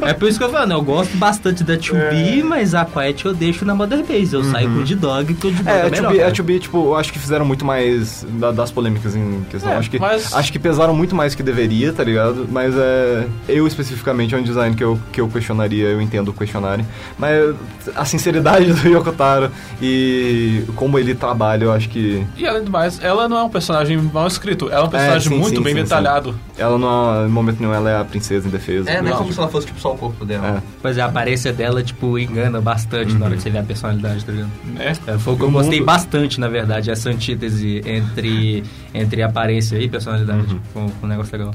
É 0.08 0.14
por 0.14 0.28
isso 0.28 0.38
que 0.38 0.44
eu 0.44 0.50
falo, 0.50 0.66
né? 0.66 0.74
Eu 0.74 0.82
gosto 0.82 1.16
bastante 1.16 1.62
da 1.62 1.74
2B, 1.76 2.42
mas 2.44 2.74
a 2.74 2.84
Quiet 2.84 3.24
eu 3.26 3.34
deixo 3.34 3.64
na 3.64 3.74
Mother 3.74 4.04
Base. 4.04 4.34
Eu 4.34 4.42
saio 4.44 4.68
com 4.70 4.80
o 4.80 4.84
D-Dog, 4.84 5.34
que 5.34 5.46
o 5.46 5.50
D-Dog 5.50 5.68
É, 5.68 5.72
é, 5.72 5.86
a 5.86 5.90
melhor. 5.90 6.12
2B, 6.12 6.16
a 6.16 6.18
cara. 6.20 6.32
2B, 6.32 6.58
tipo, 6.60 6.78
eu 6.86 6.96
acho 6.96 7.12
que 7.12 7.18
fizeram 7.18 7.44
muito 7.44 7.64
mais 7.64 8.26
da- 8.30 8.50
das 8.50 8.70
polêmicas 8.70 9.14
em 9.14 9.42
questão. 9.50 9.70
É, 9.72 9.76
acho, 9.76 9.90
que, 9.90 9.98
mas- 9.98 10.32
acho 10.34 10.50
que 10.52 10.58
pesaram 10.58 10.94
muito 10.94 11.14
mais 11.14 11.34
que 11.34 11.42
deveria, 11.42 11.92
tá 11.92 12.02
ligado? 12.02 12.48
Mas 12.50 12.74
é. 12.76 13.26
Eu 13.48 13.66
especificamente 13.66 14.34
é 14.34 14.38
um 14.38 14.42
design 14.42 14.74
que 14.74 14.82
eu, 14.84 14.98
que 15.12 15.20
eu 15.20 15.28
questionaria, 15.28 15.88
eu 15.88 16.00
entendo 16.00 16.28
o 16.28 16.32
questionarem. 16.32 16.86
Mas 17.18 17.54
a 17.94 18.04
sinceridade 18.04 18.72
do 18.72 18.88
Yokotaro 18.88 19.50
e 19.80 20.62
como 20.76 20.98
ele 20.98 21.14
trabalha, 21.14 21.64
eu 21.64 21.72
acho 21.72 21.88
que. 21.88 22.24
E 22.36 22.46
além 22.46 22.64
do 22.64 22.70
mais, 22.70 23.02
ela 23.10 23.28
não 23.28 23.36
é 23.38 23.42
um 23.42 23.48
personagem 23.48 23.96
mal 23.98 24.26
escrito, 24.26 24.68
ela 24.70 24.84
é 24.84 24.86
um 24.86 24.90
personagem 24.90 25.32
sim, 25.32 25.38
muito 25.38 25.56
sim, 25.56 25.62
bem 25.62 25.74
sim, 25.74 25.82
detalhado. 25.82 26.34
Ela 26.56 26.78
não, 26.78 27.26
em 27.26 27.30
momento 27.30 27.60
nenhum, 27.60 27.74
ela 27.74 27.90
é 27.90 28.00
a 28.00 28.04
princesa 28.04 28.48
em 28.48 28.50
defesa. 28.50 28.88
É, 28.90 29.00
não 29.02 29.08
é 29.08 29.10
Não. 29.10 29.18
como 29.18 29.32
se 29.32 29.38
ela 29.38 29.48
fosse 29.48 29.66
tipo 29.66 29.80
só 29.80 29.92
o 29.94 29.98
corpo 29.98 30.24
dela. 30.24 30.58
É. 30.58 30.62
Pois 30.80 30.96
é, 30.96 31.02
a 31.02 31.06
aparência 31.06 31.52
dela, 31.52 31.82
tipo, 31.82 32.18
engana 32.18 32.60
bastante 32.60 33.14
na 33.14 33.26
hora 33.26 33.36
que 33.36 33.42
você 33.42 33.50
vê 33.50 33.58
a 33.58 33.62
personalidade, 33.62 34.24
tá 34.24 34.32
ligado? 34.32 34.50
Né? 34.64 34.92
É, 35.06 35.18
foi 35.18 35.34
o 35.34 35.36
que 35.36 35.42
eu 35.42 35.50
gostei 35.50 35.78
mundo- 35.80 35.86
bastante, 35.86 36.40
na 36.40 36.48
verdade, 36.48 36.90
essa 36.90 37.10
antítese 37.10 37.82
entre, 37.84 38.62
entre 38.94 39.22
aparência 39.22 39.76
e 39.78 39.88
personalidade. 39.88 40.60
Foi, 40.72 40.82
um- 40.82 40.88
foi 40.88 40.94
um 41.02 41.06
negócio 41.08 41.36
legal. 41.36 41.52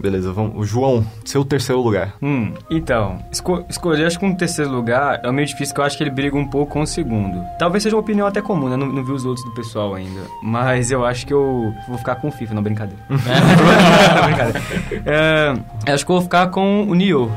Beleza, 0.00 0.32
vamos. 0.32 0.56
O 0.56 0.64
João, 0.64 1.04
seu 1.24 1.44
terceiro 1.44 1.80
lugar. 1.80 2.14
Hum, 2.22 2.52
então, 2.70 3.18
esco 3.32 3.64
escolher 3.68 4.06
acho 4.06 4.18
que 4.18 4.24
um 4.24 4.34
terceiro 4.34 4.70
lugar 4.70 5.20
é 5.22 5.32
meio 5.32 5.46
difícil, 5.46 5.74
que 5.74 5.80
eu 5.80 5.84
acho 5.84 5.96
que 5.96 6.04
ele 6.04 6.10
briga 6.10 6.36
um 6.36 6.46
pouco 6.46 6.72
com 6.72 6.82
o 6.82 6.86
segundo. 6.86 7.44
Talvez 7.58 7.82
seja 7.82 7.96
uma 7.96 8.02
opinião 8.02 8.26
até 8.26 8.40
comum, 8.40 8.68
né? 8.68 8.76
Não, 8.76 8.86
não 8.86 9.04
vi 9.04 9.12
os 9.12 9.24
outros 9.24 9.44
do 9.44 9.52
pessoal 9.54 9.94
ainda. 9.94 10.20
Mas 10.42 10.90
eu 10.90 11.04
acho 11.04 11.26
que 11.26 11.32
eu 11.32 11.72
vou 11.88 11.98
ficar 11.98 12.16
com 12.16 12.28
o 12.28 12.30
FIFA, 12.30 12.54
não 12.54 12.62
brincadeira. 12.62 13.02
Não, 13.08 13.18
brincadeira. 14.24 14.62
É, 15.04 15.92
acho 15.92 16.04
que 16.04 16.12
eu 16.12 16.16
vou 16.16 16.22
ficar 16.22 16.48
com 16.48 16.82
o 16.84 16.94
Nioh. 16.94 17.30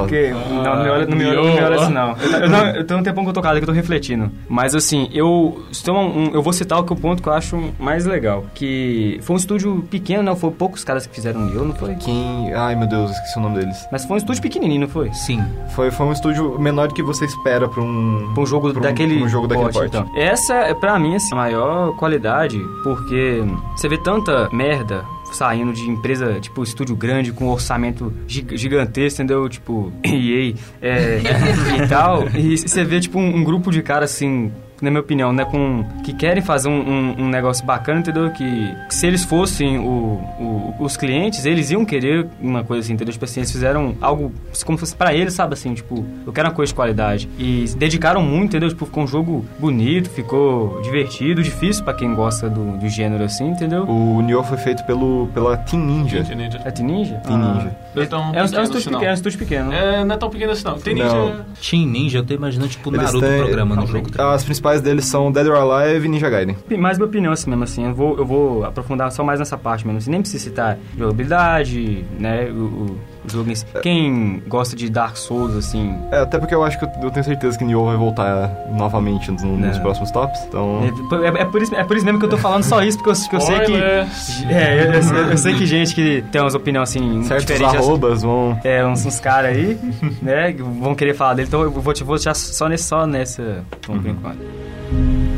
Por 0.00 0.08
quê? 0.08 0.30
Não, 0.32 0.62
não 0.76 0.82
me 0.84 0.90
olha, 0.90 1.06
não 1.06 1.16
me 1.16 1.26
olha, 1.26 1.36
não 1.36 1.44
me 1.54 1.60
olha 1.62 1.76
assim, 1.80 1.92
não. 1.92 2.16
Eu, 2.16 2.40
eu, 2.40 2.48
não. 2.48 2.66
eu 2.68 2.84
tenho 2.86 3.00
um 3.00 3.02
tempão 3.02 3.24
que 3.24 3.30
eu 3.30 3.34
tô 3.34 3.40
calado, 3.42 3.58
que 3.58 3.64
eu 3.64 3.68
tô 3.68 3.72
refletindo. 3.74 4.30
Mas 4.48 4.74
assim, 4.74 5.08
eu. 5.12 5.60
um- 5.88 6.30
eu 6.32 6.42
vou 6.42 6.52
citar 6.52 6.78
o 6.78 6.84
que 6.84 6.92
o 6.92 6.96
ponto 6.96 7.22
que 7.22 7.28
eu 7.28 7.32
acho 7.32 7.58
mais 7.78 8.04
legal. 8.06 8.44
Que 8.54 9.18
foi 9.22 9.34
um 9.34 9.38
estúdio 9.38 9.84
pequeno, 9.90 10.22
né? 10.22 10.34
Foi 10.36 10.50
poucos 10.50 10.84
caras 10.84 11.06
que 11.06 11.14
fizeram 11.14 11.40
o 11.40 11.44
Nioh, 11.46 11.64
não 11.64 11.74
foi? 11.74 11.94
Quem. 11.96 12.52
Ai 12.54 12.74
meu 12.74 12.88
Deus, 12.88 13.10
esqueci 13.10 13.38
o 13.38 13.42
nome 13.42 13.58
deles. 13.58 13.86
Mas 13.92 14.04
foi 14.04 14.14
um 14.14 14.18
estúdio 14.18 14.42
pequenininho, 14.42 14.82
não 14.82 14.88
foi? 14.88 15.12
Sim. 15.12 15.42
Foi, 15.74 15.90
foi 15.90 16.06
um 16.06 16.12
estúdio 16.12 16.58
menor 16.58 16.88
do 16.88 16.94
que 16.94 17.02
você 17.02 17.24
espera 17.24 17.68
pra 17.68 17.82
um. 17.82 18.30
Pra 18.34 18.42
um 18.42 18.46
jogo 18.46 18.70
pra 18.72 18.80
um- 18.80 18.82
daquele 18.82 19.22
um 19.22 19.28
jogo 19.28 19.46
daquele 19.46 19.72
porte. 19.72 19.88
então. 19.96 20.06
Essa 20.16 20.54
é 20.54 20.74
pra 20.74 20.98
mim 20.98 21.14
assim, 21.16 21.32
a 21.32 21.36
maior 21.36 21.96
qualidade, 21.96 22.58
porque 22.82 23.42
você 23.76 23.88
vê 23.88 23.98
tanta 23.98 24.48
merda 24.52 25.04
saindo 25.32 25.72
de 25.72 25.82
empresa, 25.88 26.38
tipo, 26.40 26.62
estúdio 26.62 26.94
grande, 26.96 27.32
com 27.32 27.48
orçamento 27.48 28.12
gi- 28.26 28.46
gigantesco, 28.52 29.22
entendeu? 29.22 29.48
Tipo, 29.48 29.92
EA 30.04 30.54
é, 30.82 31.20
e 31.84 31.88
tal. 31.88 32.28
E 32.36 32.56
você 32.58 32.84
vê, 32.84 33.00
tipo, 33.00 33.18
um, 33.18 33.36
um 33.36 33.44
grupo 33.44 33.70
de 33.70 33.82
caras, 33.82 34.12
assim, 34.12 34.50
na 34.82 34.90
minha 34.90 35.00
opinião, 35.00 35.32
né, 35.32 35.44
com, 35.44 35.84
que 36.04 36.12
querem 36.12 36.42
fazer 36.42 36.68
um, 36.68 36.72
um- 36.80 37.14
um 37.24 37.28
negócio 37.28 37.64
bacana, 37.64 38.00
entendeu? 38.00 38.30
Que, 38.30 38.74
que 38.88 38.94
se 38.94 39.06
eles 39.06 39.24
fossem 39.24 39.78
o, 39.78 40.20
o- 40.38 40.74
os 40.80 40.96
clientes, 40.96 41.44
eles 41.44 41.70
iam 41.70 41.84
querer 41.84 42.26
uma 42.40 42.64
coisa 42.64 42.84
assim, 42.84 42.94
entendeu? 42.94 43.12
Tipo 43.12 43.24
assim, 43.24 43.40
eles 43.40 43.50
fizeram 43.52 43.94
algo 44.00 44.32
como 44.64 44.78
se 44.78 44.80
fosse 44.80 44.96
pra 44.96 45.14
eles, 45.14 45.34
sabe? 45.34 45.54
Assim, 45.54 45.74
tipo, 45.74 46.04
eu 46.26 46.32
quero 46.32 46.48
uma 46.48 46.54
coisa 46.54 46.70
de 46.70 46.74
qualidade. 46.74 47.28
E 47.38 47.66
se 47.68 47.76
dedicaram 47.76 48.22
muito, 48.22 48.46
entendeu? 48.50 48.68
Tipo, 48.68 48.86
ficou 48.86 49.04
um 49.04 49.06
jogo 49.06 49.44
bonito, 49.58 50.08
ficou 50.10 50.80
divertido, 50.82 51.42
difícil 51.42 51.84
pra 51.84 51.94
quem 51.94 52.14
gosta 52.14 52.48
do, 52.48 52.78
do 52.78 52.88
gênero 52.88 53.24
assim, 53.24 53.48
entendeu? 53.50 53.84
O 53.88 54.20
Nioh 54.22 54.42
foi 54.44 54.56
feito 54.58 54.84
pelo, 54.84 55.28
pela 55.34 55.56
Team 55.56 55.82
Ninja. 55.84 56.20
Ninja, 56.20 56.34
Ninja. 56.34 56.60
É 56.64 56.70
Team 56.70 56.86
Ninja? 56.88 57.14
Team 57.26 57.38
Ninja. 57.38 57.76
Não 57.94 58.02
é 58.02 58.06
tão 58.06 58.20
É 58.20 58.22
um, 58.22 58.34
é 58.34 58.42
um 58.42 58.46
pequeno 58.46 58.62
estúdio 58.62 58.90
pequeno, 58.90 59.04
é 59.04 59.10
um 59.10 59.14
estúdio 59.14 59.38
pequeno. 59.38 59.72
É, 59.72 60.04
não 60.04 60.14
é 60.14 60.18
tão 60.18 60.30
pequeno 60.30 60.52
assim, 60.52 60.64
não. 60.64 60.78
Tem 60.78 60.94
Ninja... 60.94 61.08
Não. 61.08 61.44
Team 61.60 61.86
Ninja, 61.86 62.18
eu 62.18 62.24
tô 62.24 62.34
imaginando, 62.34 62.70
tipo, 62.70 62.88
o 62.90 62.94
Eles 62.94 63.04
Naruto 63.06 63.26
têm- 63.26 63.42
programando 63.42 63.82
o 63.82 63.86
jogo. 63.86 64.10
tá 64.10 64.32
As 64.32 64.44
principais 64.44 64.80
deles 64.80 65.04
são 65.06 65.30
Dead 65.32 65.46
or 65.46 65.56
Alive 65.56 66.06
e 66.06 66.08
Ninja 66.08 66.30
Gaiden. 66.30 66.56
Mais 66.78 66.98
minha 66.98 67.06
opinião 67.08 67.32
assim 67.32 67.50
mesmo, 67.50 67.64
assim, 67.64 67.84
eu 67.86 67.94
vou, 67.94 68.16
eu 68.18 68.24
vou 68.24 68.64
aprofundar 68.64 69.10
só 69.12 69.24
mais 69.24 69.38
nessa 69.40 69.58
parte 69.58 69.84
mesmo, 69.86 69.98
assim, 69.98 70.10
nem 70.10 70.20
precisa 70.20 70.42
citar 70.44 70.78
jogabilidade, 70.96 72.04
né, 72.18 72.44
o, 72.50 72.54
o- 72.62 72.98
o 73.24 73.30
jogo 73.30 73.50
em 73.50 73.54
si. 73.54 73.64
Quem 73.82 74.42
gosta 74.48 74.74
de 74.76 74.88
Dark 74.90 75.16
Souls, 75.16 75.54
assim... 75.56 75.96
É, 76.10 76.20
até 76.20 76.38
porque 76.38 76.54
eu 76.54 76.62
acho 76.64 76.78
que 76.78 76.84
eu, 76.84 76.90
eu 77.02 77.10
tenho 77.10 77.24
certeza 77.24 77.58
que 77.58 77.64
Nioh 77.64 77.84
vai 77.86 77.96
voltar 77.96 78.50
novamente 78.72 79.30
no- 79.30 79.56
nos 79.56 79.76
Não. 79.76 79.82
próximos 79.82 80.10
tops, 80.10 80.40
então... 80.48 80.80
É, 81.22 81.26
é- 81.38 81.42
é 81.42 81.44
por 81.44 81.60
isso, 81.62 81.74
é 81.74 81.84
por 81.84 81.96
isso 81.96 82.04
mesmo 82.06 82.18
que 82.18 82.24
eu 82.26 82.30
tô 82.30 82.38
falando 82.38 82.62
só 82.62 82.82
isso, 82.82 82.98
porque 82.98 83.10
eu, 83.10 83.28
que 83.28 83.36
eu 83.36 83.40
sei 83.40 83.60
que... 83.60 83.74
É, 83.74 84.86
eu, 84.86 84.92
eu 84.94 85.02
sei- 85.02 85.32
eu 85.32 85.38
sei 85.38 85.54
que 85.54 85.66
gente 85.66 85.94
que 85.94 86.22
tem 86.32 86.40
umas 86.40 86.54
opiniões, 86.54 86.88
assim, 86.88 87.22
Certos 87.24 87.46
diferentes... 87.46 87.74
arrobas 87.76 88.22
vão... 88.22 88.58
É, 88.64 88.84
uns, 88.86 89.04
uns 89.04 89.20
caras 89.20 89.56
aí, 89.56 89.78
né, 90.22 90.52
que 90.52 90.62
vão 90.62 90.94
querer 90.94 91.14
falar 91.14 91.34
dele, 91.34 91.48
então 91.48 91.62
eu 91.62 91.70
vou 91.70 91.92
te 91.92 92.02
vou 92.04 92.16
deixar 92.16 92.34
só, 92.34 92.68
nesse, 92.68 92.84
só 92.84 93.06
nessa, 93.06 93.64
por 93.82 93.96
Uhum. 93.96 94.08
enquanto. 94.08 95.29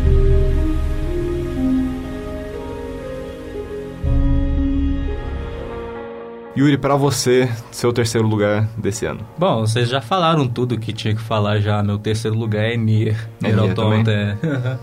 Yuri, 6.56 6.76
pra 6.76 6.96
você, 6.96 7.48
seu 7.70 7.92
terceiro 7.92 8.26
lugar 8.26 8.68
desse 8.76 9.06
ano. 9.06 9.20
Bom, 9.38 9.60
vocês 9.60 9.88
já 9.88 10.00
falaram 10.02 10.46
tudo 10.46 10.78
que 10.78 10.92
tinha 10.92 11.14
que 11.14 11.20
falar 11.20 11.60
já. 11.60 11.82
Meu 11.82 11.98
terceiro 11.98 12.36
lugar 12.36 12.64
é 12.64 12.76
Nier. 12.76 13.16
É 13.42 13.48
Nier 13.52 13.70
Automata, 13.70 14.10
é. 14.10 14.36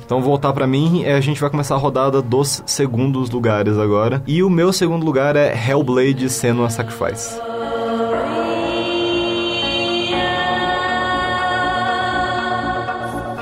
Então, 0.03 0.22
voltar 0.22 0.51
pra 0.51 0.65
mim, 0.65 1.03
é, 1.03 1.13
a 1.13 1.22
gente 1.22 1.39
vai 1.39 1.49
começar 1.49 1.76
a 1.76 1.78
rodada 1.78 2.22
dos 2.22 2.63
segundos 2.65 3.30
lugares 3.30 3.78
agora. 3.78 4.24
E 4.26 4.41
o 4.41 4.49
meu 4.49 4.74
segundo 4.74 5.05
lugar 5.05 5.36
é 5.36 5.53
Hellblade 5.53 6.28
Senua 6.30 6.70
Sacrifice. 6.70 7.39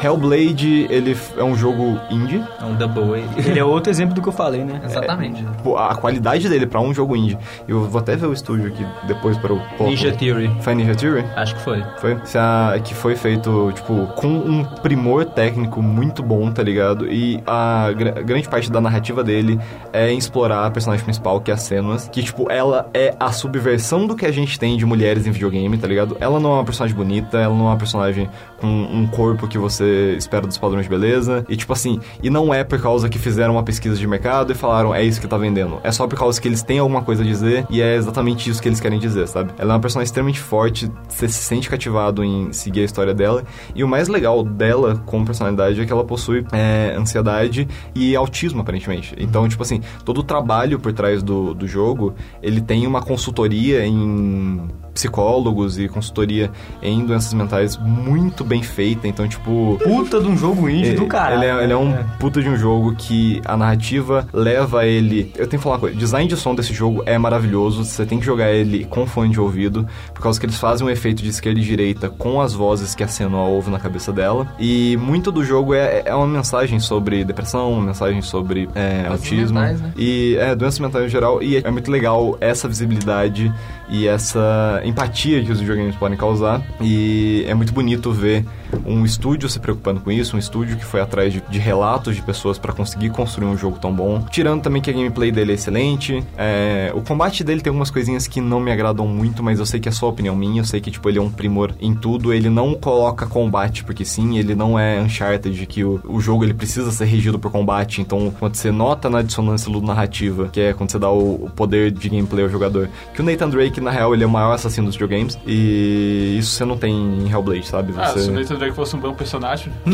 Hellblade, 0.04 0.88
ele 0.90 1.16
é 1.38 1.44
um 1.44 1.56
jogo 1.56 2.00
indie. 2.10 2.44
É 2.62 2.66
um 2.66 2.76
Double 2.76 3.16
A. 3.16 3.40
Ele 3.48 3.60
é 3.60 3.64
outro 3.64 3.90
exemplo 3.92 4.14
do 4.14 4.22
que 4.22 4.28
eu 4.30 4.34
falei, 4.34 4.64
né? 4.64 4.82
Exatamente. 4.84 5.44
Pô, 5.64 5.78
A 5.78 5.96
qualidade 5.96 6.48
dele 6.50 6.66
pra 6.66 6.80
um 6.82 6.94
jogo 6.94 7.16
indie. 7.16 7.38
Eu 7.68 7.84
vou 7.86 8.00
até 8.00 8.16
ver 8.16 8.28
o 8.28 8.34
estúdio 8.34 8.68
aqui 8.68 8.86
depois 9.08 9.38
para 9.38 9.54
o... 9.54 9.62
Ninja 9.80 10.12
Theory. 10.12 10.52
Foi 10.62 10.76
Ninja 10.76 10.96
Theory? 10.96 11.26
Acho 11.36 11.56
que 11.56 11.62
foi. 11.62 11.84
Foi? 12.00 12.18
Se 12.26 12.38
a- 12.38 12.80
que 12.84 12.94
foi 12.94 13.16
feito, 13.16 13.72
tipo, 13.76 14.08
com 14.16 14.28
um 14.28 14.64
primor 14.82 15.26
técnico 15.26 15.82
muito 15.82 16.22
bom, 16.24 16.52
tá 16.52 16.62
ligado? 16.64 17.12
E 17.12 17.42
a 17.46 17.92
gra- 17.96 18.22
grande 18.24 18.48
parte 18.48 18.72
da 18.72 18.80
narrativa 18.82 19.24
dele 19.24 19.60
é 19.94 20.12
explorar 20.14 20.66
a 20.66 20.72
personagem 20.72 21.04
principal, 21.04 21.40
que 21.42 21.52
é 21.52 21.54
a 21.54 21.58
Senuas. 21.58 22.08
Que, 22.12 22.22
tipo, 22.24 22.52
ela 22.52 22.90
é 22.94 23.16
a 23.20 23.32
subversão 23.32 24.06
do 24.08 24.16
que 24.16 24.26
a 24.26 24.32
gente 24.32 24.60
tem 24.60 24.78
de 24.78 24.86
mulheres 24.86 25.26
em 25.26 25.32
videogame, 25.32 25.78
tá 25.78 25.88
ligado? 25.88 26.18
Ela 26.20 26.40
não 26.40 26.52
é 26.52 26.54
uma 26.56 26.64
personagem 26.66 26.96
bonita, 26.96 27.38
ela 27.38 27.54
não 27.56 27.66
é 27.66 27.70
uma 27.70 27.78
personagem 27.78 28.30
com 28.60 28.68
um 28.68 29.08
corpo 29.08 29.48
que 29.48 29.58
você 29.58 29.87
espera 30.18 30.46
dos 30.46 30.58
padrões 30.58 30.86
de 30.86 30.90
beleza. 30.90 31.46
E, 31.50 31.56
tipo 31.56 31.72
assim, 31.74 32.00
e 32.22 32.30
não 32.30 32.54
é 32.54 32.64
por 32.64 32.82
causa 32.82 33.10
que 33.10 33.18
fizeram 33.18 33.54
uma 33.54 33.64
pesquisa 33.64 33.96
de 33.96 34.08
mercado 34.08 34.52
e 34.52 34.56
falaram, 34.56 34.94
é 34.94 35.04
isso 35.04 35.20
que 35.20 35.28
tá 35.28 35.38
vendendo. 35.38 35.80
É 35.84 35.92
só 35.92 36.08
por 36.08 36.18
causa 36.18 36.40
que 36.40 36.48
eles 36.48 36.64
têm 36.64 36.80
alguma 36.80 37.02
coisa 37.02 37.24
a 37.24 37.26
dizer 37.26 37.66
e 37.70 37.82
é 37.82 37.96
exatamente 37.96 38.50
isso 38.50 38.62
que 38.62 38.68
eles 38.68 38.80
querem 38.80 39.00
dizer, 39.00 39.28
sabe? 39.28 39.52
Ela 39.58 39.74
é 39.74 39.76
uma 39.76 39.82
personagem 39.82 40.08
extremamente 40.08 40.40
forte, 40.40 40.92
você 41.08 41.28
se 41.28 41.42
sente 41.42 41.70
cativado 41.70 42.24
em 42.24 42.52
seguir 42.54 42.82
a 42.82 42.86
história 42.86 43.14
dela. 43.14 43.44
E 43.76 43.84
o 43.84 43.88
mais 43.88 44.08
legal 44.08 44.44
dela 44.44 45.02
como 45.06 45.26
personalidade 45.26 45.80
é 45.80 45.86
que 45.86 45.92
ela 45.92 46.04
possui 46.04 46.46
é, 46.52 46.96
ansiedade 46.98 47.68
e 47.96 48.16
autismo, 48.16 48.62
aparentemente. 48.62 49.16
Então, 49.18 49.48
tipo 49.48 49.64
assim, 49.64 49.82
todo 50.04 50.20
o 50.20 50.24
trabalho 50.24 50.80
por 50.80 50.94
trás 50.94 51.22
do, 51.24 51.54
do 51.54 51.68
jogo, 51.68 52.14
ele 52.42 52.62
tem 52.62 52.86
uma 52.86 53.02
consultoria 53.02 53.86
em 53.86 54.68
psicólogos 54.98 55.78
e 55.78 55.88
consultoria 55.88 56.52
em 56.82 57.06
doenças 57.06 57.32
mentais 57.34 57.78
muito 57.78 58.44
bem 58.44 58.64
feita. 58.64 59.08
Então, 59.08 59.28
tipo, 59.28 59.78
Puta 59.84 60.20
de 60.20 60.28
um 60.28 60.36
jogo 60.36 60.68
indie 60.68 60.94
do 60.94 61.06
caralho. 61.06 61.44
ele 61.44 61.46
é, 61.46 61.64
ele 61.64 61.74
é 61.74 61.78
um 61.78 61.94
puta 62.20 62.42
de 62.42 62.50
um 62.50 62.58
jogo 62.58 62.96
que 62.96 63.40
a 63.46 63.56
narrativa 63.56 64.28
leva 64.34 64.86
ele. 64.86 65.32
Eu 65.36 65.48
tenho 65.48 65.60
que 65.60 65.64
falar 65.64 65.76
uma 65.76 65.82
coisa: 65.82 65.96
o 65.96 66.00
design 66.00 66.28
de 66.28 66.36
som 66.36 66.56
desse 66.56 66.74
jogo 66.74 67.04
é 67.06 67.18
maravilhoso. 67.18 67.86
Você 67.86 68.06
tem 68.06 68.20
que 68.20 68.26
jogar 68.26 68.52
ele 68.52 68.86
com 68.86 69.06
fone 69.06 69.32
de 69.32 69.40
ouvido, 69.40 69.88
por 70.14 70.22
causa 70.22 70.40
que 70.40 70.46
eles 70.46 70.58
fazem 70.58 70.86
um 70.86 70.90
efeito 70.90 71.22
de 71.22 71.30
esquerda 71.30 71.60
e 71.60 71.64
direita 71.64 72.10
com 72.10 72.42
as 72.42 72.54
vozes 72.54 72.96
que 72.96 73.04
a 73.04 73.08
Senua 73.08 73.44
ouve 73.44 73.70
na 73.70 73.80
cabeça 73.80 74.12
dela. 74.12 74.48
E 74.60 74.98
muito 74.98 75.32
do 75.32 75.44
jogo 75.46 75.74
é, 75.76 76.02
é 76.06 76.16
uma 76.16 76.28
mensagem 76.28 76.80
sobre 76.80 77.24
depressão, 77.24 77.74
uma 77.74 77.86
mensagem 77.86 78.22
sobre 78.22 78.68
é, 78.74 79.06
autismo. 79.08 79.60
mentais, 79.60 79.80
né? 79.82 79.94
E 79.96 80.36
é, 80.40 80.56
doenças 80.56 80.80
mentais 80.80 81.06
em 81.06 81.10
geral. 81.10 81.42
E 81.44 81.58
é 81.58 81.70
muito 81.72 81.92
legal 81.92 82.36
essa 82.42 82.68
visibilidade 82.68 83.54
e 83.90 84.08
essa 84.08 84.82
empatia 84.88 85.44
que 85.44 85.52
os 85.52 85.60
videogames 85.60 85.96
podem 85.96 86.18
causar. 86.18 86.62
E 86.82 87.44
é 87.48 87.54
muito 87.54 87.74
bonito 87.74 88.12
ver 88.12 88.46
um 88.86 89.06
estúdio 89.06 89.50
se 89.50 89.60
preocupando 89.60 90.02
com 90.02 90.12
isso, 90.12 90.36
um 90.36 90.40
estúdio 90.40 90.78
que 90.78 90.86
foi 90.86 91.02
atrás 91.02 91.34
de, 91.34 91.42
de 91.50 91.60
relatos 91.60 92.16
de 92.16 92.22
pessoas 92.22 92.58
pra 92.58 92.74
conseguir 92.74 93.10
construir 93.10 93.48
um 93.48 93.58
jogo 93.58 93.78
tão 93.80 93.94
bom. 93.94 94.26
Tirando 94.30 94.62
também 94.62 94.82
que 94.82 94.90
a 94.90 94.94
gameplay 94.94 95.32
dele 95.32 95.52
é 95.52 95.56
excelente. 95.56 96.24
É, 96.38 96.92
o 96.94 97.02
combate 97.02 97.44
dele 97.44 97.62
tem 97.62 97.70
algumas 97.70 97.90
coisinhas 97.92 98.28
que 98.28 98.42
não 98.42 98.60
me 98.60 98.72
agradam 98.72 99.08
muito, 99.08 99.44
mas 99.44 99.60
eu 99.60 99.66
sei 99.66 99.80
que 99.80 99.90
é 99.90 99.92
só 99.92 100.10
opinião 100.10 100.36
minha. 100.36 100.62
Eu 100.62 100.66
sei 100.66 100.80
que 100.80 100.92
tipo, 100.92 101.08
ele 101.10 101.18
é 101.18 101.22
um 101.22 101.30
primor 101.30 101.74
em 101.80 101.94
tudo. 101.94 102.34
Ele 102.34 102.50
não 102.50 102.74
coloca 102.74 103.26
combate 103.26 103.84
porque 103.84 104.06
sim, 104.06 104.38
ele 104.38 104.56
não 104.56 104.78
é 104.78 105.00
Uncharted, 105.02 105.66
que 105.66 105.84
o, 105.84 106.00
o 106.06 106.20
jogo 106.20 106.44
ele 106.44 106.54
precisa 106.54 106.92
ser 106.92 107.06
regido 107.06 107.40
por 107.40 107.52
combate. 107.52 108.02
Então, 108.02 108.34
quando 108.40 108.56
você 108.56 108.72
nota 108.72 109.10
na 109.10 109.22
dissonância 109.22 109.72
narrativa, 109.82 110.50
que 110.50 110.60
é 110.60 110.74
quando 110.74 110.92
você 110.92 111.00
dá 111.00 111.10
o, 111.10 111.46
o 111.46 111.50
poder 111.50 111.92
de 111.92 112.10
gameplay 112.10 112.44
ao 112.44 112.50
jogador, 112.50 112.90
que 113.14 113.22
o 113.22 113.24
Nathan 113.24 113.50
Drake, 113.50 113.80
na 113.82 113.92
real, 113.92 114.14
ele 114.14 114.24
é 114.24 114.28
o 114.28 114.30
maior 114.30 114.54
assassino 114.54 114.88
dos 114.88 114.96
videogames. 114.96 115.38
E 115.46 116.38
isso 116.38 116.52
você 116.52 116.66
não 116.66 116.78
tem 116.78 116.94
em 116.94 117.30
Hellblade, 117.30 117.68
sabe? 117.68 117.94
Ah, 117.98 118.12
Você... 118.12 118.22
se 118.22 118.30
o 118.30 118.34
Nathan 118.34 118.57
Drake 118.58 118.76
fosse 118.76 118.96
um 118.96 119.00
bom 119.00 119.14
personagem. 119.14 119.72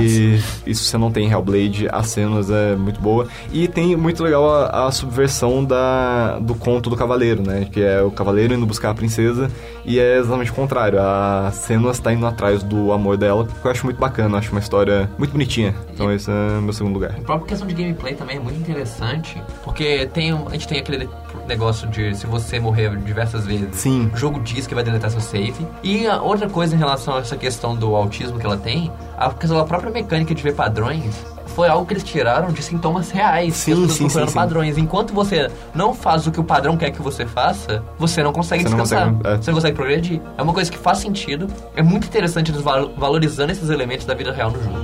E 0.00 0.40
isso 0.66 0.84
você 0.84 0.98
não 0.98 1.10
tem 1.10 1.26
em 1.26 1.30
Hellblade, 1.30 1.88
as 1.90 2.08
cenas 2.08 2.50
é 2.50 2.74
muito 2.76 3.00
boa. 3.00 3.26
E 3.52 3.68
tem 3.68 3.96
muito 3.96 4.22
legal 4.22 4.48
a, 4.48 4.86
a 4.86 4.92
subversão 4.92 5.64
da, 5.64 6.38
do 6.38 6.54
conto 6.54 6.90
do 6.90 6.96
cavaleiro, 6.96 7.42
né? 7.42 7.66
Que 7.70 7.82
é 7.82 8.02
o 8.02 8.10
cavaleiro 8.10 8.54
indo 8.54 8.66
buscar 8.66 8.90
a 8.90 8.94
princesa 8.94 9.50
e 9.84 9.98
é 9.98 10.18
exatamente 10.18 10.50
o 10.50 10.54
contrário. 10.54 10.98
A 11.00 11.50
Senuas 11.52 11.98
tá 11.98 12.12
indo 12.12 12.26
atrás 12.26 12.62
do 12.62 12.92
amor 12.92 13.16
dela, 13.16 13.46
que 13.46 13.66
eu 13.66 13.70
acho 13.70 13.84
muito 13.84 13.98
bacana, 13.98 14.34
eu 14.34 14.38
acho 14.38 14.50
uma 14.50 14.60
história 14.60 15.10
muito 15.18 15.32
bonitinha. 15.32 15.74
Então 15.92 16.12
esse 16.12 16.30
é 16.30 16.58
o 16.58 16.62
meu 16.62 16.72
segundo 16.72 16.94
lugar. 16.94 17.12
A 17.12 17.22
própria 17.22 17.48
questão 17.48 17.66
de 17.66 17.74
gameplay 17.74 18.14
também 18.14 18.36
é 18.36 18.40
muito 18.40 18.58
interessante, 18.58 19.40
porque 19.64 20.06
tem, 20.12 20.32
a 20.32 20.50
gente 20.52 20.68
tem 20.68 20.78
aquele 20.78 21.08
negócio 21.48 21.86
de 21.88 22.14
se 22.16 22.26
você 22.26 22.58
morrer 22.60 22.96
diversas 22.96 23.46
vezes, 23.46 23.68
Sim. 23.76 24.10
o 24.12 24.16
jogo 24.16 24.40
diz 24.40 24.66
que 24.66 24.74
vai 24.74 24.82
deletar 24.84 25.10
seu 25.10 25.20
save. 25.20 25.66
E 25.82 26.06
a 26.06 26.20
outra 26.20 26.48
coisa 26.48 26.74
em 26.74 26.78
relação 26.78 27.14
a 27.16 27.18
essa 27.20 27.36
questão 27.36 27.74
do 27.74 27.94
autismo 27.94 28.38
que 28.38 28.46
ela 28.46 28.56
tem, 28.56 28.90
a 29.16 29.30
própria 29.30 29.90
mecânica 29.90 30.34
de 30.34 30.42
ver 30.42 30.54
padrões, 30.54 31.14
foi 31.46 31.68
algo 31.68 31.86
que 31.86 31.94
eles 31.94 32.02
tiraram 32.04 32.52
de 32.52 32.62
sintomas 32.62 33.10
reais. 33.10 33.54
Sim, 33.56 33.88
sim, 33.88 34.04
procurando 34.04 34.26
sim, 34.26 34.28
sim. 34.28 34.34
padrões. 34.34 34.76
Enquanto 34.76 35.14
você 35.14 35.50
não 35.74 35.94
faz 35.94 36.26
o 36.26 36.30
que 36.30 36.38
o 36.38 36.44
padrão 36.44 36.76
quer 36.76 36.90
que 36.90 37.00
você 37.00 37.24
faça, 37.24 37.82
você 37.98 38.22
não 38.22 38.30
consegue 38.32 38.62
Você 38.64 38.68
não 38.68 38.82
descansar. 38.82 39.08
consegue, 39.14 39.28
é. 39.28 39.36
Você 39.38 39.50
não 39.50 39.54
consegue 39.56 39.74
progredir. 39.76 40.20
É 40.36 40.42
uma 40.42 40.52
coisa 40.52 40.70
que 40.70 40.76
faz 40.76 40.98
sentido. 40.98 41.46
É 41.74 41.82
muito 41.82 42.06
interessante 42.08 42.50
eles 42.50 42.60
val- 42.60 42.90
valorizando 42.98 43.52
esses 43.52 43.70
elementos 43.70 44.04
da 44.04 44.12
vida 44.12 44.32
real 44.32 44.50
no 44.50 44.62
jogo. 44.62 44.76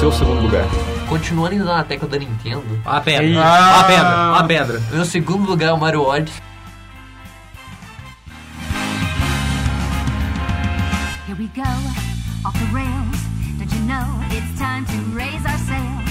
Seu 0.00 0.10
segundo 0.10 0.40
lugar? 0.40 0.64
Continuando 1.10 1.52
ainda 1.52 1.64
na 1.64 1.84
tecla 1.84 2.08
da 2.08 2.18
Nintendo, 2.18 2.64
A 2.86 3.00
pedra. 3.02 3.42
Ah! 3.42 3.80
A 3.80 3.84
pedra. 3.84 4.38
A 4.38 4.44
pedra. 4.44 4.82
meu 4.92 5.04
segundo 5.04 5.46
lugar 5.46 5.68
é 5.68 5.72
o 5.74 5.78
Mario 5.78 6.02
Odyssey. 6.02 6.40
Here 11.28 11.36
we 11.38 11.48
go, 11.54 11.68
off 12.46 12.58
the 12.58 12.64
rails. 12.72 13.20
Don't 13.58 13.70
you 13.74 13.82
know 13.84 14.06
it's 14.30 14.58
time 14.58 14.86
to 14.86 14.96
raise 15.14 15.44
our 15.44 15.58
sails? 15.58 16.08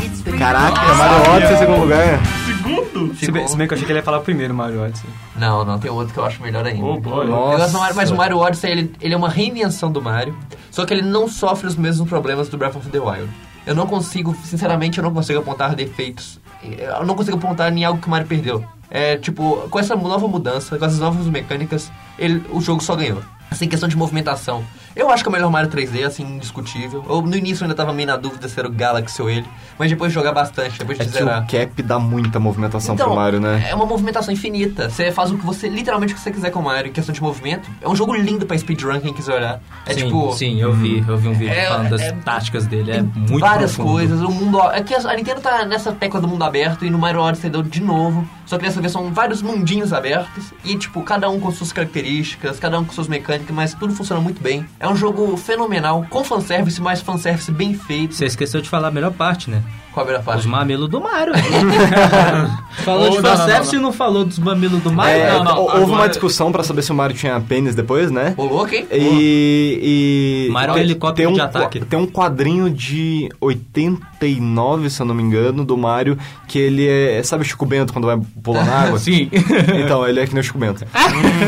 It's 0.00 0.22
free 0.22 0.38
Caraca, 0.38 0.94
Mario 0.94 1.30
Odyssey, 1.32 1.56
segundo 1.58 1.80
lugar. 1.80 2.20
Segundo? 2.64 3.14
Se 3.16 3.30
bem, 3.30 3.46
se 3.46 3.56
bem 3.56 3.66
que 3.66 3.74
eu 3.74 3.76
achei 3.76 3.86
que 3.86 3.92
ele 3.92 3.98
ia 3.98 4.02
falar 4.02 4.20
primeiro, 4.20 4.54
Mario 4.54 4.82
Odyssey. 4.82 5.08
Não, 5.36 5.64
não, 5.64 5.78
tem 5.78 5.90
outro 5.90 6.14
que 6.14 6.18
eu 6.18 6.24
acho 6.24 6.42
melhor 6.42 6.66
ainda. 6.66 6.84
Oh, 6.84 6.98
boy. 6.98 7.26
Nossa. 7.26 7.78
Mario, 7.78 7.96
mas 7.96 8.10
o 8.10 8.16
Mario 8.16 8.38
Odyssey, 8.38 8.70
ele, 8.70 8.92
ele 9.00 9.14
é 9.14 9.16
uma 9.16 9.28
reinvenção 9.28 9.92
do 9.92 10.00
Mario, 10.00 10.36
só 10.70 10.84
que 10.86 10.94
ele 10.94 11.02
não 11.02 11.28
sofre 11.28 11.66
os 11.66 11.76
mesmos 11.76 12.08
problemas 12.08 12.48
do 12.48 12.56
Breath 12.56 12.76
of 12.76 12.88
the 12.88 12.98
Wild. 12.98 13.28
Eu 13.66 13.74
não 13.74 13.86
consigo, 13.86 14.36
sinceramente, 14.44 14.98
eu 14.98 15.04
não 15.04 15.12
consigo 15.12 15.38
apontar 15.38 15.74
defeitos. 15.74 16.40
Eu 16.62 17.04
não 17.04 17.14
consigo 17.14 17.36
apontar 17.36 17.72
em 17.72 17.84
algo 17.84 18.00
que 18.00 18.06
o 18.06 18.10
Mario 18.10 18.26
perdeu. 18.26 18.64
É, 18.90 19.16
tipo, 19.16 19.68
com 19.70 19.78
essa 19.78 19.96
nova 19.96 20.28
mudança, 20.28 20.78
com 20.78 20.84
essas 20.84 20.98
novas 20.98 21.26
mecânicas, 21.26 21.90
ele, 22.18 22.42
o 22.50 22.60
jogo 22.60 22.82
só 22.82 22.94
ganhou. 22.94 23.22
Assim, 23.50 23.68
questão 23.68 23.88
de 23.88 23.96
movimentação. 23.96 24.64
Eu 24.96 25.10
acho 25.10 25.22
que 25.24 25.28
é 25.28 25.30
o 25.30 25.32
melhor 25.32 25.50
Mario 25.50 25.68
3D, 25.70 26.04
assim, 26.06 26.22
indiscutível. 26.22 27.04
Eu, 27.08 27.20
no 27.22 27.36
início 27.36 27.62
eu 27.62 27.66
ainda 27.66 27.74
tava 27.74 27.92
meio 27.92 28.06
na 28.06 28.16
dúvida 28.16 28.48
se 28.48 28.58
era 28.58 28.68
o 28.68 28.70
Galaxy 28.70 29.20
ou 29.20 29.28
ele, 29.28 29.46
mas 29.78 29.90
depois 29.90 30.10
de 30.12 30.14
jogar 30.14 30.32
bastante, 30.32 30.78
depois 30.78 30.96
de 30.96 31.02
É 31.04 31.06
que 31.06 31.12
zerar. 31.12 31.42
o 31.42 31.46
cap 31.46 31.82
dá 31.82 31.98
muita 31.98 32.38
movimentação 32.38 32.94
pro 32.96 33.14
Mario, 33.14 33.40
né? 33.40 33.66
É 33.68 33.74
uma 33.74 33.86
movimentação 33.86 34.32
infinita. 34.32 34.88
Você 34.88 35.10
faz 35.10 35.30
o 35.32 35.36
que 35.38 35.44
você, 35.44 35.68
literalmente 35.68 36.12
o 36.12 36.16
que 36.16 36.22
você 36.22 36.30
quiser 36.30 36.50
com 36.50 36.60
o 36.60 36.62
Mario, 36.64 36.90
em 36.90 36.92
questão 36.92 37.12
de 37.12 37.20
movimento. 37.20 37.68
É 37.80 37.88
um 37.88 37.96
jogo 37.96 38.14
lindo 38.14 38.46
pra 38.46 38.56
speedrun, 38.56 39.00
quem 39.00 39.12
quiser 39.12 39.34
olhar. 39.34 39.60
É 39.84 39.94
sim, 39.94 40.04
tipo. 40.04 40.32
sim, 40.32 40.60
eu 40.60 40.72
vi. 40.72 41.04
Eu 41.06 41.16
vi 41.18 41.28
um 41.28 41.34
vídeo 41.34 41.52
É- 41.52 41.66
falando 41.66 41.90
das 41.90 42.00
é- 42.00 42.12
táticas 42.12 42.66
dele. 42.66 42.92
É 42.92 43.02
muito 43.02 43.40
várias 43.40 43.74
profundo. 43.74 43.92
coisas, 43.96 44.20
o 44.20 44.30
mundo. 44.30 44.60
É 44.70 44.80
que 44.82 44.94
a 44.94 45.14
Nintendo 45.16 45.40
tá 45.40 45.64
nessa 45.64 45.92
tecla 45.92 46.20
do 46.20 46.28
mundo 46.28 46.44
aberto 46.44 46.84
e 46.84 46.90
no 46.90 46.98
Mario 46.98 47.20
Odyssey 47.20 47.50
deu 47.50 47.62
de 47.62 47.80
novo. 47.80 48.24
Só 48.46 48.58
que 48.58 48.64
dessa 48.64 48.80
vez 48.80 48.92
são 48.92 49.12
vários 49.12 49.40
mundinhos 49.42 49.92
abertos 49.92 50.52
e, 50.64 50.76
tipo, 50.76 51.02
cada 51.02 51.28
um 51.30 51.40
com 51.40 51.50
suas 51.50 51.72
características, 51.72 52.58
cada 52.60 52.78
um 52.78 52.84
com 52.84 52.92
suas 52.92 53.08
mecânicas 53.08 53.24
mecânica, 53.24 53.52
mas 53.54 53.72
tudo 53.72 53.94
funciona 53.94 54.20
muito 54.20 54.42
bem. 54.42 54.66
É 54.84 54.88
um 54.88 54.94
jogo 54.94 55.34
fenomenal, 55.38 56.04
com 56.10 56.22
fanservice, 56.22 56.78
mas 56.78 57.00
fanservice 57.00 57.50
bem 57.50 57.72
feito. 57.72 58.14
Você 58.14 58.26
esqueceu 58.26 58.60
de 58.60 58.68
falar 58.68 58.88
a 58.88 58.90
melhor 58.90 59.12
parte, 59.12 59.48
né? 59.48 59.62
Qual 59.94 60.04
a 60.04 60.08
melhor 60.08 60.36
Os 60.36 60.44
mamilos 60.44 60.88
do 60.88 61.00
Mario. 61.00 61.32
falou 62.84 63.06
Oh, 63.06 63.10
de 63.10 63.22
não, 63.22 63.74
e 63.74 63.78
não 63.78 63.92
falou 63.92 64.24
dos 64.24 64.40
mamilos 64.40 64.82
do 64.82 64.92
Mario? 64.92 65.22
É, 65.22 65.32
não, 65.34 65.44
não, 65.44 65.58
houve 65.60 65.76
uma 65.84 65.94
agora- 65.94 66.08
discussão 66.08 66.50
pra 66.50 66.64
saber 66.64 66.82
se 66.82 66.90
o 66.90 66.94
Mario 66.94 67.16
tinha 67.16 67.40
pênis 67.40 67.76
depois, 67.76 68.10
né? 68.10 68.34
Ô, 68.36 68.44
louco, 68.44 68.74
hein? 68.74 68.88
E. 68.90 70.48
e 70.48 70.52
Mario 70.52 70.72
é 70.72 70.74
um 70.74 70.78
helicóptero 70.78 71.30
um, 71.30 71.34
de 71.34 71.40
ataque. 71.40 71.80
Tem 71.80 71.96
um 71.96 72.06
quadrinho 72.08 72.68
de 72.68 73.28
89, 73.40 74.90
se 74.90 75.00
eu 75.00 75.06
não 75.06 75.14
me 75.14 75.22
engano, 75.22 75.64
do 75.64 75.76
Mario, 75.76 76.18
que 76.48 76.58
ele 76.58 76.88
é. 76.88 77.22
Sabe 77.22 77.44
o 77.44 77.46
Chico 77.46 77.64
Bento 77.64 77.92
quando 77.92 78.06
vai 78.06 78.18
pular 78.42 78.66
na 78.66 78.74
água? 78.80 78.98
Sim. 79.00 79.30
Então, 79.84 80.06
ele 80.06 80.20
é 80.20 80.26
que 80.26 80.32
nem 80.34 80.40
o 80.40 80.44
Chico 80.44 80.58
Bento. 80.58 80.84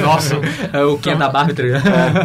Nossa. 0.03 0.37
É 0.73 0.83
o 0.85 0.97
que 0.99 1.11
é 1.11 1.17
da 1.17 1.29
Barbie, 1.29 1.55
tá 1.55 1.63
ligado? 1.63 1.85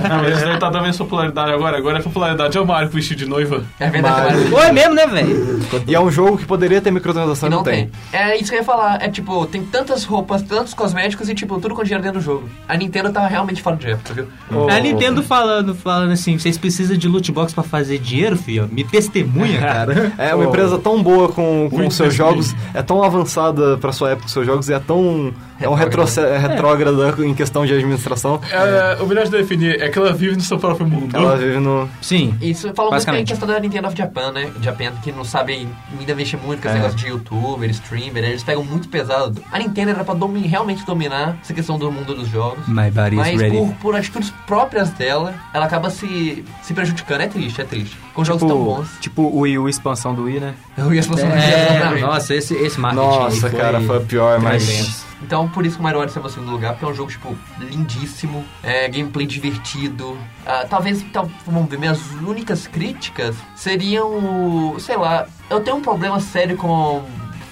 Não, 0.10 0.18
mas 0.22 0.36
isso 0.36 0.46
daí 0.46 0.60
tá 0.60 0.70
dando 0.70 0.98
popularidade 0.98 1.52
agora. 1.52 1.78
Agora 1.78 2.00
a 2.00 2.04
popularidade 2.04 2.58
é 2.58 2.62
o 2.62 2.66
Mario 2.66 2.90
com 2.90 2.96
vestido 2.96 3.18
de 3.20 3.26
noiva. 3.26 3.64
É 3.80 3.90
verdade. 3.90 4.36
Ou 4.52 4.62
é 4.62 4.72
mesmo, 4.72 4.94
né, 4.94 5.08
velho? 5.08 5.60
E 5.88 5.96
é 5.96 6.00
um 6.00 6.11
jogo 6.12 6.38
que 6.38 6.46
poderia 6.46 6.82
ter 6.82 6.92
microtransação 6.92 7.50
E 7.50 7.52
e 7.52 7.56
não 7.56 7.64
tem. 7.64 7.90
É 8.14 8.36
isso 8.38 8.50
que 8.50 8.56
eu 8.56 8.60
ia 8.60 8.66
falar. 8.66 9.02
É 9.02 9.10
tipo, 9.10 9.46
tem 9.46 9.64
tantas 9.64 10.04
roupas, 10.04 10.42
tantos 10.42 10.74
cosméticos 10.74 11.30
e 11.30 11.34
tipo, 11.36 11.60
tudo 11.60 11.74
com 11.74 11.84
dinheiro 11.84 12.04
dentro 12.04 12.20
do 12.20 12.24
jogo. 12.24 12.50
A 12.68 12.76
Nintendo 12.78 13.12
tá 13.12 13.26
realmente 13.28 13.62
fora 13.62 13.76
de 13.76 13.90
época, 13.90 14.14
viu? 14.14 14.70
É 14.70 14.76
a 14.78 14.80
Nintendo 14.80 15.24
falando, 15.24 15.74
falando 15.74 16.12
assim, 16.12 16.38
vocês 16.38 16.58
precisam 16.58 16.98
de 16.98 17.08
loot 17.08 17.32
box 17.32 17.54
pra 17.54 17.64
fazer 17.64 17.98
dinheiro, 18.00 18.36
filho? 18.36 18.70
Me 18.72 18.84
testemunha, 18.84 19.60
cara. 19.62 20.12
É 20.18 20.36
uma 20.36 20.46
empresa 20.46 20.78
tão 20.78 21.02
boa 21.02 21.30
com, 21.30 21.68
com 21.70 21.78
Muito 21.78 21.94
seus 21.94 22.10
desfile. 22.10 22.30
jogos, 22.30 22.56
é 22.74 22.82
tão 22.82 23.02
avançada 23.04 23.78
pra 23.78 23.92
sua 23.92 24.10
época 24.12 24.24
com 24.24 24.30
seus 24.30 24.46
jogos 24.46 24.70
e 24.70 24.74
é 24.74 24.80
tão. 24.80 25.34
É 25.60 25.70
um 25.70 25.76
retroce- 25.76 26.20
é 26.20 26.40
retrógrada 26.40 27.14
em 27.24 27.36
questão 27.36 27.64
de 27.68 27.74
administração. 27.74 28.42
É, 28.52 28.98
o 29.02 29.06
melhor 29.06 29.26
de 29.26 29.30
definir 29.32 29.80
é 29.80 29.90
que 29.90 29.98
ela 30.00 30.12
vive 30.12 30.36
no 30.36 30.42
seu 30.42 30.58
próprio 30.58 30.88
mundo. 30.88 31.16
Ela 31.16 31.38
vive 31.38 31.60
no. 31.60 31.88
Sim. 32.02 32.36
Isso 32.42 32.62
fala 32.74 32.90
muito 32.90 32.90
bem 32.90 32.90
Basicamente. 32.92 33.22
em 33.22 33.26
questão 33.26 33.48
da 33.48 33.60
Nintendo 33.60 33.88
of 33.88 33.96
Japan, 33.96 34.32
né? 34.32 34.50
Japan, 34.60 34.92
que 35.04 35.12
não 35.12 35.24
sabe 35.24 35.68
ainda 36.02 36.14
mexer 36.16 36.38
muito 36.38 36.62
com 36.62 36.68
esse 36.68 36.78
É. 36.78 36.80
negócio 36.80 36.98
de 36.98 37.08
youtuber, 37.08 37.70
streamer, 37.70 38.24
eles 38.24 38.44
pegam 38.44 38.64
muito 38.64 38.90
pesado. 38.90 39.42
A 39.52 39.58
Nintendo 39.60 39.92
era 39.92 40.04
pra 40.04 40.14
domi- 40.14 40.48
realmente 40.48 40.86
dominar 40.86 41.38
essa 41.42 41.54
questão 41.54 41.78
do 41.80 41.92
mundo 41.92 42.14
dos 42.14 42.28
jogos. 42.28 42.68
My 42.68 42.92
body 42.92 43.16
is 43.16 43.22
Mas 43.22 43.42
ready. 43.42 43.58
por, 43.58 43.74
por 43.76 43.96
atitudes 43.96 44.32
próprias 44.46 44.90
dela, 44.92 45.34
ela 45.54 45.66
acaba 45.66 45.90
se, 45.90 46.44
se 46.62 46.74
prejudicando. 46.74 47.22
É 47.22 47.28
triste, 47.28 47.62
é 47.62 47.64
triste. 47.64 47.98
Com 48.14 48.24
jogos 48.26 48.42
tão 48.42 48.50
Tipo, 48.50 48.64
bons. 48.76 48.88
tipo 49.00 49.22
o 49.24 49.40
Wii 49.42 49.58
U 49.60 49.70
expansão 49.70 50.14
do 50.14 50.24
Wii, 50.24 50.40
né? 50.40 50.54
Eu 50.78 50.94
ia 50.94 51.02
falar 51.04 51.22
É, 51.22 51.72
exatamente. 51.76 52.02
nossa, 52.02 52.36
esse, 52.36 52.54
esse 52.56 52.80
marketing 52.80 53.06
Nossa, 53.06 53.50
foi 53.50 53.50
cara, 53.52 53.80
foi 53.82 53.98
a 53.98 54.02
pior, 54.02 54.40
mas. 54.40 55.06
Então, 55.24 55.48
por 55.50 55.66
isso 55.66 55.76
que 55.76 55.82
o 55.82 55.84
Mario 55.84 56.00
Odyssey 56.00 56.20
é 56.20 56.22
meu 56.22 56.30
segundo 56.32 56.52
lugar, 56.52 56.72
porque 56.74 56.86
é 56.86 56.88
um 56.88 56.94
jogo, 56.94 57.12
tipo, 57.12 57.36
lindíssimo, 57.60 58.44
é, 58.64 58.88
gameplay 58.90 59.26
divertido. 59.28 60.18
Ah, 60.46 60.66
talvez, 60.70 61.04
tal, 61.14 61.30
vamos 61.46 61.70
ver, 61.70 61.78
minhas 61.80 62.00
únicas 62.22 62.68
críticas 62.68 63.36
seriam, 63.56 64.76
sei 64.80 64.98
lá, 64.98 65.28
eu 65.50 65.60
tenho 65.62 65.78
um 65.78 65.82
problema 65.82 66.20
sério 66.20 66.58
com 66.58 67.04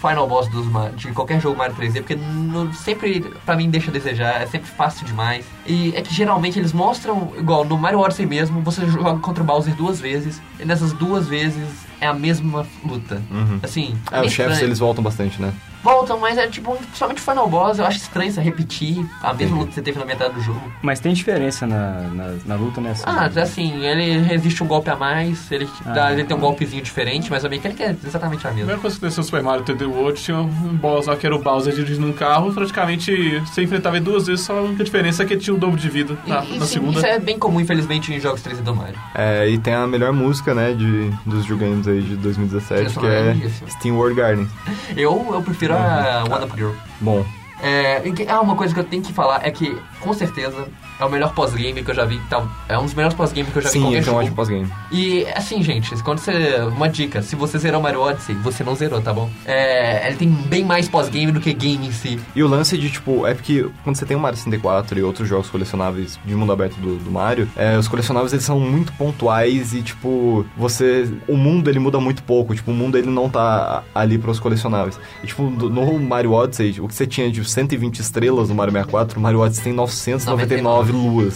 Final 0.01 0.27
Boss 0.27 0.47
dos, 0.49 0.65
de 0.95 1.11
qualquer 1.11 1.41
jogo 1.41 1.57
Mario 1.57 1.75
3D, 1.75 1.95
porque 2.01 2.15
no- 2.15 2.73
sempre, 2.73 3.19
pra 3.45 3.55
mim, 3.55 3.69
deixa 3.69 3.89
a 3.89 3.93
desejar, 3.93 4.41
é 4.41 4.45
sempre 4.45 4.69
fácil 4.69 5.05
demais. 5.05 5.45
E 5.65 5.93
é 5.95 6.01
que 6.01 6.13
geralmente 6.13 6.57
eles 6.57 6.71
mostram, 6.71 7.33
igual 7.37 7.65
no 7.65 7.77
Mario 7.77 7.99
Odyssey 7.99 8.25
mesmo, 8.25 8.61
você 8.61 8.85
joga 8.87 9.19
contra 9.19 9.43
o 9.43 9.45
Bowser 9.45 9.75
duas 9.75 9.99
vezes, 9.99 10.41
e 10.59 10.65
nessas 10.65 10.93
duas 10.93 11.27
vezes 11.27 11.67
é 12.01 12.07
a 12.07 12.13
mesma 12.13 12.65
luta. 12.85 13.21
Assim, 13.63 13.95
É, 14.11 14.21
os 14.21 14.31
chefes 14.31 14.61
eles 14.61 14.79
voltam 14.79 15.03
bastante, 15.03 15.41
né? 15.41 15.51
Voltam, 15.81 16.19
mas 16.19 16.37
é 16.37 16.45
tipo, 16.45 16.75
principalmente 16.75 17.21
Final 17.21 17.47
Boss, 17.49 17.79
eu 17.79 17.85
acho 17.85 17.97
estranho 17.99 18.29
você 18.29 18.41
repetir 18.41 19.05
a 19.23 19.33
mesma 19.33 19.55
luta 19.59 19.69
que 19.69 19.75
você 19.75 19.81
teve 19.81 19.97
na 19.97 20.03
metade 20.05 20.33
do 20.33 20.41
jogo. 20.41 20.61
Mas 20.81 20.99
tem 20.99 21.13
diferença 21.13 21.65
na, 21.65 22.01
na, 22.13 22.35
na 22.45 22.55
luta, 22.55 22.81
né? 22.81 22.91
assim? 22.91 23.03
Ah, 23.05 23.29
assim, 23.41 23.85
ele 23.85 24.17
resiste 24.19 24.61
um 24.61 24.67
golpe 24.67 24.89
a 24.89 24.97
mais, 24.97 25.49
ele, 25.49 25.69
dá, 25.85 26.07
Ah. 26.07 26.11
ele 26.13 26.25
tem 26.25 26.35
um 26.35 26.39
golpezinho 26.41 26.83
diferente, 26.83 27.29
mas 27.31 27.45
a 27.45 27.49
mecânica 27.49 27.81
é 27.83 27.95
exatamente 28.05 28.45
a 28.45 28.49
A 28.49 28.53
mesma. 28.53 28.65
primeira 28.67 28.81
coisa 28.81 28.97
que 28.97 29.05
aconteceu 29.05 29.21
no 29.21 29.25
Super 29.25 29.41
Mario 29.41 29.63
3D 29.63 29.85
World 29.87 30.21
tinha 30.21 30.37
um 30.37 30.75
boss 30.75 31.05
lá 31.07 31.15
que 31.15 31.25
era 31.25 31.33
o 31.33 31.39
Bowser 31.39 31.73
dirigindo 31.73 32.07
um 32.07 32.13
carro. 32.13 32.53
Praticamente 32.53 33.39
você 33.39 33.63
enfrentava 33.63 33.95
ele 33.95 34.03
duas 34.03 34.27
vezes, 34.27 34.45
só 34.45 34.57
a 34.57 34.61
única 34.61 34.83
diferença 34.83 35.23
é 35.23 35.25
que 35.25 35.33
ele 35.33 35.41
tinha 35.41 35.55
o 35.55 35.57
dobro 35.57 35.79
de 35.79 35.89
vida 35.89 36.17
na, 36.27 36.43
E- 36.43 36.59
na 36.59 36.65
sim, 36.65 36.73
segunda. 36.73 36.97
Isso 36.97 37.05
é 37.07 37.17
bem 37.19 37.39
comum, 37.39 37.61
infelizmente, 37.61 38.13
em 38.13 38.19
jogos 38.19 38.41
3D 38.41 38.61
do 38.63 38.75
Mario. 38.75 38.99
É, 39.15 39.47
e 39.49 39.57
tem 39.57 39.73
a 39.73 39.87
melhor 39.87 40.11
música, 40.11 40.53
né, 40.53 40.73
de, 40.73 41.09
dos 41.25 41.45
Jogo 41.45 41.61
Games 41.63 41.87
aí 41.91 42.01
de 42.01 42.15
2017, 42.17 42.99
que 42.99 43.05
é 43.05 43.33
Lindíssimo. 43.33 43.69
Steam 43.71 43.95
World 43.95 44.15
Garden. 44.15 44.47
Eu, 44.95 45.27
eu 45.31 45.41
prefiro 45.41 45.73
a 45.75 46.23
One 46.29 46.45
Up 46.45 46.55
Girl. 46.55 46.71
Bom, 47.01 47.25
É, 47.61 48.01
ah, 48.27 48.41
uma 48.41 48.55
coisa 48.55 48.73
que 48.73 48.79
eu 48.79 48.83
tenho 48.85 49.03
que 49.03 49.11
falar 49.11 49.45
é 49.45 49.51
que, 49.51 49.77
com 49.99 50.13
certeza, 50.13 50.67
é 50.99 51.05
o 51.05 51.09
melhor 51.09 51.33
pós-game 51.33 51.83
que 51.83 51.89
eu 51.89 51.95
já 51.95 52.05
vi. 52.05 52.19
Tá, 52.29 52.45
é 52.67 52.77
um 52.77 52.83
dos 52.83 52.93
melhores 52.93 53.15
pós-game 53.15 53.49
que 53.49 53.57
eu 53.57 53.61
já 53.61 53.69
vi 53.69 53.73
sim, 53.73 53.81
qualquer 53.81 53.99
esse 53.99 54.09
é 54.09 54.11
um 54.11 54.15
ótimo 54.15 54.35
pós-game. 54.35 54.69
E 54.91 55.25
assim, 55.33 55.63
gente, 55.63 55.95
quando 56.03 56.19
você. 56.19 56.59
Uma 56.75 56.89
dica, 56.89 57.21
se 57.21 57.35
você 57.35 57.57
zerou 57.57 57.81
Mario 57.81 58.01
Odyssey, 58.01 58.35
você 58.35 58.63
não 58.63 58.75
zerou, 58.75 59.01
tá 59.01 59.13
bom? 59.13 59.29
É, 59.45 60.07
ele 60.07 60.17
tem 60.17 60.29
bem 60.29 60.65
mais 60.65 60.89
pós-game 60.89 61.31
do 61.31 61.39
que 61.39 61.53
game 61.53 61.87
em 61.87 61.91
si. 61.91 62.19
E 62.35 62.43
o 62.43 62.47
lance 62.47 62.77
de, 62.77 62.89
tipo, 62.89 63.25
é 63.25 63.33
porque 63.33 63.69
quando 63.83 63.95
você 63.95 64.05
tem 64.05 64.17
o 64.17 64.19
Mario 64.19 64.37
64 64.37 64.99
e 64.99 65.03
outros 65.03 65.27
jogos 65.27 65.49
colecionáveis 65.49 66.19
de 66.25 66.35
mundo 66.35 66.51
aberto 66.51 66.75
do, 66.75 66.97
do 66.97 67.11
Mario, 67.11 67.49
é, 67.55 67.77
os 67.77 67.87
colecionáveis 67.87 68.33
eles 68.33 68.45
são 68.45 68.59
muito 68.59 68.91
pontuais 68.93 69.73
e, 69.73 69.81
tipo, 69.81 70.45
você... 70.57 71.09
O 71.27 71.37
mundo, 71.37 71.69
ele 71.69 71.79
muda 71.79 71.99
muito 71.99 72.23
pouco. 72.23 72.53
Tipo, 72.53 72.71
o 72.71 72.73
mundo, 72.73 72.97
ele 72.97 73.09
não 73.09 73.29
tá 73.29 73.83
ali 73.95 74.17
para 74.17 74.31
os 74.31 74.39
colecionáveis. 74.39 74.99
E, 75.23 75.27
tipo, 75.27 75.43
no 75.43 75.99
Mario 75.99 76.33
Odyssey, 76.33 76.79
o 76.79 76.87
que 76.87 76.93
você 76.95 77.07
tinha 77.07 77.31
de 77.31 77.43
120 77.43 77.99
estrelas 77.99 78.49
no 78.49 78.55
Mario 78.55 78.73
64, 78.73 79.19
o 79.19 79.21
Mario 79.21 79.39
Odyssey 79.39 79.63
tem 79.63 79.73
999 79.73 80.88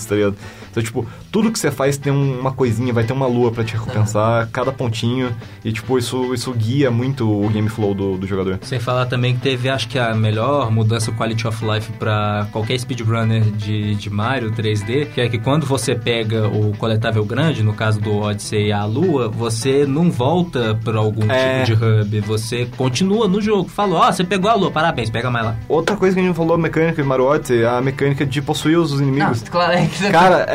tá 0.06 0.16
ligado? 0.16 0.36
Então, 0.72 0.84
tipo, 0.84 1.08
tudo 1.34 1.52
que 1.52 1.58
você 1.60 1.72
faz 1.72 1.98
tem 1.98 2.14
um- 2.14 2.40
uma 2.40 2.52
coisinha, 2.52 2.94
vai 2.94 3.04
ter 3.04 3.12
uma 3.12 3.26
lua 3.28 3.52
pra 3.52 3.64
te 3.64 3.74
recompensar, 3.74 4.48
cada 4.54 4.72
pontinho. 4.72 5.32
E, 5.66 5.72
tipo, 5.72 5.98
isso, 5.98 6.32
isso 6.34 6.54
guia 6.54 6.92
muito 6.92 7.28
o 7.30 7.50
game 7.50 7.68
flow 7.68 7.94
do, 7.96 8.18
do 8.18 8.28
jogador. 8.28 8.60
Sem 8.62 8.80
falar 8.80 9.08
também 9.08 9.34
que 9.34 9.42
teve, 9.42 9.68
acho 9.68 9.88
que 9.88 9.98
a 9.98 10.14
melhor 10.14 10.70
mudança 10.72 11.12
quality 11.12 11.48
of 11.48 11.66
life 11.66 11.92
pra 11.94 12.48
qualquer 12.52 12.80
speedrunner 12.80 13.42
de, 13.44 13.96
de 13.96 14.10
Mario 14.12 14.52
3D, 14.52 15.08
que 15.08 15.20
é 15.22 15.28
que 15.28 15.40
quando 15.40 15.66
você 15.66 15.96
pega 15.96 16.48
o 16.48 16.72
coletável 16.78 17.26
grande, 17.26 17.64
no 17.64 17.74
caso 17.74 18.00
do 18.00 18.16
Odyssey 18.16 18.72
a 18.72 18.86
Lua, 18.86 19.28
você 19.28 19.86
não 19.88 20.12
volta 20.12 20.78
pra 20.84 21.00
algum 21.00 21.32
É. 21.32 21.64
tipo 21.64 21.80
de 21.80 21.84
hub, 21.86 22.20
você 22.22 22.68
continua 22.78 23.28
no 23.28 23.42
jogo. 23.42 23.68
Falou, 23.68 23.98
ó, 24.00 24.12
você 24.12 24.24
pegou 24.24 24.52
a 24.52 24.54
Lua, 24.54 24.70
parabéns, 24.70 25.10
pega 25.10 25.32
mais 25.32 25.46
lá. 25.46 25.56
Outra 25.68 25.96
coisa 25.96 26.14
que 26.14 26.20
a 26.20 26.24
gente 26.24 26.30
não 26.30 26.36
falou, 26.36 26.54
a 26.54 26.60
mecânica 26.60 27.02
de 27.02 27.08
Mario 27.08 27.26
Odyssey, 27.26 27.66
a 27.66 27.82
mecânica 27.82 28.24
de 28.24 28.40
possuir 28.40 28.78
os 28.78 28.92
inimigos. 29.02 29.42
Não, 29.42 29.50
claro, 29.52 29.74
é, 29.74 29.88
que- 29.88 30.12
Cara, 30.12 30.46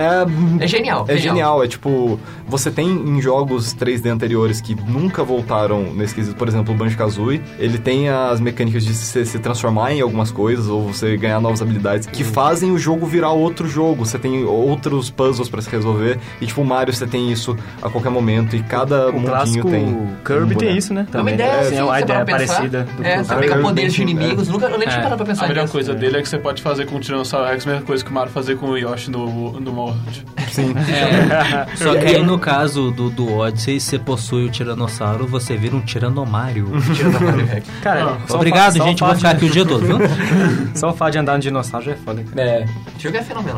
é... 0.60 0.64
é 0.64 0.67
genial. 0.68 1.04
É 1.08 1.16
genial, 1.16 1.62
é 1.64 1.68
tipo, 1.68 2.18
você 2.46 2.70
tem 2.70 2.88
em 2.88 3.20
jogos 3.20 3.74
3D 3.74 4.06
anteriores 4.10 4.60
que 4.60 4.74
nunca 4.74 5.24
voltaram 5.24 5.82
nesse 5.94 6.14
quesito, 6.14 6.36
por 6.36 6.46
exemplo, 6.48 6.74
o 6.74 6.76
Banjo-Kazooie, 6.76 7.40
ele 7.58 7.78
tem 7.78 8.08
as 8.08 8.40
mecânicas 8.40 8.84
de 8.84 8.94
se, 8.94 9.24
se 9.26 9.38
transformar 9.38 9.92
em 9.92 10.00
algumas 10.00 10.30
coisas 10.30 10.68
ou 10.68 10.82
você 10.86 11.16
ganhar 11.16 11.40
novas 11.40 11.60
habilidades 11.62 12.06
que 12.06 12.22
fazem 12.22 12.70
o 12.70 12.78
jogo 12.78 13.06
virar 13.06 13.30
outro 13.32 13.68
jogo. 13.68 14.04
Você 14.04 14.18
tem 14.18 14.44
outros 14.44 15.10
puzzles 15.10 15.48
pra 15.48 15.60
se 15.60 15.70
resolver 15.70 16.18
e 16.40 16.46
tipo, 16.46 16.60
o 16.60 16.64
Mario 16.64 16.92
você 16.94 17.06
tem 17.06 17.30
isso 17.32 17.56
a 17.82 17.88
qualquer 17.90 18.10
momento 18.10 18.54
e 18.54 18.62
cada 18.62 19.08
O 19.08 19.12
mundinho 19.14 19.28
clássico 19.28 19.70
tem 19.70 20.08
Kirby 20.24 20.54
um 20.54 20.58
tem 20.58 20.76
isso, 20.76 20.92
né? 20.94 21.06
É 21.12 21.20
uma 21.20 21.30
ideia, 21.30 21.48
é, 21.48 21.60
assim, 21.60 21.76
é 21.76 21.84
uma 21.84 21.94
você 21.96 22.02
ideia 22.02 22.24
para 22.24 22.36
pensar. 22.38 22.54
parecida. 22.54 22.88
Do 22.96 23.04
É, 23.04 23.22
você 23.24 23.34
pega 23.36 23.58
poderes 23.58 23.92
de 23.94 24.04
bem- 24.04 24.14
inimigos, 24.14 24.48
nunca, 24.48 24.66
eu 24.66 24.78
nem 24.78 24.88
tinha 24.88 25.00
É. 25.00 25.02
parado 25.02 25.16
pra 25.16 25.26
pensar 25.26 25.44
A 25.44 25.48
melhor 25.48 25.62
nisso. 25.62 25.72
coisa 25.72 25.94
dele 25.94 26.16
é 26.18 26.22
que 26.22 26.28
você 26.28 26.38
pode 26.38 26.62
fazer 26.62 26.86
com 26.86 26.96
o 26.96 27.00
Tiranossauro 27.00 27.46
Rex 27.48 27.66
a 27.66 27.70
mesma 27.70 27.84
coisa 27.86 28.04
que 28.04 28.10
o 28.10 28.14
Mario 28.14 28.32
fazer 28.32 28.56
com 28.56 28.66
o 28.70 28.76
Yoshi 28.76 29.10
no, 29.10 29.60
no 29.60 29.72
World. 29.72 30.24
Sim. 30.62 30.74
É, 30.92 31.66
só 31.76 31.94
que 31.96 32.04
aí 32.06 32.22
no 32.22 32.38
caso 32.38 32.90
do, 32.90 33.08
do 33.10 33.36
Odyssey, 33.38 33.78
você 33.80 33.98
possui 33.98 34.46
o 34.46 34.50
Tiranossauro, 34.50 35.26
você 35.26 35.56
vira 35.56 35.74
um 35.76 35.80
Tiranomário. 35.80 36.68
Rex. 37.48 37.66
Cara, 37.82 38.16
só 38.26 38.34
o 38.34 38.36
Obrigado, 38.36 38.76
fa- 38.78 38.84
gente, 38.84 39.00
vou 39.00 39.08
fato 39.08 39.16
ficar 39.18 39.30
de- 39.32 39.36
aqui 39.36 39.46
o 39.46 39.50
dia 39.50 39.64
todo, 39.64 39.86
viu? 39.86 39.98
Só 40.74 40.90
o 40.90 40.92
fato 40.94 41.12
de 41.12 41.18
andar 41.18 41.34
no 41.34 41.40
dinossauro 41.40 41.86
já 41.86 41.92
é 41.92 41.96
foda. 41.96 42.22
cara. 42.24 42.40
É. 42.40 42.64
O 42.96 43.00
jogo 43.00 43.16
é 43.16 43.22
fenomenal. 43.22 43.56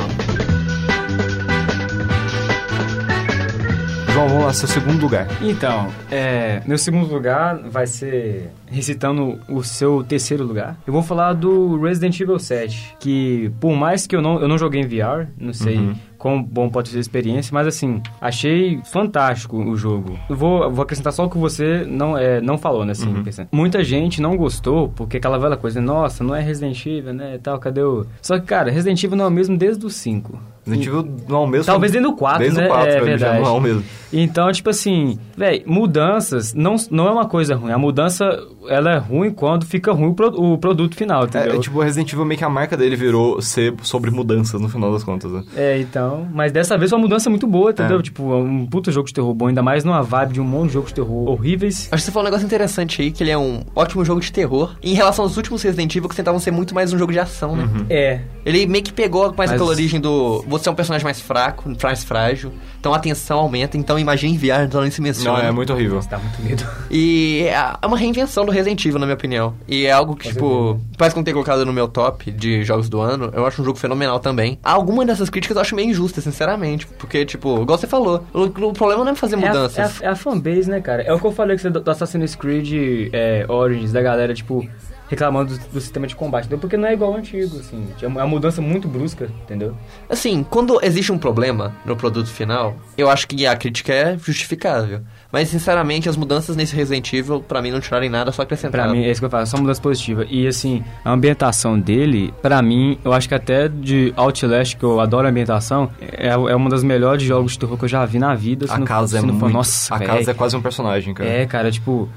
João, 4.12 4.28
vamos 4.28 4.44
lá, 4.44 4.52
seu 4.52 4.68
segundo 4.68 5.00
lugar. 5.00 5.26
Então, 5.40 5.88
é, 6.10 6.62
meu 6.66 6.76
segundo 6.76 7.12
lugar 7.12 7.58
vai 7.68 7.86
ser 7.86 8.50
recitando 8.66 9.38
o 9.48 9.62
seu 9.62 10.02
terceiro 10.02 10.44
lugar. 10.44 10.76
Eu 10.86 10.92
vou 10.92 11.02
falar 11.02 11.32
do 11.32 11.80
Resident 11.80 12.18
Evil 12.20 12.38
7, 12.38 12.96
que 12.98 13.50
por 13.60 13.72
mais 13.76 14.06
que 14.06 14.16
eu 14.16 14.20
não, 14.22 14.40
eu 14.40 14.48
não 14.48 14.58
joguei 14.58 14.80
em 14.80 14.86
VR, 14.86 15.26
não 15.38 15.52
sei 15.52 15.76
Uhum. 15.78 15.94
Quão 16.20 16.42
bom 16.42 16.68
pode 16.68 16.90
ser 16.90 16.98
a 16.98 17.00
experiência, 17.00 17.52
mas 17.52 17.66
assim, 17.66 18.02
achei 18.20 18.80
fantástico 18.84 19.56
o 19.56 19.74
jogo. 19.74 20.18
Eu 20.28 20.36
vou, 20.36 20.70
vou 20.70 20.82
acrescentar 20.82 21.14
só 21.14 21.24
o 21.24 21.30
que 21.30 21.38
você 21.38 21.84
não, 21.88 22.16
é, 22.16 22.42
não 22.42 22.58
falou, 22.58 22.84
né, 22.84 22.92
assim, 22.92 23.10
pensando. 23.24 23.48
Muita 23.50 23.82
gente 23.82 24.20
não 24.20 24.36
gostou, 24.36 24.90
porque 24.90 25.16
aquela 25.16 25.38
velha 25.38 25.56
coisa, 25.56 25.80
nossa, 25.80 26.22
não 26.22 26.34
é 26.34 26.42
Resident 26.42 26.84
Evil, 26.84 27.14
né, 27.14 27.36
e 27.36 27.38
tal, 27.38 27.58
cadê 27.58 27.82
o... 27.82 28.06
Só 28.20 28.38
que, 28.38 28.44
cara, 28.44 28.70
Resident 28.70 29.02
Evil 29.02 29.16
não 29.16 29.24
é 29.24 29.28
o 29.28 29.30
mesmo 29.30 29.56
desde 29.56 29.84
o 29.86 29.90
5. 29.90 30.38
Resident 30.70 30.86
Evil 30.86 31.16
não 31.28 31.36
é 31.42 31.44
o 31.44 31.46
mesmo. 31.46 31.66
Talvez 31.66 31.92
dentro 31.92 32.10
do 32.10 32.16
4, 32.16 32.38
desde 32.38 32.60
né? 32.60 32.66
o 32.66 32.68
4, 32.68 32.86
é 32.88 32.90
ele 32.90 32.98
já 32.98 33.04
verdade. 33.06 33.40
não 33.42 33.48
é 33.48 33.52
o 33.52 33.60
mesmo. 33.60 33.84
Então, 34.12 34.50
tipo 34.50 34.68
assim, 34.70 35.18
velho, 35.36 35.62
mudanças 35.66 36.52
não, 36.52 36.74
não 36.90 37.06
é 37.06 37.10
uma 37.12 37.26
coisa 37.26 37.54
ruim. 37.54 37.70
A 37.72 37.78
mudança, 37.78 38.24
ela 38.68 38.90
é 38.94 38.98
ruim 38.98 39.30
quando 39.30 39.64
fica 39.64 39.92
ruim 39.92 40.08
o, 40.08 40.14
pro- 40.14 40.34
o 40.54 40.58
produto 40.58 40.96
final, 40.96 41.22
É, 41.22 41.26
entendeu? 41.26 41.54
é, 41.56 41.58
tipo, 41.60 41.80
Resident 41.80 42.12
Evil 42.12 42.24
meio 42.24 42.36
que 42.38 42.44
a 42.44 42.48
marca 42.48 42.76
dele 42.76 42.96
virou 42.96 43.40
ser 43.40 43.72
sobre 43.82 44.10
mudanças 44.10 44.60
no 44.60 44.68
final 44.68 44.92
das 44.92 45.04
contas, 45.04 45.30
né? 45.30 45.44
É, 45.56 45.78
então. 45.78 46.26
Mas 46.32 46.50
dessa 46.50 46.76
vez 46.76 46.90
foi 46.90 46.98
uma 46.98 47.04
mudança 47.04 47.30
muito 47.30 47.46
boa, 47.46 47.70
entendeu? 47.70 48.00
É. 48.00 48.02
Tipo, 48.02 48.34
um 48.34 48.66
puta 48.66 48.90
jogo 48.90 49.06
de 49.06 49.14
terror 49.14 49.32
bom, 49.32 49.46
ainda 49.46 49.62
mais 49.62 49.84
numa 49.84 50.02
vibe 50.02 50.32
de 50.34 50.40
um 50.40 50.44
monte 50.44 50.68
de 50.68 50.74
jogos 50.74 50.88
de 50.90 50.94
terror 50.96 51.28
horríveis. 51.30 51.88
Acho 51.92 52.02
que 52.02 52.06
você 52.06 52.10
falou 52.12 52.24
um 52.26 52.30
negócio 52.30 52.46
interessante 52.46 53.02
aí, 53.02 53.12
que 53.12 53.22
ele 53.22 53.30
é 53.30 53.38
um 53.38 53.62
ótimo 53.76 54.04
jogo 54.04 54.20
de 54.20 54.32
terror. 54.32 54.74
Em 54.82 54.94
relação 54.94 55.24
aos 55.24 55.36
últimos 55.36 55.62
Resident 55.62 55.94
Evil, 55.94 56.08
que 56.08 56.16
tentavam 56.16 56.40
ser 56.40 56.50
muito 56.50 56.74
mais 56.74 56.92
um 56.92 56.98
jogo 56.98 57.12
de 57.12 57.18
ação, 57.20 57.54
né? 57.54 57.68
É. 57.88 58.20
Ele 58.44 58.66
meio 58.66 58.82
que 58.82 58.92
pegou 58.92 59.26
mais 59.36 59.50
Mas- 59.50 59.52
aquela 59.52 59.70
origem 59.70 60.00
do... 60.00 60.42
Você 60.60 60.68
é 60.68 60.72
um 60.72 60.74
personagem 60.74 61.04
mais 61.04 61.20
fraco, 61.20 61.70
mais 61.82 62.04
frágil. 62.04 62.52
Então 62.78 62.94
a 62.94 62.98
tensão 62.98 63.38
aumenta. 63.38 63.76
Então 63.76 63.98
imagina 63.98 64.32
enviar, 64.32 64.64
então 64.64 64.88
se 64.90 65.00
menciona. 65.00 65.38
Não, 65.38 65.48
é 65.48 65.50
muito 65.50 65.72
horrível. 65.72 66.00
Dá 66.08 66.18
muito 66.18 66.42
medo. 66.42 66.66
E 66.90 67.44
é 67.48 67.70
é 67.82 67.86
uma 67.86 67.96
reinvenção 67.96 68.44
do 68.44 68.52
Resident 68.52 68.84
Evil, 68.84 68.98
na 68.98 69.06
minha 69.06 69.14
opinião. 69.14 69.54
E 69.68 69.86
é 69.86 69.92
algo 69.92 70.16
que, 70.16 70.28
tipo, 70.28 70.80
parece 70.96 71.14
que 71.14 71.18
não 71.18 71.24
ter 71.24 71.32
colocado 71.32 71.64
no 71.66 71.72
meu 71.72 71.88
top 71.88 72.30
de 72.30 72.62
jogos 72.64 72.88
do 72.88 73.00
ano, 73.00 73.30
eu 73.34 73.46
acho 73.46 73.60
um 73.60 73.64
jogo 73.64 73.78
fenomenal 73.78 74.18
também. 74.20 74.58
Algumas 74.62 75.06
dessas 75.06 75.28
críticas 75.28 75.56
eu 75.56 75.60
acho 75.62 75.74
meio 75.74 75.90
injustas, 75.90 76.24
sinceramente. 76.24 76.86
Porque, 76.86 77.24
tipo, 77.24 77.60
igual 77.62 77.78
você 77.78 77.86
falou, 77.86 78.24
o, 78.32 78.44
o 78.44 78.72
problema 78.72 79.04
não 79.04 79.12
é 79.12 79.14
fazer 79.14 79.36
É 79.36 79.38
a, 79.44 79.46
mudanças. 79.48 80.00
é, 80.00 80.06
a, 80.06 80.08
é 80.08 80.12
a 80.12 80.16
fanbase, 80.16 80.70
né, 80.70 80.80
cara? 80.80 81.02
É 81.02 81.12
o 81.12 81.18
que 81.18 81.26
eu 81.26 81.32
falei 81.32 81.56
que 81.56 81.62
você 81.62 81.70
do 81.70 81.80
do 81.80 81.90
Assassin's 81.90 82.34
Creed 82.34 83.10
é, 83.12 83.44
Origins, 83.48 83.92
da 83.92 84.00
galera, 84.02 84.34
tipo, 84.34 84.66
reclamando 85.10 85.58
do, 85.58 85.64
do 85.72 85.80
sistema 85.80 86.06
de 86.06 86.14
combate, 86.14 86.44
entendeu? 86.44 86.58
Porque 86.60 86.76
não 86.76 86.88
é 86.88 86.94
igual 86.94 87.12
ao 87.12 87.18
antigo, 87.18 87.58
assim. 87.58 87.84
É 88.00 88.06
uma 88.06 88.26
mudança 88.26 88.62
muito 88.62 88.86
brusca, 88.88 89.28
entendeu? 89.42 89.76
Assim, 90.08 90.46
quando 90.48 90.78
existe 90.82 91.10
um 91.10 91.18
problema 91.18 91.74
no 91.84 91.96
produto 91.96 92.28
final, 92.28 92.76
eu 92.96 93.10
acho 93.10 93.26
que 93.26 93.44
a 93.44 93.56
crítica 93.56 93.92
é 93.92 94.16
justificável. 94.16 95.00
Mas, 95.32 95.48
sinceramente, 95.48 96.08
as 96.08 96.16
mudanças 96.16 96.56
nesse 96.56 96.74
Resident 96.74 97.12
Evil, 97.12 97.40
pra 97.40 97.60
mim, 97.60 97.70
não 97.70 97.80
tirarem 97.80 98.08
nada, 98.08 98.32
só 98.32 98.42
acrescentaram. 98.42 98.84
Pra 98.84 98.92
mim, 98.92 99.04
é 99.04 99.10
isso 99.10 99.20
que 99.20 99.24
eu 99.26 99.30
falo, 99.30 99.46
só 99.46 99.56
mudança 99.58 99.80
positiva. 99.80 100.24
E 100.28 100.46
assim, 100.46 100.82
a 101.04 101.10
ambientação 101.12 101.78
dele, 101.78 102.32
pra 102.40 102.62
mim, 102.62 102.98
eu 103.04 103.12
acho 103.12 103.28
que 103.28 103.34
até 103.34 103.68
de 103.68 104.12
Outlast, 104.16 104.76
que 104.76 104.84
eu 104.84 105.00
adoro 105.00 105.26
a 105.26 105.30
ambientação, 105.30 105.90
é, 106.00 106.28
é 106.28 106.36
uma 106.56 106.70
das 106.70 106.82
melhores 106.82 107.22
jogos 107.24 107.52
de 107.52 107.58
terror 107.60 107.76
que 107.76 107.84
eu 107.84 107.88
já 107.88 108.04
vi 108.06 108.18
na 108.18 108.34
vida. 108.34 108.66
A 108.68 108.80
casa 108.80 109.18
é 109.18 109.22
não 109.22 109.34
for- 109.34 109.40
muito... 109.42 109.54
Nossa, 109.54 109.94
a 109.94 109.98
véi. 109.98 110.06
casa 110.06 110.30
é 110.30 110.34
quase 110.34 110.56
um 110.56 110.62
personagem, 110.62 111.14
cara. 111.14 111.28
É, 111.28 111.46
cara, 111.46 111.70
tipo. 111.70 112.08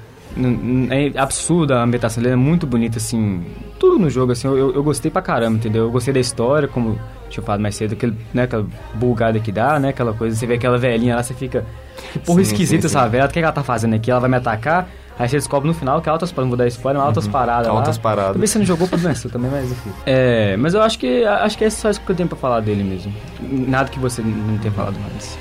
É 0.90 1.18
absurda 1.18 1.78
a 1.78 1.82
ambientação 1.84 2.22
dele, 2.22 2.32
é 2.34 2.36
muito 2.36 2.66
bonita, 2.66 2.98
assim. 2.98 3.44
Tudo 3.78 3.98
no 3.98 4.10
jogo, 4.10 4.32
assim, 4.32 4.48
eu, 4.48 4.74
eu- 4.74 4.82
gostei 4.82 5.10
pra 5.10 5.22
caramba, 5.22 5.56
entendeu? 5.58 5.84
Eu 5.84 5.90
gostei 5.90 6.12
da 6.12 6.20
história, 6.20 6.66
como 6.66 6.98
tinha 7.30 7.42
falado 7.44 7.60
mais 7.60 7.74
cedo, 7.76 7.92
aquele, 7.94 8.16
né, 8.32 8.42
aquela 8.44 8.66
bulgada 8.94 9.38
que 9.40 9.50
dá, 9.52 9.78
né? 9.78 9.88
Aquela 9.90 10.12
coisa, 10.12 10.36
você 10.36 10.46
vê 10.46 10.54
aquela 10.54 10.78
velhinha 10.78 11.16
lá, 11.16 11.22
você 11.22 11.34
fica. 11.34 11.64
Que 12.12 12.18
porra 12.18 12.44
Sim, 12.44 12.52
esquisita 12.52 12.88
sim, 12.88 12.96
essa 12.96 13.04
sim. 13.04 13.10
velha, 13.10 13.24
o 13.24 13.28
que, 13.28 13.34
que 13.34 13.38
ela 13.40 13.52
tá 13.52 13.62
fazendo 13.62 13.94
aqui? 13.94 14.10
Ela 14.10 14.20
vai 14.20 14.30
me 14.30 14.36
atacar. 14.36 14.88
Aí 15.16 15.28
você 15.28 15.36
descobre 15.36 15.68
no 15.68 15.74
final 15.74 16.02
que 16.02 16.08
altas 16.08 16.32
paradas, 16.32 16.44
não 16.44 16.56
vou 16.56 16.58
dar 16.58 16.66
spoiler, 16.66 16.98
mas 17.00 17.06
altas 17.06 17.28
paradas 17.28 17.68
lá. 17.68 17.78
altas 17.78 17.96
paradas. 17.98 18.32
Talvez 18.32 18.50
você 18.50 18.58
não 18.58 18.66
jogou 18.66 18.88
por 18.88 18.98
doença 18.98 19.28
também, 19.28 19.48
mas 19.48 19.70
enfim. 19.70 19.90
É, 20.04 20.56
mas 20.56 20.74
eu 20.74 20.82
acho 20.82 20.98
que 20.98 21.24
acho 21.24 21.56
que 21.56 21.64
é 21.64 21.70
só 21.70 21.88
isso 21.88 22.00
que 22.00 22.10
eu 22.10 22.16
tenho 22.16 22.28
pra 22.28 22.36
falar 22.36 22.58
dele 22.58 22.82
mesmo. 22.82 23.12
Nada 23.40 23.88
que 23.88 23.98
você 24.00 24.20
não 24.22 24.58
tenha 24.58 24.72
falado 24.72 24.96
mais. 24.98 25.38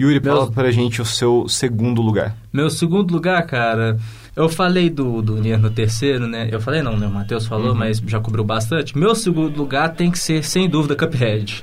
Yuri, 0.00 0.18
fala 0.18 0.50
pra 0.50 0.70
gente 0.70 1.02
o 1.02 1.04
seu 1.04 1.46
segundo 1.46 2.00
lugar. 2.00 2.34
Meu 2.50 2.70
segundo 2.70 3.12
lugar, 3.12 3.46
cara, 3.46 3.98
eu 4.34 4.48
falei 4.48 4.88
do, 4.88 5.20
do 5.20 5.36
Nier 5.36 5.60
no 5.60 5.68
terceiro, 5.68 6.26
né? 6.26 6.48
Eu 6.50 6.58
falei 6.58 6.80
não, 6.80 6.96
né? 6.96 7.06
O 7.06 7.10
Matheus 7.10 7.46
falou, 7.46 7.74
mas 7.74 7.98
já 8.06 8.18
cobriu 8.18 8.42
bastante. 8.42 8.96
Meu 8.96 9.14
segundo 9.14 9.54
lugar 9.56 9.94
tem 9.94 10.10
que 10.10 10.18
ser, 10.18 10.42
sem 10.42 10.70
dúvida, 10.70 10.96
Cuphead. 10.96 11.62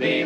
They 0.00 0.24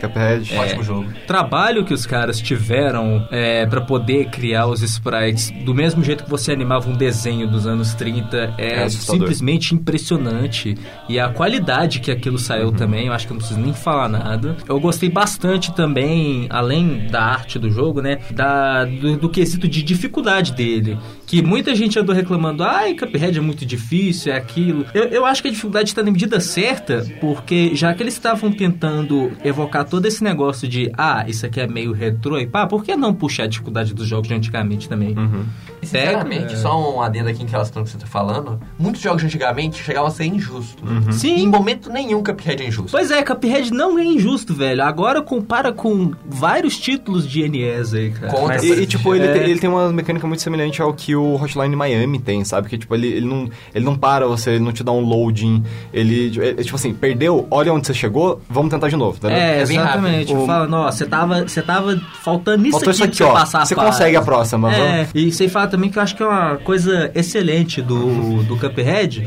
Cuphead. 0.00 0.56
Ótimo 0.56 0.82
jogo. 0.82 1.06
trabalho 1.26 1.84
que 1.84 1.92
os 1.94 2.06
caras 2.06 2.40
tiveram 2.40 3.26
é, 3.30 3.66
para 3.66 3.80
poder 3.80 4.26
criar 4.30 4.66
os 4.66 4.82
sprites 4.82 5.50
do 5.64 5.74
mesmo 5.74 6.02
jeito 6.02 6.24
que 6.24 6.30
você 6.30 6.52
animava 6.52 6.88
um 6.88 6.94
desenho 6.94 7.46
dos 7.46 7.66
anos 7.66 7.94
30 7.94 8.54
é, 8.58 8.82
É 8.84 8.88
simplesmente 8.88 9.74
impressionante. 9.74 10.76
E 11.08 11.18
a 11.18 11.28
qualidade 11.28 12.00
que 12.00 12.10
aquilo 12.10 12.38
saiu 12.38 12.68
Uhum. 12.68 12.72
também, 12.72 13.06
eu 13.06 13.12
acho 13.12 13.26
que 13.26 13.32
eu 13.32 13.34
não 13.34 13.38
preciso 13.40 13.60
nem 13.60 13.72
falar 13.72 14.08
nada. 14.08 14.56
Eu 14.68 14.78
gostei 14.80 15.08
bastante 15.08 15.72
também, 15.74 16.46
além 16.50 17.06
da 17.10 17.22
arte 17.22 17.58
do 17.58 17.70
jogo, 17.70 18.00
né? 18.00 18.18
Da, 18.30 18.84
do, 18.84 19.16
do 19.16 19.28
quesito 19.28 19.66
de 19.68 19.82
dificuldade 19.82 20.52
dele. 20.52 20.98
Que 21.30 21.40
muita 21.40 21.76
gente 21.76 21.96
andou 21.96 22.12
reclamando, 22.12 22.64
ai, 22.64 22.92
Cuphead 22.92 23.38
é 23.38 23.40
muito 23.40 23.64
difícil, 23.64 24.32
é 24.32 24.36
aquilo. 24.36 24.84
Eu, 24.92 25.04
eu 25.04 25.24
acho 25.24 25.40
que 25.40 25.46
a 25.46 25.50
dificuldade 25.52 25.90
está 25.90 26.02
na 26.02 26.10
medida 26.10 26.40
certa, 26.40 27.06
porque 27.20 27.70
já 27.76 27.94
que 27.94 28.02
eles 28.02 28.14
estavam 28.14 28.50
tentando 28.50 29.30
evocar 29.44 29.84
todo 29.84 30.06
esse 30.06 30.24
negócio 30.24 30.66
de, 30.66 30.90
ah, 30.98 31.24
isso 31.28 31.46
aqui 31.46 31.60
é 31.60 31.68
meio 31.68 31.92
retrô, 31.92 32.36
e 32.36 32.48
pá, 32.48 32.66
por 32.66 32.82
que 32.82 32.96
não 32.96 33.14
puxar 33.14 33.44
a 33.44 33.46
dificuldade 33.46 33.94
dos 33.94 34.08
jogos 34.08 34.26
de 34.26 34.34
antigamente 34.34 34.88
também? 34.88 35.10
E, 35.10 35.69
sinceramente, 35.82 36.46
Pega- 36.46 36.56
só 36.56 36.94
um 36.96 37.00
adendo 37.00 37.28
aqui 37.28 37.42
em 37.42 37.46
relação 37.46 37.78
ao 37.80 37.84
que 37.84 37.90
você 37.90 37.98
tá 37.98 38.06
falando, 38.06 38.60
muitos 38.78 39.00
jogos 39.00 39.22
antigamente 39.24 39.82
chegavam 39.82 40.08
a 40.08 40.10
ser 40.10 40.24
injustos. 40.26 40.80
Sim. 41.16 41.36
Em 41.40 41.48
momento 41.48 41.90
nenhum 41.90 42.22
Cuphead 42.22 42.62
é 42.62 42.66
injusto. 42.68 42.90
Pois 42.92 43.10
é, 43.10 43.22
Cuphead 43.22 43.72
não 43.72 43.98
é 43.98 44.04
injusto, 44.04 44.54
velho. 44.54 44.82
Agora 44.82 45.22
compara 45.22 45.72
com 45.72 46.12
vários 46.26 46.78
títulos 46.78 47.26
de 47.28 47.48
NES 47.48 47.94
aí, 47.94 48.10
cara. 48.10 48.32
Contra, 48.32 48.48
Mas- 48.54 48.64
E, 48.64 48.82
e, 48.82 48.86
tipo, 48.86 49.14
ele, 49.14 49.26
É. 49.26 49.32
tem, 49.32 49.42
ele 49.42 49.58
tem 49.58 49.70
uma 49.70 49.90
mecânica 49.92 50.26
muito 50.26 50.42
semelhante 50.42 50.80
ao 50.82 50.92
que 50.92 51.14
o 51.16 51.34
Hotline 51.34 51.74
Miami 51.76 52.18
tem, 52.18 52.44
sabe? 52.44 52.68
Que, 52.68 52.76
tipo, 52.78 52.94
ele, 52.94 53.08
ele, 53.08 53.26
não, 53.26 53.48
ele 53.74 53.84
não 53.84 53.96
para 53.96 54.26
você, 54.26 54.50
ele 54.50 54.60
não 54.64 54.72
te 54.72 54.82
dá 54.84 54.92
um 54.92 55.00
loading. 55.00 55.62
Ele, 55.92 56.32
ele, 56.40 56.62
tipo 56.64 56.76
assim, 56.76 56.92
perdeu, 56.92 57.46
olha 57.50 57.72
onde 57.72 57.86
você 57.86 57.94
chegou, 57.94 58.40
vamos 58.48 58.70
tentar 58.70 58.88
de 58.88 58.96
novo, 58.96 59.16
entendeu? 59.16 59.36
É, 59.36 59.60
É 59.62 59.66
bem 59.66 59.76
exatamente. 59.78 60.32
rápido. 60.32 60.46
Fala, 60.46 60.66
nossa, 60.66 60.98
você 60.98 61.06
tava, 61.06 61.42
você 61.42 61.62
tava 61.62 62.00
faltando 62.22 62.62
isso 62.66 62.72
Faltou 62.72 62.90
aqui 62.90 62.94
isso 62.96 63.04
aqui, 63.04 63.16
pra 63.18 63.26
você 63.26 63.30
ó. 63.30 63.32
passar 63.34 63.62
a 63.62 63.66
Você 63.66 63.74
consegue 63.74 64.16
a 64.16 64.22
próxima, 64.22 64.72
É, 64.72 64.96
vamos. 65.04 65.10
e 65.14 65.32
você 65.32 65.48
fala 65.48 65.69
também 65.70 65.88
que 65.90 65.98
eu 65.98 66.02
acho 66.02 66.14
que 66.16 66.22
é 66.22 66.26
uma 66.26 66.56
coisa 66.56 67.10
excelente 67.14 67.80
do, 67.80 68.42
do 68.42 68.56
Cuphead 68.56 69.26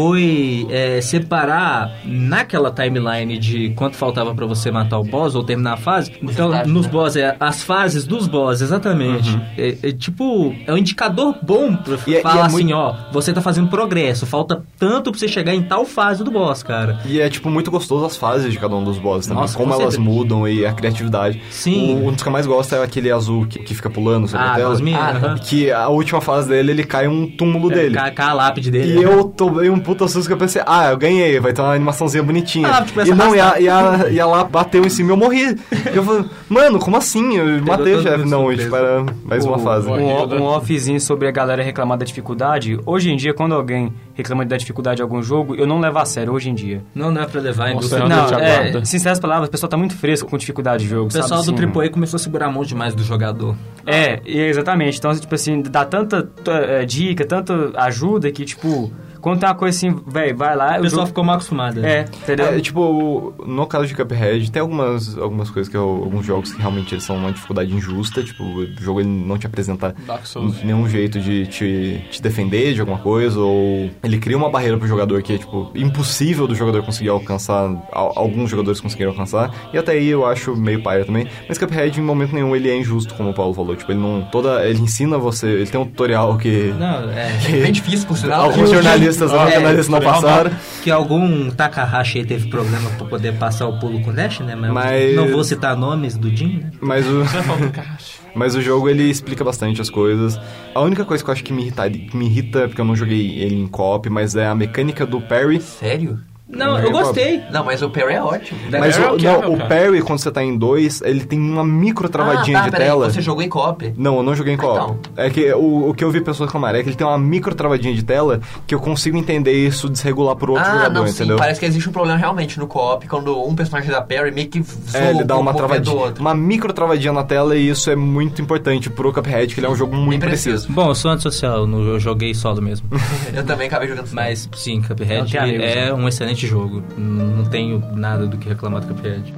foi 0.00 0.66
é, 0.68 1.00
separar 1.00 1.90
naquela 2.04 2.70
timeline 2.70 3.38
de 3.38 3.70
quanto 3.70 3.96
faltava 3.96 4.34
pra 4.34 4.44
você 4.44 4.70
matar 4.70 4.98
o 4.98 5.02
boss 5.04 5.34
ou 5.34 5.42
terminar 5.42 5.72
a 5.72 5.76
fase. 5.78 6.12
Então, 6.22 6.50
nos 6.66 6.84
né? 6.84 6.92
boss, 6.92 7.16
é, 7.16 7.34
as 7.40 7.62
fases 7.62 8.04
dos 8.06 8.28
boss, 8.28 8.60
exatamente. 8.60 9.34
É, 9.56 9.74
é 9.82 9.92
tipo, 9.92 10.54
é 10.66 10.72
um 10.74 10.76
indicador 10.76 11.36
bom 11.42 11.74
pra 11.74 11.96
E 12.06 12.14
é- 12.16 12.18
e 12.18 12.22
falar 12.22 12.42
é 12.42 12.42
assim, 12.42 12.56
muito- 12.64 12.74
ó, 12.74 12.94
você 13.10 13.32
tá 13.32 13.40
fazendo 13.40 13.68
progresso, 13.68 14.26
falta 14.26 14.62
tanto 14.78 15.10
pra 15.10 15.18
você 15.18 15.28
chegar 15.28 15.54
em 15.54 15.62
tal 15.62 15.86
fase 15.86 16.22
do 16.22 16.30
boss, 16.30 16.62
cara. 16.62 16.98
E 17.06 17.18
é, 17.18 17.30
tipo, 17.30 17.48
muito 17.48 17.70
gostoso 17.70 18.04
as 18.04 18.18
fases 18.18 18.52
de 18.52 18.58
cada 18.58 18.74
um 18.76 18.84
dos 18.84 18.98
bosses 18.98 19.26
também. 19.26 19.40
Nossa, 19.44 19.56
como 19.56 19.72
com 19.72 19.80
elas 19.80 19.94
certeza. 19.94 20.10
mudam 20.14 20.46
e 20.46 20.66
a 20.66 20.74
criatividade. 20.74 21.40
Sim. 21.50 21.94
O, 22.02 22.08
um 22.08 22.12
dos 22.12 22.22
que 22.22 22.28
eu 22.28 22.32
mais 22.32 22.46
gosto 22.46 22.74
é 22.74 22.82
aquele 22.84 23.10
azul 23.10 23.46
que, 23.46 23.60
que 23.60 23.74
fica 23.74 23.88
pulando 23.88 24.28
sobre 24.28 24.44
a 24.46 24.52
Ah, 24.52 24.56
tela. 24.56 24.70
Cosminha, 24.72 24.98
Ah, 24.98 25.10
aham. 25.12 25.38
Que 25.38 25.70
a 25.72 25.88
última 25.88 26.20
fase 26.20 26.48
dele, 26.50 26.72
ele 26.72 26.84
cai 26.84 27.08
um 27.08 27.26
túmulo 27.26 27.70
dele. 27.70 27.94
Cai 27.94 28.10
cai 28.10 28.26
a 28.28 28.34
lápide 28.34 28.70
dele. 28.70 28.98
E 29.00 29.02
eu 29.02 29.24
tomei 29.24 29.70
um 29.70 29.85
puta 29.86 30.08
susto 30.08 30.26
que 30.26 30.32
eu 30.32 30.36
pensei, 30.36 30.60
ah, 30.66 30.90
eu 30.90 30.96
ganhei, 30.96 31.38
vai 31.38 31.52
ter 31.52 31.62
uma 31.62 31.72
animaçãozinha 31.72 32.20
bonitinha. 32.20 32.68
Ah, 32.68 32.84
tipo, 32.84 32.98
e 32.98 33.02
essa 33.02 33.14
não, 33.14 33.36
e 33.36 33.40
a, 33.40 33.60
e, 33.60 33.68
a, 33.68 34.06
e 34.10 34.20
a 34.20 34.26
lá 34.26 34.42
bateu 34.42 34.84
em 34.84 34.88
cima 34.88 35.10
e 35.10 35.12
eu 35.12 35.16
morri. 35.16 35.56
eu 35.94 36.02
falei, 36.02 36.24
mano, 36.48 36.80
como 36.80 36.96
assim? 36.96 37.36
Eu 37.36 37.64
matei 37.64 37.94
o 37.94 38.02
chefe. 38.02 38.24
Não, 38.24 38.40
surpreso. 38.40 38.62
tipo, 38.64 38.76
era 38.76 39.06
mais 39.24 39.44
uma 39.44 39.60
fase. 39.60 39.88
Um, 39.88 40.34
um 40.40 40.42
offzinho 40.42 41.00
sobre 41.00 41.28
a 41.28 41.30
galera 41.30 41.62
reclamar 41.62 41.96
da 41.96 42.04
dificuldade. 42.04 42.80
Hoje 42.84 43.12
em 43.12 43.16
dia, 43.16 43.32
quando 43.32 43.54
alguém 43.54 43.92
reclama 44.14 44.44
da 44.44 44.56
dificuldade 44.56 44.96
de 44.96 45.02
algum 45.02 45.22
jogo, 45.22 45.54
eu 45.54 45.66
não 45.66 45.78
levo 45.78 45.98
a 45.98 46.04
sério 46.04 46.32
hoje 46.32 46.50
em 46.50 46.54
dia. 46.54 46.82
Não 46.92 47.14
dá 47.14 47.24
pra 47.24 47.40
levar 47.40 47.66
a 47.66 47.72
indústria. 47.72 48.08
Não, 48.08 48.26
é, 48.40 48.84
sinceras 48.84 49.20
palavras, 49.20 49.48
o 49.48 49.52
pessoal 49.52 49.70
tá 49.70 49.76
muito 49.76 49.94
fresco 49.94 50.28
com 50.28 50.36
dificuldade 50.36 50.82
de 50.82 50.90
jogo, 50.90 51.04
O 51.04 51.12
pessoal 51.12 51.44
sabe? 51.44 51.56
do 51.56 51.64
assim? 51.64 51.78
AAA 51.78 51.90
começou 51.90 52.16
a 52.16 52.20
segurar 52.20 52.46
a 52.46 52.50
mão 52.50 52.64
demais 52.64 52.92
do 52.92 53.04
jogador. 53.04 53.54
É, 53.86 54.20
e 54.26 54.40
exatamente. 54.40 54.98
Então, 54.98 55.14
tipo 55.14 55.32
assim, 55.32 55.62
dá 55.62 55.84
tanta 55.84 56.28
é, 56.48 56.84
dica, 56.84 57.24
tanta 57.24 57.70
ajuda 57.76 58.32
que, 58.32 58.44
tipo, 58.44 58.90
quando 59.26 59.40
tem 59.40 59.48
uma 59.48 59.54
coisa 59.56 59.76
assim, 59.76 60.00
velho, 60.06 60.36
vai 60.36 60.54
lá... 60.54 60.78
O 60.78 60.82
pessoal 60.82 61.04
ficou 61.04 61.24
mal 61.24 61.34
acostumado. 61.34 61.80
né? 61.80 61.92
É, 61.92 62.00
entendeu? 62.02 62.46
É, 62.46 62.60
tipo, 62.60 63.34
no 63.44 63.66
caso 63.66 63.86
de 63.88 63.94
Cuphead, 63.96 64.52
tem 64.52 64.62
algumas, 64.62 65.18
algumas 65.18 65.50
coisas 65.50 65.68
que 65.68 65.76
eu, 65.76 65.82
alguns 66.04 66.24
jogos 66.24 66.52
que 66.52 66.60
realmente 66.60 66.94
eles 66.94 67.02
são 67.02 67.16
uma 67.16 67.32
dificuldade 67.32 67.74
injusta, 67.74 68.22
tipo, 68.22 68.44
o 68.44 68.66
jogo 68.80 69.00
ele 69.00 69.08
não 69.08 69.36
te 69.36 69.44
apresenta 69.44 69.96
Souls. 70.22 70.62
nenhum 70.62 70.88
jeito 70.88 71.18
de 71.18 71.44
te, 71.48 72.00
te 72.08 72.22
defender 72.22 72.72
de 72.72 72.78
alguma 72.80 72.98
coisa, 72.98 73.40
ou 73.40 73.90
ele 74.04 74.18
cria 74.18 74.36
uma 74.36 74.48
barreira 74.48 74.76
pro 74.78 74.86
jogador 74.86 75.20
que 75.22 75.32
é, 75.34 75.38
tipo, 75.38 75.72
impossível 75.74 76.46
do 76.46 76.54
jogador 76.54 76.82
conseguir 76.84 77.08
alcançar, 77.08 77.64
al- 77.92 78.12
alguns 78.14 78.48
jogadores 78.48 78.80
conseguiram 78.80 79.10
alcançar, 79.10 79.50
e 79.72 79.78
até 79.78 79.92
aí 79.92 80.06
eu 80.06 80.24
acho 80.24 80.54
meio 80.54 80.82
paia 80.84 81.04
também, 81.04 81.26
mas 81.48 81.58
Cuphead 81.58 81.98
em 81.98 82.02
momento 82.02 82.32
nenhum 82.32 82.54
ele 82.54 82.70
é 82.70 82.76
injusto, 82.78 83.12
como 83.14 83.30
o 83.30 83.34
Paulo 83.34 83.52
falou, 83.54 83.74
tipo, 83.74 83.90
ele 83.90 83.98
não, 83.98 84.22
toda, 84.30 84.64
ele 84.68 84.80
ensina 84.80 85.18
você, 85.18 85.48
ele 85.48 85.66
tem 85.66 85.80
um 85.80 85.84
tutorial 85.86 86.38
que... 86.38 86.72
Não, 86.78 87.10
é. 87.10 87.26
É 87.56 87.60
bem 87.62 87.72
difícil, 87.72 88.06
por 88.06 88.16
sinal. 88.16 88.44
Alguns 88.44 88.70
jornalistas, 88.70 89.15
É, 89.24 89.88
não 89.88 90.00
passaram. 90.00 90.50
Que 90.82 90.90
algum 90.90 91.50
Takahashi 91.50 92.18
aí 92.18 92.24
teve 92.24 92.48
problema 92.48 92.90
pra 92.90 93.06
poder 93.06 93.32
passar 93.34 93.66
o 93.66 93.78
pulo 93.78 94.00
com 94.02 94.10
o 94.10 94.12
Dash, 94.12 94.40
né? 94.40 94.54
Mas, 94.54 94.72
Mas- 94.72 95.16
não 95.16 95.28
vou 95.28 95.44
citar 95.44 95.76
nomes 95.76 96.16
do 96.16 96.34
Jim, 96.34 96.58
né? 96.58 96.70
Mas 96.80 97.06
o, 97.06 97.22
Mas 98.36 98.54
o 98.54 98.60
jogo 98.60 98.88
ele 98.88 99.04
explica 99.04 99.42
bastante 99.42 99.80
as 99.80 99.88
coisas. 99.88 100.38
A 100.74 100.80
única 100.82 101.06
coisa 101.06 101.24
que 101.24 101.30
eu 101.30 101.32
acho 101.32 101.42
que 101.42 101.54
me 101.54 101.62
irrita, 101.62 101.88
que 101.88 102.14
me 102.16 102.26
irrita 102.26 102.68
porque 102.68 102.80
eu 102.80 102.84
não 102.84 102.94
joguei 102.94 103.38
ele 103.38 103.54
em 103.54 103.66
co-op, 103.66 104.10
mas 104.10 104.36
é 104.36 104.46
a 104.46 104.54
mecânica 104.54 105.06
do 105.06 105.22
parry. 105.22 105.58
Sério? 105.60 106.20
Não, 106.48 106.78
eu 106.78 106.92
gostei. 106.92 107.42
Não, 107.50 107.64
mas 107.64 107.82
o 107.82 107.90
Perry 107.90 108.14
é 108.14 108.22
ótimo. 108.22 108.60
Mas 108.70 108.96
é 108.96 109.00
o, 109.00 109.14
o 109.14 109.16
que 109.16 109.24
não, 109.24 109.42
é, 109.42 109.46
o 109.48 109.68
parry, 109.68 110.00
quando 110.00 110.20
você 110.20 110.30
tá 110.30 110.42
em 110.42 110.56
dois, 110.56 111.02
ele 111.02 111.24
tem 111.24 111.40
uma 111.40 111.64
micro 111.64 112.08
travadinha 112.08 112.58
ah, 112.58 112.60
tá, 112.60 112.66
de 112.66 112.70
peraí, 112.70 112.86
tela. 112.86 113.10
Você 113.10 113.20
jogou 113.20 113.42
em 113.42 113.48
co-op? 113.48 113.94
Não, 113.96 114.16
eu 114.18 114.22
não 114.22 114.34
joguei 114.34 114.54
em 114.54 114.56
co-op. 114.56 114.96
então. 115.00 115.24
É 115.24 115.28
que 115.28 115.52
o, 115.54 115.90
o 115.90 115.94
que 115.94 116.04
eu 116.04 116.10
vi 116.10 116.20
pessoas 116.20 116.48
reclamarem 116.48 116.80
é 116.80 116.82
que 116.84 116.90
ele 116.90 116.96
tem 116.96 117.06
uma 117.06 117.18
micro 117.18 117.54
travadinha 117.54 117.92
de 117.92 118.04
tela 118.04 118.40
que 118.66 118.74
eu 118.74 118.80
consigo 118.80 119.16
entender 119.16 119.52
isso 119.52 119.88
desregular 119.88 120.36
por 120.36 120.50
outro 120.50 120.64
ah, 120.64 120.72
jogador, 120.72 120.94
não, 120.94 121.06
sim. 121.08 121.14
entendeu? 121.14 121.36
Parece 121.36 121.58
que 121.58 121.66
existe 121.66 121.88
um 121.88 121.92
problema 121.92 122.16
realmente 122.18 122.60
no 122.60 122.68
co-op 122.68 123.06
quando 123.08 123.44
um 123.44 123.54
personagem 123.54 123.90
da 123.90 124.00
Perry 124.00 124.30
meio 124.30 124.48
que 124.48 124.62
zoa 124.62 125.00
É, 125.00 125.10
ele 125.10 125.24
dá 125.24 125.36
uma 125.36 125.52
travadinha, 125.52 125.96
outro. 125.96 126.20
uma 126.20 126.34
micro 126.34 126.72
travadinha 126.72 127.12
na 127.12 127.24
tela 127.24 127.56
e 127.56 127.68
isso 127.68 127.90
é 127.90 127.96
muito 127.96 128.40
importante 128.40 128.88
pro 128.88 129.12
Cuphead, 129.12 129.52
que 129.52 129.60
ele 129.60 129.66
é 129.66 129.70
um 129.70 129.76
jogo 129.76 129.96
muito 129.96 130.24
preciso. 130.24 130.70
Bom, 130.70 130.90
eu 130.90 130.94
sou 130.94 131.10
antissocial, 131.10 131.66
eu 131.66 131.98
joguei 131.98 132.34
solo 132.34 132.62
mesmo. 132.62 132.88
Eu 133.34 133.44
também 133.44 133.66
acabei 133.66 133.88
jogando 133.88 134.08
Mas 134.12 134.48
sim, 134.54 134.80
Cuphead 134.80 135.36
é 135.36 135.58
né? 135.58 135.92
um 135.92 136.06
excelente 136.08 136.35
jogo. 136.44 136.82
N- 136.98 137.36
Não 137.36 137.44
tenho 137.48 137.78
nada 137.94 138.26
do 138.26 138.36
que 138.36 138.48
reclamar 138.48 138.80
do 138.80 138.92
Cuphead. 138.94 139.32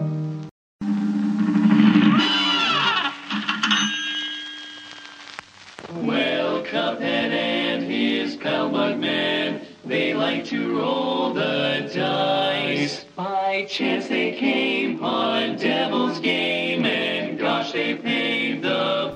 Well, 5.91 6.63
Cuphead 6.65 7.01
and 7.33 7.85
his 7.85 8.37
pal 8.37 8.71
Bugman, 8.71 9.65
they 9.85 10.13
like 10.15 10.45
to 10.47 10.79
roll 10.79 11.33
the 11.33 11.91
dice. 11.95 13.05
By 13.17 13.67
chance 13.69 14.09
they 14.09 14.33
came 14.33 15.03
on 15.03 15.57
Devil's 15.57 16.21
Game, 16.21 16.85
and 16.85 17.39
gosh, 17.39 17.73
they 17.73 17.95
paid 17.95 18.38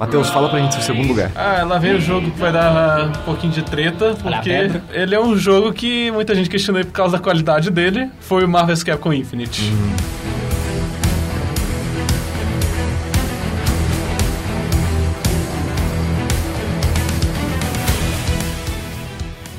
Matheus, 0.03 0.31
fala 0.31 0.49
pra 0.49 0.59
gente 0.59 0.75
seu 0.75 0.83
segundo 0.83 1.07
lugar. 1.07 1.31
Ah, 1.37 1.63
lá 1.63 1.79
vem 1.79 1.95
o 1.95 2.01
jogo 2.01 2.29
que 2.29 2.41
vai 2.41 2.51
dar 2.53 3.07
um 3.07 3.13
pouquinho 3.25 3.53
de 3.53 3.63
treta, 3.63 4.17
porque 4.21 4.51
ele 4.91 5.15
é 5.15 5.21
um 5.21 5.37
jogo 5.37 5.73
que 5.73 6.11
muita 6.11 6.35
gente 6.35 6.51
questionou 6.51 6.85
por 6.85 6.91
causa 6.91 7.17
da 7.17 7.23
qualidade 7.23 7.71
dele. 7.71 8.11
Foi 8.19 8.45
o 8.45 8.49
Marvel's 8.49 8.83
Capcom 8.83 9.13
Infinite. 9.13 9.73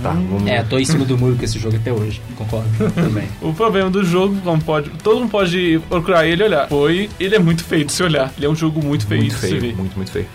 Tá, 0.03 0.11
vamos 0.11 0.45
É, 0.47 0.61
tô 0.63 0.77
em 0.77 0.85
cima 0.85 1.05
do 1.05 1.17
muro 1.17 1.35
com 1.37 1.45
esse 1.45 1.57
jogo 1.57 1.77
até 1.77 1.91
hoje, 1.91 2.21
concordo. 2.35 2.67
Também. 2.93 3.27
O 3.41 3.53
problema 3.53 3.89
do 3.89 4.03
jogo, 4.03 4.35
como 4.43 4.61
pode, 4.61 4.89
todo 5.01 5.19
mundo 5.21 5.29
pode 5.29 5.81
procurar 5.89 6.27
ele 6.27 6.43
e 6.43 6.45
olhar, 6.45 6.67
foi 6.67 7.09
ele 7.19 7.35
é 7.35 7.39
muito 7.39 7.63
feio 7.63 7.85
de 7.85 7.93
se 7.93 8.03
olhar. 8.03 8.31
Ele 8.35 8.45
é 8.45 8.49
um 8.49 8.55
jogo 8.55 8.83
muito 8.83 9.07
feio 9.07 9.21
muito 9.21 9.33
de 9.33 9.39
se 9.39 9.47
feio, 9.47 9.61
ver. 9.61 9.75
muito, 9.75 9.95
muito 9.95 10.11
feio. 10.11 10.27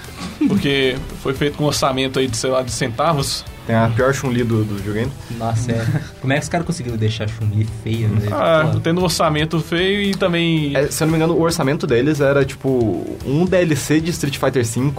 Porque 0.49 0.97
foi 1.23 1.35
feito 1.35 1.59
com 1.59 1.65
um 1.65 1.67
orçamento 1.67 2.19
aí 2.19 2.27
de, 2.27 2.37
sei 2.37 2.51
lá, 2.51 2.63
de 2.63 2.71
centavos. 2.71 3.45
Tem 3.69 3.77
a 3.77 3.87
pior 3.95 4.15
Chun-Li 4.15 4.45
do, 4.45 4.65
do 4.65 4.77
videogame. 4.77 5.13
Nossa, 5.39 5.73
é. 5.73 5.87
Como 6.23 6.33
é 6.33 6.37
que 6.39 6.43
os 6.43 6.49
caras 6.49 6.67
conseguiram 6.67 6.97
deixar 6.97 7.25
a 7.25 7.29
Chun-Li 7.29 7.69
feia, 7.85 8.09
velho? 8.09 8.35
Ah, 8.35 8.71
Pô. 8.73 8.81
tendo 8.81 8.99
um 9.03 9.05
orçamento 9.05 9.61
feio 9.61 10.01
e 10.01 10.15
também. 10.15 10.75
É, 10.75 10.87
se 10.87 11.03
eu 11.03 11.07
não 11.07 11.13
me 11.13 11.19
engano, 11.19 11.35
o 11.35 11.43
orçamento 11.43 11.87
deles 11.87 12.19
era 12.23 12.47
tipo 12.47 13.07
um 13.27 13.45
DLC 13.45 14.01
de 14.01 14.09
Street 14.11 14.39
Fighter 14.39 14.65
V. 14.65 14.91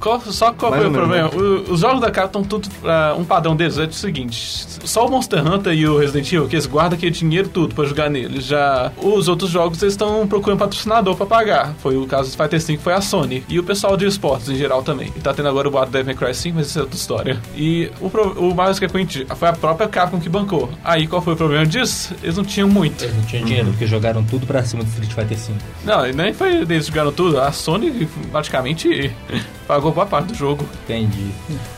Qual- 0.00 0.20
só 0.22 0.52
qual 0.54 0.72
foi 0.72 0.86
o 0.88 0.90
problema? 0.90 1.28
O- 1.34 1.70
os 1.72 1.80
jogos 1.80 2.00
da 2.00 2.10
Capcom 2.10 2.40
estão 2.40 2.58
tudo. 2.60 2.74
ah, 2.84 3.14
um 3.18 3.24
padrão 3.24 3.54
deles 3.54 3.76
é 3.76 3.84
o 3.84 3.92
seguinte: 3.92 4.64
só 4.84 5.06
o 5.06 5.10
Monster 5.10 5.46
Hunter 5.46 5.74
e 5.74 5.86
o 5.86 5.98
Resident 5.98 6.32
Evil, 6.32 6.48
que 6.48 6.56
eles 6.56 6.64
guardam 6.66 6.96
aquele 6.96 7.12
dinheiro 7.12 7.48
tudo 7.50 7.74
pra 7.74 7.84
jogar 7.84 8.08
neles. 8.08 8.46
Já 8.46 8.90
os 9.02 9.28
outros 9.28 9.50
jogos 9.50 9.82
eles 9.82 9.92
estão 9.92 10.26
procurando 10.26 10.60
patrocinador 10.60 11.14
pra 11.14 11.26
pagar. 11.26 11.74
Foi 11.82 11.96
o 11.98 12.06
caso 12.06 12.30
do 12.34 12.42
Fighter 12.42 12.58
V, 12.58 12.78
foi 12.78 12.94
a 12.94 13.02
Sony. 13.02 13.44
E 13.50 13.58
o 13.58 13.62
pessoal 13.62 13.98
de 13.98 14.06
esportes 14.06 14.48
em 14.48 14.56
geral 14.56 14.82
também. 14.82 15.12
E 15.14 15.20
tá 15.20 15.34
tendo 15.34 15.48
agora 15.48 15.68
o 15.68 15.70
boato 15.70 15.90
do 15.90 15.92
Devil 15.92 16.06
May 16.06 16.14
Cry 16.14 16.34
5, 16.34 16.56
mas 16.56 16.68
isso 16.68 16.78
é 16.78 16.82
outra 16.82 16.96
história. 16.96 17.38
E 17.54 17.81
o, 18.00 18.08
pro- 18.10 18.48
o 18.50 18.54
Capcom 18.54 18.84
Infinite 18.86 19.26
foi 19.36 19.48
a 19.48 19.52
própria 19.52 19.88
Capcom 19.88 20.20
que 20.20 20.28
bancou. 20.28 20.70
Aí 20.84 21.06
qual 21.06 21.20
foi 21.22 21.34
o 21.34 21.36
problema 21.36 21.64
disso? 21.66 22.14
Eles 22.22 22.36
não 22.36 22.44
tinham 22.44 22.68
muito. 22.68 23.02
Eles 23.04 23.16
não 23.16 23.24
tinham 23.24 23.44
dinheiro, 23.44 23.68
porque 23.70 23.86
jogaram 23.86 24.22
tudo 24.24 24.46
pra 24.46 24.62
cima 24.64 24.82
do 24.84 24.88
Street 24.90 25.12
Fighter 25.12 25.36
V. 25.38 25.52
Não, 25.84 26.06
e 26.06 26.12
nem 26.12 26.32
foi 26.32 26.56
eles 26.62 26.86
jogaram 26.86 27.12
tudo. 27.12 27.40
A 27.40 27.50
Sony 27.52 28.08
praticamente 28.30 29.10
pagou 29.66 29.92
boa 29.92 30.06
parte 30.06 30.28
do 30.28 30.34
jogo. 30.34 30.66
Entendi. 30.84 31.30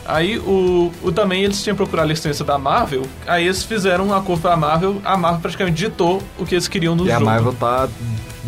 Aí 0.05 0.37
o, 0.39 0.91
o 1.03 1.11
também 1.11 1.43
eles 1.43 1.63
tinham 1.63 1.75
procurado 1.75 2.07
a 2.07 2.11
licença 2.11 2.43
da 2.43 2.57
Marvel, 2.57 3.03
aí 3.25 3.45
eles 3.45 3.63
fizeram 3.63 4.07
um 4.07 4.13
acordo 4.13 4.41
com 4.43 4.47
a 4.49 4.57
Marvel, 4.57 5.01
a 5.03 5.15
Marvel 5.17 5.41
praticamente 5.41 5.77
ditou 5.77 6.21
o 6.37 6.45
que 6.45 6.55
eles 6.55 6.67
queriam 6.67 6.95
no 6.95 7.05
E 7.05 7.11
a 7.11 7.15
jogo. 7.15 7.25
Marvel 7.25 7.53
tá 7.53 7.87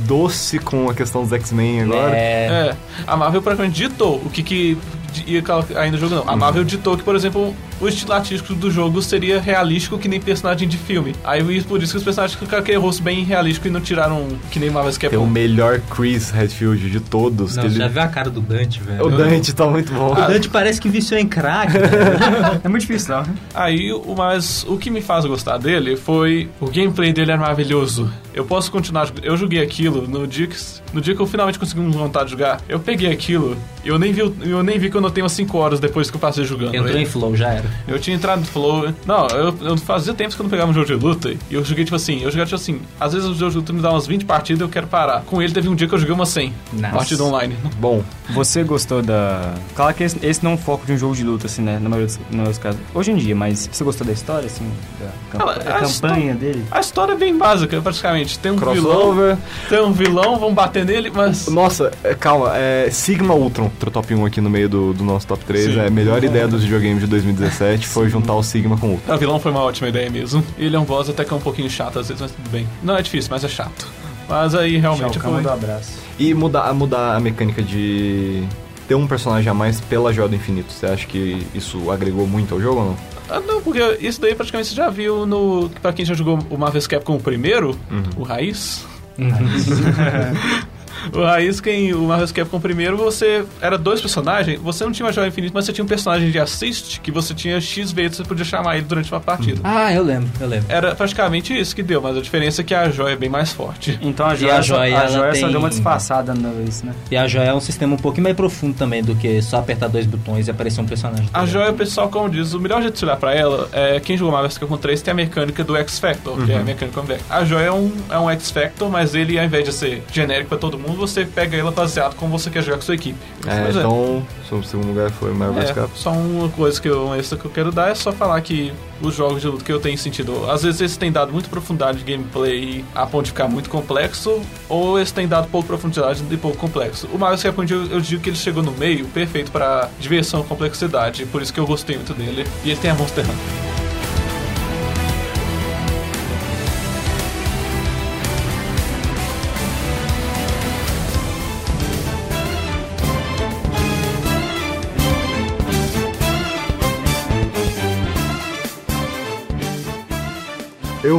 doce 0.06 0.60
com 0.60 0.90
a 0.90 0.94
questão 0.94 1.24
dos 1.24 1.34
X-Men 1.34 1.82
agora. 1.84 2.16
É, 2.16 2.46
É, 2.48 2.76
a 3.08 3.18
Marvel 3.18 3.42
praticamente 3.42 3.76
ditou 3.76 4.18
o 4.24 4.30
que 4.30 4.44
que 4.44 4.78
ia 5.26 5.42
colocar 5.42 5.80
aí 5.80 5.92
no 5.92 5.98
jogo 5.98 6.16
não. 6.16 6.30
A 6.30 6.36
Marvel 6.36 6.64
ditou 6.64 6.98
que, 6.98 7.04
por 7.04 7.16
exemplo, 7.16 7.56
o 7.80 7.88
estilo 7.88 8.14
artístico 8.14 8.54
do 8.54 8.70
jogo 8.72 9.02
seria 9.02 9.40
realístico 9.40 9.98
que 9.98 10.08
nem 10.08 10.20
personagem 10.20 10.68
de 10.68 10.78
filme. 10.78 11.14
Aí 11.24 11.42
por 11.64 11.82
isso 11.82 11.92
que 11.94 11.98
os 11.98 12.04
personagens 12.04 12.38
ficaram 12.40 12.62
aquele 12.64 12.78
rosto 12.78 13.02
bem 13.04 13.24
realístico 13.24 13.68
e 13.68 13.72
não 13.72 13.82
tiraram 13.82 14.28
que 14.52 14.60
nem 14.60 14.70
Marvel's 14.70 14.98
Tem 14.98 15.08
o 15.10 15.12
Capcom. 15.12 15.28
melhor 15.28 15.80
Chris 15.96 16.30
Redfield 16.32 16.90
de 16.90 17.00
todos. 17.00 17.56
não, 17.56 17.66
ele... 17.66 17.76
já 17.76 17.88
viu 17.88 18.02
a 18.02 18.08
cara 18.08 18.30
do 18.30 18.42
Dante, 18.42 18.82
velho? 18.82 19.06
O 19.06 19.10
Dante 19.10 19.54
tá 19.54 19.66
muito 19.68 19.94
bom. 19.94 20.12
O 20.12 20.16
Dante 20.16 20.50
parece 20.50 20.80
que 20.82 20.90
viciou 20.90 21.20
em 21.20 21.28
crack. 21.28 21.72
É 22.64 22.68
muito 22.70 22.82
difícil, 22.82 23.16
não. 23.16 23.26
Aí, 23.54 23.92
o- 23.94 24.16
mas 24.18 24.66
o 24.68 24.78
que 24.78 24.90
me 24.90 25.02
faz 25.02 25.26
gostar 25.26 25.58
dele 25.58 25.96
foi 25.96 26.50
o 26.60 26.68
gameplay 26.68 27.14
dele 27.14 27.32
é 27.32 27.38
maravilhoso. 27.38 28.12
Eu 28.34 28.46
posso 28.46 28.72
continuar, 28.72 29.10
eu 29.24 29.36
joguei 29.36 29.62
aquilo 29.62 30.08
no 30.08 30.28
dia 30.28 30.48
que, 30.48 30.56
no 30.94 31.02
dia 31.02 31.16
que 31.16 31.22
eu 31.22 31.26
finalmente 31.28 31.58
consegui 31.58 31.82
vontade 31.82 32.26
de 32.26 32.32
jogar. 32.32 32.62
Eu 32.70 32.80
peguei 32.80 33.12
aquilo 33.12 33.58
eu 33.88 34.00
nem 34.00 34.12
vi, 34.12 34.22
eu 34.22 34.64
nem 34.64 34.78
vi 34.78 34.90
que 34.90 34.98
eu 34.98 35.02
não 35.02 35.10
tenho 35.10 35.28
5 35.28 35.58
horas 35.58 35.80
depois 35.80 36.10
que 36.10 36.16
eu 36.18 36.20
passei 36.20 36.44
jogando. 36.44 36.76
Entrou 36.76 36.90
ele. 36.90 37.00
em 37.02 37.06
flow, 37.06 37.36
já 37.36 37.50
era. 37.50 37.66
Eu 37.88 38.00
tinha 38.00 38.16
entrado 38.16 38.40
no 38.40 38.46
Flow. 38.46 38.94
Não, 39.06 39.28
eu, 39.28 39.56
eu 39.62 39.78
fazia 39.78 40.14
tempos 40.14 40.36
que 40.36 40.42
eu 40.42 40.44
não 40.44 40.50
pegava 40.50 40.70
um 40.70 40.74
jogo 40.74 40.86
de 40.86 40.94
luta. 40.94 41.32
E 41.50 41.54
eu 41.54 41.64
joguei, 41.64 41.84
tipo 41.84 41.96
assim, 41.96 42.22
eu 42.24 42.32
jogava, 42.32 42.46
tipo 42.46 42.56
assim, 42.56 42.82
às 43.00 43.14
vezes 43.14 43.28
o 43.28 43.34
jogo 43.36 43.52
de 43.52 43.58
luta 43.58 43.74
me 43.74 43.82
dá 43.82 43.92
umas 43.92 44.08
20 44.08 44.26
partidas 44.26 44.62
e 44.62 44.64
eu 44.64 44.70
quero 44.70 44.88
parar. 44.88 45.22
Com 45.22 45.42
ele 45.42 45.54
teve 45.54 45.70
um 45.70 45.76
dia 45.76 45.88
que 45.88 45.94
eu 45.94 46.00
joguei 46.00 46.14
umas 46.14 46.30
100 46.30 46.54
Nossa. 46.74 46.96
partida 46.96 47.24
online. 47.24 47.56
Bom, 47.80 48.04
Você 48.34 48.64
gostou 48.64 49.02
da. 49.02 49.54
Claro 49.76 49.94
que 49.94 50.04
esse, 50.04 50.18
esse 50.26 50.44
não 50.44 50.52
é 50.52 50.54
um 50.56 50.58
foco 50.58 50.86
de 50.86 50.94
um 50.94 50.98
jogo 50.98 51.16
de 51.16 51.24
luta, 51.24 51.48
assim, 51.48 51.62
né? 51.62 51.80
Na 51.82 51.90
maioria 51.90 52.08
dos, 52.08 52.18
na 52.18 52.26
maioria 52.32 52.50
dos 52.52 52.58
casos. 52.58 52.80
Hoje 52.94 53.12
em 53.12 53.16
dia, 53.16 53.36
mas 53.36 53.70
você 53.72 53.84
gostou 53.84 54.06
da 54.06 54.14
história, 54.14 54.46
assim? 54.48 54.70
Da, 55.00 55.40
Ah, 55.40 55.54
da 55.54 55.76
a 55.78 55.80
campanha 55.82 56.36
dele? 56.36 56.64
A 56.70 56.80
história 56.80 57.14
é 57.14 57.16
bem 57.16 57.38
básica, 57.38 57.82
praticamente. 57.82 58.38
Tem 58.40 58.52
um 58.52 58.56
vilão, 58.58 58.74
crossover. 58.74 59.38
tem 59.70 59.82
um 59.82 59.92
vilão, 59.94 60.38
vão 60.40 60.54
bater 60.54 60.86
nele, 60.86 61.10
mas. 61.14 61.48
Nossa, 61.48 61.92
é, 62.04 62.14
calma, 62.14 62.52
é 62.58 62.90
Sigma 62.92 63.34
Ultron, 63.34 63.70
top 63.92 64.14
1 64.14 64.26
aqui 64.26 64.42
no 64.42 64.50
meio 64.50 64.68
do, 64.68 64.94
do 64.94 65.04
nosso 65.04 65.26
top 65.28 65.44
3. 65.46 65.66
Sim. 65.74 65.80
É 65.80 65.88
a 65.88 65.90
melhor 65.90 66.24
ideia 66.24 66.48
dos 66.48 66.64
videogames 66.64 67.00
de 67.02 67.08
2017 67.08 67.88
foi 67.88 68.10
juntar 68.10 68.34
o 68.34 68.44
Sigma 68.44 68.78
com 68.78 68.88
o 68.88 68.92
Ultron. 68.92 69.14
O 69.16 69.18
vilão 69.18 69.40
foi 69.40 69.52
uma 69.52 69.62
ótima 69.62 69.88
ideia 69.90 70.10
mesmo. 70.10 70.44
Ele 70.58 70.76
é 70.76 70.80
um 70.80 70.86
boss 70.86 71.10
até 71.10 71.24
que 71.24 71.34
é 71.34 71.36
um 71.36 71.40
pouquinho 71.40 71.70
chato 71.70 72.00
às 72.00 72.08
vezes, 72.08 72.22
mas 72.22 72.32
tudo 72.32 72.50
bem. 72.50 72.68
Não 72.84 72.98
é 72.98 73.02
difícil, 73.02 73.30
mas 73.32 73.44
é 73.44 73.48
chato. 73.48 73.88
Mas 74.28 74.54
aí 74.54 74.78
realmente 74.78 75.18
Kahn 75.20 75.30
foi. 75.30 75.38
mandou 75.38 75.54
abraço. 75.54 76.07
E 76.20 76.34
mudar, 76.34 76.74
mudar 76.74 77.16
a 77.16 77.20
mecânica 77.20 77.62
de 77.62 78.44
ter 78.88 78.96
um 78.96 79.06
personagem 79.06 79.50
a 79.50 79.54
mais 79.54 79.80
pela 79.82 80.12
Joia 80.14 80.30
do 80.30 80.36
Infinito. 80.36 80.72
Você 80.72 80.86
acha 80.86 81.06
que 81.06 81.46
isso 81.54 81.92
agregou 81.92 82.26
muito 82.26 82.54
ao 82.56 82.62
jogo 82.62 82.80
ou 82.80 82.86
não? 82.88 82.98
Ah, 83.30 83.40
não, 83.42 83.62
porque 83.62 83.80
isso 84.00 84.22
daí 84.22 84.34
praticamente 84.34 84.70
você 84.70 84.76
já 84.76 84.90
viu 84.90 85.26
no. 85.26 85.70
Pra 85.82 85.92
quem 85.92 86.06
já 86.06 86.14
jogou 86.14 86.40
o 86.50 86.58
Marvel's 86.58 86.88
Capcom 86.88 87.16
o 87.18 87.20
primeiro, 87.20 87.78
o 88.16 88.24
Raiz. 88.24 88.86
O 91.14 91.24
Raiz, 91.24 91.60
quem 91.62 91.94
o 91.94 92.02
Marvel's 92.04 92.32
Capcom 92.32 92.60
primeiro, 92.60 92.98
você 92.98 93.46
era 93.62 93.78
dois 93.78 94.02
personagens, 94.02 94.60
você 94.60 94.84
não 94.84 94.92
tinha 94.92 95.06
uma 95.06 95.12
joia 95.12 95.28
infinita, 95.28 95.52
mas 95.54 95.66
você 95.66 95.74
tinha 95.74 95.84
um 95.84 95.88
personagem 95.88 96.30
de 96.32 96.40
assist 96.40 97.00
que 97.02 97.12
você 97.12 97.34
tinha 97.34 97.60
X 97.60 97.92
vezes 97.92 98.18
você 98.18 98.24
podia 98.24 98.46
chamar 98.46 98.78
ele 98.78 98.86
durante 98.86 99.12
uma 99.12 99.20
partida. 99.20 99.60
Ah, 99.64 99.92
eu 99.94 100.04
lembro, 100.04 100.30
eu 100.40 100.48
lembro. 100.48 100.66
Era 100.70 100.96
praticamente 100.96 101.58
isso 101.58 101.76
que 101.76 101.84
deu, 101.84 102.02
mas 102.02 102.18
a 102.18 102.22
diferença 102.22 102.62
é 102.62 102.64
que 102.64 102.74
a 102.74 102.90
joia 102.90 103.14
é 103.14 103.16
bem 103.16 103.30
mais 103.30 103.52
forte. 103.52 103.98
Então 104.02 104.26
a 104.28 104.34
E 104.34 104.38
joia, 104.38 104.56
a 104.58 104.62
joia, 104.62 105.00
a 105.02 105.08
joia 105.08 105.34
só 105.36 105.42
tem- 105.42 105.52
deu 105.52 105.60
uma 105.60 105.70
disfarçada 105.70 106.34
nisso, 106.34 106.86
né? 106.86 106.94
E 107.12 107.18
a 107.18 107.28
joia 107.28 107.48
é 107.50 107.54
um 107.54 107.60
sistema 107.60 107.96
um 107.96 107.98
pouquinho 107.98 108.24
mais 108.24 108.36
profundo 108.36 108.76
também 108.76 109.04
do 109.04 109.16
que 109.16 109.42
só 109.42 109.58
apertar 109.58 109.88
dois 109.88 110.06
botões 110.06 110.48
e 110.48 110.52
aparecer 110.52 110.82
um 110.82 110.86
personagem. 110.86 111.28
A 111.34 111.46
joia, 111.46 111.74
pessoal, 111.74 112.10
como 112.10 112.30
diz, 112.30 112.54
o 112.54 112.60
melhor 112.60 112.82
jeito 112.82 112.94
de 112.94 113.00
se 113.00 113.06
olhar 113.06 113.18
pra 113.18 113.34
ela 113.34 113.70
é 113.72 114.00
quem 114.00 114.18
jogou 114.18 114.32
Marvel's 114.34 114.58
Capcom 114.58 114.78
3 114.78 115.02
tem 115.02 115.12
a 115.12 115.16
mecânica 115.16 115.64
do 115.64 115.76
X-Factor, 115.76 116.46
que 116.46 116.52
é 116.52 116.58
a 116.58 116.64
mecânica 116.64 117.00
como 117.02 117.08
A 117.30 117.44
joia 117.46 117.66
é 117.68 117.72
um, 117.72 117.92
é 118.10 118.18
um 118.20 118.30
X-Factor, 118.32 118.90
mas 118.90 119.16
ele, 119.16 119.38
ao 119.40 119.46
invés 119.46 119.64
de 119.66 119.74
ser 119.74 120.04
genérico 120.12 120.50
pra 120.50 120.58
todo 120.58 120.78
mundo, 120.78 120.97
você 120.98 121.26
pega 121.26 121.56
ela 121.56 121.72
baseado 121.72 122.16
como 122.16 122.38
você 122.38 122.50
quer 122.50 122.62
jogar 122.64 122.78
com 122.78 122.84
sua 122.84 122.96
equipe. 122.96 123.18
É, 123.46 123.62
Mas 123.62 123.76
então, 123.76 124.26
seu 124.50 124.62
segundo 124.64 124.88
lugar 124.90 125.10
foi 125.12 125.34
Marvel's 125.34 125.70
É, 125.70 125.74
Capcom. 125.74 125.96
só 125.96 126.12
uma 126.12 126.50
coisa 126.50 126.82
que 126.82 126.88
eu, 126.90 127.14
extra 127.16 127.38
que 127.38 127.46
eu 127.46 127.52
quero 127.52 127.72
dar 127.72 127.90
é 127.90 127.96
só 127.96 128.12
falar 128.12 128.40
que 128.42 128.74
os 129.02 129.16
jogos 129.16 129.42
de 129.42 129.48
luta 129.48 129.64
que 129.64 129.72
eu 129.72 129.80
tenho 129.80 129.98
sentido, 129.98 130.50
às 130.50 130.64
vezes 130.64 130.82
eles 130.82 130.98
têm 130.98 131.12
dado 131.12 131.32
muita 131.32 131.48
profundidade 131.50 132.00
de 132.00 132.04
gameplay 132.12 132.84
a 132.96 133.06
ponto 133.06 133.26
de 133.26 133.32
ficar 133.32 133.48
muito 133.48 133.70
complexo, 133.70 134.42
ou 134.68 134.98
eles 134.98 135.12
têm 135.12 135.28
dado 135.28 135.48
pouca 135.50 135.68
profundidade 135.68 136.24
e 136.30 136.38
pouco 136.38 136.58
complexo. 136.58 137.08
O 137.14 137.18
Marvel's 137.18 137.44
Capcom 137.44 137.64
eu, 137.70 137.86
eu 137.86 138.02
digo 138.02 138.22
que 138.22 138.30
ele 138.30 138.38
chegou 138.38 138.64
no 138.64 138.72
meio 138.72 139.06
perfeito 139.10 139.52
para 139.52 139.90
diversão 140.00 140.42
e 140.42 140.44
complexidade, 140.44 141.26
por 141.28 141.42
isso 141.42 141.54
que 141.54 141.60
eu 141.60 141.68
gostei 141.68 141.96
muito 141.96 142.14
dele. 142.14 142.46
E 142.66 142.72
ele 142.72 142.80
tem 142.80 142.90
a 142.90 142.96
Monster 142.96 143.24
Hunter. 143.24 143.77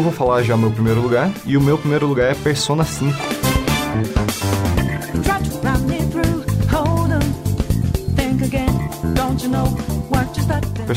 Vou 0.09 0.13
falar 0.17 0.43
já 0.43 0.57
meu 0.57 0.71
primeiro 0.71 1.01
lugar. 1.01 1.31
E 1.45 1.57
o 1.57 1.61
meu 1.61 1.77
primeiro 1.77 2.07
lugar 2.07 2.31
é 2.31 2.35
Persona 2.35 2.85
5. 2.85 3.38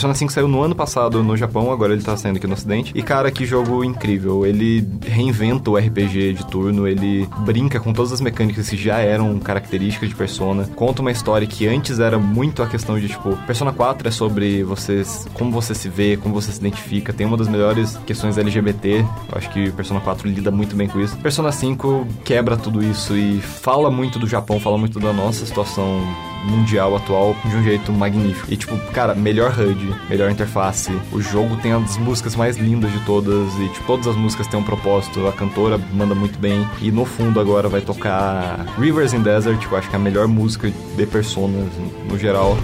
Persona 0.01 0.15
5 0.15 0.31
saiu 0.31 0.47
no 0.47 0.63
ano 0.63 0.73
passado 0.73 1.23
no 1.23 1.37
Japão, 1.37 1.71
agora 1.71 1.93
ele 1.93 2.01
tá 2.01 2.17
saindo 2.17 2.37
aqui 2.37 2.47
no 2.47 2.55
ocidente. 2.55 2.91
E 2.95 3.03
cara, 3.03 3.29
que 3.29 3.45
jogo 3.45 3.83
incrível. 3.83 4.47
Ele 4.47 4.83
reinventa 5.05 5.69
o 5.69 5.77
RPG 5.77 6.33
de 6.33 6.43
turno, 6.47 6.87
ele 6.87 7.29
brinca 7.41 7.79
com 7.79 7.93
todas 7.93 8.11
as 8.11 8.19
mecânicas 8.19 8.67
que 8.67 8.75
já 8.75 8.97
eram 8.97 9.37
características 9.37 10.09
de 10.09 10.15
Persona. 10.15 10.67
Conta 10.75 11.03
uma 11.03 11.11
história 11.11 11.45
que 11.45 11.67
antes 11.67 11.99
era 11.99 12.17
muito 12.17 12.63
a 12.63 12.67
questão 12.67 12.99
de 12.99 13.09
tipo, 13.09 13.37
Persona 13.45 13.71
4 13.71 14.07
é 14.07 14.11
sobre 14.11 14.63
você 14.63 15.03
como 15.35 15.51
você 15.51 15.75
se 15.75 15.87
vê, 15.87 16.17
como 16.17 16.33
você 16.33 16.51
se 16.51 16.57
identifica. 16.57 17.13
Tem 17.13 17.27
uma 17.27 17.37
das 17.37 17.47
melhores 17.47 17.95
questões 17.97 18.39
LGBT. 18.39 19.05
Eu 19.31 19.37
acho 19.37 19.51
que 19.51 19.69
Persona 19.69 19.99
4 19.99 20.27
lida 20.27 20.49
muito 20.49 20.75
bem 20.75 20.87
com 20.87 20.99
isso. 20.99 21.15
Persona 21.17 21.51
5 21.51 22.07
quebra 22.25 22.57
tudo 22.57 22.83
isso 22.83 23.15
e 23.15 23.39
fala 23.39 23.91
muito 23.91 24.17
do 24.17 24.27
Japão, 24.27 24.59
fala 24.59 24.79
muito 24.79 24.99
da 24.99 25.13
nossa 25.13 25.45
situação 25.45 26.01
mundial 26.45 26.95
atual 26.95 27.35
de 27.45 27.55
um 27.55 27.63
jeito 27.63 27.91
magnífico. 27.91 28.51
E 28.51 28.57
tipo, 28.57 28.77
cara, 28.91 29.13
melhor 29.15 29.51
HUD, 29.57 29.90
melhor 30.09 30.29
interface. 30.31 30.91
O 31.11 31.21
jogo 31.21 31.55
tem 31.57 31.71
as 31.71 31.97
músicas 31.97 32.35
mais 32.35 32.57
lindas 32.57 32.91
de 32.91 32.99
todas 33.05 33.53
e 33.59 33.69
tipo, 33.69 33.85
todas 33.85 34.07
as 34.07 34.15
músicas 34.15 34.47
têm 34.47 34.59
um 34.59 34.63
propósito. 34.63 35.27
A 35.27 35.33
cantora 35.33 35.77
manda 35.93 36.15
muito 36.15 36.37
bem. 36.39 36.67
E 36.81 36.91
no 36.91 37.05
fundo 37.05 37.39
agora 37.39 37.69
vai 37.69 37.81
tocar 37.81 38.65
Rivers 38.79 39.13
in 39.13 39.21
Desert, 39.21 39.61
eu 39.69 39.77
acho 39.77 39.89
que 39.89 39.95
é 39.95 39.99
a 39.99 40.01
melhor 40.01 40.27
música 40.27 40.71
de 40.95 41.05
Persona 41.05 41.67
no 42.09 42.17
geral. 42.17 42.57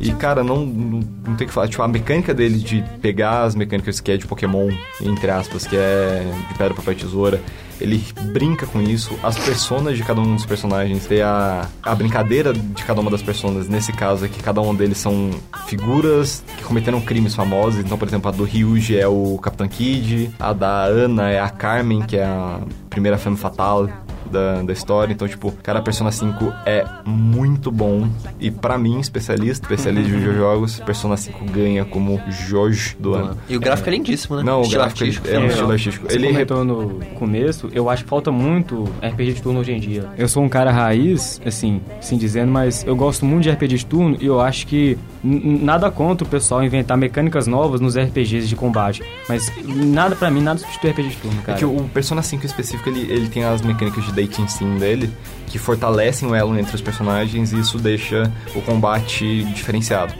E 0.00 0.12
cara, 0.12 0.42
não, 0.42 0.64
não, 0.64 1.00
não 1.26 1.36
tem 1.36 1.44
o 1.44 1.48
que 1.48 1.52
falar. 1.52 1.68
Tipo, 1.68 1.82
a 1.82 1.88
mecânica 1.88 2.34
dele 2.34 2.58
de 2.58 2.82
pegar 3.00 3.44
as 3.44 3.54
mecânicas 3.54 4.00
que 4.00 4.12
é 4.12 4.16
de 4.16 4.26
Pokémon, 4.26 4.70
entre 5.00 5.30
aspas, 5.30 5.66
que 5.66 5.76
é 5.76 6.24
de 6.48 6.54
pedra, 6.54 6.74
papel 6.74 6.92
e 6.92 6.96
tesoura, 6.96 7.40
ele 7.80 8.04
brinca 8.32 8.66
com 8.66 8.80
isso. 8.80 9.16
As 9.22 9.38
personas 9.38 9.96
de 9.96 10.02
cada 10.02 10.20
um 10.20 10.34
dos 10.34 10.46
personagens, 10.46 11.06
tem 11.06 11.22
a, 11.22 11.66
a 11.82 11.94
brincadeira 11.94 12.52
de 12.52 12.84
cada 12.84 13.00
uma 13.00 13.10
das 13.10 13.22
personas, 13.22 13.68
nesse 13.68 13.92
caso 13.92 14.24
é 14.24 14.28
que 14.28 14.42
cada 14.42 14.60
um 14.60 14.74
deles 14.74 14.98
são 14.98 15.30
figuras 15.66 16.42
que 16.56 16.64
cometeram 16.64 17.00
crimes 17.00 17.34
famosos. 17.34 17.80
Então, 17.80 17.98
por 17.98 18.08
exemplo, 18.08 18.28
a 18.28 18.32
do 18.32 18.44
Ryuji 18.44 18.98
é 18.98 19.06
o 19.08 19.38
Capitão 19.38 19.68
Kid, 19.68 20.30
a 20.38 20.52
da 20.52 20.84
Ana 20.84 21.28
é 21.30 21.40
a 21.40 21.48
Carmen, 21.48 22.02
que 22.02 22.16
é 22.16 22.24
a 22.24 22.60
primeira 22.88 23.18
femme 23.18 23.36
fatale 23.36 23.92
da, 24.30 24.62
da 24.62 24.72
história. 24.72 25.12
Então, 25.12 25.26
tipo, 25.28 25.52
cara, 25.62 25.80
Persona 25.82 26.10
5 26.12 26.52
é 26.64 26.84
muito 27.04 27.70
bom. 27.70 28.08
E 28.40 28.50
pra 28.50 28.76
mim, 28.78 28.98
especialista, 29.00 29.64
especialista 29.66 30.10
de 30.10 30.16
videojogos, 30.16 30.80
Persona 30.80 31.16
5 31.16 31.44
ganha 31.46 31.84
como 31.84 32.20
Jojo 32.28 32.96
do 32.98 33.14
ano. 33.14 33.36
E 33.48 33.56
o 33.56 33.60
gráfico 33.60 33.88
é 33.88 33.92
lindíssimo, 33.92 34.36
né? 34.36 34.42
Não, 34.42 34.58
o 34.58 34.62
Estilo 34.62 34.80
gráfico 34.82 35.02
artístico, 35.04 35.28
é 35.28 35.38
um 35.38 35.46
estilo 35.46 35.72
artístico. 35.72 36.06
Você 36.08 36.16
Ele 36.16 36.28
comentou 36.28 36.64
no 36.64 37.00
começo, 37.18 37.68
eu 37.72 37.88
acho 37.90 38.04
que 38.04 38.08
falta 38.10 38.30
muito 38.30 38.84
RPG 39.02 39.34
de 39.34 39.42
turno 39.42 39.60
hoje 39.60 39.72
em 39.72 39.80
dia. 39.80 40.08
Eu 40.16 40.28
sou 40.28 40.42
um 40.42 40.48
cara 40.48 40.70
raiz, 40.70 41.40
assim, 41.44 41.80
assim 41.98 42.16
dizendo, 42.16 42.50
mas 42.50 42.84
eu 42.86 42.94
gosto 42.96 43.24
muito 43.24 43.44
de 43.44 43.50
RPG 43.50 43.76
de 43.78 43.86
turno 43.86 44.16
e 44.20 44.26
eu 44.26 44.40
acho 44.40 44.66
que 44.66 44.98
nada 45.22 45.90
contra 45.90 46.26
o 46.26 46.30
pessoal 46.30 46.62
inventar 46.64 46.96
mecânicas 46.96 47.46
novas 47.46 47.80
nos 47.80 47.96
RPGs 47.96 48.46
de 48.48 48.56
combate. 48.56 49.02
Mas 49.28 49.50
nada 49.64 50.14
pra 50.16 50.30
mim, 50.30 50.40
nada 50.42 50.58
substitui 50.58 50.90
RPG 50.90 51.08
de 51.08 51.16
turno, 51.16 51.38
É 51.40 51.42
cara. 51.46 51.58
que 51.58 51.64
o 51.64 51.82
Persona 51.92 52.22
5 52.22 52.42
em 52.42 52.46
específico, 52.46 52.88
ele, 52.88 53.00
ele 53.12 53.28
tem 53.28 53.44
as 53.44 53.60
mecânicas 53.60 54.04
de 54.04 54.12
dating 54.16 54.48
sim 54.48 54.76
dele, 54.78 55.10
que 55.46 55.58
fortalecem 55.58 56.28
o 56.28 56.34
elo 56.34 56.58
entre 56.58 56.74
os 56.74 56.80
personagens 56.80 57.52
e 57.52 57.58
isso 57.60 57.78
deixa 57.78 58.32
o 58.54 58.60
combate 58.62 59.44
diferenciado. 59.44 60.12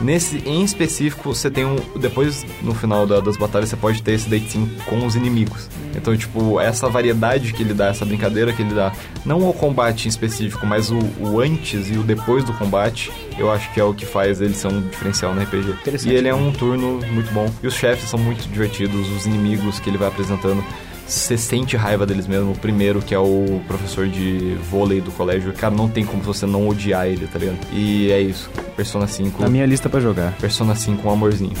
Nesse, 0.00 0.38
em 0.44 0.64
específico, 0.64 1.32
você 1.32 1.48
tem 1.48 1.64
um... 1.64 1.76
Depois, 1.96 2.44
no 2.62 2.74
final 2.74 3.06
da- 3.06 3.20
das 3.20 3.36
batalhas, 3.36 3.68
você 3.68 3.76
pode 3.76 4.02
ter 4.02 4.12
esse 4.14 4.28
sim 4.48 4.68
com 4.86 5.06
os 5.06 5.14
inimigos. 5.14 5.68
Então, 5.94 6.16
tipo, 6.16 6.58
essa 6.60 6.88
variedade 6.88 7.52
que 7.52 7.62
ele 7.62 7.72
dá, 7.72 7.86
essa 7.86 8.04
brincadeira 8.04 8.52
que 8.52 8.60
ele 8.60 8.74
dá, 8.74 8.92
não 9.24 9.48
o 9.48 9.52
combate 9.52 10.06
em 10.06 10.08
específico, 10.08 10.66
mas 10.66 10.90
o, 10.90 10.98
o 11.20 11.40
antes 11.40 11.88
e 11.90 11.92
o 11.96 12.02
depois 12.02 12.42
do 12.42 12.52
combate, 12.54 13.12
eu 13.38 13.52
acho 13.52 13.72
que 13.72 13.78
é 13.78 13.84
o 13.84 13.94
que 13.94 14.04
faz 14.04 14.40
ele 14.40 14.54
ser 14.54 14.66
um 14.66 14.80
diferencial 14.82 15.32
no 15.32 15.40
RPG. 15.40 15.74
E 16.04 16.12
ele 16.12 16.26
é 16.28 16.34
um 16.34 16.50
turno 16.50 16.98
muito 17.12 17.32
bom. 17.32 17.48
E 17.62 17.66
os 17.68 17.74
chefes 17.74 18.10
são 18.10 18.18
muito 18.18 18.48
divertidos, 18.48 19.08
os 19.12 19.26
inimigos 19.26 19.78
que 19.78 19.88
ele 19.88 19.96
vai 19.96 20.08
apresentando. 20.08 20.62
Você 21.06 21.36
sente 21.36 21.76
raiva 21.76 22.06
deles 22.06 22.26
mesmo. 22.26 22.52
O 22.52 22.58
primeiro, 22.58 23.00
que 23.00 23.14
é 23.14 23.18
o 23.18 23.60
professor 23.66 24.08
de 24.08 24.56
vôlei 24.70 25.00
do 25.00 25.10
colégio, 25.10 25.52
cara, 25.52 25.74
não 25.74 25.88
tem 25.88 26.04
como 26.04 26.22
você 26.22 26.46
não 26.46 26.68
odiar 26.68 27.06
ele, 27.06 27.26
tá 27.26 27.38
ligado? 27.38 27.58
E 27.72 28.10
é 28.10 28.20
isso. 28.20 28.50
Persona 28.76 29.06
5. 29.06 29.42
Na 29.42 29.48
minha 29.48 29.66
lista 29.66 29.88
pra 29.88 30.00
jogar. 30.00 30.32
Persona 30.38 30.74
5, 30.74 31.06
um 31.06 31.10
amorzinho. 31.10 31.54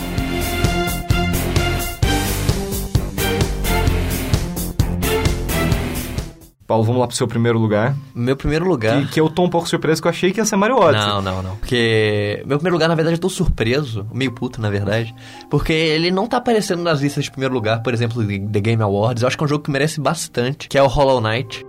Paulo, 6.74 6.84
vamos 6.84 7.00
lá 7.00 7.06
pro 7.06 7.14
seu 7.14 7.28
primeiro 7.28 7.56
lugar. 7.56 7.94
Meu 8.12 8.36
primeiro 8.36 8.66
lugar. 8.66 9.00
Que, 9.02 9.12
que 9.12 9.20
eu 9.20 9.30
tô 9.30 9.44
um 9.44 9.48
pouco 9.48 9.68
surpreso, 9.68 10.02
que 10.02 10.08
eu 10.08 10.10
achei 10.10 10.32
que 10.32 10.40
ia 10.40 10.44
ser 10.44 10.56
Mario 10.56 10.76
Odyssey. 10.76 11.06
Não, 11.06 11.22
não, 11.22 11.40
não. 11.40 11.56
Porque 11.56 12.42
meu 12.44 12.58
primeiro 12.58 12.74
lugar, 12.74 12.88
na 12.88 12.96
verdade, 12.96 13.14
eu 13.14 13.20
tô 13.20 13.28
surpreso, 13.28 14.04
meio 14.12 14.32
puto, 14.32 14.60
na 14.60 14.68
verdade. 14.68 15.14
Porque 15.48 15.72
ele 15.72 16.10
não 16.10 16.26
tá 16.26 16.38
aparecendo 16.38 16.82
nas 16.82 17.00
listas 17.00 17.24
de 17.24 17.30
primeiro 17.30 17.54
lugar, 17.54 17.80
por 17.80 17.94
exemplo, 17.94 18.24
de 18.26 18.40
The 18.40 18.60
Game 18.60 18.82
Awards. 18.82 19.22
Eu 19.22 19.28
acho 19.28 19.38
que 19.38 19.44
é 19.44 19.46
um 19.46 19.48
jogo 19.48 19.62
que 19.62 19.70
merece 19.70 20.00
bastante, 20.00 20.68
que 20.68 20.76
é 20.76 20.82
o 20.82 20.88
Hollow 20.88 21.20
Knight. 21.20 21.64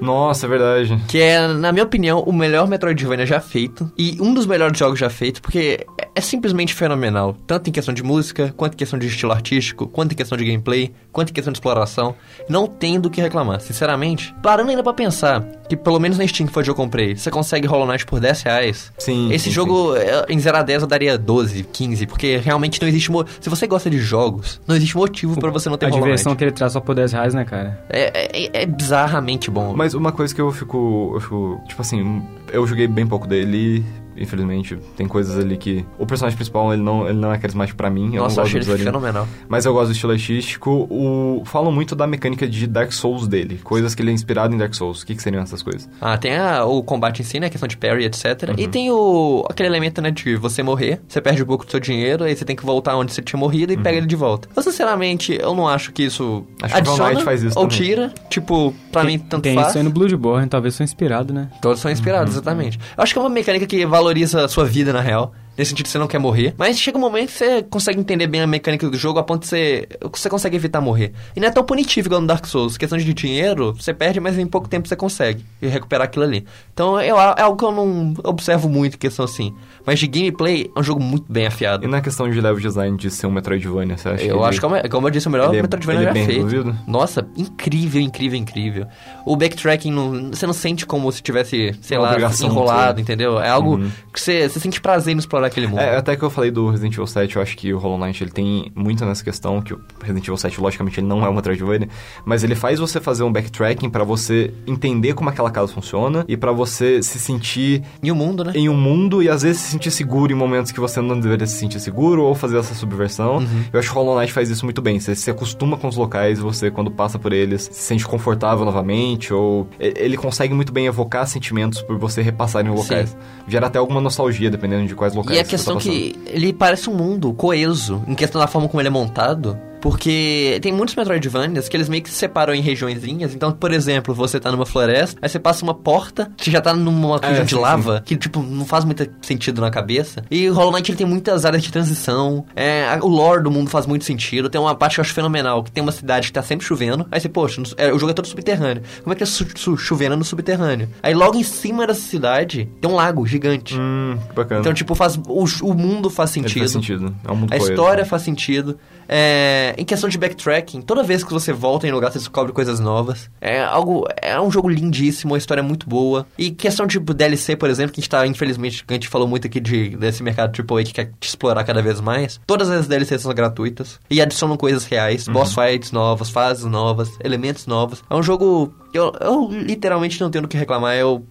Nossa, 0.00 0.46
é 0.46 0.48
verdade. 0.48 0.98
Que 1.08 1.20
é, 1.20 1.46
na 1.48 1.72
minha 1.72 1.84
opinião, 1.84 2.20
o 2.20 2.32
melhor 2.32 2.66
Metroidvania 2.68 3.26
já 3.26 3.40
feito. 3.40 3.90
E 3.98 4.16
um 4.20 4.32
dos 4.34 4.46
melhores 4.46 4.78
jogos 4.78 4.98
já 4.98 5.10
feitos, 5.10 5.40
porque 5.40 5.86
é- 5.98 6.08
é 6.14 6.20
simplesmente 6.20 6.74
fenomenal. 6.74 7.36
Tanto 7.46 7.68
em 7.68 7.72
questão 7.72 7.92
de 7.94 8.02
música, 8.02 8.52
quanto 8.56 8.74
em 8.74 8.76
questão 8.76 8.98
de 8.98 9.06
estilo 9.06 9.32
artístico, 9.32 9.86
quanto 9.88 10.12
em 10.12 10.14
questão 10.14 10.36
de 10.36 10.44
gameplay, 10.44 10.92
quanto 11.12 11.30
em 11.30 11.32
questão 11.32 11.52
de 11.52 11.58
exploração. 11.58 12.14
Não 12.48 12.66
tem 12.66 12.98
do 13.00 13.10
que 13.10 13.20
reclamar, 13.20 13.60
sinceramente. 13.60 14.34
Parando 14.42 14.70
ainda 14.70 14.82
pra 14.82 14.92
pensar 14.92 15.42
que, 15.68 15.76
pelo 15.76 15.98
menos 16.00 16.18
na 16.18 16.26
Steam 16.26 16.46
que 16.46 16.52
foi 16.52 16.62
o 16.62 16.64
que 16.64 16.70
eu 16.70 16.74
comprei, 16.74 17.16
você 17.16 17.30
consegue 17.30 17.66
Hollow 17.66 17.86
Knight 17.86 18.06
por 18.06 18.20
10 18.20 18.42
reais. 18.42 18.92
Sim. 18.98 19.30
Esse 19.32 19.44
sim, 19.46 19.50
jogo, 19.50 19.94
é, 19.96 20.24
em 20.28 20.38
0 20.38 20.56
a 20.58 20.62
10, 20.62 20.82
eu 20.82 20.88
daria 20.88 21.16
12, 21.18 21.62
15, 21.64 22.06
porque 22.06 22.36
realmente 22.38 22.80
não 22.80 22.88
existe... 22.88 23.10
Mo... 23.10 23.24
Se 23.40 23.48
você 23.48 23.66
gosta 23.66 23.88
de 23.90 23.98
jogos, 23.98 24.60
não 24.66 24.74
existe 24.76 24.96
motivo 24.96 25.38
pra 25.38 25.50
você 25.50 25.68
não 25.68 25.76
ter 25.76 25.86
A 25.86 25.88
Hollow 25.90 26.02
diversão 26.04 26.30
Knight. 26.32 26.38
que 26.38 26.44
ele 26.44 26.52
traz 26.52 26.72
só 26.72 26.80
por 26.80 26.94
10 26.94 27.12
reais, 27.12 27.34
né, 27.34 27.44
cara? 27.44 27.84
É, 27.88 28.46
é- 28.46 28.62
é 28.62 28.66
bizarramente 28.66 29.50
bom. 29.50 29.72
Mas 29.76 29.89
uma 29.94 30.12
coisa 30.12 30.34
que 30.34 30.40
eu 30.40 30.50
fico, 30.52 31.12
eu 31.14 31.20
fico. 31.20 31.60
Tipo 31.66 31.82
assim, 31.82 32.22
eu 32.52 32.66
joguei 32.66 32.86
bem 32.86 33.06
pouco 33.06 33.26
dele. 33.26 33.84
Infelizmente, 34.16 34.76
tem 34.96 35.06
coisas 35.06 35.38
ali 35.38 35.56
que. 35.56 35.84
O 35.98 36.06
personagem 36.06 36.36
principal, 36.36 36.72
ele 36.72 36.82
não, 36.82 37.08
ele 37.08 37.18
não 37.18 37.32
é 37.32 37.38
carismático 37.38 37.76
pra 37.76 37.90
mim. 37.90 38.14
Eu 38.14 38.22
Nossa, 38.22 38.36
não 38.36 38.42
eu 38.42 38.50
gosto 38.52 38.56
achei 38.58 38.60
do 38.60 38.72
ele 38.72 38.84
fenomenal. 38.84 39.28
Mas 39.48 39.64
eu 39.64 39.72
gosto 39.72 39.86
do 39.88 39.92
estilo 39.92 40.12
artístico. 40.12 40.70
O... 40.90 41.42
Falam 41.44 41.72
muito 41.72 41.94
da 41.94 42.06
mecânica 42.06 42.46
de 42.48 42.66
Dark 42.66 42.92
Souls 42.92 43.26
dele. 43.26 43.60
Coisas 43.62 43.94
que 43.94 44.02
ele 44.02 44.10
é 44.10 44.14
inspirado 44.14 44.54
em 44.54 44.58
Dark 44.58 44.74
Souls. 44.74 45.02
O 45.02 45.06
que, 45.06 45.14
que 45.14 45.22
seriam 45.22 45.42
essas 45.42 45.62
coisas? 45.62 45.88
Ah, 46.00 46.16
tem 46.18 46.36
a- 46.36 46.64
o 46.64 46.82
combate 46.82 47.20
em 47.22 47.24
si, 47.24 47.40
né? 47.40 47.46
A 47.46 47.50
questão 47.50 47.68
de 47.68 47.76
parry, 47.76 48.04
etc. 48.04 48.24
Uhum. 48.50 48.54
E 48.58 48.68
tem 48.68 48.90
o 48.90 49.44
aquele 49.48 49.68
elemento, 49.68 50.00
né, 50.02 50.10
de 50.10 50.36
você 50.36 50.62
morrer, 50.62 51.00
você 51.08 51.20
perde 51.20 51.42
um 51.42 51.46
pouco 51.46 51.64
do 51.64 51.70
seu 51.70 51.80
dinheiro, 51.80 52.24
aí 52.24 52.34
você 52.36 52.44
tem 52.44 52.54
que 52.56 52.64
voltar 52.64 52.96
onde 52.96 53.12
você 53.12 53.22
tinha 53.22 53.38
morrido 53.38 53.72
e 53.72 53.76
pega 53.76 53.96
ele 53.98 54.06
de 54.06 54.16
volta. 54.16 54.48
Eu, 54.54 54.62
sinceramente, 54.62 55.38
eu 55.40 55.54
não 55.54 55.68
acho 55.68 55.92
que 55.92 56.02
isso 56.04 56.20
Uhum. 56.30 56.44
Acho 56.62 56.74
que 56.74 56.80
o 56.80 56.82
adiciona 56.82 57.10
Knight 57.10 57.24
faz 57.24 57.42
isso 57.42 57.58
ou 57.58 57.66
também. 57.66 57.78
tira. 57.86 58.12
Tipo, 58.28 58.74
pra 58.92 59.04
mim, 59.04 59.18
tanto 59.18 59.42
Tem 59.42 59.54
faz. 59.54 59.68
isso 59.68 59.78
aí 59.78 59.84
no 59.84 59.90
Bloodborne, 59.90 60.48
talvez 60.48 60.74
sou 60.74 60.84
inspirado, 60.84 61.32
né? 61.32 61.48
Todos 61.62 61.80
são 61.80 61.90
inspirados, 61.90 62.34
exatamente. 62.34 62.78
Eu 62.96 63.02
acho 63.02 63.12
que 63.12 63.18
é 63.18 63.22
uma 63.22 63.28
mecânica 63.30 63.66
que 63.66 63.84
valoriza 64.00 64.44
a 64.44 64.48
sua 64.48 64.64
vida, 64.64 64.92
na 64.92 65.00
real. 65.00 65.32
Nesse 65.56 65.70
sentido, 65.70 65.88
você 65.88 65.98
não 65.98 66.06
quer 66.06 66.18
morrer. 66.18 66.54
Mas 66.56 66.78
chega 66.78 66.96
um 66.96 67.00
momento 67.00 67.32
que 67.32 67.36
você 67.36 67.62
consegue 67.64 68.00
entender 68.00 68.26
bem 68.26 68.40
a 68.40 68.46
mecânica 68.46 68.88
do 68.88 68.96
jogo 68.96 69.18
a 69.18 69.22
ponto 69.22 69.42
de 69.42 69.48
você... 69.48 69.88
Você 70.10 70.30
consegue 70.30 70.56
evitar 70.56 70.80
morrer. 70.80 71.12
E 71.36 71.40
não 71.40 71.48
é 71.48 71.50
tão 71.50 71.62
punitivo 71.62 72.08
igual 72.08 72.20
no 72.20 72.26
Dark 72.26 72.46
Souls. 72.46 72.78
Questão 72.78 72.96
de 72.96 73.12
dinheiro, 73.12 73.74
você 73.74 73.92
perde, 73.92 74.20
mas 74.20 74.38
em 74.38 74.46
pouco 74.46 74.68
tempo 74.68 74.88
você 74.88 74.96
consegue 74.96 75.44
recuperar 75.60 76.06
aquilo 76.06 76.24
ali. 76.24 76.46
Então, 76.72 76.98
eu, 77.02 77.20
é 77.20 77.42
algo 77.42 77.58
que 77.58 77.64
eu 77.64 77.72
não 77.72 78.14
observo 78.24 78.70
muito, 78.70 78.96
questão 78.96 79.26
assim. 79.26 79.54
Mas 79.86 79.98
de 79.98 80.06
gameplay, 80.06 80.70
é 80.74 80.80
um 80.80 80.82
jogo 80.82 81.02
muito 81.02 81.24
bem 81.30 81.46
afiado. 81.46 81.84
E 81.84 81.88
na 81.88 82.00
questão 82.00 82.28
de 82.30 82.40
level 82.40 82.60
design 82.60 82.96
de 82.96 83.10
ser 83.10 83.26
um 83.26 83.30
Metroidvania, 83.30 83.96
você 83.96 84.08
acha 84.10 84.24
Eu 84.24 84.36
ele- 84.36 84.44
acho 84.46 84.60
que, 84.60 84.66
é 84.66 84.88
como 84.88 85.06
eu 85.06 85.10
disse, 85.10 85.26
o 85.26 85.30
melhor 85.30 85.48
ele 85.48 85.58
é- 85.58 85.62
Metroidvania 85.62 86.00
ele 86.00 86.04
é 86.04 86.08
já 86.08 86.12
bem 86.12 86.26
feito. 86.26 86.44
resolvido? 86.44 86.76
Nossa, 86.86 87.26
incrível, 87.36 88.00
incrível, 88.00 88.38
incrível. 88.38 88.86
O 89.24 89.36
backtracking, 89.36 89.90
não, 89.90 90.30
você 90.30 90.46
não 90.46 90.52
sente 90.52 90.84
como 90.86 91.10
se 91.10 91.22
tivesse, 91.22 91.74
sei 91.80 91.96
Uma 91.98 92.10
lá, 92.16 92.30
enrolado, 92.42 92.96
de- 92.96 93.02
entendeu? 93.02 93.40
É 93.40 93.48
algo 93.48 93.76
Uhum. 93.76 93.90
que 94.12 94.20
você, 94.20 94.48
você 94.48 94.60
sente 94.60 94.80
prazer 94.80 95.14
em 95.14 95.18
explorar 95.18 95.46
aquele 95.46 95.66
mundo. 95.66 95.80
É, 95.80 95.96
até 95.96 96.16
que 96.16 96.22
eu 96.22 96.30
falei 96.30 96.50
do 96.50 96.68
Resident 96.70 96.92
Evil 96.94 97.06
7, 97.06 97.36
eu 97.36 97.42
acho 97.42 97.56
que 97.56 97.72
o 97.72 97.78
Hollow 97.78 97.98
Knight 97.98 98.22
ele 98.22 98.30
tem 98.30 98.70
muito 98.74 99.04
nessa 99.04 99.24
questão, 99.24 99.60
que 99.62 99.72
o 99.74 99.80
Resident 100.00 100.24
Evil 100.24 100.36
7, 100.36 100.60
logicamente, 100.60 101.00
ele 101.00 101.06
não 101.06 101.18
é 101.24 101.28
uma 101.28 101.36
Metroidvania, 101.36 101.88
mas 102.24 102.44
ele 102.44 102.54
faz 102.54 102.78
você 102.78 103.00
fazer 103.00 103.22
um 103.22 103.32
backtracking 103.32 103.88
pra 103.88 104.04
você 104.04 104.52
entender 104.66 105.14
como 105.14 105.30
aquela 105.30 105.50
casa 105.50 105.72
funciona 105.72 106.24
e 106.28 106.36
pra 106.36 106.52
você 106.52 107.02
se 107.02 107.18
sentir 107.18 107.82
E 108.02 108.10
o 108.12 108.14
mundo, 108.14 108.44
né? 108.44 108.52
em 108.54 108.68
um 108.68 108.76
mundo 108.76 109.22
e 109.22 109.28
às 109.28 109.42
vezes 109.42 109.69
se 109.70 109.72
sentir 109.72 109.90
seguro 109.90 110.32
em 110.32 110.34
momentos 110.34 110.72
que 110.72 110.80
você 110.80 111.00
não 111.00 111.18
deveria 111.18 111.46
se 111.46 111.56
sentir 111.56 111.80
seguro 111.80 112.24
ou 112.24 112.34
fazer 112.34 112.58
essa 112.58 112.74
subversão. 112.74 113.38
Uhum. 113.38 113.64
Eu 113.72 113.78
acho 113.78 113.88
que 113.88 113.96
o 113.96 113.98
Hollow 114.00 114.18
Knight 114.18 114.32
faz 114.32 114.50
isso 114.50 114.64
muito 114.64 114.82
bem. 114.82 114.98
Você 114.98 115.14
se 115.14 115.30
acostuma 115.30 115.76
com 115.76 115.88
os 115.88 115.96
locais, 115.96 116.38
você 116.38 116.70
quando 116.70 116.90
passa 116.90 117.18
por 117.18 117.32
eles 117.32 117.68
se 117.70 117.82
sente 117.82 118.06
confortável 118.06 118.64
novamente 118.64 119.32
ou 119.32 119.68
ele 119.78 120.16
consegue 120.16 120.52
muito 120.52 120.72
bem 120.72 120.86
evocar 120.86 121.26
sentimentos 121.26 121.80
por 121.82 121.98
você 121.98 122.20
repassar 122.22 122.66
em 122.66 122.70
locais. 122.70 123.16
Gera 123.46 123.68
até 123.68 123.78
alguma 123.78 124.00
nostalgia 124.00 124.50
dependendo 124.50 124.86
de 124.86 124.94
quais 124.94 125.14
locais 125.14 125.36
E 125.36 125.40
a 125.40 125.44
você 125.44 125.50
questão 125.50 125.74
tá 125.76 125.80
que 125.80 126.16
ele 126.26 126.52
parece 126.52 126.90
um 126.90 126.94
mundo 126.94 127.32
coeso, 127.32 128.02
em 128.06 128.14
questão 128.14 128.40
da 128.40 128.46
forma 128.46 128.68
como 128.68 128.80
ele 128.80 128.88
é 128.88 128.90
montado. 128.90 129.56
Porque 129.80 130.58
tem 130.62 130.72
muitos 130.72 130.94
Metroidvanias 130.94 131.68
que 131.68 131.76
eles 131.76 131.88
meio 131.88 132.02
que 132.02 132.10
se 132.10 132.16
separam 132.16 132.54
em 132.54 132.60
regiõezinhas. 132.60 133.34
Então, 133.34 133.50
por 133.52 133.72
exemplo, 133.72 134.14
você 134.14 134.38
tá 134.38 134.50
numa 134.52 134.66
floresta, 134.66 135.18
aí 135.22 135.28
você 135.28 135.38
passa 135.38 135.64
uma 135.64 135.74
porta 135.74 136.30
que 136.36 136.50
já 136.50 136.60
tá 136.60 136.74
numa 136.74 137.18
região 137.18 137.44
de 137.44 137.54
sim, 137.54 137.60
lava, 137.60 138.02
que, 138.04 138.16
tipo, 138.16 138.42
não 138.42 138.64
faz 138.66 138.84
muito 138.84 139.08
sentido 139.22 139.60
na 139.60 139.70
cabeça. 139.70 140.22
E 140.30 140.48
o 140.48 140.54
Hollow 140.54 140.72
Knight 140.72 140.90
ele 140.90 140.98
tem 140.98 141.06
muitas 141.06 141.44
áreas 141.44 141.62
de 141.62 141.70
transição. 141.72 142.44
É, 142.54 142.98
o 143.02 143.08
lore 143.08 143.42
do 143.42 143.50
mundo 143.50 143.70
faz 143.70 143.86
muito 143.86 144.04
sentido. 144.04 144.48
Tem 144.50 144.60
uma 144.60 144.74
parte 144.74 144.94
que 144.94 145.00
eu 145.00 145.02
acho 145.02 145.14
fenomenal, 145.14 145.62
que 145.64 145.70
tem 145.72 145.82
uma 145.82 145.92
cidade 145.92 146.26
que 146.28 146.32
tá 146.32 146.42
sempre 146.42 146.66
chovendo. 146.66 147.06
Aí 147.10 147.20
você, 147.20 147.28
poxa, 147.28 147.62
é, 147.76 147.92
o 147.92 147.98
jogo 147.98 148.10
é 148.10 148.14
todo 148.14 148.26
subterrâneo. 148.26 148.82
Como 149.02 149.12
é 149.12 149.16
que 149.16 149.22
é 149.22 149.26
su- 149.26 149.46
su- 149.56 149.76
chovendo 149.76 150.16
no 150.16 150.24
subterrâneo? 150.24 150.88
Aí 151.02 151.14
logo 151.14 151.36
em 151.38 151.42
cima 151.42 151.86
dessa 151.86 152.00
cidade 152.02 152.68
tem 152.80 152.90
um 152.90 152.94
lago 152.94 153.26
gigante. 153.26 153.74
Hum, 153.78 154.18
que 154.28 154.34
bacana. 154.34 154.60
Então, 154.60 154.74
tipo, 154.74 154.94
faz, 154.94 155.16
o, 155.26 155.44
o 155.62 155.74
mundo 155.74 156.10
faz 156.10 156.36
Ele 156.36 156.42
sentido. 156.48 156.58
faz 156.60 156.70
sentido. 156.72 157.14
É 157.26 157.32
um 157.32 157.36
mundo 157.36 157.52
A 157.52 157.56
história 157.56 158.04
faz 158.04 158.22
sentido. 158.22 158.78
É, 159.12 159.74
em 159.76 159.84
questão 159.84 160.08
de 160.08 160.16
backtracking, 160.16 160.82
toda 160.82 161.02
vez 161.02 161.24
que 161.24 161.32
você 161.32 161.52
volta 161.52 161.84
em 161.84 161.90
lugar, 161.90 162.12
você 162.12 162.18
descobre 162.18 162.52
coisas 162.52 162.78
novas. 162.78 163.28
É 163.40 163.60
algo. 163.60 164.06
É 164.22 164.40
um 164.40 164.50
jogo 164.52 164.68
lindíssimo, 164.68 165.34
a 165.34 165.38
história 165.38 165.60
é 165.60 165.64
muito 165.64 165.88
boa. 165.88 166.24
E 166.38 166.52
questão 166.52 166.86
de 166.86 166.92
tipo, 166.98 167.12
DLC, 167.12 167.56
por 167.56 167.68
exemplo, 167.68 167.92
que 167.92 167.98
a 167.98 168.02
gente 168.02 168.08
tá, 168.10 168.24
infelizmente, 168.24 168.84
que 168.84 168.92
a 168.92 168.96
gente 168.96 169.08
falou 169.08 169.26
muito 169.26 169.48
aqui 169.48 169.58
de, 169.58 169.96
desse 169.96 170.22
mercado 170.22 170.52
AAA 170.56 170.84
que 170.84 170.92
quer 170.92 171.10
te 171.18 171.28
explorar 171.28 171.64
cada 171.64 171.82
vez 171.82 172.00
mais. 172.00 172.40
Todas 172.46 172.70
as 172.70 172.86
DLCs 172.86 173.22
são 173.22 173.34
gratuitas 173.34 173.98
e 174.08 174.20
adicionam 174.22 174.56
coisas 174.56 174.84
reais, 174.84 175.26
boss 175.26 175.54
fights 175.54 175.90
novas, 175.90 176.30
fases 176.30 176.64
novas, 176.64 177.10
elementos 177.24 177.66
novos. 177.66 178.04
É 178.08 178.14
um 178.14 178.22
jogo. 178.22 178.72
Eu, 178.94 179.12
eu 179.20 179.48
literalmente 179.50 180.20
não 180.20 180.30
tenho 180.30 180.42
do 180.42 180.48
que 180.48 180.56
reclamar. 180.56 180.94
Eu 180.94 181.26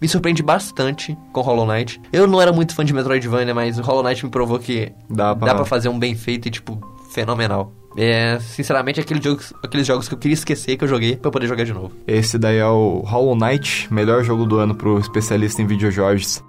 me 0.00 0.06
surpreende 0.08 0.42
bastante 0.42 1.16
com 1.32 1.40
Hollow 1.40 1.66
Knight. 1.66 1.98
Eu 2.12 2.26
não 2.26 2.42
era 2.42 2.52
muito 2.52 2.74
fã 2.74 2.84
de 2.84 2.92
Metroidvania, 2.92 3.54
mas 3.54 3.78
o 3.78 3.82
Hollow 3.82 4.02
Knight 4.02 4.22
me 4.24 4.30
provou 4.30 4.58
que 4.58 4.92
Dá 5.08 5.34
pra- 5.34 5.48
dá 5.48 5.54
pra 5.54 5.64
fazer 5.64 5.88
um 5.88 5.98
bem 5.98 6.14
feito 6.14 6.48
e, 6.48 6.50
tipo, 6.50 6.80
fenomenal. 7.12 7.72
É, 7.96 8.38
sinceramente, 8.40 9.00
aqueles 9.00 9.22
jogos, 9.22 9.52
aqueles 9.62 9.86
jogos 9.86 10.08
que 10.08 10.14
eu 10.14 10.18
queria 10.18 10.34
esquecer 10.34 10.76
que 10.76 10.84
eu 10.84 10.88
joguei 10.88 11.16
pra 11.16 11.28
eu 11.28 11.32
poder 11.32 11.46
jogar 11.46 11.64
de 11.64 11.72
novo. 11.72 11.92
Esse 12.06 12.38
daí 12.38 12.56
é 12.56 12.66
o 12.66 13.00
Hollow 13.00 13.36
Knight, 13.36 13.92
melhor 13.92 14.24
jogo 14.24 14.46
do 14.46 14.58
ano 14.58 14.74
pro 14.74 14.98
especialista 14.98 15.60
em 15.60 15.66
videojogos. 15.66 16.42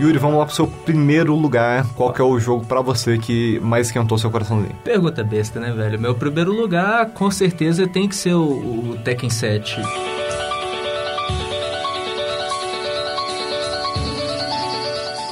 Yuri, 0.00 0.16
vamos 0.16 0.38
lá 0.38 0.46
pro 0.46 0.54
seu 0.54 0.66
primeiro 0.66 1.34
lugar. 1.34 1.86
Qual 1.94 2.10
que 2.10 2.22
é 2.22 2.24
o 2.24 2.40
jogo 2.40 2.64
pra 2.64 2.80
você 2.80 3.18
que 3.18 3.60
mais 3.60 3.88
esquentou 3.88 4.16
seu 4.16 4.30
coraçãozinho? 4.30 4.74
Pergunta 4.82 5.22
besta, 5.22 5.60
né, 5.60 5.70
velho? 5.72 6.00
Meu 6.00 6.14
primeiro 6.14 6.52
lugar, 6.52 7.10
com 7.10 7.30
certeza, 7.30 7.86
tem 7.86 8.08
que 8.08 8.16
ser 8.16 8.32
o, 8.32 8.92
o 8.92 8.98
Tekken 9.04 9.28
7. 9.28 9.78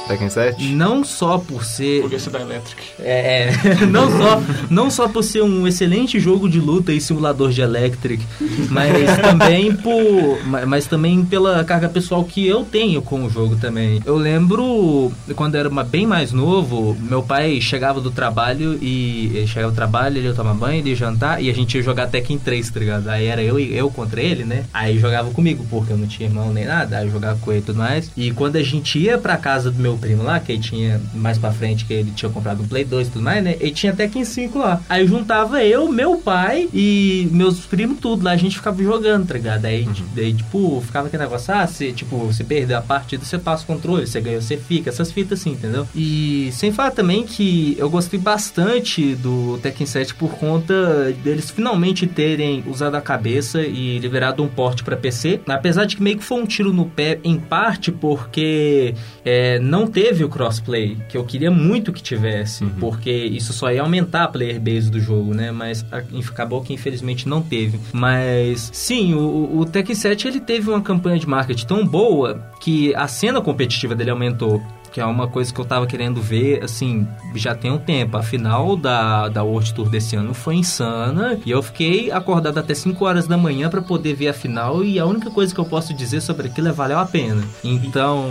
Tekken 0.09 0.29
7? 0.29 0.63
Não 0.73 1.03
só 1.03 1.37
por 1.37 1.63
ser 1.63 2.01
Porque 2.01 2.17
você 2.19 2.29
dá 2.31 2.41
elétrica. 2.41 2.81
É, 2.99 3.49
é. 3.53 3.85
não 3.85 4.09
só, 4.09 4.41
não 4.69 4.89
só 4.89 5.07
por 5.07 5.23
ser 5.23 5.43
um 5.43 5.67
excelente 5.67 6.19
jogo 6.19 6.49
de 6.49 6.59
luta 6.59 6.91
e 6.91 6.99
simulador 6.99 7.51
de 7.51 7.61
Electric, 7.61 8.25
mas 8.69 9.17
também 9.21 9.75
por, 9.75 10.43
ma- 10.47 10.65
mas 10.65 10.87
também 10.87 11.23
pela 11.23 11.63
carga 11.63 11.87
pessoal 11.87 12.23
que 12.23 12.45
eu 12.47 12.63
tenho 12.65 13.01
com 13.03 13.23
o 13.23 13.29
jogo 13.29 13.55
também. 13.55 14.01
Eu 14.03 14.15
lembro 14.17 15.11
quando 15.35 15.53
eu 15.55 15.59
era 15.59 15.69
uma- 15.69 15.83
bem 15.83 16.07
mais 16.07 16.31
novo, 16.31 16.97
meu 16.99 17.21
pai 17.21 17.61
chegava 17.61 18.01
do 18.01 18.09
trabalho 18.09 18.79
e 18.81 19.31
ele 19.35 19.47
chegava 19.47 19.71
do 19.71 19.75
trabalho, 19.75 20.17
ele 20.17 20.27
ia 20.27 20.33
tomar 20.33 20.53
banho, 20.55 20.79
ele 20.79 20.89
ia 20.89 20.95
jantar 20.95 21.41
e 21.43 21.49
a 21.49 21.53
gente 21.53 21.75
ia 21.77 21.83
jogar 21.83 22.07
Tekken 22.07 22.39
3, 22.39 22.69
tá 22.71 22.79
ligado? 22.79 23.07
Aí 23.09 23.25
era 23.27 23.43
eu 23.43 23.59
e 23.59 23.75
eu 23.77 23.91
contra 23.91 24.19
ele, 24.21 24.43
né? 24.43 24.63
Aí 24.73 24.97
jogava 24.97 25.29
comigo, 25.31 25.63
porque 25.69 25.93
eu 25.93 25.97
não 25.97 26.07
tinha 26.07 26.27
irmão 26.27 26.51
nem 26.51 26.65
nada, 26.65 26.97
aí 26.97 27.05
eu 27.05 27.11
jogava 27.11 27.37
com 27.39 27.51
ele 27.51 27.61
e 27.61 27.63
tudo 27.63 27.77
mais. 27.77 28.11
E 28.17 28.31
quando 28.31 28.55
a 28.55 28.63
gente 28.63 28.97
ia 28.97 29.17
pra 29.19 29.37
casa 29.37 29.69
do 29.69 29.79
meu 29.79 29.98
primo 29.99 30.23
lá, 30.23 30.39
que 30.39 30.53
ele 30.53 30.61
tinha 30.61 31.01
mais 31.13 31.37
pra 31.37 31.51
frente, 31.51 31.85
que 31.85 31.93
ele 31.93 32.11
tinha 32.11 32.31
comprado 32.31 32.63
um 32.63 32.67
Play 32.67 32.83
2 32.83 33.07
e 33.07 33.11
tudo 33.11 33.23
mais, 33.23 33.43
né? 33.43 33.55
Ele 33.59 33.71
tinha 33.71 33.93
Tekken 33.93 34.23
5 34.23 34.57
lá. 34.57 34.81
Aí 34.89 35.05
juntava 35.05 35.63
eu, 35.63 35.91
meu 35.91 36.17
pai 36.17 36.69
e 36.73 37.27
meus 37.31 37.59
primos 37.65 37.99
tudo 37.99 38.23
lá, 38.23 38.31
a 38.31 38.37
gente 38.37 38.57
ficava 38.57 38.81
jogando, 38.83 39.27
tá 39.27 39.33
ligado? 39.33 39.65
Aí, 39.65 39.87
daí, 40.15 40.33
tipo, 40.33 40.81
ficava 40.85 41.07
aquele 41.07 41.23
negócio, 41.23 41.53
ah, 41.53 41.67
você, 41.67 41.91
tipo, 41.91 42.17
você 42.17 42.43
perdeu 42.43 42.77
a 42.77 42.81
partida, 42.81 43.23
você 43.23 43.37
passa 43.37 43.63
o 43.63 43.67
controle, 43.67 44.07
você 44.07 44.21
ganhou, 44.21 44.41
você 44.41 44.57
fica, 44.57 44.89
essas 44.89 45.11
fitas 45.11 45.39
assim, 45.39 45.51
entendeu? 45.51 45.87
E 45.95 46.49
sem 46.53 46.71
falar 46.71 46.91
também 46.91 47.23
que 47.23 47.75
eu 47.77 47.89
gostei 47.89 48.19
bastante 48.19 49.15
do 49.15 49.59
Tekken 49.61 49.85
7 49.85 50.15
por 50.15 50.31
conta 50.31 51.11
deles 51.23 51.49
finalmente 51.49 52.07
terem 52.07 52.63
usado 52.67 52.95
a 52.95 53.01
cabeça 53.01 53.61
e 53.61 53.99
liberado 53.99 54.43
um 54.43 54.47
porte 54.47 54.83
pra 54.83 54.95
PC. 54.95 55.41
Apesar 55.47 55.85
de 55.85 55.95
que 55.95 56.03
meio 56.03 56.17
que 56.17 56.23
foi 56.23 56.41
um 56.41 56.45
tiro 56.45 56.73
no 56.73 56.85
pé, 56.85 57.19
em 57.23 57.37
parte 57.37 57.91
porque 57.91 58.93
é, 59.25 59.59
não 59.59 59.87
teve 59.89 60.23
o 60.23 60.29
crossplay, 60.29 60.97
que 61.09 61.17
eu 61.17 61.23
queria 61.23 61.51
muito 61.51 61.91
que 61.91 62.01
tivesse, 62.01 62.65
porque 62.79 63.11
isso 63.11 63.53
só 63.53 63.71
ia 63.71 63.81
aumentar 63.81 64.23
a 64.23 64.27
player 64.27 64.59
base 64.59 64.89
do 64.89 64.99
jogo, 64.99 65.33
né? 65.33 65.51
Mas 65.51 65.85
acabou 65.91 66.61
que 66.61 66.73
infelizmente 66.73 67.27
não 67.27 67.41
teve. 67.41 67.79
Mas 67.91 68.69
sim, 68.73 69.13
o, 69.13 69.59
o 69.59 69.65
Tekken 69.65 69.95
7 69.95 70.27
ele 70.27 70.39
teve 70.39 70.69
uma 70.69 70.81
campanha 70.81 71.19
de 71.19 71.27
marketing 71.27 71.65
tão 71.65 71.85
boa 71.85 72.41
que 72.59 72.93
a 72.95 73.07
cena 73.07 73.41
competitiva 73.41 73.95
dele 73.95 74.11
aumentou. 74.11 74.61
Que 74.99 75.03
é 75.03 75.05
uma 75.05 75.29
coisa 75.29 75.53
que 75.53 75.61
eu 75.61 75.63
tava 75.63 75.87
querendo 75.87 76.21
ver, 76.21 76.61
assim, 76.61 77.07
já 77.33 77.55
tem 77.55 77.71
um 77.71 77.77
tempo. 77.77 78.17
A 78.17 78.21
final 78.21 78.75
da, 78.75 79.29
da 79.29 79.41
World 79.41 79.73
Tour 79.73 79.87
desse 79.89 80.17
ano 80.17 80.33
foi 80.33 80.55
insana. 80.55 81.39
E 81.45 81.51
eu 81.51 81.63
fiquei 81.63 82.11
acordado 82.11 82.57
até 82.57 82.73
5 82.73 83.05
horas 83.05 83.25
da 83.25 83.37
manhã 83.37 83.69
pra 83.69 83.81
poder 83.81 84.13
ver 84.13 84.27
a 84.27 84.33
final. 84.33 84.83
E 84.83 84.99
a 84.99 85.05
única 85.05 85.31
coisa 85.31 85.53
que 85.55 85.59
eu 85.61 85.63
posso 85.63 85.93
dizer 85.93 86.19
sobre 86.19 86.47
aquilo 86.47 86.67
é 86.67 86.73
valeu 86.73 86.99
a 86.99 87.05
pena. 87.05 87.41
Então, 87.63 88.25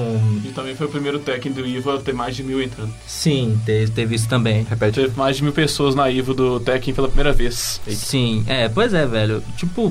E 0.44 0.48
também 0.48 0.74
foi 0.74 0.86
o 0.88 0.90
primeiro 0.90 1.18
Tekken 1.20 1.52
do 1.52 1.66
Ivo 1.66 1.90
a 1.90 1.98
ter 2.00 2.12
mais 2.12 2.36
de 2.36 2.42
mil 2.42 2.62
entrando. 2.62 2.92
sim, 3.06 3.58
teve, 3.64 3.90
teve 3.90 4.14
isso 4.16 4.28
também. 4.28 4.66
Repete. 4.68 5.00
Teve 5.00 5.16
mais 5.16 5.38
de 5.38 5.44
mil 5.44 5.54
pessoas 5.54 5.94
na 5.94 6.10
Ivo 6.10 6.34
do 6.34 6.60
Tekken 6.60 6.92
pela 6.92 7.08
primeira 7.08 7.32
vez. 7.32 7.80
Sim, 7.88 8.44
é, 8.46 8.68
pois 8.68 8.92
é, 8.92 9.06
velho. 9.06 9.42
Tipo, 9.56 9.90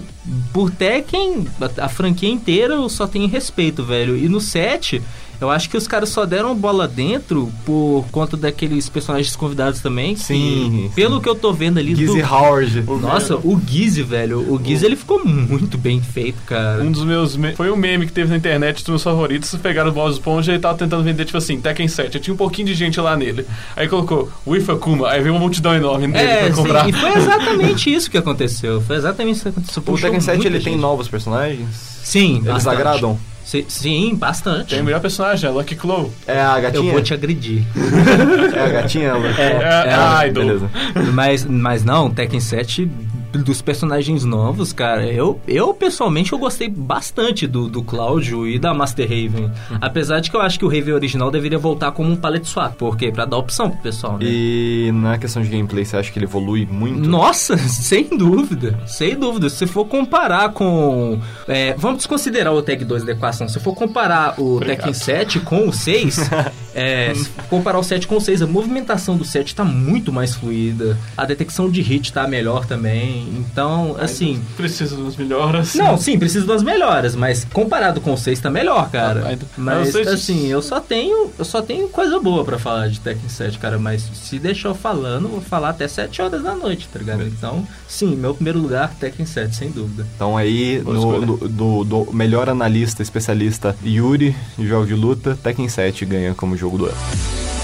por 0.54 0.70
Tekken, 0.70 1.48
a, 1.60 1.86
a 1.86 1.90
franquia 1.90 2.30
inteira 2.30 2.76
eu 2.76 2.88
só 2.88 3.08
tenho 3.08 3.28
respeito, 3.28 3.84
velho. 3.84 4.16
E 4.16 4.30
no 4.30 4.40
7, 4.40 5.02
eu 5.40 5.50
acho 5.50 5.70
que 5.70 5.78
os 5.78 5.88
caras 5.88 6.10
só 6.10 6.26
deram 6.26 6.56
bola 6.56 6.88
dentro 6.88 7.52
por 7.66 8.06
conta 8.12 8.36
daqueles 8.38 8.90
personagens 8.90 9.36
convidados 9.36 9.82
também. 9.82 10.16
que, 10.16 10.22
Sim, 10.22 10.92
Pelo 10.96 11.22
que 11.22 11.30
eu 11.30 11.36
tô 11.36 11.54
vendo 11.54 11.78
ali. 11.78 11.96
Gizzy 11.96 12.22
do- 12.22 12.28
Howard. 12.34 12.84
Nossa, 13.02 13.36
o 13.36 13.60
Gizzy, 13.68 14.04
velho. 14.04 14.40
O 14.54 14.60
Gizzy, 14.64 14.86
ele 14.86 14.96
ficou 14.96 15.24
muito 15.26 15.78
bem 15.78 16.02
feito, 16.02 16.42
cara. 16.46 16.82
Um 16.84 16.92
dos 16.92 17.04
meus. 17.04 17.36
me- 17.36 17.56
Foi 17.56 17.70
um 17.72 17.76
meme 17.76 18.06
que 18.06 18.12
teve 18.12 18.30
na 18.30 18.38
internet 18.38 18.80
dos 18.80 18.88
meus 18.90 19.04
favoritos. 19.04 19.54
Pegaram 19.62 19.90
o 19.90 19.94
Bob 19.94 20.12
Esponja 20.12 20.54
e 20.54 20.60
tava 20.60 20.78
tentando 20.78 21.04
vender, 21.04 21.26
tipo 21.26 21.38
assim, 21.38 21.60
Tekken 21.60 21.88
7. 21.88 22.20
Tinha 22.20 22.34
um 22.34 22.38
pouquinho 22.38 22.68
de 22.68 22.74
gente 22.74 23.00
lá 23.00 23.16
nele. 23.16 23.46
Aí 23.76 23.88
colocou 23.88 24.30
With 24.46 24.66
Akuma. 24.70 25.10
Aí 25.10 25.22
veio 25.22 25.34
uma 25.34 25.40
multidão 25.40 25.74
enorme 25.76 26.08
dele 26.08 26.24
É, 26.24 26.46
pra 26.48 26.56
comprar. 26.56 26.84
sim, 26.84 26.90
e 26.90 26.94
foi 26.94 27.14
exatamente 27.18 27.94
isso 27.94 28.10
que 28.12 28.18
aconteceu. 28.18 28.82
Foi 28.82 28.96
exatamente 28.96 29.36
isso 29.36 29.44
que 29.44 29.50
aconteceu. 29.50 29.84
O 29.86 29.98
Tekken 29.98 30.20
7 30.20 30.36
muita 30.38 30.48
ele 30.50 30.64
tem 30.64 30.74
gente. 30.74 30.82
novos 30.82 31.08
personagens? 31.08 31.68
Sim, 32.04 32.36
Eles 32.38 32.46
bastante. 32.48 32.76
agradam? 32.76 33.20
Si- 33.48 33.66
Sim, 33.70 34.14
bastante. 34.16 34.72
Tem 34.72 34.82
o 34.82 34.84
melhor 34.84 35.00
personagem, 35.00 35.50
a 35.50 35.54
Lucky 35.54 35.74
Claw. 35.76 36.12
É 36.28 36.38
a 36.42 36.58
Eu 36.58 36.62
gatinha? 36.64 36.92
vou 36.92 37.02
te 37.02 37.14
agredir. 37.14 37.64
É 38.54 38.60
a 38.66 38.68
gatinha? 38.70 39.08
Ela? 39.10 39.28
É, 39.40 39.88
é 39.88 39.94
a 39.94 40.28
Idol. 40.28 40.44
Beleza. 40.46 40.70
mas, 41.14 41.46
mas 41.46 41.84
não, 41.84 42.10
Tekken 42.10 42.42
7 42.42 42.92
dos 43.32 43.62
personagens 43.62 44.24
novos, 44.24 44.72
cara, 44.72 45.06
eu, 45.06 45.40
eu 45.48 45.74
pessoalmente 45.74 46.34
eu 46.34 46.40
gostei 46.40 46.70
bastante 46.70 47.46
do, 47.48 47.68
do 47.68 47.84
Cláudio 47.84 48.48
e 48.48 48.58
da 48.60 48.74
Master 48.74 49.08
Raven. 49.08 49.52
Apesar 49.82 50.20
de 50.20 50.30
que 50.30 50.38
eu 50.38 50.42
acho 50.42 50.60
que 50.60 50.66
o 50.66 50.68
Raven 50.68 50.94
original 50.94 51.30
deveria 51.32 51.58
voltar 51.58 51.92
como 51.92 52.10
um 52.10 52.16
palette 52.16 52.48
swap. 52.48 52.76
Por 52.76 52.98
quê? 52.98 53.12
Pra 53.12 53.26
dar 53.26 53.38
opção 53.38 53.70
pro 53.70 53.82
pessoal, 53.82 54.14
né? 54.14 54.20
E 54.24 54.92
na 54.94 55.18
questão 55.18 55.42
de 55.42 55.50
gameplay, 55.50 55.86
você 55.86 55.98
acha 55.98 56.12
que 56.12 56.20
ele 56.20 56.26
evolui 56.26 56.66
muito? 56.70 57.08
Nossa, 57.08 57.58
sem 57.68 58.18
dúvida, 58.18 58.80
sem 58.86 59.16
dúvida. 59.16 59.50
Se 59.50 59.66
for 59.66 59.86
comparar 59.86 60.50
com. 60.54 61.20
é, 61.48 61.74
vamos 61.78 61.98
desconsiderar 61.98 62.54
o 62.54 62.62
Tag 62.62 62.84
2 62.84 63.04
da 63.04 63.12
equação. 63.12 63.48
Se 63.48 63.60
for 63.60 63.74
comparar 63.74 64.40
o 64.40 64.60
Tekken 64.60 64.94
7 64.94 65.40
com 65.42 65.68
o 65.68 65.74
6, 65.74 66.30
é, 66.74 67.14
se 67.14 67.26
for 67.26 67.44
comparar 67.46 67.80
o 67.80 67.84
7 67.84 68.08
com 68.08 68.18
o 68.18 68.22
6, 68.22 68.42
a 68.42 68.48
movimentação 68.48 69.18
do 69.18 69.26
7 69.26 69.56
tá 69.56 69.64
muito 69.64 70.12
mais 70.12 70.36
fluida. 70.36 70.98
A 71.16 71.26
detecção 71.26 71.70
de 71.70 71.82
hit 71.82 72.14
tá 72.14 72.28
melhor 72.28 72.66
também. 72.66 73.17
Então, 73.38 73.96
assim. 74.00 74.42
Precisa 74.56 74.96
das 74.98 75.16
melhoras. 75.16 75.74
Não, 75.76 75.98
sim, 75.98 76.18
precisa 76.18 76.46
das 76.46 76.62
melhoras, 76.64 77.16
mas 77.16 77.46
comparado 77.46 78.02
com 78.02 78.14
o 78.14 78.18
6 78.18 78.40
tá 78.40 78.50
melhor, 78.50 78.90
cara. 78.90 79.38
Ah, 79.40 79.46
Mas 79.58 79.96
assim, 79.96 80.48
eu 80.48 80.62
só 80.62 80.80
tenho, 80.80 81.32
eu 81.38 81.46
só 81.46 81.62
tenho 81.62 81.88
coisa 81.90 82.20
boa 82.20 82.44
pra 82.44 82.58
falar 82.60 82.88
de 82.90 83.00
Tekken 83.00 83.30
7, 83.30 83.58
cara, 83.60 83.78
mas 83.78 84.02
se 84.14 84.38
deixar 84.40 84.70
eu 84.70 84.76
falando, 84.76 85.28
vou 85.28 85.42
falar 85.42 85.70
até 85.70 85.88
7 85.88 86.22
horas 86.22 86.44
da 86.44 86.54
noite, 86.56 86.88
tá 86.92 87.00
ligado? 87.00 87.24
Então, 87.28 87.68
sim, 87.88 88.16
meu 88.16 88.34
primeiro 88.34 88.60
lugar 88.60 88.94
Tekken 89.00 89.26
7, 89.26 89.56
sem 89.56 89.70
dúvida. 89.72 90.06
Então 90.16 90.38
aí, 90.38 90.82
no- 90.84 91.38
do, 91.48 91.84
do 91.84 92.14
melhor 92.14 92.50
analista, 92.50 93.02
especialista 93.02 93.76
Yuri, 93.86 94.36
de 94.58 94.68
jogo 94.68 94.86
de 94.86 94.94
luta, 94.96 95.38
Tekken 95.42 95.68
7 95.70 96.06
ganha 96.06 96.34
como 96.34 96.56
jogo 96.58 96.78
do 96.78 96.86
ano. 96.86 97.57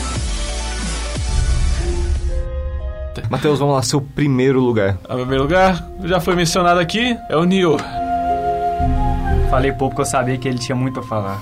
Matheus, 3.29 3.59
vamos 3.59 3.75
lá, 3.75 3.81
seu 3.81 4.01
primeiro 4.01 4.59
lugar. 4.59 4.97
A 5.07 5.15
primeiro 5.15 5.43
lugar, 5.43 5.87
já 6.03 6.19
foi 6.19 6.35
mencionado 6.35 6.79
aqui, 6.79 7.17
é 7.29 7.37
o 7.37 7.43
Nioh. 7.43 7.77
Falei 9.53 9.71
pouco 9.71 9.93
porque 9.93 10.01
eu 10.01 10.05
sabia 10.05 10.35
que 10.35 10.47
ele 10.47 10.57
tinha 10.57 10.75
muito 10.75 10.99
a 10.99 11.03
falar. 11.03 11.39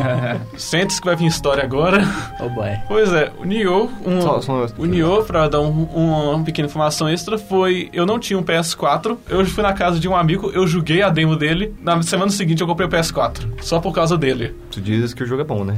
Sente-se 0.56 0.98
que 1.02 1.06
vai 1.06 1.14
vir 1.14 1.26
história 1.26 1.62
agora. 1.62 2.02
Oh 2.40 2.48
boy. 2.48 2.70
Pois 2.88 3.12
é, 3.12 3.30
o 3.38 3.44
Nioh, 3.44 3.90
um, 4.06 4.22
Só- 4.22 4.40
só 4.40 4.52
um 4.54 4.66
o 4.78 4.86
Nioh, 4.86 5.22
pra 5.24 5.48
dar 5.48 5.60
um- 5.60 5.86
um- 5.94 6.30
uma 6.34 6.42
pequena 6.44 6.66
informação 6.66 7.10
extra, 7.10 7.36
foi... 7.36 7.90
Eu 7.92 8.06
não 8.06 8.18
tinha 8.18 8.38
um 8.38 8.42
PS4, 8.42 9.18
eu 9.28 9.44
fui 9.44 9.62
na 9.62 9.74
casa 9.74 10.00
de 10.00 10.08
um 10.08 10.16
amigo, 10.16 10.50
eu 10.54 10.66
joguei 10.66 11.02
a 11.02 11.10
demo 11.10 11.36
dele, 11.36 11.74
na 11.82 12.00
semana 12.02 12.30
seguinte 12.30 12.62
eu 12.62 12.66
comprei 12.66 12.86
o 12.88 12.90
PS4, 12.90 13.46
só 13.60 13.78
por 13.80 13.92
causa 13.92 14.16
dele. 14.16 14.54
Tu 14.70 14.80
diz 14.80 15.12
que 15.12 15.22
o 15.22 15.26
jogo 15.26 15.42
é 15.42 15.44
bom, 15.44 15.62
né? 15.62 15.76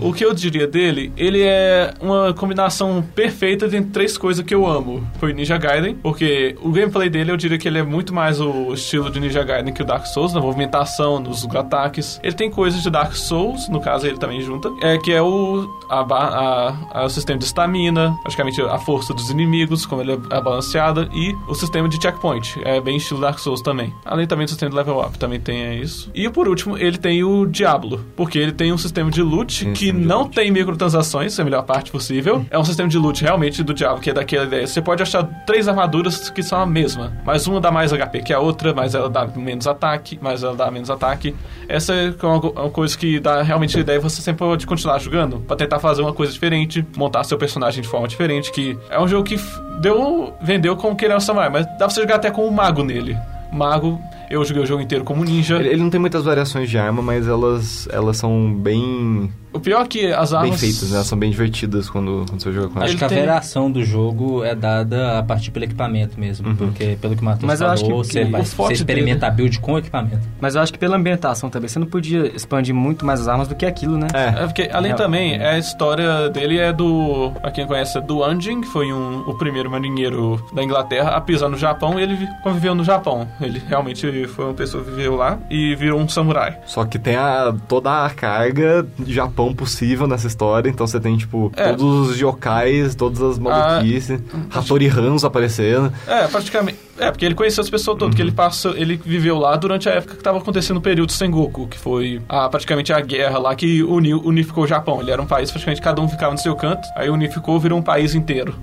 O 0.00 0.12
que 0.12 0.24
eu 0.24 0.32
diria 0.32 0.68
dele, 0.68 1.12
ele 1.16 1.42
é 1.42 1.92
uma 2.00 2.32
combinação 2.34 3.02
perfeita 3.16 3.68
de 3.68 3.80
três 3.82 4.16
coisas 4.16 4.44
que 4.44 4.54
eu 4.54 4.64
amo. 4.64 5.04
Foi 5.18 5.32
Ninja 5.32 5.58
Gaiden, 5.58 5.96
porque 5.96 6.54
o 6.62 6.70
gameplay 6.70 7.10
dele 7.10 7.32
eu 7.32 7.36
diria 7.36 7.58
que 7.58 7.66
ele 7.66 7.78
é 7.78 7.82
muito 7.82 8.14
mais 8.14 8.40
o 8.40 8.72
estilo 8.74 9.10
de 9.10 9.18
Ninja 9.18 9.42
Gaiden 9.42 9.74
que 9.74 9.82
o 9.82 9.84
Dark 9.84 10.06
Souls, 10.06 10.32
na 10.32 10.40
movimentação, 10.40 11.15
nos 11.20 11.44
ataques. 11.54 12.20
Ele 12.22 12.34
tem 12.34 12.50
coisas 12.50 12.82
de 12.82 12.90
Dark 12.90 13.14
Souls, 13.14 13.68
no 13.68 13.80
caso 13.80 14.06
ele 14.06 14.18
também 14.18 14.40
junta, 14.40 14.70
é 14.80 14.98
que 14.98 15.12
é 15.12 15.22
o, 15.22 15.68
a, 15.88 16.00
a- 16.00 16.74
a- 17.00 17.04
o 17.04 17.08
sistema 17.08 17.38
de 17.38 17.44
estamina, 17.44 18.16
praticamente 18.22 18.60
a 18.60 18.78
força 18.78 19.12
dos 19.14 19.30
inimigos, 19.30 19.84
como 19.86 20.02
ele 20.02 20.12
é 20.30 20.40
balanceada, 20.40 21.08
e 21.12 21.34
o 21.48 21.54
sistema 21.54 21.88
de 21.88 22.00
checkpoint, 22.00 22.60
é 22.64 22.80
bem 22.80 22.96
estilo 22.96 23.20
Dark 23.20 23.38
Souls 23.38 23.60
também. 23.62 23.92
Além 24.04 24.26
também 24.26 24.46
do 24.46 24.50
sistema 24.50 24.70
de 24.70 24.76
level 24.76 25.00
up, 25.00 25.18
também 25.18 25.40
tem 25.40 25.80
isso. 25.80 26.10
E 26.14 26.28
por 26.28 26.48
último, 26.48 26.76
ele 26.78 26.98
tem 26.98 27.22
o 27.24 27.46
Diablo, 27.46 28.04
porque 28.16 28.38
ele 28.38 28.52
tem 28.52 28.72
um 28.72 28.78
sistema 28.78 29.10
de 29.10 29.22
loot 29.22 29.64
Tem 29.64 29.74
que 29.74 29.92
não 29.92 30.22
loot. 30.22 30.34
tem 30.34 30.50
microtransações, 30.50 31.38
é 31.38 31.42
a 31.42 31.44
melhor 31.44 31.62
parte 31.62 31.90
possível. 31.90 32.44
É 32.50 32.58
um 32.58 32.64
sistema 32.64 32.88
de 32.88 32.98
loot 32.98 33.22
realmente 33.22 33.62
do 33.62 33.72
Diablo, 33.74 34.00
que 34.00 34.10
é 34.10 34.12
daquela 34.14 34.44
ideia. 34.44 34.66
Você 34.66 34.80
pode 34.82 35.02
achar 35.02 35.24
três 35.46 35.68
armaduras 35.68 36.30
que 36.30 36.42
são 36.42 36.60
a 36.60 36.66
mesma, 36.66 37.12
mas 37.24 37.46
uma 37.46 37.60
dá 37.60 37.70
mais 37.70 37.92
HP 37.92 38.20
que 38.22 38.32
a 38.32 38.40
outra, 38.40 38.74
mas 38.74 38.94
ela 38.94 39.08
dá 39.08 39.26
menos 39.26 39.66
ataque, 39.66 40.18
mas 40.20 40.42
ela 40.42 40.54
dá 40.54 40.70
menos 40.70 40.90
ataque. 40.96 41.34
Essa 41.68 41.94
é 41.94 42.14
uma, 42.22 42.40
co- 42.40 42.52
uma 42.56 42.70
coisa 42.70 42.96
que 42.98 43.18
dá 43.20 43.42
realmente 43.42 43.76
a 43.76 43.80
ideia, 43.80 44.00
você 44.00 44.20
sempre 44.20 44.38
pode 44.40 44.66
continuar 44.66 44.98
jogando, 44.98 45.38
pra 45.40 45.56
tentar 45.56 45.78
fazer 45.78 46.02
uma 46.02 46.12
coisa 46.12 46.32
diferente, 46.32 46.84
montar 46.96 47.24
seu 47.24 47.38
personagem 47.38 47.82
de 47.82 47.88
forma 47.88 48.06
diferente, 48.08 48.50
que 48.52 48.76
é 48.90 48.98
um 49.00 49.06
jogo 49.08 49.24
que 49.24 49.36
deu, 49.80 50.34
vendeu 50.42 50.76
como 50.76 50.96
que 50.96 51.04
ele 51.04 51.14
é 51.14 51.16
um 51.16 51.20
samurai, 51.20 51.48
mas 51.50 51.66
dá 51.66 51.76
pra 51.78 51.90
você 51.90 52.00
jogar 52.00 52.16
até 52.16 52.30
com 52.30 52.46
um 52.46 52.50
mago 52.50 52.82
nele. 52.82 53.16
Mago, 53.52 54.00
eu 54.28 54.44
joguei 54.44 54.62
o 54.62 54.66
jogo 54.66 54.82
inteiro 54.82 55.04
como 55.04 55.24
ninja. 55.24 55.56
Ele, 55.56 55.68
ele 55.68 55.82
não 55.82 55.88
tem 55.88 56.00
muitas 56.00 56.24
variações 56.24 56.68
de 56.68 56.76
arma, 56.76 57.00
mas 57.00 57.28
elas, 57.28 57.88
elas 57.92 58.16
são 58.16 58.52
bem, 58.52 59.32
O 59.56 59.60
pior 59.60 59.82
é 59.84 59.88
que 59.88 60.12
as 60.12 60.30
bem 60.30 60.38
armas... 60.40 60.60
feitas, 60.60 60.90
né? 60.90 60.96
Elas 60.96 61.06
são 61.06 61.18
bem 61.18 61.30
divertidas 61.30 61.88
quando, 61.90 62.24
quando 62.28 62.40
você 62.42 62.52
joga 62.52 62.68
com 62.68 62.78
Acho 62.78 62.88
elas. 62.88 62.94
que 62.98 63.04
a 63.04 63.08
tem- 63.08 63.18
variação 63.18 63.70
do 63.70 63.84
jogo 63.84 64.44
é 64.44 64.54
dada 64.54 65.18
a 65.18 65.22
partir 65.22 65.50
pelo 65.50 65.64
equipamento 65.64 66.18
mesmo, 66.18 66.54
porque 66.56 66.96
pelo 67.00 67.14
que 67.16 67.22
o 67.22 67.24
Matheus 67.24 67.44
Mas 67.46 67.60
eu 67.60 67.66
falou, 67.68 67.74
acho 67.74 67.84
que- 67.84 68.12
você, 68.12 68.24
que 68.24 68.30
vai, 68.30 68.44
você 68.44 68.54
forte 68.56 68.74
experimenta 68.74 69.26
a 69.26 69.30
build 69.30 69.58
com 69.60 69.72
o 69.74 69.78
equipamento. 69.78 70.20
Mas 70.40 70.54
eu 70.54 70.62
acho 70.62 70.72
que 70.72 70.78
pela 70.78 70.96
ambientação 70.96 71.48
também, 71.50 71.68
você 71.68 71.78
não 71.78 71.86
podia 71.86 72.26
expandir 72.34 72.74
muito 72.74 73.04
mais 73.04 73.20
as 73.20 73.28
armas 73.28 73.48
do 73.48 73.54
que 73.54 73.64
aquilo, 73.66 73.96
né? 73.98 74.06
É, 74.14 74.42
É 74.42 74.46
porque, 74.46 74.68
além 74.72 74.92
É, 74.92 74.94
também, 74.94 75.34
é. 75.34 75.50
a 75.50 75.58
história 75.58 76.28
dele 76.30 76.58
é 76.58 76.72
do. 76.72 77.32
Pra 77.40 77.50
quem 77.50 77.66
conhece, 77.66 77.98
é 77.98 78.00
do 78.00 78.22
Anjin, 78.22 78.60
que 78.60 78.68
foi 78.68 78.92
um, 78.92 79.20
o 79.26 79.34
primeiro 79.38 79.70
marinheiro 79.70 80.44
da 80.54 80.62
Inglaterra 80.62 81.10
a 81.10 81.20
pisar 81.20 81.48
no 81.48 81.56
Japão 81.56 81.98
e 81.98 82.02
ele 82.02 82.14
vi- 82.16 82.28
conviveu 82.42 82.74
no 82.74 82.84
Japão. 82.84 83.26
Ele 83.40 83.60
realmente 83.68 84.26
foi 84.28 84.44
uma 84.46 84.54
pessoa 84.54 84.82
que 84.84 84.90
viveu 84.90 85.16
lá 85.16 85.38
e 85.50 85.74
virou 85.74 86.00
um 86.00 86.08
samurai. 86.08 86.58
Só 86.66 86.84
que 86.84 86.98
tem 86.98 87.16
a, 87.16 87.54
toda 87.68 88.04
a 88.04 88.10
carga 88.10 88.86
de 88.98 89.12
Japão 89.46 89.54
possível 89.54 90.06
nessa 90.06 90.26
história. 90.26 90.68
Então 90.68 90.86
você 90.86 90.98
tem, 90.98 91.16
tipo, 91.16 91.52
É. 91.56 91.72
todos 91.72 92.10
os 92.10 92.20
yokais, 92.20 92.94
todas 92.94 93.22
as 93.22 93.38
maluquices, 93.38 94.20
Hattori 94.52 94.88
Hanzo 94.88 95.26
aparecendo. 95.26 95.92
É, 96.06 96.26
praticamente. 96.26 96.78
É, 96.98 97.10
porque 97.10 97.26
ele 97.26 97.34
conheceu 97.34 97.62
as 97.62 97.68
pessoas 97.68 97.98
todas, 97.98 98.14
que 98.14 98.22
ele 98.22 98.32
passou, 98.32 98.74
ele 98.74 98.96
viveu 98.96 99.36
lá 99.38 99.54
durante 99.56 99.86
a 99.88 99.92
época 99.92 100.16
que 100.16 100.22
tava 100.22 100.38
acontecendo 100.38 100.78
o 100.78 100.80
período 100.80 101.12
Sengoku, 101.12 101.66
que 101.68 101.78
foi 101.78 102.22
a, 102.26 102.48
praticamente 102.48 102.90
a 102.92 103.00
guerra 103.00 103.38
lá 103.38 103.54
que 103.54 103.82
uniu, 103.82 104.22
unificou 104.24 104.64
o 104.64 104.66
Japão. 104.66 105.00
Ele 105.02 105.10
era 105.10 105.20
um 105.20 105.26
país, 105.26 105.50
praticamente 105.50 105.82
cada 105.82 106.00
um 106.00 106.08
ficava 106.08 106.32
no 106.32 106.38
seu 106.38 106.56
canto, 106.56 106.88
aí 106.96 107.10
unificou, 107.10 107.60
virou 107.60 107.78
um 107.78 107.82
país 107.82 108.14
inteiro. 108.14 108.54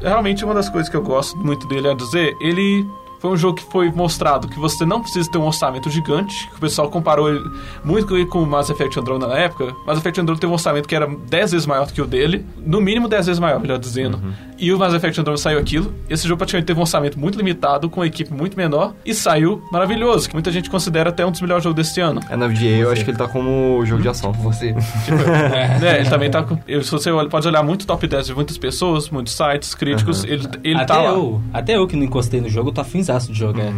Realmente, 0.00 0.44
uma 0.44 0.54
das 0.54 0.68
coisas 0.68 0.88
que 0.88 0.96
eu 0.96 1.02
gosto 1.02 1.36
muito 1.38 1.66
dele 1.66 1.88
é 1.88 1.94
dizer, 1.94 2.32
ele 2.40 2.86
foi 3.22 3.30
um 3.30 3.36
jogo 3.36 3.56
que 3.56 3.64
foi 3.70 3.88
mostrado 3.90 4.48
que 4.48 4.58
você 4.58 4.84
não 4.84 5.00
precisa 5.00 5.30
ter 5.30 5.38
um 5.38 5.46
orçamento 5.46 5.88
gigante, 5.88 6.48
que 6.50 6.56
o 6.56 6.60
pessoal 6.60 6.90
comparou 6.90 7.30
ele 7.30 7.40
muito 7.84 8.06
com- 8.26 8.42
o 8.42 8.46
Mass 8.46 8.68
Effect 8.68 8.98
Andromeda 8.98 9.28
na 9.28 9.38
época. 9.38 9.72
Mass 9.86 9.98
Effect 9.98 10.20
Andromeda 10.20 10.40
teve 10.40 10.50
um 10.50 10.54
orçamento 10.54 10.88
que 10.88 10.94
era 10.96 11.06
10 11.06 11.52
vezes 11.52 11.66
maior 11.66 11.86
do 11.86 11.92
que 11.92 12.02
o 12.02 12.06
dele, 12.06 12.44
no 12.58 12.80
mínimo 12.80 13.06
10 13.08 13.26
vezes 13.26 13.38
maior, 13.38 13.60
melhor 13.60 13.78
dizendo. 13.78 14.20
E 14.58 14.72
o 14.72 14.78
Mass 14.78 14.92
Effect 14.92 15.20
Andromeda 15.20 15.40
saiu 15.40 15.58
aquilo. 15.58 15.94
Esse 16.10 16.26
jogo 16.26 16.38
praticamente 16.38 16.66
teve 16.66 16.78
um 16.78 16.82
orçamento 16.82 17.18
muito 17.18 17.38
limitado, 17.38 17.88
com 17.88 18.00
uma 18.00 18.06
equipe 18.06 18.32
muito 18.34 18.56
menor, 18.56 18.92
e 19.06 19.14
saiu 19.14 19.62
maravilhoso, 19.70 20.28
que 20.28 20.34
muita 20.34 20.50
gente 20.50 20.68
considera 20.68 21.10
até 21.10 21.24
um 21.24 21.30
dos 21.30 21.40
melhores 21.40 21.62
jogos 21.62 21.76
desse 21.76 22.00
ano. 22.00 22.20
É 22.28 22.36
na 22.36 22.48
VGA, 22.48 22.66
eu 22.66 22.90
acho 22.90 23.04
que 23.04 23.10
ele 23.12 23.18
tá 23.18 23.28
como 23.28 23.84
jogo 23.86 24.02
de 24.02 24.08
ação. 24.08 24.32
Você. 24.32 24.74
É, 25.82 25.96
ele 26.00 26.10
também 26.10 26.30
tá 26.30 26.42
com. 26.42 26.56
Se 26.82 26.90
você 26.90 27.10
pode 27.30 27.46
olhar 27.46 27.62
muito 27.62 27.86
top 27.86 28.06
10 28.06 28.26
de 28.26 28.34
muitas 28.34 28.58
pessoas, 28.58 29.08
muitos 29.10 29.32
sites, 29.34 29.74
críticos, 29.74 30.24
ele, 30.24 30.48
ele 30.64 30.76
até, 30.76 30.86
tá 30.86 30.98
lá. 30.98 31.10
eu, 31.10 31.40
até 31.52 31.76
eu 31.76 31.86
que 31.86 31.96
não 31.96 32.04
encostei 32.04 32.40
no 32.40 32.48
jogo, 32.48 32.72
tô 32.72 32.80
afinzaço 33.16 33.32
de 33.32 33.38
jogar. 33.38 33.72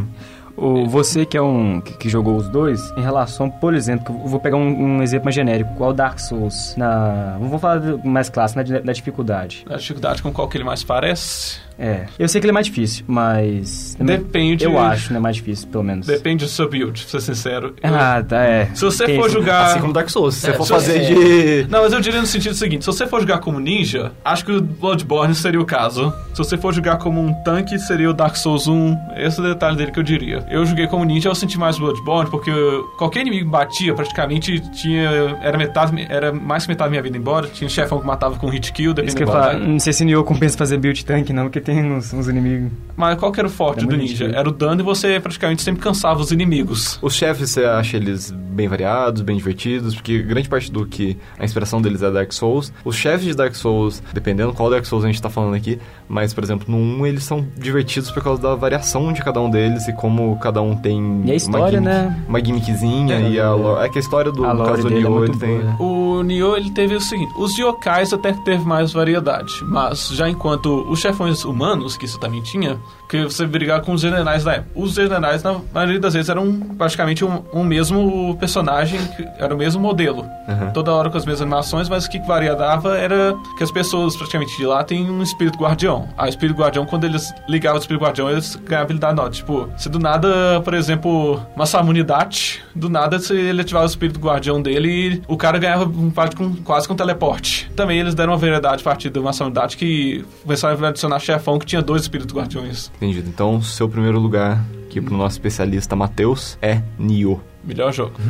O, 0.57 0.87
você 0.87 1.27
que 1.27 1.37
é 1.37 1.43
um 1.43 1.81
que, 1.81 1.95
que 1.95 2.09
jogou 2.09 2.37
os 2.37 2.49
dois, 2.49 2.81
em 2.97 3.01
relação, 3.03 3.51
por 3.51 3.75
exemplo, 3.75 4.15
eu 4.23 4.29
vou 4.29 4.39
pegar 4.39 4.57
um, 4.57 4.99
um 4.99 5.03
exemplo 5.03 5.25
mais 5.25 5.35
genérico, 5.35 5.75
qual 5.75 5.93
Dark 5.93 6.21
Souls, 6.21 6.75
na, 6.77 7.37
vamos 7.41 7.61
falar 7.61 7.81
mais 8.05 8.29
clássico, 8.29 8.59
na, 8.61 8.63
di- 8.63 8.85
na 8.87 8.93
dificuldade. 8.93 9.65
A 9.69 9.77
dificuldade 9.77 10.23
com 10.23 10.33
qual 10.33 10.47
que 10.47 10.57
ele 10.57 10.63
mais 10.63 10.85
parece. 10.85 11.59
É, 11.79 12.07
eu 12.19 12.29
sei 12.29 12.41
que 12.41 12.47
ele 12.47 12.51
é 12.51 12.55
mais 12.55 12.67
difícil, 12.67 13.05
mas 13.09 13.97
Depende. 13.99 14.65
eu 14.65 14.79
acho, 14.79 15.13
né, 15.13 15.19
mais 15.19 15.37
difícil, 15.37 15.69
pelo 15.69 15.83
menos. 15.85 16.07
Depende 16.07 16.45
do 16.45 16.51
seu 16.51 16.69
build, 16.69 17.01
pra 17.03 17.21
ser 17.21 17.35
sincero. 17.35 17.75
Ah, 17.83 18.23
tá, 18.27 18.43
é. 18.45 18.67
Se 18.75 18.85
você 18.85 19.05
Tem 19.07 19.17
for 19.19 19.27
esse- 19.27 19.35
jogar. 19.35 19.67
Assim 19.67 19.81
como 19.81 19.93
Dark 19.93 20.09
Souls. 20.09 20.35
Se 20.37 20.41
você 20.43 20.51
É, 20.51 20.53
for 20.55 20.65
se 20.65 20.73
fazer 20.73 21.01
você- 21.05 21.63
de... 21.65 21.71
Não, 21.71 21.83
mas 21.83 21.93
eu 21.93 22.01
diria 22.01 22.21
no 22.21 22.27
sentido 22.27 22.55
seguinte: 22.55 22.85
se 22.85 22.87
você 22.87 23.07
for 23.07 23.21
jogar 23.21 23.39
como 23.39 23.59
ninja, 23.59 24.13
acho 24.25 24.45
que 24.45 24.53
o 24.53 24.61
Bloodborne 24.61 25.35
seria 25.35 25.61
o 25.61 25.65
caso. 25.65 26.13
Se 26.33 26.39
você 26.39 26.57
for 26.57 26.73
jogar 26.73 26.97
como 26.99 27.21
um 27.21 27.33
tanque, 27.43 27.79
seria 27.79 28.11
o 28.11 28.13
Dark 28.13 28.37
Souls 28.37 28.67
1. 28.67 28.97
Esse 29.17 29.39
é 29.41 29.43
o 29.43 29.47
detalhe 29.47 29.77
dele 29.77 29.91
que 29.91 29.99
eu 29.99 30.03
diria. 30.03 30.45
Eu 30.51 30.65
joguei 30.67 30.87
como 30.87 31.05
ninja, 31.05 31.29
eu 31.29 31.35
senti 31.35 31.59
mais 31.59 31.79
Bloodborne, 31.79 32.31
porque 32.31 32.51
qualquer 32.99 33.21
inimigo 33.23 33.51
batia, 33.51 33.95
praticamente 33.95 34.61
tinha. 34.71 35.11
Era 35.43 35.57
metade, 35.59 36.07
era 36.09 36.33
mais 36.33 36.65
que 36.65 36.71
metade 36.71 36.87
da 36.89 36.91
minha 36.91 37.03
vida 37.03 37.17
embora. 37.17 37.47
Tinha 37.49 37.69
chefão 37.69 38.01
que 38.01 38.07
matava 38.07 38.37
com 38.37 38.49
hit 38.49 38.73
kill, 38.73 38.91
Isso 38.93 38.95
que 38.95 39.03
dependendo 39.03 39.31
eu 39.31 39.35
batalha. 39.35 39.59
não 39.59 39.79
sei 39.81 39.93
se 39.93 40.05
Nioh 40.05 40.25
compensa 40.25 40.57
fazer 40.59 40.77
build 40.79 41.05
tank, 41.05 41.31
não, 41.31 41.45
porque 41.45 41.61
tem 41.65 41.83
uns, 41.91 42.13
uns 42.13 42.29
inimigos. 42.29 42.71
Mas 42.97 43.19
qual 43.19 43.33
que 43.33 43.41
era 43.41 43.49
o 43.49 43.51
forte 43.51 43.85
É 43.85 43.87
do 43.87 43.97
ninja? 43.97 44.27
Era 44.35 44.49
o 44.49 44.53
dano 44.53 44.81
e 44.81 44.85
você 44.85 45.19
praticamente 45.19 45.63
sempre 45.63 45.83
cansava 45.83 46.21
os 46.21 46.31
inimigos. 46.31 46.99
Os 47.03 47.15
chefes, 47.15 47.51
você 47.51 47.65
acha 47.65 47.97
eles 47.97 48.31
bem 48.31 48.69
variados, 48.69 49.23
bem 49.23 49.37
divertidos? 49.37 49.95
Porque 49.95 50.23
grande 50.23 50.49
parte 50.49 50.71
do 50.71 50.87
que 50.87 51.17
a 51.39 51.45
inspiração 51.45 51.83
deles 51.83 52.03
é 52.03 52.11
Dark 52.11 52.33
Souls. 52.33 52.73
Os 52.85 52.95
chefes 52.97 53.27
de 53.27 53.35
Dark 53.35 53.55
Souls, 53.55 54.03
dependendo 54.13 54.53
qual 54.53 54.71
Dark 54.71 54.85
Souls 54.85 55.05
a 55.05 55.09
gente 55.09 55.21
tá 55.21 55.29
falando 55.29 55.55
aqui, 55.55 55.79
mas, 56.09 56.33
por 56.33 56.45
exemplo, 56.45 56.67
no 56.69 56.77
1 57.03 57.07
eles 57.07 57.25
são 57.25 57.45
divertidos 57.59 58.11
por 58.11 58.23
causa 58.23 58.41
da 58.41 58.55
variação 58.55 59.13
de 59.13 59.23
cada 59.23 59.41
um 59.41 59.51
deles 59.51 59.89
e 59.89 59.93
como 59.93 60.39
cada 60.39 60.63
um 60.63 60.77
tem... 60.77 61.23
E 61.25 61.33
a 61.33 61.35
história, 61.35 61.81
uma 61.81 61.91
gimmick, 61.91 62.09
né? 62.09 62.25
Uma 62.29 62.45
gimmickzinha 62.45 63.15
É, 63.17 63.31
e 63.31 63.41
a... 63.41 63.53
lo- 63.55 63.81
É 63.81 63.89
que 63.89 63.99
a 63.99 64.01
história 64.01 64.31
do, 64.31 64.45
a 64.45 64.55
no 64.55 64.65
caso 64.65 64.83
do 64.83 64.89
é 64.95 64.99
Nioh, 64.99 65.11
muito 65.19 65.33
ele 65.33 65.39
tem... 65.39 65.59
boa, 65.59 65.65
né? 65.65 65.77
O 65.81 66.23
Nioh, 66.23 66.57
ele 66.57 66.71
teve 66.71 66.95
o 66.95 67.01
seguinte, 67.01 67.33
os 67.37 67.57
yokais 67.59 68.13
até 68.13 68.33
que 68.33 68.45
teve 68.45 68.65
mais 68.65 68.93
variedade, 68.93 69.53
mas 69.65 70.09
já 70.11 70.29
enquanto 70.29 70.85
os 70.89 71.01
chefões 71.01 71.45
humanos, 71.45 71.97
que 71.97 72.05
isso 72.05 72.19
também 72.21 72.41
tinha, 72.41 72.79
que 73.09 73.25
você 73.25 73.47
brigar 73.47 73.81
com 73.83 73.93
os 73.93 74.01
generais 74.01 74.45
da 74.45 74.55
época. 74.55 74.71
Os 74.75 74.95
generais, 74.95 75.43
na 75.43 75.61
maioria 75.73 76.01
das 76.01 76.15
vezes, 76.15 76.29
eram 76.29 76.53
praticamente 76.77 77.25
um, 77.25 77.45
um 77.53 77.63
mesmo 77.63 78.37
personagem, 78.39 78.99
era 79.39 79.55
o 79.55 79.59
mesmo 79.59 79.81
modelo. 79.81 80.27
Toda 80.73 80.93
hora 80.93 81.11
com 81.11 81.17
as 81.17 81.25
mesmas 81.25 81.43
animações, 81.43 81.89
mas 81.89 82.07
o 82.07 82.11
que 82.11 82.19
variava 82.21 82.97
era 82.97 83.35
que 83.57 83.63
as 83.63 83.71
pessoas 83.71 84.17
praticamente 84.17 84.57
de 84.57 84.67
lá 84.67 84.83
têm 84.83 85.11
um 85.11 85.23
espírito 85.23 85.59
guardião. 85.59 86.09
A 86.17 86.29
espírito 86.29 86.61
guardião, 86.61 86.87
quando 86.87 87.05
eles 87.05 87.33
ligavam 87.49 87.79
o 87.79 87.81
espírito 87.81 88.03
guardião, 88.03 88.31
eles 88.31 88.57
ganhavam 88.57 88.85
habilidade 88.85 89.17
nova. 89.17 89.31
Tipo, 89.31 89.69
se 89.77 89.89
do 89.89 89.99
nada, 89.99 90.61
por 90.63 90.75
exemplo, 90.75 91.41
uma 91.55 91.67
Samunidade, 91.67 92.63
do 92.75 92.89
nada 92.89 93.19
se 93.19 93.35
ele 93.35 93.61
ativava 93.61 93.85
o 93.85 93.89
espírito 93.89 94.21
guardião 94.21 94.61
dele 94.61 94.85
o 95.27 95.37
cara 95.37 95.59
ganhava 95.59 95.85
um 95.85 96.11
parte 96.11 96.37
com, 96.37 96.55
quase 96.57 96.87
com 96.87 96.95
teleporte. 96.95 97.71
Também 97.77 97.99
eles 97.99 98.15
deram 98.15 98.33
uma 98.33 98.39
variedade 98.39 98.81
a 98.81 98.85
partir 98.85 99.11
de 99.11 99.19
uma 99.19 99.33
Samunidade 99.33 99.77
que 99.77 100.25
começaram 100.43 100.85
a 100.85 100.89
adicionar 100.89 101.19
chefão 101.19 101.59
que 101.59 101.67
tinha 101.67 101.83
dois 101.83 102.03
espíritos 102.03 102.35
guardiões. 102.35 102.74
Entendido. 102.97 103.29
Então, 103.29 103.61
seu 103.63 103.89
primeiro 103.89 104.19
lugar 104.19 104.65
aqui 104.87 105.01
pro 105.01 105.17
nosso 105.17 105.37
especialista 105.37 105.95
Matheus 105.97 106.59
é 106.63 106.83
Nioh. 106.99 107.41
Melhor 107.65 107.93
jogo. 107.93 108.15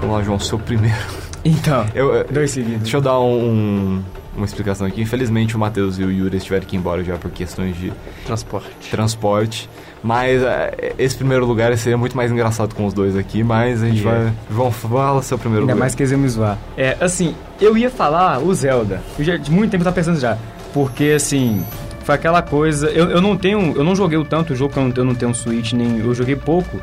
Vamos 0.00 0.16
lá, 0.16 0.22
João, 0.22 0.38
seu 0.38 0.58
primeiro. 0.58 0.96
Então, 1.44 1.86
Eu, 1.94 2.24
dois 2.24 2.50
seguidos. 2.50 2.82
deixa 2.82 2.96
eu 2.96 3.00
dar 3.00 3.20
um- 3.20 4.02
uma 4.36 4.46
explicação 4.46 4.86
aqui. 4.86 5.00
Infelizmente, 5.02 5.56
o 5.56 5.58
Matheus 5.58 5.98
e 5.98 6.04
o 6.04 6.10
Yuri 6.10 6.38
tiveram 6.40 6.66
que 6.66 6.76
ir 6.76 6.78
embora 6.78 7.02
já 7.04 7.16
por 7.16 7.30
questões 7.30 7.76
de 7.76 7.92
Transporte. 8.26 8.90
transporte. 8.90 9.68
Mas 10.02 10.42
é, 10.42 10.94
esse 10.98 11.16
primeiro 11.16 11.46
lugar 11.46 11.76
seria 11.78 11.96
muito 11.96 12.16
mais 12.16 12.30
engraçado 12.30 12.74
com 12.74 12.84
os 12.86 12.92
dois 12.92 13.16
aqui. 13.16 13.42
Mas 13.42 13.82
a 13.82 13.86
gente 13.86 14.00
Yeah. 14.02 14.24
vai. 14.24 14.32
João, 14.50 14.70
fala 14.70 15.22
seu 15.22 15.38
primeiro 15.38 15.62
Ainda 15.62 15.72
lugar. 15.72 15.80
mais 15.80 15.94
que 15.94 16.02
eles 16.02 16.12
iam 16.12 16.20
me 16.20 16.28
zoar. 16.28 16.58
É, 16.76 16.96
assim, 17.00 17.34
eu 17.60 17.76
ia 17.76 17.90
falar 17.90 18.38
o 18.42 18.52
Zelda. 18.54 19.00
Eu 19.18 19.24
já, 19.24 19.36
de 19.36 19.50
muito 19.50 19.70
tempo 19.70 19.82
eu 19.82 19.84
tava 19.84 19.94
pensando 19.96 20.20
já. 20.20 20.36
Porque, 20.74 21.12
assim, 21.16 21.64
foi 22.04 22.14
aquela 22.16 22.42
coisa... 22.42 22.88
Eu, 22.90 23.08
eu 23.10 23.20
não 23.22 23.36
tenho... 23.36 23.74
Eu 23.76 23.84
não 23.84 23.94
joguei 23.96 24.18
o 24.18 24.24
tanto 24.24 24.52
o 24.52 24.56
jogo, 24.56 24.74
eu 24.76 24.82
não, 24.82 24.92
eu 24.94 25.04
não 25.04 25.14
tenho 25.14 25.30
um 25.30 25.34
Switch, 25.34 25.72
nem... 25.72 25.98
Eu 26.00 26.14
joguei 26.14 26.36
pouco. 26.36 26.78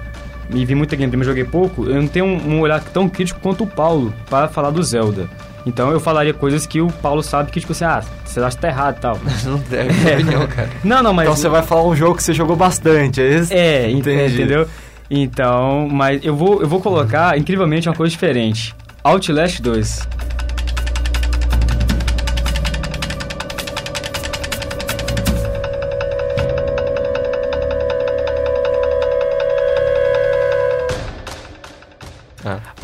E 0.53 0.65
vi 0.65 0.73
muita 0.75 0.95
gameplay, 0.95 1.17
mas 1.19 1.27
joguei 1.27 1.43
pouco. 1.43 1.85
Eu 1.85 2.01
não 2.01 2.07
tenho 2.07 2.25
um, 2.25 2.55
um 2.55 2.59
olhar 2.61 2.81
tão 2.83 3.07
crítico 3.07 3.39
quanto 3.39 3.63
o 3.63 3.67
Paulo 3.67 4.13
para 4.29 4.47
falar 4.47 4.69
do 4.71 4.81
Zelda. 4.81 5.29
Então 5.65 5.91
eu 5.91 5.99
falaria 5.99 6.33
coisas 6.33 6.65
que 6.65 6.81
o 6.81 6.87
Paulo 6.87 7.21
sabe 7.21 7.51
que, 7.51 7.59
tipo 7.59 7.71
assim, 7.71 7.85
ah, 7.85 8.01
você 8.25 8.39
acha 8.39 8.55
que 8.55 8.61
tá 8.61 8.67
errado 8.69 8.97
e 8.97 9.01
tal. 9.01 9.19
Não 9.45 9.57
deve 9.59 9.93
ter 10.03 10.13
opinião, 10.15 10.47
cara. 10.47 10.69
Não, 10.83 11.03
não, 11.03 11.13
mas... 11.13 11.25
Então 11.27 11.35
você 11.35 11.47
vai 11.49 11.61
falar 11.61 11.83
um 11.87 11.95
jogo 11.95 12.15
que 12.15 12.23
você 12.23 12.33
jogou 12.33 12.55
bastante, 12.55 13.21
é 13.21 13.37
isso? 13.39 13.53
É, 13.53 13.89
ent- 13.89 13.99
Entendi. 13.99 14.33
entendeu? 14.35 14.67
Então, 15.09 15.87
mas 15.91 16.23
eu 16.23 16.35
vou, 16.35 16.61
eu 16.61 16.67
vou 16.67 16.79
colocar, 16.81 17.37
incrivelmente, 17.37 17.87
uma 17.89 17.95
coisa 17.95 18.11
diferente. 18.11 18.73
Outlast 19.03 19.61
2. 19.61 20.07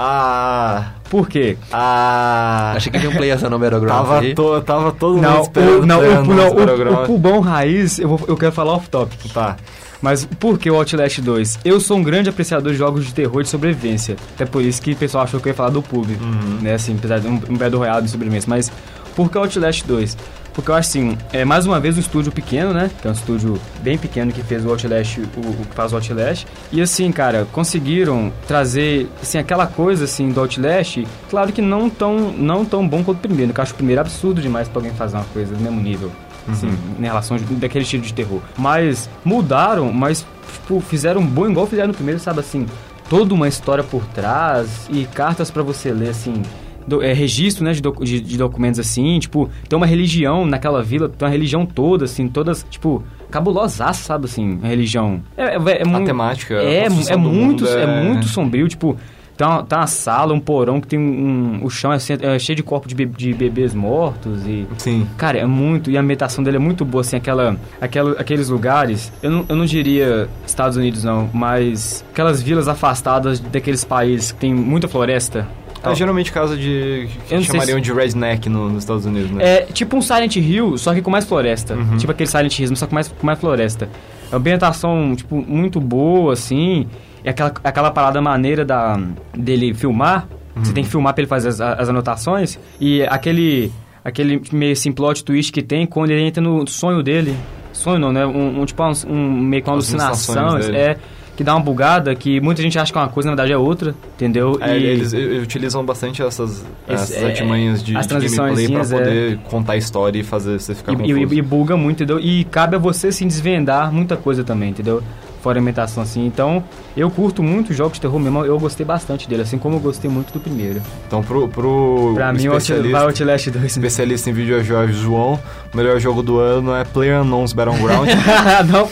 Ah. 0.10 0.92
Por 1.10 1.28
quê? 1.28 1.58
Ah. 1.72 2.74
Achei 2.76 2.92
que 2.92 2.98
tinha 3.00 3.10
um 3.10 3.16
Players 3.16 3.42
no 3.42 3.60
Battlegrounds 3.60 4.08
Tava, 4.08 4.20
aí. 4.20 4.34
to, 4.34 4.62
tava 4.62 4.92
todo 4.94 5.16
mundo 5.16 5.24
Não, 5.24 5.42
esperando 5.42 5.84
o, 5.84 5.86
não, 5.86 6.00
o, 6.00 6.36
não, 6.36 6.92
o, 7.00 7.04
o 7.04 7.06
pulmão 7.06 7.40
raiz, 7.42 8.00
eu, 8.00 8.08
vou, 8.10 8.20
eu 8.28 8.38
quero 8.38 8.52
falar 8.52 8.74
off-topic. 8.74 9.32
Tá. 9.34 9.58
Mas 10.02 10.26
por 10.26 10.58
que 10.58 10.70
o 10.70 10.76
Outlast 10.76 11.20
2? 11.20 11.60
Eu 11.66 11.80
sou 11.80 11.98
um 11.98 12.04
grande 12.04 12.30
apreciador 12.30 12.72
de 12.72 12.78
jogos 12.78 13.06
de 13.06 13.14
terror 13.14 13.42
e 13.42 13.44
de 13.44 13.50
sobrevivência. 13.50 14.16
Até 14.36 14.46
por 14.46 14.62
isso 14.62 14.82
que 14.82 14.92
o 14.92 14.96
pessoal 14.96 15.24
achou 15.24 15.40
que 15.40 15.48
eu 15.48 15.52
ia 15.52 15.56
falar 15.56 15.70
do 15.72 15.82
PUB. 15.82 16.18
Né, 16.62 16.74
assim, 16.74 16.96
apesar 16.98 17.20
de 17.20 17.28
um, 17.28 17.42
um 17.50 17.58
Battle 17.58 17.80
Royale 17.80 18.04
de 18.06 18.12
sobrevivência. 18.12 18.50
Mas 18.50 18.72
por 19.16 19.30
que 19.30 19.38
o 19.38 19.42
Outlast 19.42 19.84
2? 19.86 20.18
Porque 20.58 20.72
eu 20.72 20.76
acho 20.76 20.90
assim, 20.90 21.16
é 21.32 21.46
mais 21.46 21.68
uma 21.68 21.80
vez 21.80 21.98
um 21.98 22.00
estúdio 22.00 22.32
pequeno, 22.32 22.74
né? 22.74 22.90
Que 23.00 23.08
é 23.08 23.12
um 23.12 23.14
estúdio 23.14 23.62
bem 23.84 23.96
pequeno 23.96 24.32
que 24.32 24.42
fez 24.42 24.66
o 24.66 24.70
Outlast, 24.72 25.20
o, 25.20 25.22
o 25.40 25.66
que 25.68 25.76
faz 25.76 25.94
o 25.94 25.96
Outlast. 25.98 26.48
E 26.72 26.82
assim, 26.82 27.12
cara, 27.12 27.46
conseguiram 27.54 28.34
trazer, 28.48 29.08
assim, 29.22 29.38
aquela 29.38 29.68
coisa, 29.68 30.06
assim, 30.06 30.30
do 30.32 30.40
Outlast, 30.42 31.04
claro 31.30 31.54
que 31.54 31.62
não 31.62 31.92
tão, 31.92 32.32
não 32.32 32.66
tão 32.66 32.88
bom 32.88 33.04
quanto 33.04 33.18
o 33.20 33.22
primeiro, 33.22 33.54
que 33.54 33.60
eu 33.60 33.64
acho 33.64 33.74
o 33.74 33.76
primeiro 33.76 34.02
absurdo 34.02 34.42
demais 34.42 34.68
pra 34.68 34.80
alguém 34.80 34.94
fazer 34.96 35.18
uma 35.18 35.26
coisa 35.26 35.54
do 35.54 35.62
mesmo 35.62 35.80
nível. 35.80 36.12
Assim, 36.50 36.76
em 36.98 37.04
relação 37.04 37.38
de- 37.38 37.44
daquele 37.56 37.84
estilo 37.84 38.02
de 38.02 38.14
terror. 38.14 38.42
Mas 38.58 39.08
mudaram, 39.24 39.94
mas 39.94 40.26
tipo, 40.54 40.80
fizeram 40.80 41.22
um 41.22 41.26
bom 41.28 41.48
igual 41.48 41.68
fizeram 41.68 41.90
no 41.90 41.94
primeiro, 41.94 42.20
sabe 42.20 42.40
assim, 42.40 42.66
toda 43.10 43.32
uma 43.34 43.48
história 43.48 43.84
por 43.84 44.04
trás 44.08 44.88
e 44.90 45.06
cartas 45.06 45.52
pra 45.52 45.62
você 45.62 45.92
ler, 45.92 46.10
assim, 46.10 46.42
do- 46.88 47.04
é, 47.04 47.12
registro, 47.14 47.64
né, 47.66 47.74
de, 47.74 47.82
docu- 47.82 48.06
de- 48.06 48.22
de 48.22 48.38
documentos 48.38 48.80
assim, 48.80 49.20
tipo, 49.20 49.50
tem 49.68 49.76
uma 49.78 49.86
religião 49.86 50.46
naquela 50.46 50.82
vila, 50.82 51.10
tem 51.10 51.28
uma 51.28 51.32
religião 51.32 51.66
toda, 51.66 52.06
assim, 52.06 52.28
todas, 52.28 52.66
tipo, 52.70 53.04
cabulosaça, 53.30 54.04
sabe, 54.04 54.26
assim, 54.26 54.60
a 54.64 54.68
religião. 54.68 55.22
É, 55.36 55.56
é, 55.56 55.56
é 55.56 55.82
A 55.84 56.02
temática, 56.06 56.54
É, 56.56 56.86
é 56.86 56.90
do 56.90 57.20
muito, 57.20 57.68
é... 57.68 57.84
é- 57.84 58.04
muito 58.04 58.28
sombrio, 58.28 58.68
tipo, 58.68 58.96
tem 59.36 59.46
uma, 59.46 59.62
tem 59.64 59.78
uma 59.78 59.86
sala, 59.86 60.34
um 60.34 60.40
porão 60.40 60.82
que 60.82 60.88
tem 60.88 60.98
um... 60.98 61.60
o 61.64 61.70
chão 61.70 61.94
é, 61.94 61.98
é 62.22 62.40
cheio 62.40 62.56
de 62.56 62.64
corpos 62.64 62.88
de, 62.90 62.96
be- 62.96 63.06
de 63.06 63.34
bebês 63.36 63.72
mortos 63.74 64.48
e... 64.48 64.66
Sim. 64.80 65.06
Cara, 65.16 65.38
é 65.38 65.46
muito. 65.46 65.92
E 65.92 65.98
a 65.98 66.02
ambientação 66.02 66.44
dele 66.44 66.58
é 66.58 66.60
muito 66.60 66.84
boa, 66.84 67.02
assim, 67.02 67.18
aquela, 67.18 67.56
aquela, 67.80 68.14
aqueles 68.14 68.50
lugares. 68.50 69.12
Eu 69.22 69.30
não, 69.30 69.46
eu 69.48 69.56
não 69.56 69.66
diria 69.66 70.28
Estados 70.44 70.76
Unidos, 70.76 71.04
não, 71.04 71.30
mas 71.32 72.04
aquelas 72.12 72.42
vilas 72.42 72.68
afastadas 72.68 73.40
daqueles 73.40 73.84
países 73.84 74.32
que 74.32 74.40
tem 74.40 74.56
muita 74.56 74.88
floresta. 74.88 75.48
É 75.84 75.96
geralmente 75.96 76.32
casa 76.32 76.56
de. 76.58 77.08
que 77.28 77.44
chamariam 77.44 77.78
se- 77.78 77.82
de 77.82 77.94
redneck 77.94 78.50
no- 78.50 78.70
nos 78.70 78.84
Estados 78.84 79.06
Unidos, 79.06 79.32
né? 79.32 79.44
É 79.44 79.62
tipo 79.64 79.96
um 79.96 80.02
Silent 80.02 80.36
Hill, 80.36 80.78
só 80.78 80.94
que 80.94 81.02
com 81.02 81.10
mais 81.12 81.26
floresta. 81.26 81.78
Tipo 81.98 82.12
aquele 82.12 82.30
Silent 82.30 82.60
Hill, 82.60 82.76
só 82.76 82.88
com 82.88 82.96
mais, 82.96 83.08
com 83.08 83.26
mais 83.26 83.40
floresta. 83.40 83.90
É 84.30 84.34
uma 84.36 84.38
ambientação, 84.40 85.16
tipo, 85.16 85.36
muito 85.36 85.80
boa, 85.80 86.34
assim. 86.34 86.88
E 87.24 87.30
aquela, 87.30 87.54
aquela 87.64 87.92
parada 87.92 88.22
maneira 88.22 88.66
da, 88.66 89.00
dele 89.36 89.74
filmar. 89.74 90.28
Você 90.56 90.74
tem 90.74 90.84
que 90.84 90.90
filmar 90.90 91.14
pra 91.14 91.22
ele 91.22 91.30
fazer 91.30 91.50
as, 91.50 91.62
as 91.62 91.88
anotações. 91.88 92.60
E 92.82 93.04
aquele, 93.04 93.72
aquele 94.04 94.42
meio 94.52 94.74
assim, 94.74 94.92
plot 94.92 95.24
twist 95.24 95.52
que 95.52 95.62
tem 95.62 95.86
quando 95.86 96.10
ele 96.10 96.22
entra 96.24 96.42
no 96.42 96.68
sonho 96.68 97.04
dele. 97.04 97.36
Sonho 97.72 98.00
não, 98.00 98.12
né? 98.12 98.26
Um, 98.26 98.62
um, 98.62 98.66
tipo, 98.66 98.82
um, 98.84 98.92
um- 99.08 99.40
meio 99.42 99.62
que 99.62 99.70
uma 99.70 99.78
As 99.78 99.94
alucinação. 99.94 100.58
dele. 100.58 100.76
É, 100.76 100.98
que 101.38 101.44
dá 101.44 101.56
uma 101.56 101.62
bugada, 101.64 102.14
que 102.16 102.42
muita 102.42 102.64
gente 102.64 102.78
acha 102.80 102.92
que 102.92 102.98
é 102.98 103.02
uma 103.02 103.10
coisa, 103.10 103.30
na 103.30 103.36
verdade 103.36 103.54
é 103.54 103.58
outra, 103.58 103.94
entendeu? 104.16 104.58
É, 104.60 104.76
E- 104.78 104.84
eles 104.84 105.14
utilizam 105.44 105.86
bastante 105.86 106.22
essas, 106.24 106.66
Esse- 106.90 107.14
essas 107.14 107.24
é, 107.24 107.26
artimanhas 107.28 107.84
de, 107.84 107.96
as 107.96 108.08
de 108.08 108.14
gameplay 108.16 108.68
pra 108.68 108.82
é. 108.82 108.84
poder 108.84 109.38
contar 109.50 109.74
a 109.74 109.78
história 109.78 110.20
e 110.20 110.24
fazer 110.24 110.60
você 110.60 110.74
ficar 110.74 110.94
E, 110.94 111.12
e, 111.12 111.38
e 111.38 111.42
buga 111.44 111.78
muito, 111.78 111.98
entendeu? 112.04 112.20
E 112.20 112.44
cabe 112.46 112.76
a 112.76 112.80
você, 112.80 113.10
assim, 113.10 113.28
desvendar 113.28 113.94
muita 113.94 114.18
coisa 114.18 114.44
também, 114.44 114.72
entendeu? 114.72 115.04
Fora 115.42 115.60
a 115.60 115.62
ambientação, 115.62 116.02
assim. 116.04 116.26
Então, 116.26 116.64
eu 116.96 117.10
curto 117.12 117.42
muito 117.44 117.74
jogos 117.74 117.94
de 117.94 118.02
terror 118.02 118.20
mesmo. 118.20 118.44
Eu 118.44 118.60
gostei 118.60 118.86
bastante 118.86 119.30
dele, 119.30 119.44
assim 119.44 119.58
como 119.58 119.76
eu 119.76 119.80
gostei 119.80 120.10
muito 120.10 120.34
do 120.34 120.40
primeiro. 120.40 120.82
Então, 121.08 121.22
pro, 121.24 121.48
pro 121.48 122.12
Pra 122.16 122.34
mim, 122.34 122.46
Outlast- 122.48 122.64
especialista, 122.70 122.98
vai 122.98 123.08
Outlast 123.08 123.50
2. 123.50 123.66
especialista 123.66 124.30
em 124.30 124.34
videojogos 124.34 124.96
João, 124.96 125.40
o 125.74 125.78
melhor 125.78 126.00
jogo 126.00 126.22
do 126.24 126.40
ano 126.40 126.74
é 126.76 126.84
Player 126.84 127.22
Unknown's 127.22 127.54
Battleground. 127.54 128.10
não. 128.72 128.88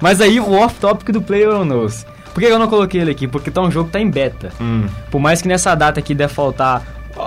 Mas 0.00 0.20
aí, 0.20 0.38
o 0.40 0.52
off-topic 0.52 1.10
do 1.10 1.20
Player 1.20 1.64
Knows. 1.64 2.06
Por 2.32 2.40
que 2.40 2.46
eu 2.46 2.58
não 2.58 2.68
coloquei 2.68 3.00
ele 3.00 3.10
aqui? 3.10 3.26
Porque 3.26 3.50
tá 3.50 3.60
um 3.60 3.70
jogo 3.70 3.86
que 3.86 3.92
tá 3.94 4.00
em 4.00 4.08
beta. 4.08 4.50
Hum. 4.60 4.86
Por 5.10 5.20
mais 5.20 5.42
que 5.42 5.48
nessa 5.48 5.74
data 5.74 5.98
aqui 5.98 6.14
deve 6.14 6.32
faltar 6.32 6.82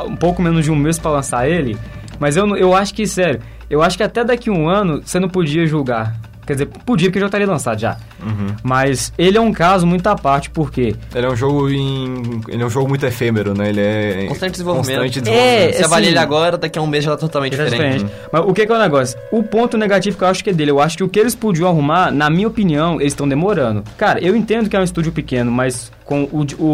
um 0.07 0.15
pouco 0.15 0.41
menos 0.41 0.63
de 0.63 0.71
um 0.71 0.75
mês 0.75 0.97
pra 0.97 1.11
lançar 1.11 1.47
ele, 1.47 1.77
mas 2.17 2.37
eu, 2.37 2.55
eu 2.55 2.73
acho 2.73 2.93
que, 2.93 3.05
sério, 3.05 3.41
eu 3.69 3.83
acho 3.83 3.97
que 3.97 4.03
até 4.03 4.23
daqui 4.23 4.49
a 4.49 4.53
um 4.53 4.67
ano 4.69 5.01
você 5.03 5.19
não 5.19 5.27
podia 5.27 5.67
julgar. 5.67 6.15
Quer 6.47 6.53
dizer, 6.53 6.65
podia 6.85 7.09
porque 7.09 7.19
já 7.19 7.25
estaria 7.25 7.47
lançado 7.47 7.79
já. 7.79 7.97
Uhum. 8.25 8.55
Mas 8.63 9.11
ele 9.17 9.37
é 9.37 9.41
um 9.41 9.51
caso 9.51 9.85
muito 9.85 10.05
à 10.07 10.15
parte, 10.15 10.49
porque 10.49 10.95
Ele 11.13 11.25
é 11.25 11.29
um 11.29 11.35
jogo 11.35 11.69
em. 11.69 12.41
Ele 12.47 12.63
é 12.63 12.65
um 12.65 12.69
jogo 12.69 12.87
muito 12.89 13.05
efêmero, 13.05 13.53
né? 13.57 13.69
Ele 13.69 13.81
é. 13.81 14.25
Constante 14.27 14.51
desenvolvimento. 14.51 14.99
Constante 15.01 15.21
desenvolvimento. 15.21 15.69
É, 15.69 15.71
Você 15.73 15.83
avalia 15.83 16.07
assim- 16.09 16.15
ele 16.15 16.19
agora, 16.19 16.57
daqui 16.57 16.79
a 16.79 16.81
um 16.81 16.87
mês 16.87 17.03
já 17.03 17.11
tá 17.11 17.17
totalmente 17.17 17.53
é 17.59 17.63
diferente. 17.63 17.97
diferente. 18.03 18.27
Mas 18.31 18.43
o 18.45 18.53
que, 18.53 18.65
que 18.65 18.71
é 18.71 18.75
o 18.75 18.79
negócio? 18.79 19.17
O 19.31 19.43
ponto 19.43 19.77
negativo 19.77 20.17
que 20.17 20.23
eu 20.23 20.27
acho 20.27 20.43
que 20.43 20.49
é 20.49 20.53
dele, 20.53 20.71
eu 20.71 20.79
acho 20.79 20.97
que 20.97 21.03
o 21.03 21.09
que 21.09 21.19
eles 21.19 21.35
podiam 21.35 21.67
arrumar, 21.67 22.11
na 22.11 22.29
minha 22.29 22.47
opinião, 22.47 22.99
eles 22.99 23.13
estão 23.13 23.27
demorando. 23.27 23.83
Cara, 23.97 24.19
eu 24.23 24.35
entendo 24.35 24.69
que 24.69 24.75
é 24.75 24.79
um 24.79 24.83
estúdio 24.83 25.11
pequeno, 25.11 25.51
mas 25.51 25.91
com 26.05 26.23
o, 26.23 26.45
o, 26.59 26.65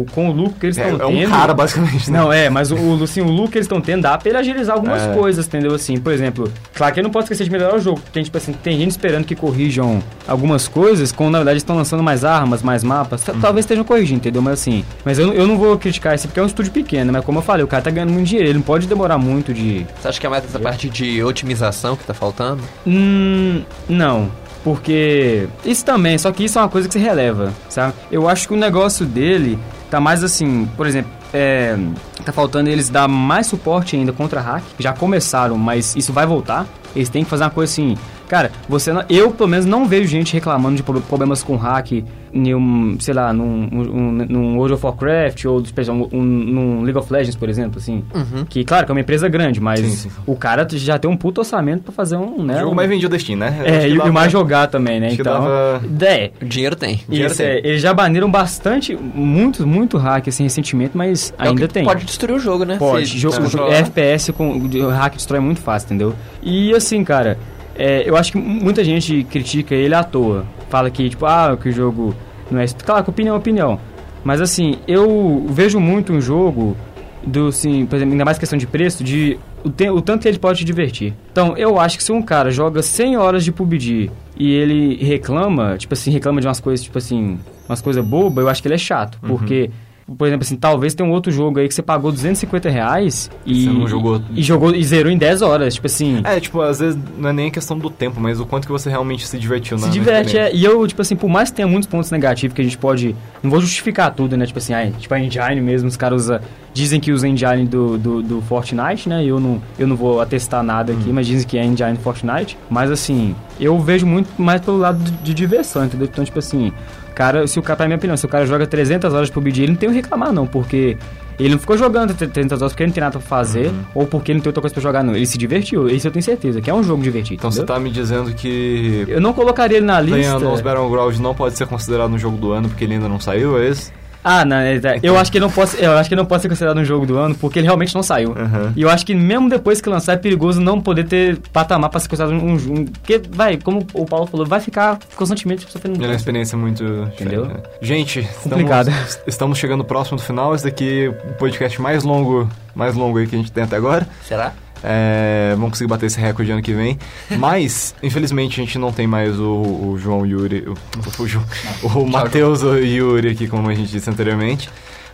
o- 0.00 0.06
com 0.14 0.30
o 0.30 0.32
lucro 0.32 0.54
que 0.58 0.66
eles 0.66 0.78
É, 0.78 0.88
estão 0.90 1.06
é 1.08 1.10
um 1.10 1.18
tendo. 1.18 1.30
cara, 1.30 1.52
basicamente. 1.54 2.10
né? 2.10 2.18
Não, 2.18 2.32
é, 2.32 2.48
mas 2.48 2.70
o, 2.70 2.76
o, 2.76 3.02
assim, 3.04 3.20
o 3.20 3.28
lucro 3.28 3.52
que 3.52 3.58
eles 3.58 3.66
estão 3.66 3.80
tendo 3.82 4.02
dá 4.02 4.16
pra 4.16 4.28
ele 4.30 4.38
agilizar 4.38 4.74
algumas 4.76 5.02
É. 5.02 5.12
coisas, 5.14 5.46
entendeu? 5.46 5.74
Assim, 5.74 5.98
por 5.98 6.10
exemplo, 6.12 6.50
claro 6.74 6.94
que 6.94 7.00
eu 7.00 7.04
não 7.04 7.10
posso 7.10 7.24
esquecer 7.26 7.44
de 7.44 7.50
melhorar 7.50 7.76
o 7.76 7.78
jogo, 7.78 8.00
porque 8.00 8.22
tipo 8.22 8.36
assim, 8.38 8.52
tem 8.52 8.78
gente 8.78 8.90
esperando 8.92 9.24
que 9.26 9.34
corrijam 9.36 10.02
algumas 10.26 10.66
coisas, 10.66 10.97
quando 11.12 11.32
na 11.32 11.38
verdade 11.38 11.58
estão 11.58 11.76
lançando 11.76 12.02
mais 12.02 12.24
armas, 12.24 12.62
mais 12.62 12.82
mapas. 12.84 13.22
T- 13.22 13.32
Talvez 13.40 13.64
estejam 13.64 13.84
corrigindo, 13.84 14.18
entendeu? 14.18 14.42
Mas 14.42 14.54
assim, 14.60 14.84
mas 15.04 15.18
eu, 15.18 15.32
eu 15.32 15.46
não 15.46 15.56
vou 15.58 15.76
criticar 15.78 16.14
esse 16.14 16.26
porque 16.28 16.40
é 16.40 16.42
um 16.42 16.46
estúdio 16.46 16.72
pequeno, 16.72 17.12
mas 17.12 17.24
como 17.24 17.38
eu 17.38 17.42
falei, 17.42 17.64
o 17.64 17.68
cara 17.68 17.82
tá 17.82 17.90
ganhando 17.90 18.12
muito 18.12 18.26
dinheiro, 18.26 18.48
ele 18.48 18.58
não 18.58 18.62
pode 18.64 18.86
demorar 18.86 19.18
muito 19.18 19.52
de. 19.54 19.86
Você 20.00 20.08
acha 20.08 20.20
que 20.20 20.26
é 20.26 20.30
mais 20.30 20.44
essa 20.44 20.58
parte 20.58 20.88
de 20.88 21.22
otimização 21.22 21.96
que 21.96 22.04
tá 22.04 22.14
faltando? 22.14 22.62
Hum, 22.86 23.62
não. 23.88 24.30
Porque 24.64 25.48
isso 25.64 25.84
também, 25.84 26.18
só 26.18 26.30
que 26.32 26.44
isso 26.44 26.58
é 26.58 26.62
uma 26.62 26.68
coisa 26.68 26.88
que 26.88 26.92
se 26.94 26.98
releva, 27.00 27.52
sabe? 27.68 27.94
Eu 28.10 28.28
acho 28.28 28.48
que 28.48 28.54
o 28.54 28.56
negócio 28.56 29.06
dele 29.06 29.58
Tá 29.90 29.98
mais 29.98 30.22
assim, 30.22 30.68
por 30.76 30.86
exemplo, 30.86 31.10
é, 31.32 31.74
tá 32.22 32.30
faltando 32.30 32.68
eles 32.68 32.90
dar 32.90 33.08
mais 33.08 33.46
suporte 33.46 33.96
ainda 33.96 34.12
contra 34.12 34.38
hack. 34.38 34.62
Já 34.78 34.92
começaram, 34.92 35.56
mas 35.56 35.96
isso 35.96 36.12
vai 36.12 36.26
voltar. 36.26 36.66
Eles 36.94 37.08
têm 37.08 37.24
que 37.24 37.30
fazer 37.30 37.44
uma 37.44 37.50
coisa 37.50 37.72
assim. 37.72 37.96
Cara, 38.28 38.50
você 38.68 38.92
não- 38.92 39.04
eu 39.08 39.30
pelo 39.30 39.48
menos 39.48 39.64
não 39.66 39.86
vejo 39.86 40.06
gente 40.08 40.34
reclamando 40.34 40.76
de 40.76 40.82
pro- 40.82 41.00
problemas 41.00 41.42
com 41.42 41.56
hack 41.56 42.04
em 42.30 42.54
um, 42.54 42.96
sei 43.00 43.14
lá, 43.14 43.32
num, 43.32 43.68
um, 43.72 44.12
num 44.28 44.56
World 44.58 44.74
of 44.74 44.84
Warcraft 44.84 45.46
ou 45.46 45.62
um, 45.62 46.08
um, 46.12 46.22
num 46.22 46.82
League 46.82 46.98
of 46.98 47.10
Legends, 47.10 47.34
por 47.34 47.48
exemplo, 47.48 47.78
assim. 47.78 48.04
Uhum. 48.14 48.44
Que, 48.46 48.64
claro, 48.64 48.84
que 48.84 48.92
é 48.92 48.94
uma 48.94 49.00
empresa 49.00 49.28
grande, 49.30 49.60
mas 49.60 49.80
Sim, 49.80 49.96
sim. 49.96 50.10
o 50.26 50.36
cara 50.36 50.66
já 50.70 50.98
tem 50.98 51.10
um 51.10 51.16
puto 51.16 51.40
orçamento 51.40 51.84
pra 51.84 51.92
fazer 51.92 52.16
um, 52.16 52.42
né? 52.44 52.56
O 52.56 52.60
jogo 52.60 52.72
um- 52.72 52.74
mais 52.74 52.88
vendido 52.88 53.18
Steam, 53.18 53.38
né? 53.38 53.56
Acho 53.60 53.68
É, 53.68 53.88
e, 53.88 53.94
e 53.94 54.10
mais 54.10 54.30
jogar 54.30 54.66
também, 54.66 55.00
né? 55.00 55.08
Então, 55.12 55.24
dava- 55.32 55.80
é, 56.04 56.30
O 56.42 56.44
dinheiro 56.44 56.76
tem. 56.76 57.00
Dinheiro 57.08 57.28
isso, 57.32 57.38
tem. 57.42 57.46
é, 57.46 57.58
eles 57.66 57.80
já 57.80 57.94
baniram 57.94 58.30
bastante, 58.30 58.94
muito, 58.94 59.66
muito 59.66 59.96
hack 59.96 60.28
assim 60.28 60.42
recentemente, 60.42 60.94
mas 60.94 61.32
É 61.38 61.44
o 61.44 61.48
ainda 61.48 61.66
que 61.66 61.72
tem. 61.72 61.84
Pode 61.84 62.04
destruir 62.04 62.36
o 62.36 62.38
jogo, 62.38 62.64
né? 62.66 62.76
Pode. 62.78 63.06
Jogo, 63.18 63.38
descontrolar. 63.40 63.72
FPS 63.74 64.32
com 64.34 64.50
o 64.52 64.88
hack 64.90 65.14
destrói 65.16 65.40
muito 65.40 65.60
fácil, 65.62 65.86
entendeu? 65.86 66.14
E 66.42 66.74
assim, 66.74 67.02
cara, 67.02 67.38
é, 67.78 68.02
eu 68.08 68.16
acho 68.16 68.32
que 68.32 68.38
muita 68.38 68.82
gente 68.84 69.24
critica 69.30 69.74
ele 69.74 69.94
à 69.94 70.02
toa. 70.04 70.44
Fala 70.68 70.90
que, 70.90 71.08
tipo, 71.08 71.24
ah, 71.24 71.56
que 71.60 71.68
o 71.68 71.72
jogo 71.72 72.14
não 72.50 72.60
é. 72.60 72.66
Claro, 72.84 73.04
que 73.04 73.10
opinião 73.10 73.34
é 73.34 73.38
opinião. 73.38 73.78
Mas 74.24 74.40
assim, 74.40 74.76
eu 74.86 75.46
vejo 75.48 75.78
muito 75.80 76.12
um 76.12 76.20
jogo 76.20 76.76
do, 77.24 77.46
assim, 77.48 77.86
por 77.86 77.96
exemplo, 77.96 78.12
ainda 78.12 78.24
mais 78.24 78.38
questão 78.38 78.58
de 78.58 78.66
preço, 78.66 79.02
de 79.04 79.38
o, 79.64 79.70
te- 79.70 79.88
o 79.90 80.00
tanto 80.02 80.22
que 80.22 80.28
ele 80.28 80.38
pode 80.38 80.58
te 80.58 80.64
divertir. 80.64 81.14
Então, 81.32 81.56
eu 81.56 81.78
acho 81.80 81.96
que 81.96 82.02
se 82.04 82.12
um 82.12 82.20
cara 82.20 82.50
joga 82.50 82.82
100 82.82 83.16
horas 83.16 83.44
de 83.44 83.52
PUBG 83.52 84.10
e 84.36 84.52
ele 84.52 84.96
reclama, 85.02 85.76
tipo 85.78 85.94
assim, 85.94 86.10
reclama 86.10 86.40
de 86.40 86.46
umas 86.46 86.60
coisas, 86.60 86.84
tipo 86.84 86.98
assim, 86.98 87.38
umas 87.68 87.80
coisas 87.80 88.04
bobas, 88.04 88.42
eu 88.44 88.48
acho 88.50 88.60
que 88.60 88.68
ele 88.68 88.74
é 88.74 88.78
chato. 88.78 89.18
Porque, 89.20 89.70
por 90.16 90.26
exemplo, 90.26 90.44
assim, 90.44 90.56
talvez 90.56 90.94
tenha 90.94 91.08
um 91.08 91.12
outro 91.12 91.30
jogo 91.30 91.58
aí 91.58 91.68
que 91.68 91.74
você 91.74 91.82
pagou 91.82 92.10
250 92.10 92.70
reais 92.70 93.30
e, 93.44 93.64
Você 93.64 93.70
não 93.70 93.86
jogou. 93.86 94.22
e 94.34 94.42
jogou 94.42 94.74
e 94.74 94.82
zerou 94.82 95.12
em 95.12 95.18
10 95.18 95.42
horas, 95.42 95.74
tipo 95.74 95.86
assim. 95.86 96.20
É, 96.24 96.40
tipo, 96.40 96.62
às 96.62 96.78
vezes 96.78 96.98
não 97.18 97.28
é 97.28 97.32
nem 97.32 97.50
questão 97.50 97.78
do 97.78 97.90
tempo, 97.90 98.18
mas 98.18 98.40
o 98.40 98.46
quanto 98.46 98.66
que 98.66 98.72
você 98.72 98.88
realmente 98.88 99.26
se 99.26 99.38
divertiu 99.38 99.76
na 99.76 99.86
Se 99.86 99.92
diverte, 99.92 100.38
é. 100.38 100.54
E 100.54 100.64
eu, 100.64 100.86
tipo 100.86 101.02
assim, 101.02 101.14
por 101.14 101.28
mais 101.28 101.50
que 101.50 101.56
tenha 101.56 101.68
muitos 101.68 101.86
pontos 101.86 102.10
negativos 102.10 102.54
que 102.54 102.60
a 102.60 102.64
gente 102.64 102.78
pode. 102.78 103.14
Não 103.42 103.50
vou 103.50 103.60
justificar 103.60 104.14
tudo, 104.14 104.36
né? 104.36 104.46
Tipo 104.46 104.58
assim, 104.58 104.72
ai, 104.72 104.92
tipo 104.98 105.12
a 105.12 105.20
engine 105.20 105.60
mesmo, 105.60 105.88
os 105.88 105.96
cares 105.96 106.22
usa, 106.22 106.40
dizem 106.72 106.98
que 107.00 107.12
usa 107.12 107.26
a 107.26 107.30
engine 107.30 107.66
do, 107.66 107.98
do, 107.98 108.22
do 108.22 108.40
Fortnite, 108.42 109.08
né? 109.08 109.24
Eu 109.24 109.38
não, 109.38 109.60
eu 109.78 109.86
não 109.86 109.94
vou 109.96 110.20
atestar 110.20 110.62
nada 110.62 110.92
aqui, 110.92 111.10
mas 111.12 111.26
dizem 111.26 111.46
que 111.46 111.58
é 111.58 111.60
a 111.60 111.64
engine 111.64 111.92
do 111.92 112.00
Fortnite. 112.00 112.56
Mas 112.70 112.90
assim, 112.90 113.34
eu 113.60 113.78
vejo 113.78 114.06
muito 114.06 114.40
mais 114.40 114.60
pelo 114.60 114.78
lado 114.78 114.98
de, 115.02 115.10
de 115.10 115.34
diversão, 115.34 115.84
entendeu? 115.84 116.08
Então, 116.10 116.24
tipo 116.24 116.38
assim, 116.38 116.72
cara, 117.18 117.48
se 117.48 117.58
o 117.58 117.62
cara, 117.62 117.76
pra 117.76 117.86
minha 117.86 117.96
opinião, 117.96 118.16
se 118.16 118.24
o 118.24 118.28
cara 118.28 118.46
joga 118.46 118.64
300 118.64 119.12
horas 119.12 119.28
por 119.28 119.42
dia, 119.42 119.64
ele 119.64 119.72
não 119.72 119.78
tem 119.78 119.88
o 119.88 119.92
que 119.92 119.98
reclamar, 119.98 120.32
não, 120.32 120.46
porque. 120.46 120.96
Ele 121.36 121.50
não 121.50 121.58
ficou 121.60 121.78
jogando 121.78 122.12
300 122.14 122.60
horas 122.60 122.72
porque 122.72 122.82
ele 122.82 122.88
não 122.88 122.94
tem 122.94 123.00
nada 123.00 123.12
pra 123.12 123.20
fazer 123.20 123.70
ou 123.94 124.04
porque 124.08 124.32
ele 124.32 124.38
não 124.38 124.42
tem 124.42 124.48
outra 124.50 124.60
coisa 124.60 124.74
pra 124.74 124.82
jogar, 124.82 125.04
não. 125.04 125.14
Ele 125.14 125.24
se 125.24 125.38
divertiu, 125.38 125.88
isso 125.88 126.06
eu 126.08 126.10
tenho 126.10 126.22
certeza, 126.22 126.60
que 126.60 126.68
é 126.68 126.74
um 126.74 126.82
jogo 126.82 127.00
divertido. 127.00 127.36
Então 127.36 127.48
você 127.48 127.60
entendeu? 127.60 127.76
tá 127.76 127.80
me 127.80 127.90
dizendo 127.90 128.34
que 128.34 129.04
Eu 129.06 129.20
não 129.20 129.32
colocaria 129.32 129.76
ele 129.76 129.86
na 129.86 130.00
lista. 130.00 130.16
Playanos 130.16 130.60
Battleground 130.60 131.16
não 131.18 131.36
pode 131.36 131.56
ser 131.56 131.68
considerado 131.68 132.12
um 132.12 132.18
jogo 132.18 132.36
do 132.36 132.50
ano 132.50 132.68
porque 132.68 132.82
ele 132.82 132.94
ainda 132.94 133.08
não 133.08 133.20
saiu, 133.20 133.56
é 133.56 133.68
isso? 133.68 133.92
Ah, 134.30 134.44
não, 134.44 134.56
é, 134.58 134.74
é, 134.76 135.00
eu 135.02 135.18
acho 135.18 135.32
que 135.32 135.38
ele 135.38 135.46
não 135.46 135.50
pode, 135.50 135.82
eu 135.82 135.96
acho 135.96 136.06
que 136.06 136.14
não 136.14 136.26
pode 136.26 136.42
ser 136.42 136.50
considerado 136.50 136.76
um 136.76 136.84
jogo 136.84 137.06
do 137.06 137.16
ano 137.16 137.34
porque 137.34 137.58
ele 137.58 137.66
realmente 137.66 137.94
não 137.94 138.02
saiu. 138.02 138.32
Aham. 138.32 138.74
E 138.76 138.82
eu 138.82 138.90
acho 138.90 139.06
que 139.06 139.14
mesmo 139.14 139.48
depois 139.48 139.80
que 139.80 139.88
lançar 139.88 140.12
é 140.12 140.16
perigoso 140.18 140.60
não 140.60 140.82
poder 140.82 141.04
ter 141.04 141.38
patamar 141.50 141.88
pra 141.88 141.98
ser 141.98 142.10
considerado 142.10 142.34
um, 142.34 142.52
um 142.52 142.84
porque 142.84 143.22
vai, 143.30 143.56
como 143.56 143.86
o 143.94 144.04
Paulo 144.04 144.26
falou, 144.26 144.44
vai 144.44 144.60
ficar 144.60 144.98
constantemente 145.16 145.66
sofrendo 145.70 145.96
Ele 145.96 146.04
é 146.04 146.08
uma 146.08 146.14
experiência 146.16 146.58
muito 146.58 146.84
Entendeu? 146.84 147.46
né? 147.46 147.54
Gente, 147.80 148.28
Complicado. 148.42 148.88
estamos, 148.88 149.20
estamos 149.26 149.58
chegando 149.58 149.82
próximo 149.82 150.18
do 150.18 150.22
final. 150.22 150.54
Esse 150.54 150.64
daqui 150.64 151.06
é 151.06 151.08
o 151.08 151.34
podcast 151.34 151.80
mais 151.80 152.04
longo, 152.04 152.46
mais 152.74 152.94
longo 152.94 153.16
aí 153.16 153.26
que 153.26 153.34
a 153.34 153.38
gente 153.38 153.50
tem 153.50 153.64
até 153.64 153.76
agora. 153.76 154.06
Será? 154.24 154.52
É, 154.82 155.50
vamos 155.56 155.70
conseguir 155.70 155.88
bater 155.88 156.06
esse 156.06 156.20
recorde 156.20 156.50
ano 156.50 156.62
que 156.62 156.72
vem. 156.72 156.98
Mas, 157.38 157.94
infelizmente, 158.02 158.60
a 158.60 158.64
gente 158.64 158.78
não 158.78 158.92
tem 158.92 159.06
mais 159.06 159.38
o, 159.38 159.44
o 159.92 159.98
João 160.00 160.24
Yuri, 160.26 160.64
o, 160.68 161.22
o, 161.22 161.26
Ju- 161.26 161.42
o 161.82 162.04
Matheus 162.06 162.62
Yuri 162.62 163.28
aqui, 163.30 163.48
como 163.48 163.68
a 163.68 163.74
gente 163.74 163.90
disse 163.90 164.08
anteriormente. 164.10 164.68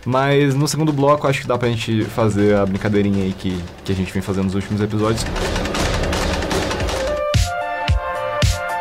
Mas 0.05 0.53
no 0.53 0.67
segundo 0.67 0.93
bloco, 0.93 1.27
acho 1.27 1.41
que 1.41 1.47
dá 1.47 1.57
pra 1.57 1.67
gente 1.67 2.03
fazer 2.03 2.55
a 2.55 2.65
brincadeirinha 2.65 3.23
aí 3.23 3.33
que, 3.33 3.59
que 3.83 3.91
a 3.91 3.95
gente 3.95 4.13
vem 4.13 4.21
fazendo 4.21 4.45
nos 4.45 4.55
últimos 4.55 4.79
episódios. 4.81 5.25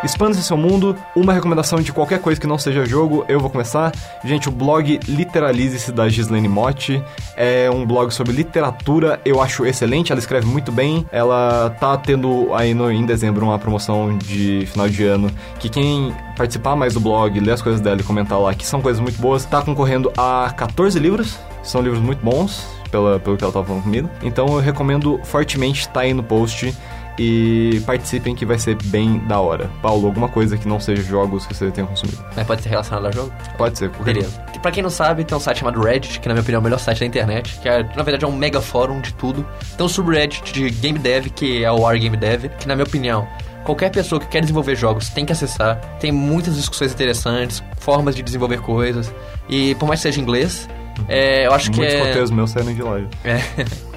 Expanda 0.04 0.34
seu 0.34 0.56
mundo, 0.56 0.94
uma 1.16 1.32
recomendação 1.32 1.80
de 1.80 1.90
qualquer 1.90 2.20
coisa 2.20 2.38
que 2.38 2.46
não 2.46 2.58
seja 2.58 2.84
jogo, 2.84 3.24
eu 3.26 3.40
vou 3.40 3.48
começar. 3.48 3.90
Gente, 4.22 4.50
o 4.50 4.52
blog 4.52 5.00
Literalize-se 5.08 5.90
da 5.90 6.10
Gislaine 6.10 6.46
Motti 6.46 7.02
é 7.34 7.70
um 7.70 7.86
blog 7.86 8.12
sobre 8.12 8.34
literatura, 8.34 9.18
eu 9.24 9.40
acho 9.40 9.64
excelente, 9.64 10.12
ela 10.12 10.18
escreve 10.18 10.46
muito 10.46 10.70
bem. 10.70 11.06
Ela 11.10 11.70
tá 11.80 11.96
tendo 11.96 12.54
aí 12.54 12.74
no, 12.74 12.92
em 12.92 13.06
dezembro 13.06 13.46
uma 13.46 13.58
promoção 13.58 14.18
de 14.18 14.66
final 14.66 14.90
de 14.90 15.04
ano 15.04 15.30
que 15.58 15.70
quem 15.70 16.14
participar 16.36 16.76
mais 16.76 16.92
do 16.92 17.00
blog, 17.00 17.40
ler 17.40 17.52
as 17.52 17.62
coisas 17.62 17.80
dela 17.80 17.98
e 17.98 18.04
comentar 18.04 18.38
lá, 18.38 18.54
que 18.54 18.66
são 18.66 18.82
coisas 18.82 19.00
muito 19.00 19.18
boas, 19.18 19.46
tá 19.46 19.62
concorrendo 19.62 20.12
a 20.18 20.52
14 20.54 20.98
livros, 20.98 21.38
são 21.62 21.80
livros 21.80 22.02
muito 22.02 22.22
bons, 22.22 22.66
pela, 22.90 23.18
pelo 23.18 23.38
que 23.38 23.42
ela 23.42 23.52
tava 23.52 23.64
falando 23.64 23.82
comigo. 23.82 24.10
Então 24.22 24.46
eu 24.48 24.60
recomendo 24.60 25.18
fortemente, 25.24 25.88
tá 25.88 26.00
aí 26.00 26.12
no 26.12 26.22
post 26.22 26.76
e 27.18 27.80
participem 27.86 28.34
que 28.34 28.44
vai 28.44 28.58
ser 28.58 28.76
bem 28.84 29.18
da 29.20 29.40
hora. 29.40 29.70
Paulo, 29.80 30.06
alguma 30.06 30.28
coisa 30.28 30.56
que 30.56 30.66
não 30.66 30.80
seja 30.80 31.02
jogos 31.02 31.46
que 31.46 31.54
você 31.54 31.70
tenha 31.70 31.86
consumido. 31.86 32.24
Mas 32.36 32.46
pode 32.46 32.62
ser 32.62 32.70
relacionado 32.70 33.06
ao 33.06 33.12
jogo? 33.12 33.32
Pode 33.56 33.78
ser, 33.78 33.90
qualquer 33.90 34.14
Beleza. 34.14 34.40
Pra 34.60 34.70
quem 34.70 34.82
não 34.82 34.90
sabe, 34.90 35.24
tem 35.24 35.36
um 35.36 35.40
site 35.40 35.58
chamado 35.58 35.80
Reddit, 35.80 36.20
que 36.20 36.26
na 36.26 36.34
minha 36.34 36.42
opinião 36.42 36.58
é 36.58 36.60
o 36.60 36.64
melhor 36.64 36.78
site 36.78 37.00
da 37.00 37.06
internet, 37.06 37.58
que 37.60 37.68
é, 37.68 37.82
na 37.82 38.02
verdade 38.02 38.24
é 38.24 38.28
um 38.28 38.34
mega 38.34 38.60
fórum 38.60 39.00
de 39.00 39.12
tudo. 39.14 39.46
Tem 39.76 39.84
um 39.84 39.88
subreddit 39.88 40.52
de 40.52 40.70
Game 40.70 40.98
Dev, 40.98 41.26
que 41.26 41.62
é 41.62 41.70
o 41.70 41.80
War 41.80 41.98
Game 41.98 42.16
Dev, 42.16 42.46
que 42.58 42.66
na 42.66 42.74
minha 42.74 42.86
opinião, 42.86 43.28
qualquer 43.64 43.90
pessoa 43.90 44.20
que 44.20 44.26
quer 44.26 44.40
desenvolver 44.40 44.74
jogos 44.74 45.08
tem 45.10 45.26
que 45.26 45.32
acessar. 45.32 45.78
Tem 46.00 46.10
muitas 46.10 46.56
discussões 46.56 46.92
interessantes, 46.92 47.62
formas 47.78 48.16
de 48.16 48.22
desenvolver 48.22 48.60
coisas. 48.60 49.12
E 49.48 49.74
por 49.74 49.86
mais 49.86 50.00
que 50.00 50.04
seja 50.04 50.20
inglês, 50.20 50.68
é, 51.08 51.46
eu 51.46 51.52
acho 51.52 51.70
que 51.70 51.78
Muitos 51.78 52.30
é... 52.30 52.34
meus 52.34 52.50
saíram 52.50 52.74
de 52.74 52.82
loja. 52.82 53.08
É. 53.24 53.40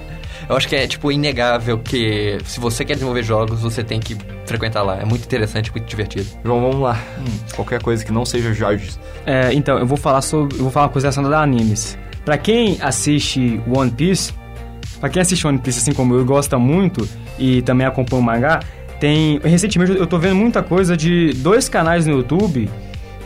Eu 0.49 0.55
acho 0.55 0.67
que 0.67 0.75
é, 0.75 0.87
tipo, 0.87 1.11
inegável 1.11 1.77
que 1.77 2.37
se 2.45 2.59
você 2.59 2.85
quer 2.85 2.93
desenvolver 2.93 3.23
jogos, 3.23 3.61
você 3.61 3.83
tem 3.83 3.99
que 3.99 4.15
frequentar 4.45 4.81
lá. 4.81 4.97
É 4.97 5.03
muito 5.03 5.25
interessante, 5.25 5.71
muito 5.71 5.85
divertido. 5.85 6.27
João, 6.43 6.61
vamos 6.61 6.79
lá. 6.79 6.97
Qualquer 7.53 7.81
coisa 7.81 8.05
que 8.05 8.11
não 8.11 8.25
seja 8.25 8.53
Jorge. 8.53 8.91
É, 9.25 9.53
então, 9.53 9.77
eu 9.77 9.85
vou 9.85 9.97
falar 9.97 10.21
sobre. 10.21 10.57
Eu 10.57 10.63
vou 10.63 10.71
falar 10.71 10.85
uma 10.85 10.91
coisa 10.91 11.07
relacionada 11.07 11.37
a 11.37 11.41
animes. 11.41 11.97
Pra 12.23 12.37
quem 12.37 12.77
assiste 12.81 13.61
One 13.67 13.91
Piece, 13.91 14.33
pra 14.99 15.09
quem 15.09 15.21
assiste 15.21 15.45
One 15.45 15.57
Piece 15.57 15.79
assim 15.79 15.93
como 15.93 16.13
eu 16.13 16.21
e 16.21 16.23
gosta 16.23 16.57
muito 16.57 17.07
e 17.37 17.61
também 17.61 17.85
acompanha 17.85 18.21
o 18.21 18.25
mangá, 18.25 18.59
tem. 18.99 19.39
Recentemente 19.43 19.97
eu 19.97 20.07
tô 20.07 20.17
vendo 20.17 20.35
muita 20.35 20.63
coisa 20.63 20.95
de 20.95 21.33
dois 21.35 21.67
canais 21.69 22.05
no 22.05 22.13
YouTube 22.13 22.69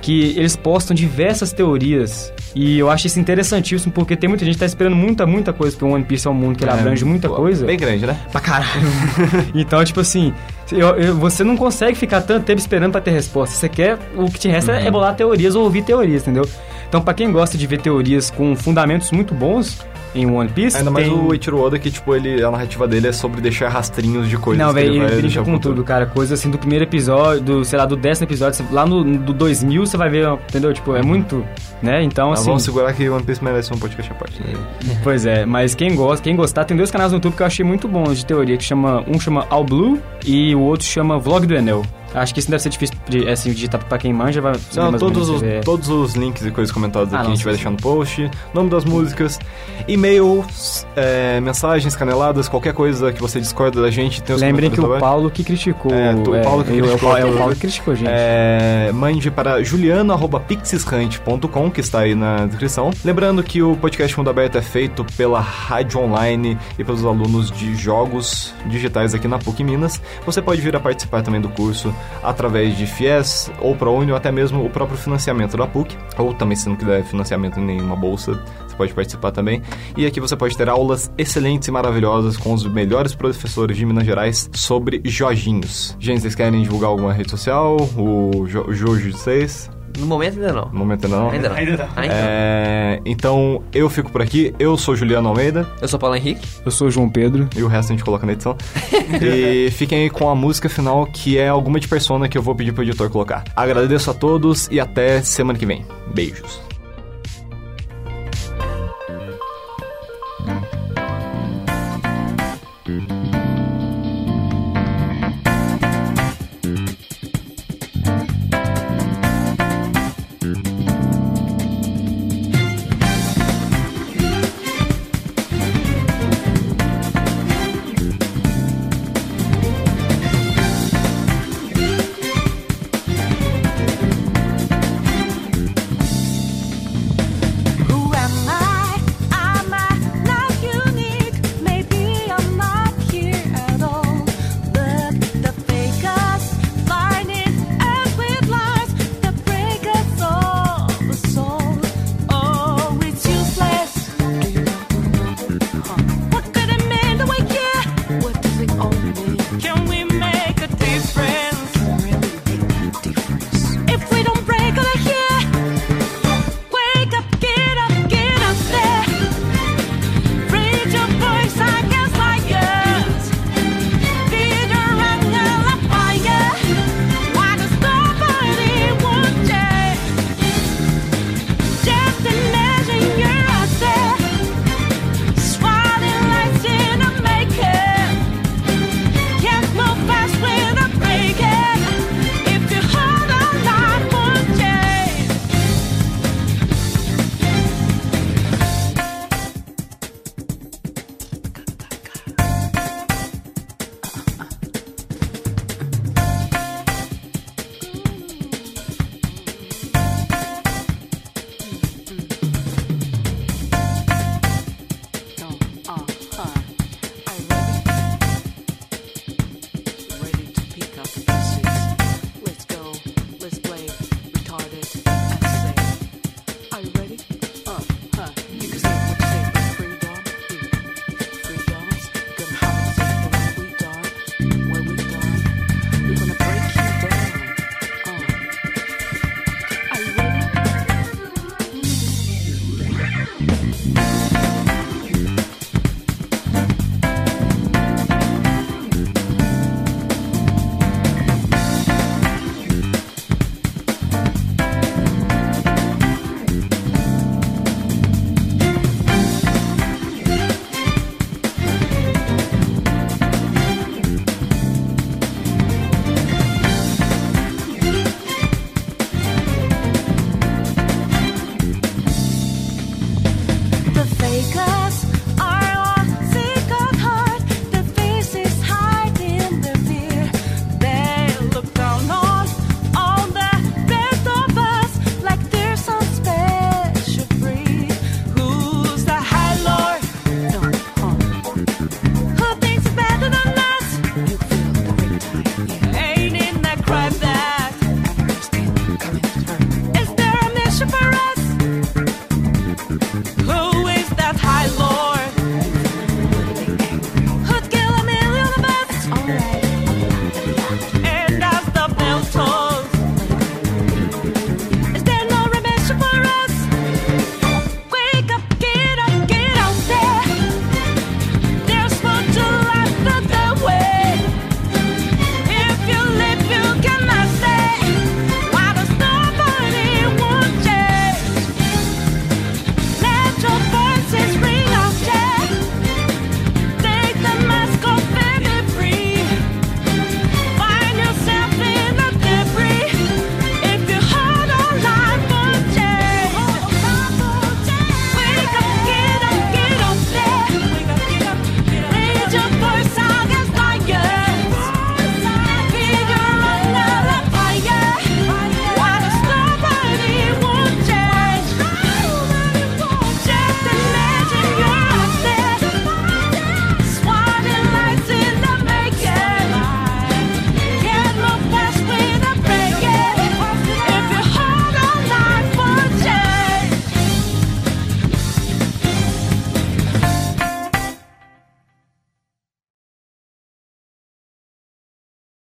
que 0.02 0.34
eles 0.38 0.56
postam 0.56 0.96
diversas 0.96 1.54
teorias. 1.54 2.34
E 2.56 2.78
eu 2.78 2.90
acho 2.90 3.08
isso 3.08 3.20
interessantíssimo, 3.20 3.94
porque 3.94 4.16
tem 4.16 4.28
muita 4.28 4.44
gente 4.44 4.56
que 4.56 4.60
tá 4.60 4.66
esperando 4.66 4.96
muita, 4.96 5.26
muita 5.26 5.54
coisa, 5.54 5.76
porque 5.78 5.86
o 5.90 5.96
One 5.96 6.04
Piece 6.04 6.28
é 6.28 6.30
um 6.32 6.34
mundo 6.34 6.58
que 6.58 6.64
ele 6.64 6.72
abrange 6.72 7.06
muita 7.06 7.30
pô, 7.30 7.36
coisa. 7.36 7.66
Bem 7.66 7.78
grande, 7.78 8.06
né? 8.06 8.18
Pra 8.32 8.42
caralho. 8.42 8.82
então, 9.56 9.84
tipo 9.86 10.00
assim, 10.02 10.34
eu- 10.72 10.96
eu- 10.98 11.16
você 11.16 11.44
não 11.44 11.56
consegue 11.56 11.96
ficar 11.96 12.22
tanto 12.22 12.44
tempo 12.46 12.60
esperando 12.60 12.92
pra 12.92 13.00
ter 13.02 13.12
resposta. 13.12 13.56
Você 13.56 13.70
quer, 13.70 13.98
o 14.18 14.26
que 14.30 14.40
te 14.40 14.48
resta 14.50 14.74
é 14.74 14.90
bolar 14.92 15.16
teorias 15.16 15.56
ou 15.56 15.64
ouvir 15.64 15.84
teorias, 15.84 16.24
entendeu? 16.24 16.48
Então, 16.90 17.02
pra 17.02 17.14
quem 17.14 17.32
gosta 17.32 17.58
de 17.58 17.66
ver 17.68 17.80
teorias 17.80 18.30
com 18.30 18.54
fundamentos 18.56 19.12
muito 19.12 19.34
bons 19.34 19.80
em 20.14 20.26
One 20.30 20.50
Piece, 20.50 20.78
Ainda 20.78 20.92
mais 20.92 21.08
tem... 21.08 21.16
o 21.18 21.34
Ichiro 21.34 21.60
Oda, 21.62 21.80
que, 21.80 21.90
tipo, 21.90 22.16
ele, 22.16 22.44
a 22.44 22.52
narrativa 22.52 22.88
dele 22.88 23.08
é 23.08 23.12
sobre 23.12 23.42
deixar 23.42 23.70
rastrinhos 23.70 24.28
de 24.30 24.38
coisas. 24.38 24.66
Não, 24.66 24.74
velho, 24.74 24.92
ele, 24.94 25.00
vai 25.00 25.16
brinca 25.18 25.44
com 25.44 25.58
tudo, 25.58 25.84
cara. 25.84 26.06
Coisa 26.06 26.34
assim 26.34 26.50
do 26.50 26.58
primeiro 26.58 26.86
episódio, 26.86 27.42
do, 27.42 27.66
sei 27.66 27.80
lá, 27.80 27.86
do 27.86 27.96
décimo 27.96 28.28
episódio, 28.28 28.66
lá 28.72 28.86
no 28.86 29.04
do 29.04 29.34
2000 29.34 29.86
você 29.86 29.98
vai 29.98 30.10
ver, 30.10 30.28
entendeu? 30.50 30.74
Tipo, 30.74 30.96
é 30.96 31.02
muito, 31.02 31.46
né? 31.82 32.04
Então, 32.04 32.32
Ah, 32.32 32.34
assim... 32.34 32.46
Vamos 32.46 32.64
segurar 32.64 32.94
que 32.94 33.08
One 33.10 33.24
Piece 33.24 33.44
merece 33.44 33.74
um 33.74 33.78
podcast 33.78 34.12
à 34.12 34.16
parte. 34.16 34.42
Né? 34.42 34.54
Pois 35.04 35.26
é, 35.26 35.46
mas 35.46 35.74
quem 35.74 35.96
gosta, 35.96 36.24
quem 36.24 36.36
gostar, 36.36 36.66
tem 36.66 36.76
dois 36.78 36.92
canais 36.92 37.12
no 37.12 37.18
YouTube 37.18 37.36
que 37.36 37.42
eu 37.42 37.48
achei 37.48 37.66
muito 37.66 37.88
bons 37.88 38.18
de 38.20 38.26
teoria, 38.26 38.58
que 38.58 38.64
chama, 38.64 39.04
um 39.08 39.20
chama 39.20 39.46
All 39.50 39.64
Blue 39.64 40.00
e 40.26 40.54
o 40.56 40.60
outro 40.62 40.86
chama 40.86 41.18
Vlog 41.18 41.46
do 41.48 41.56
Enel. 41.56 41.84
Acho 42.14 42.34
que 42.34 42.40
isso 42.40 42.50
deve 42.50 42.62
ser 42.64 42.70
difícil 42.70 42.96
de 43.08 43.28
assim, 43.30 43.52
digitar 43.52 43.84
pra 43.86 43.98
quem 43.98 44.12
manja, 44.14 44.42
vai 44.42 44.54
Não, 44.76 44.94
todos, 44.94 45.30
os, 45.30 45.42
é. 45.44 45.60
todos 45.62 45.90
os 45.90 46.16
links 46.16 46.46
e 46.46 46.52
coisas 46.52 46.72
comentadas 46.74 47.14
Ah, 47.14 47.18
aqui 47.18 47.26
não, 47.26 47.32
a 47.32 47.36
gente 47.36 47.44
vai 47.46 47.54
deixar 47.54 47.70
no 47.72 47.78
post. 47.78 48.30
Nome 48.54 48.70
das 48.70 48.84
músicas, 48.86 49.40
e-mails, 49.88 50.86
é, 50.96 51.40
mensagens, 51.40 51.96
caneladas, 51.96 52.50
qualquer 52.50 52.74
coisa 52.74 53.12
que 53.14 53.22
você 53.22 53.40
discorda 53.40 53.82
da 53.82 53.90
gente. 53.92 54.22
Tem 54.24 54.36
os 54.36 54.42
Lembrem 54.42 54.70
que 54.70 54.80
o. 54.82 55.00
Paulo 55.00 55.30
que 55.32 55.44
criticou. 55.44 55.94
É, 55.94 56.14
tu- 56.16 56.36
o 56.36 56.42
Paulo 56.42 56.64
que 56.64 56.72
eu- 56.72 56.84
criticou 56.86 57.18
É 57.18 57.24
o 57.24 57.28
tudo. 57.28 57.38
Paulo 57.38 57.54
que 57.54 57.60
criticou, 57.62 57.96
gente. 57.96 58.10
É, 58.12 58.92
mande 58.94 59.32
para 59.32 59.64
juliano.pixeshunt.com, 59.64 61.72
que 61.72 61.80
está 61.82 62.00
aí 62.00 62.16
na 62.16 62.46
descrição. 62.46 62.92
Lembrando 63.04 63.44
que 63.44 63.62
o 63.62 63.76
podcast 63.76 64.18
Mundo 64.18 64.30
Aberto 64.30 64.58
é 64.58 64.62
feito 64.62 65.06
pela 65.18 65.40
Rádio 65.40 66.00
Online 66.00 66.58
e 66.78 66.84
pelos 66.84 67.04
alunos 67.06 67.52
de 67.52 67.76
jogos 67.76 68.54
digitais 68.66 69.14
aqui 69.14 69.28
na 69.28 69.38
PUC 69.40 69.64
Minas. 69.64 70.02
Você 70.26 70.42
pode 70.42 70.62
vir 70.62 70.76
a 70.76 70.80
participar 70.80 71.22
também 71.22 71.42
do 71.42 71.50
curso 71.50 71.94
através 72.24 72.78
de 72.78 72.86
FIES 72.86 73.52
ou 73.60 73.76
ProUni 73.76 74.12
ou 74.12 74.18
até 74.18 74.32
mesmo 74.32 74.66
o 74.66 74.70
próprio 74.70 74.98
financiamento 74.98 75.58
da 75.58 75.68
PUC, 75.68 75.96
ou 76.18 76.34
também 76.34 76.56
se 76.56 76.70
não 76.70 76.76
quiser 76.76 77.04
financiamento 77.04 77.60
em 77.60 77.66
nenhuma 77.66 77.96
bolsa, 77.96 78.40
você 78.68 78.76
pode 78.76 78.94
participar 78.94 79.32
também. 79.32 79.62
E 79.98 80.06
aqui 80.06 80.20
você 80.20 80.36
pode 80.36 80.56
ter 80.58 80.70
aulas 80.70 81.12
excelentes 81.18 81.68
e 81.68 81.72
maravilhosas 81.72 82.38
com 82.38 82.54
os 82.54 82.66
melhores 82.66 83.14
professores 83.14 83.76
de 83.76 83.86
Minas 83.86 84.06
Gerais 84.06 84.50
sobre 84.54 85.02
Jorginhos. 85.06 85.96
Gente, 86.00 86.22
vocês 86.22 86.36
querem 86.36 86.62
divulgar 86.62 86.90
alguma 86.90 87.14
rede 87.14 87.32
social? 87.32 87.78
O, 87.98 88.46
jo 88.48 88.72
Jojo 88.72 89.12
de 89.12 89.12
vocês? 89.12 89.70
No 90.00 90.06
momento 90.06 90.36
ainda 90.40 90.54
não. 90.54 90.66
No 90.66 90.80
momento 90.80 91.08
não. 91.08 91.30
Ainda 91.30 91.50
não. 91.50 91.56
Ainda 91.56 91.78
não. 91.78 91.90
Ainda 91.96 92.14
não. 92.14 92.22
É, 92.24 93.02
então 93.06 93.64
eu 93.74 93.90
fico 93.90 94.12
por 94.12 94.22
aqui. 94.22 94.54
Eu 94.60 94.78
sou 94.78 94.96
Juliano 94.96 95.28
Almeida 95.30 95.68
Eu 95.82 95.88
sou 95.88 96.00
Paulo 96.00 96.16
Henrique. 96.16 96.48
Eu 96.66 96.72
sou 96.72 96.88
o 96.88 96.92
João 96.92 97.10
Pedro. 97.10 97.48
e 97.56 97.64
o 97.64 97.68
resto 97.68 97.92
a 97.92 97.96
gente 97.96 98.04
coloca 98.04 98.26
na 98.26 98.34
edição. 98.34 98.56
e 99.22 99.70
fiquem 99.72 100.04
aí 100.04 100.10
com 100.10 100.30
a 100.30 100.36
música 100.36 100.70
final 100.70 101.06
que 101.06 101.38
é 101.38 101.48
alguma 101.48 101.80
de 101.80 101.88
persona 101.88 102.28
que 102.28 102.38
eu 102.38 102.42
vou 102.42 102.56
pedir 102.56 102.72
pro 102.74 102.84
editor 102.84 103.10
colocar. 103.10 103.44
Agradeço 103.56 104.12
a 104.12 104.14
todos 104.14 104.68
e 104.72 104.80
até 104.80 105.22
semana 105.22 105.58
que 105.58 105.66
vem. 105.66 105.86
Beijos. 106.14 106.72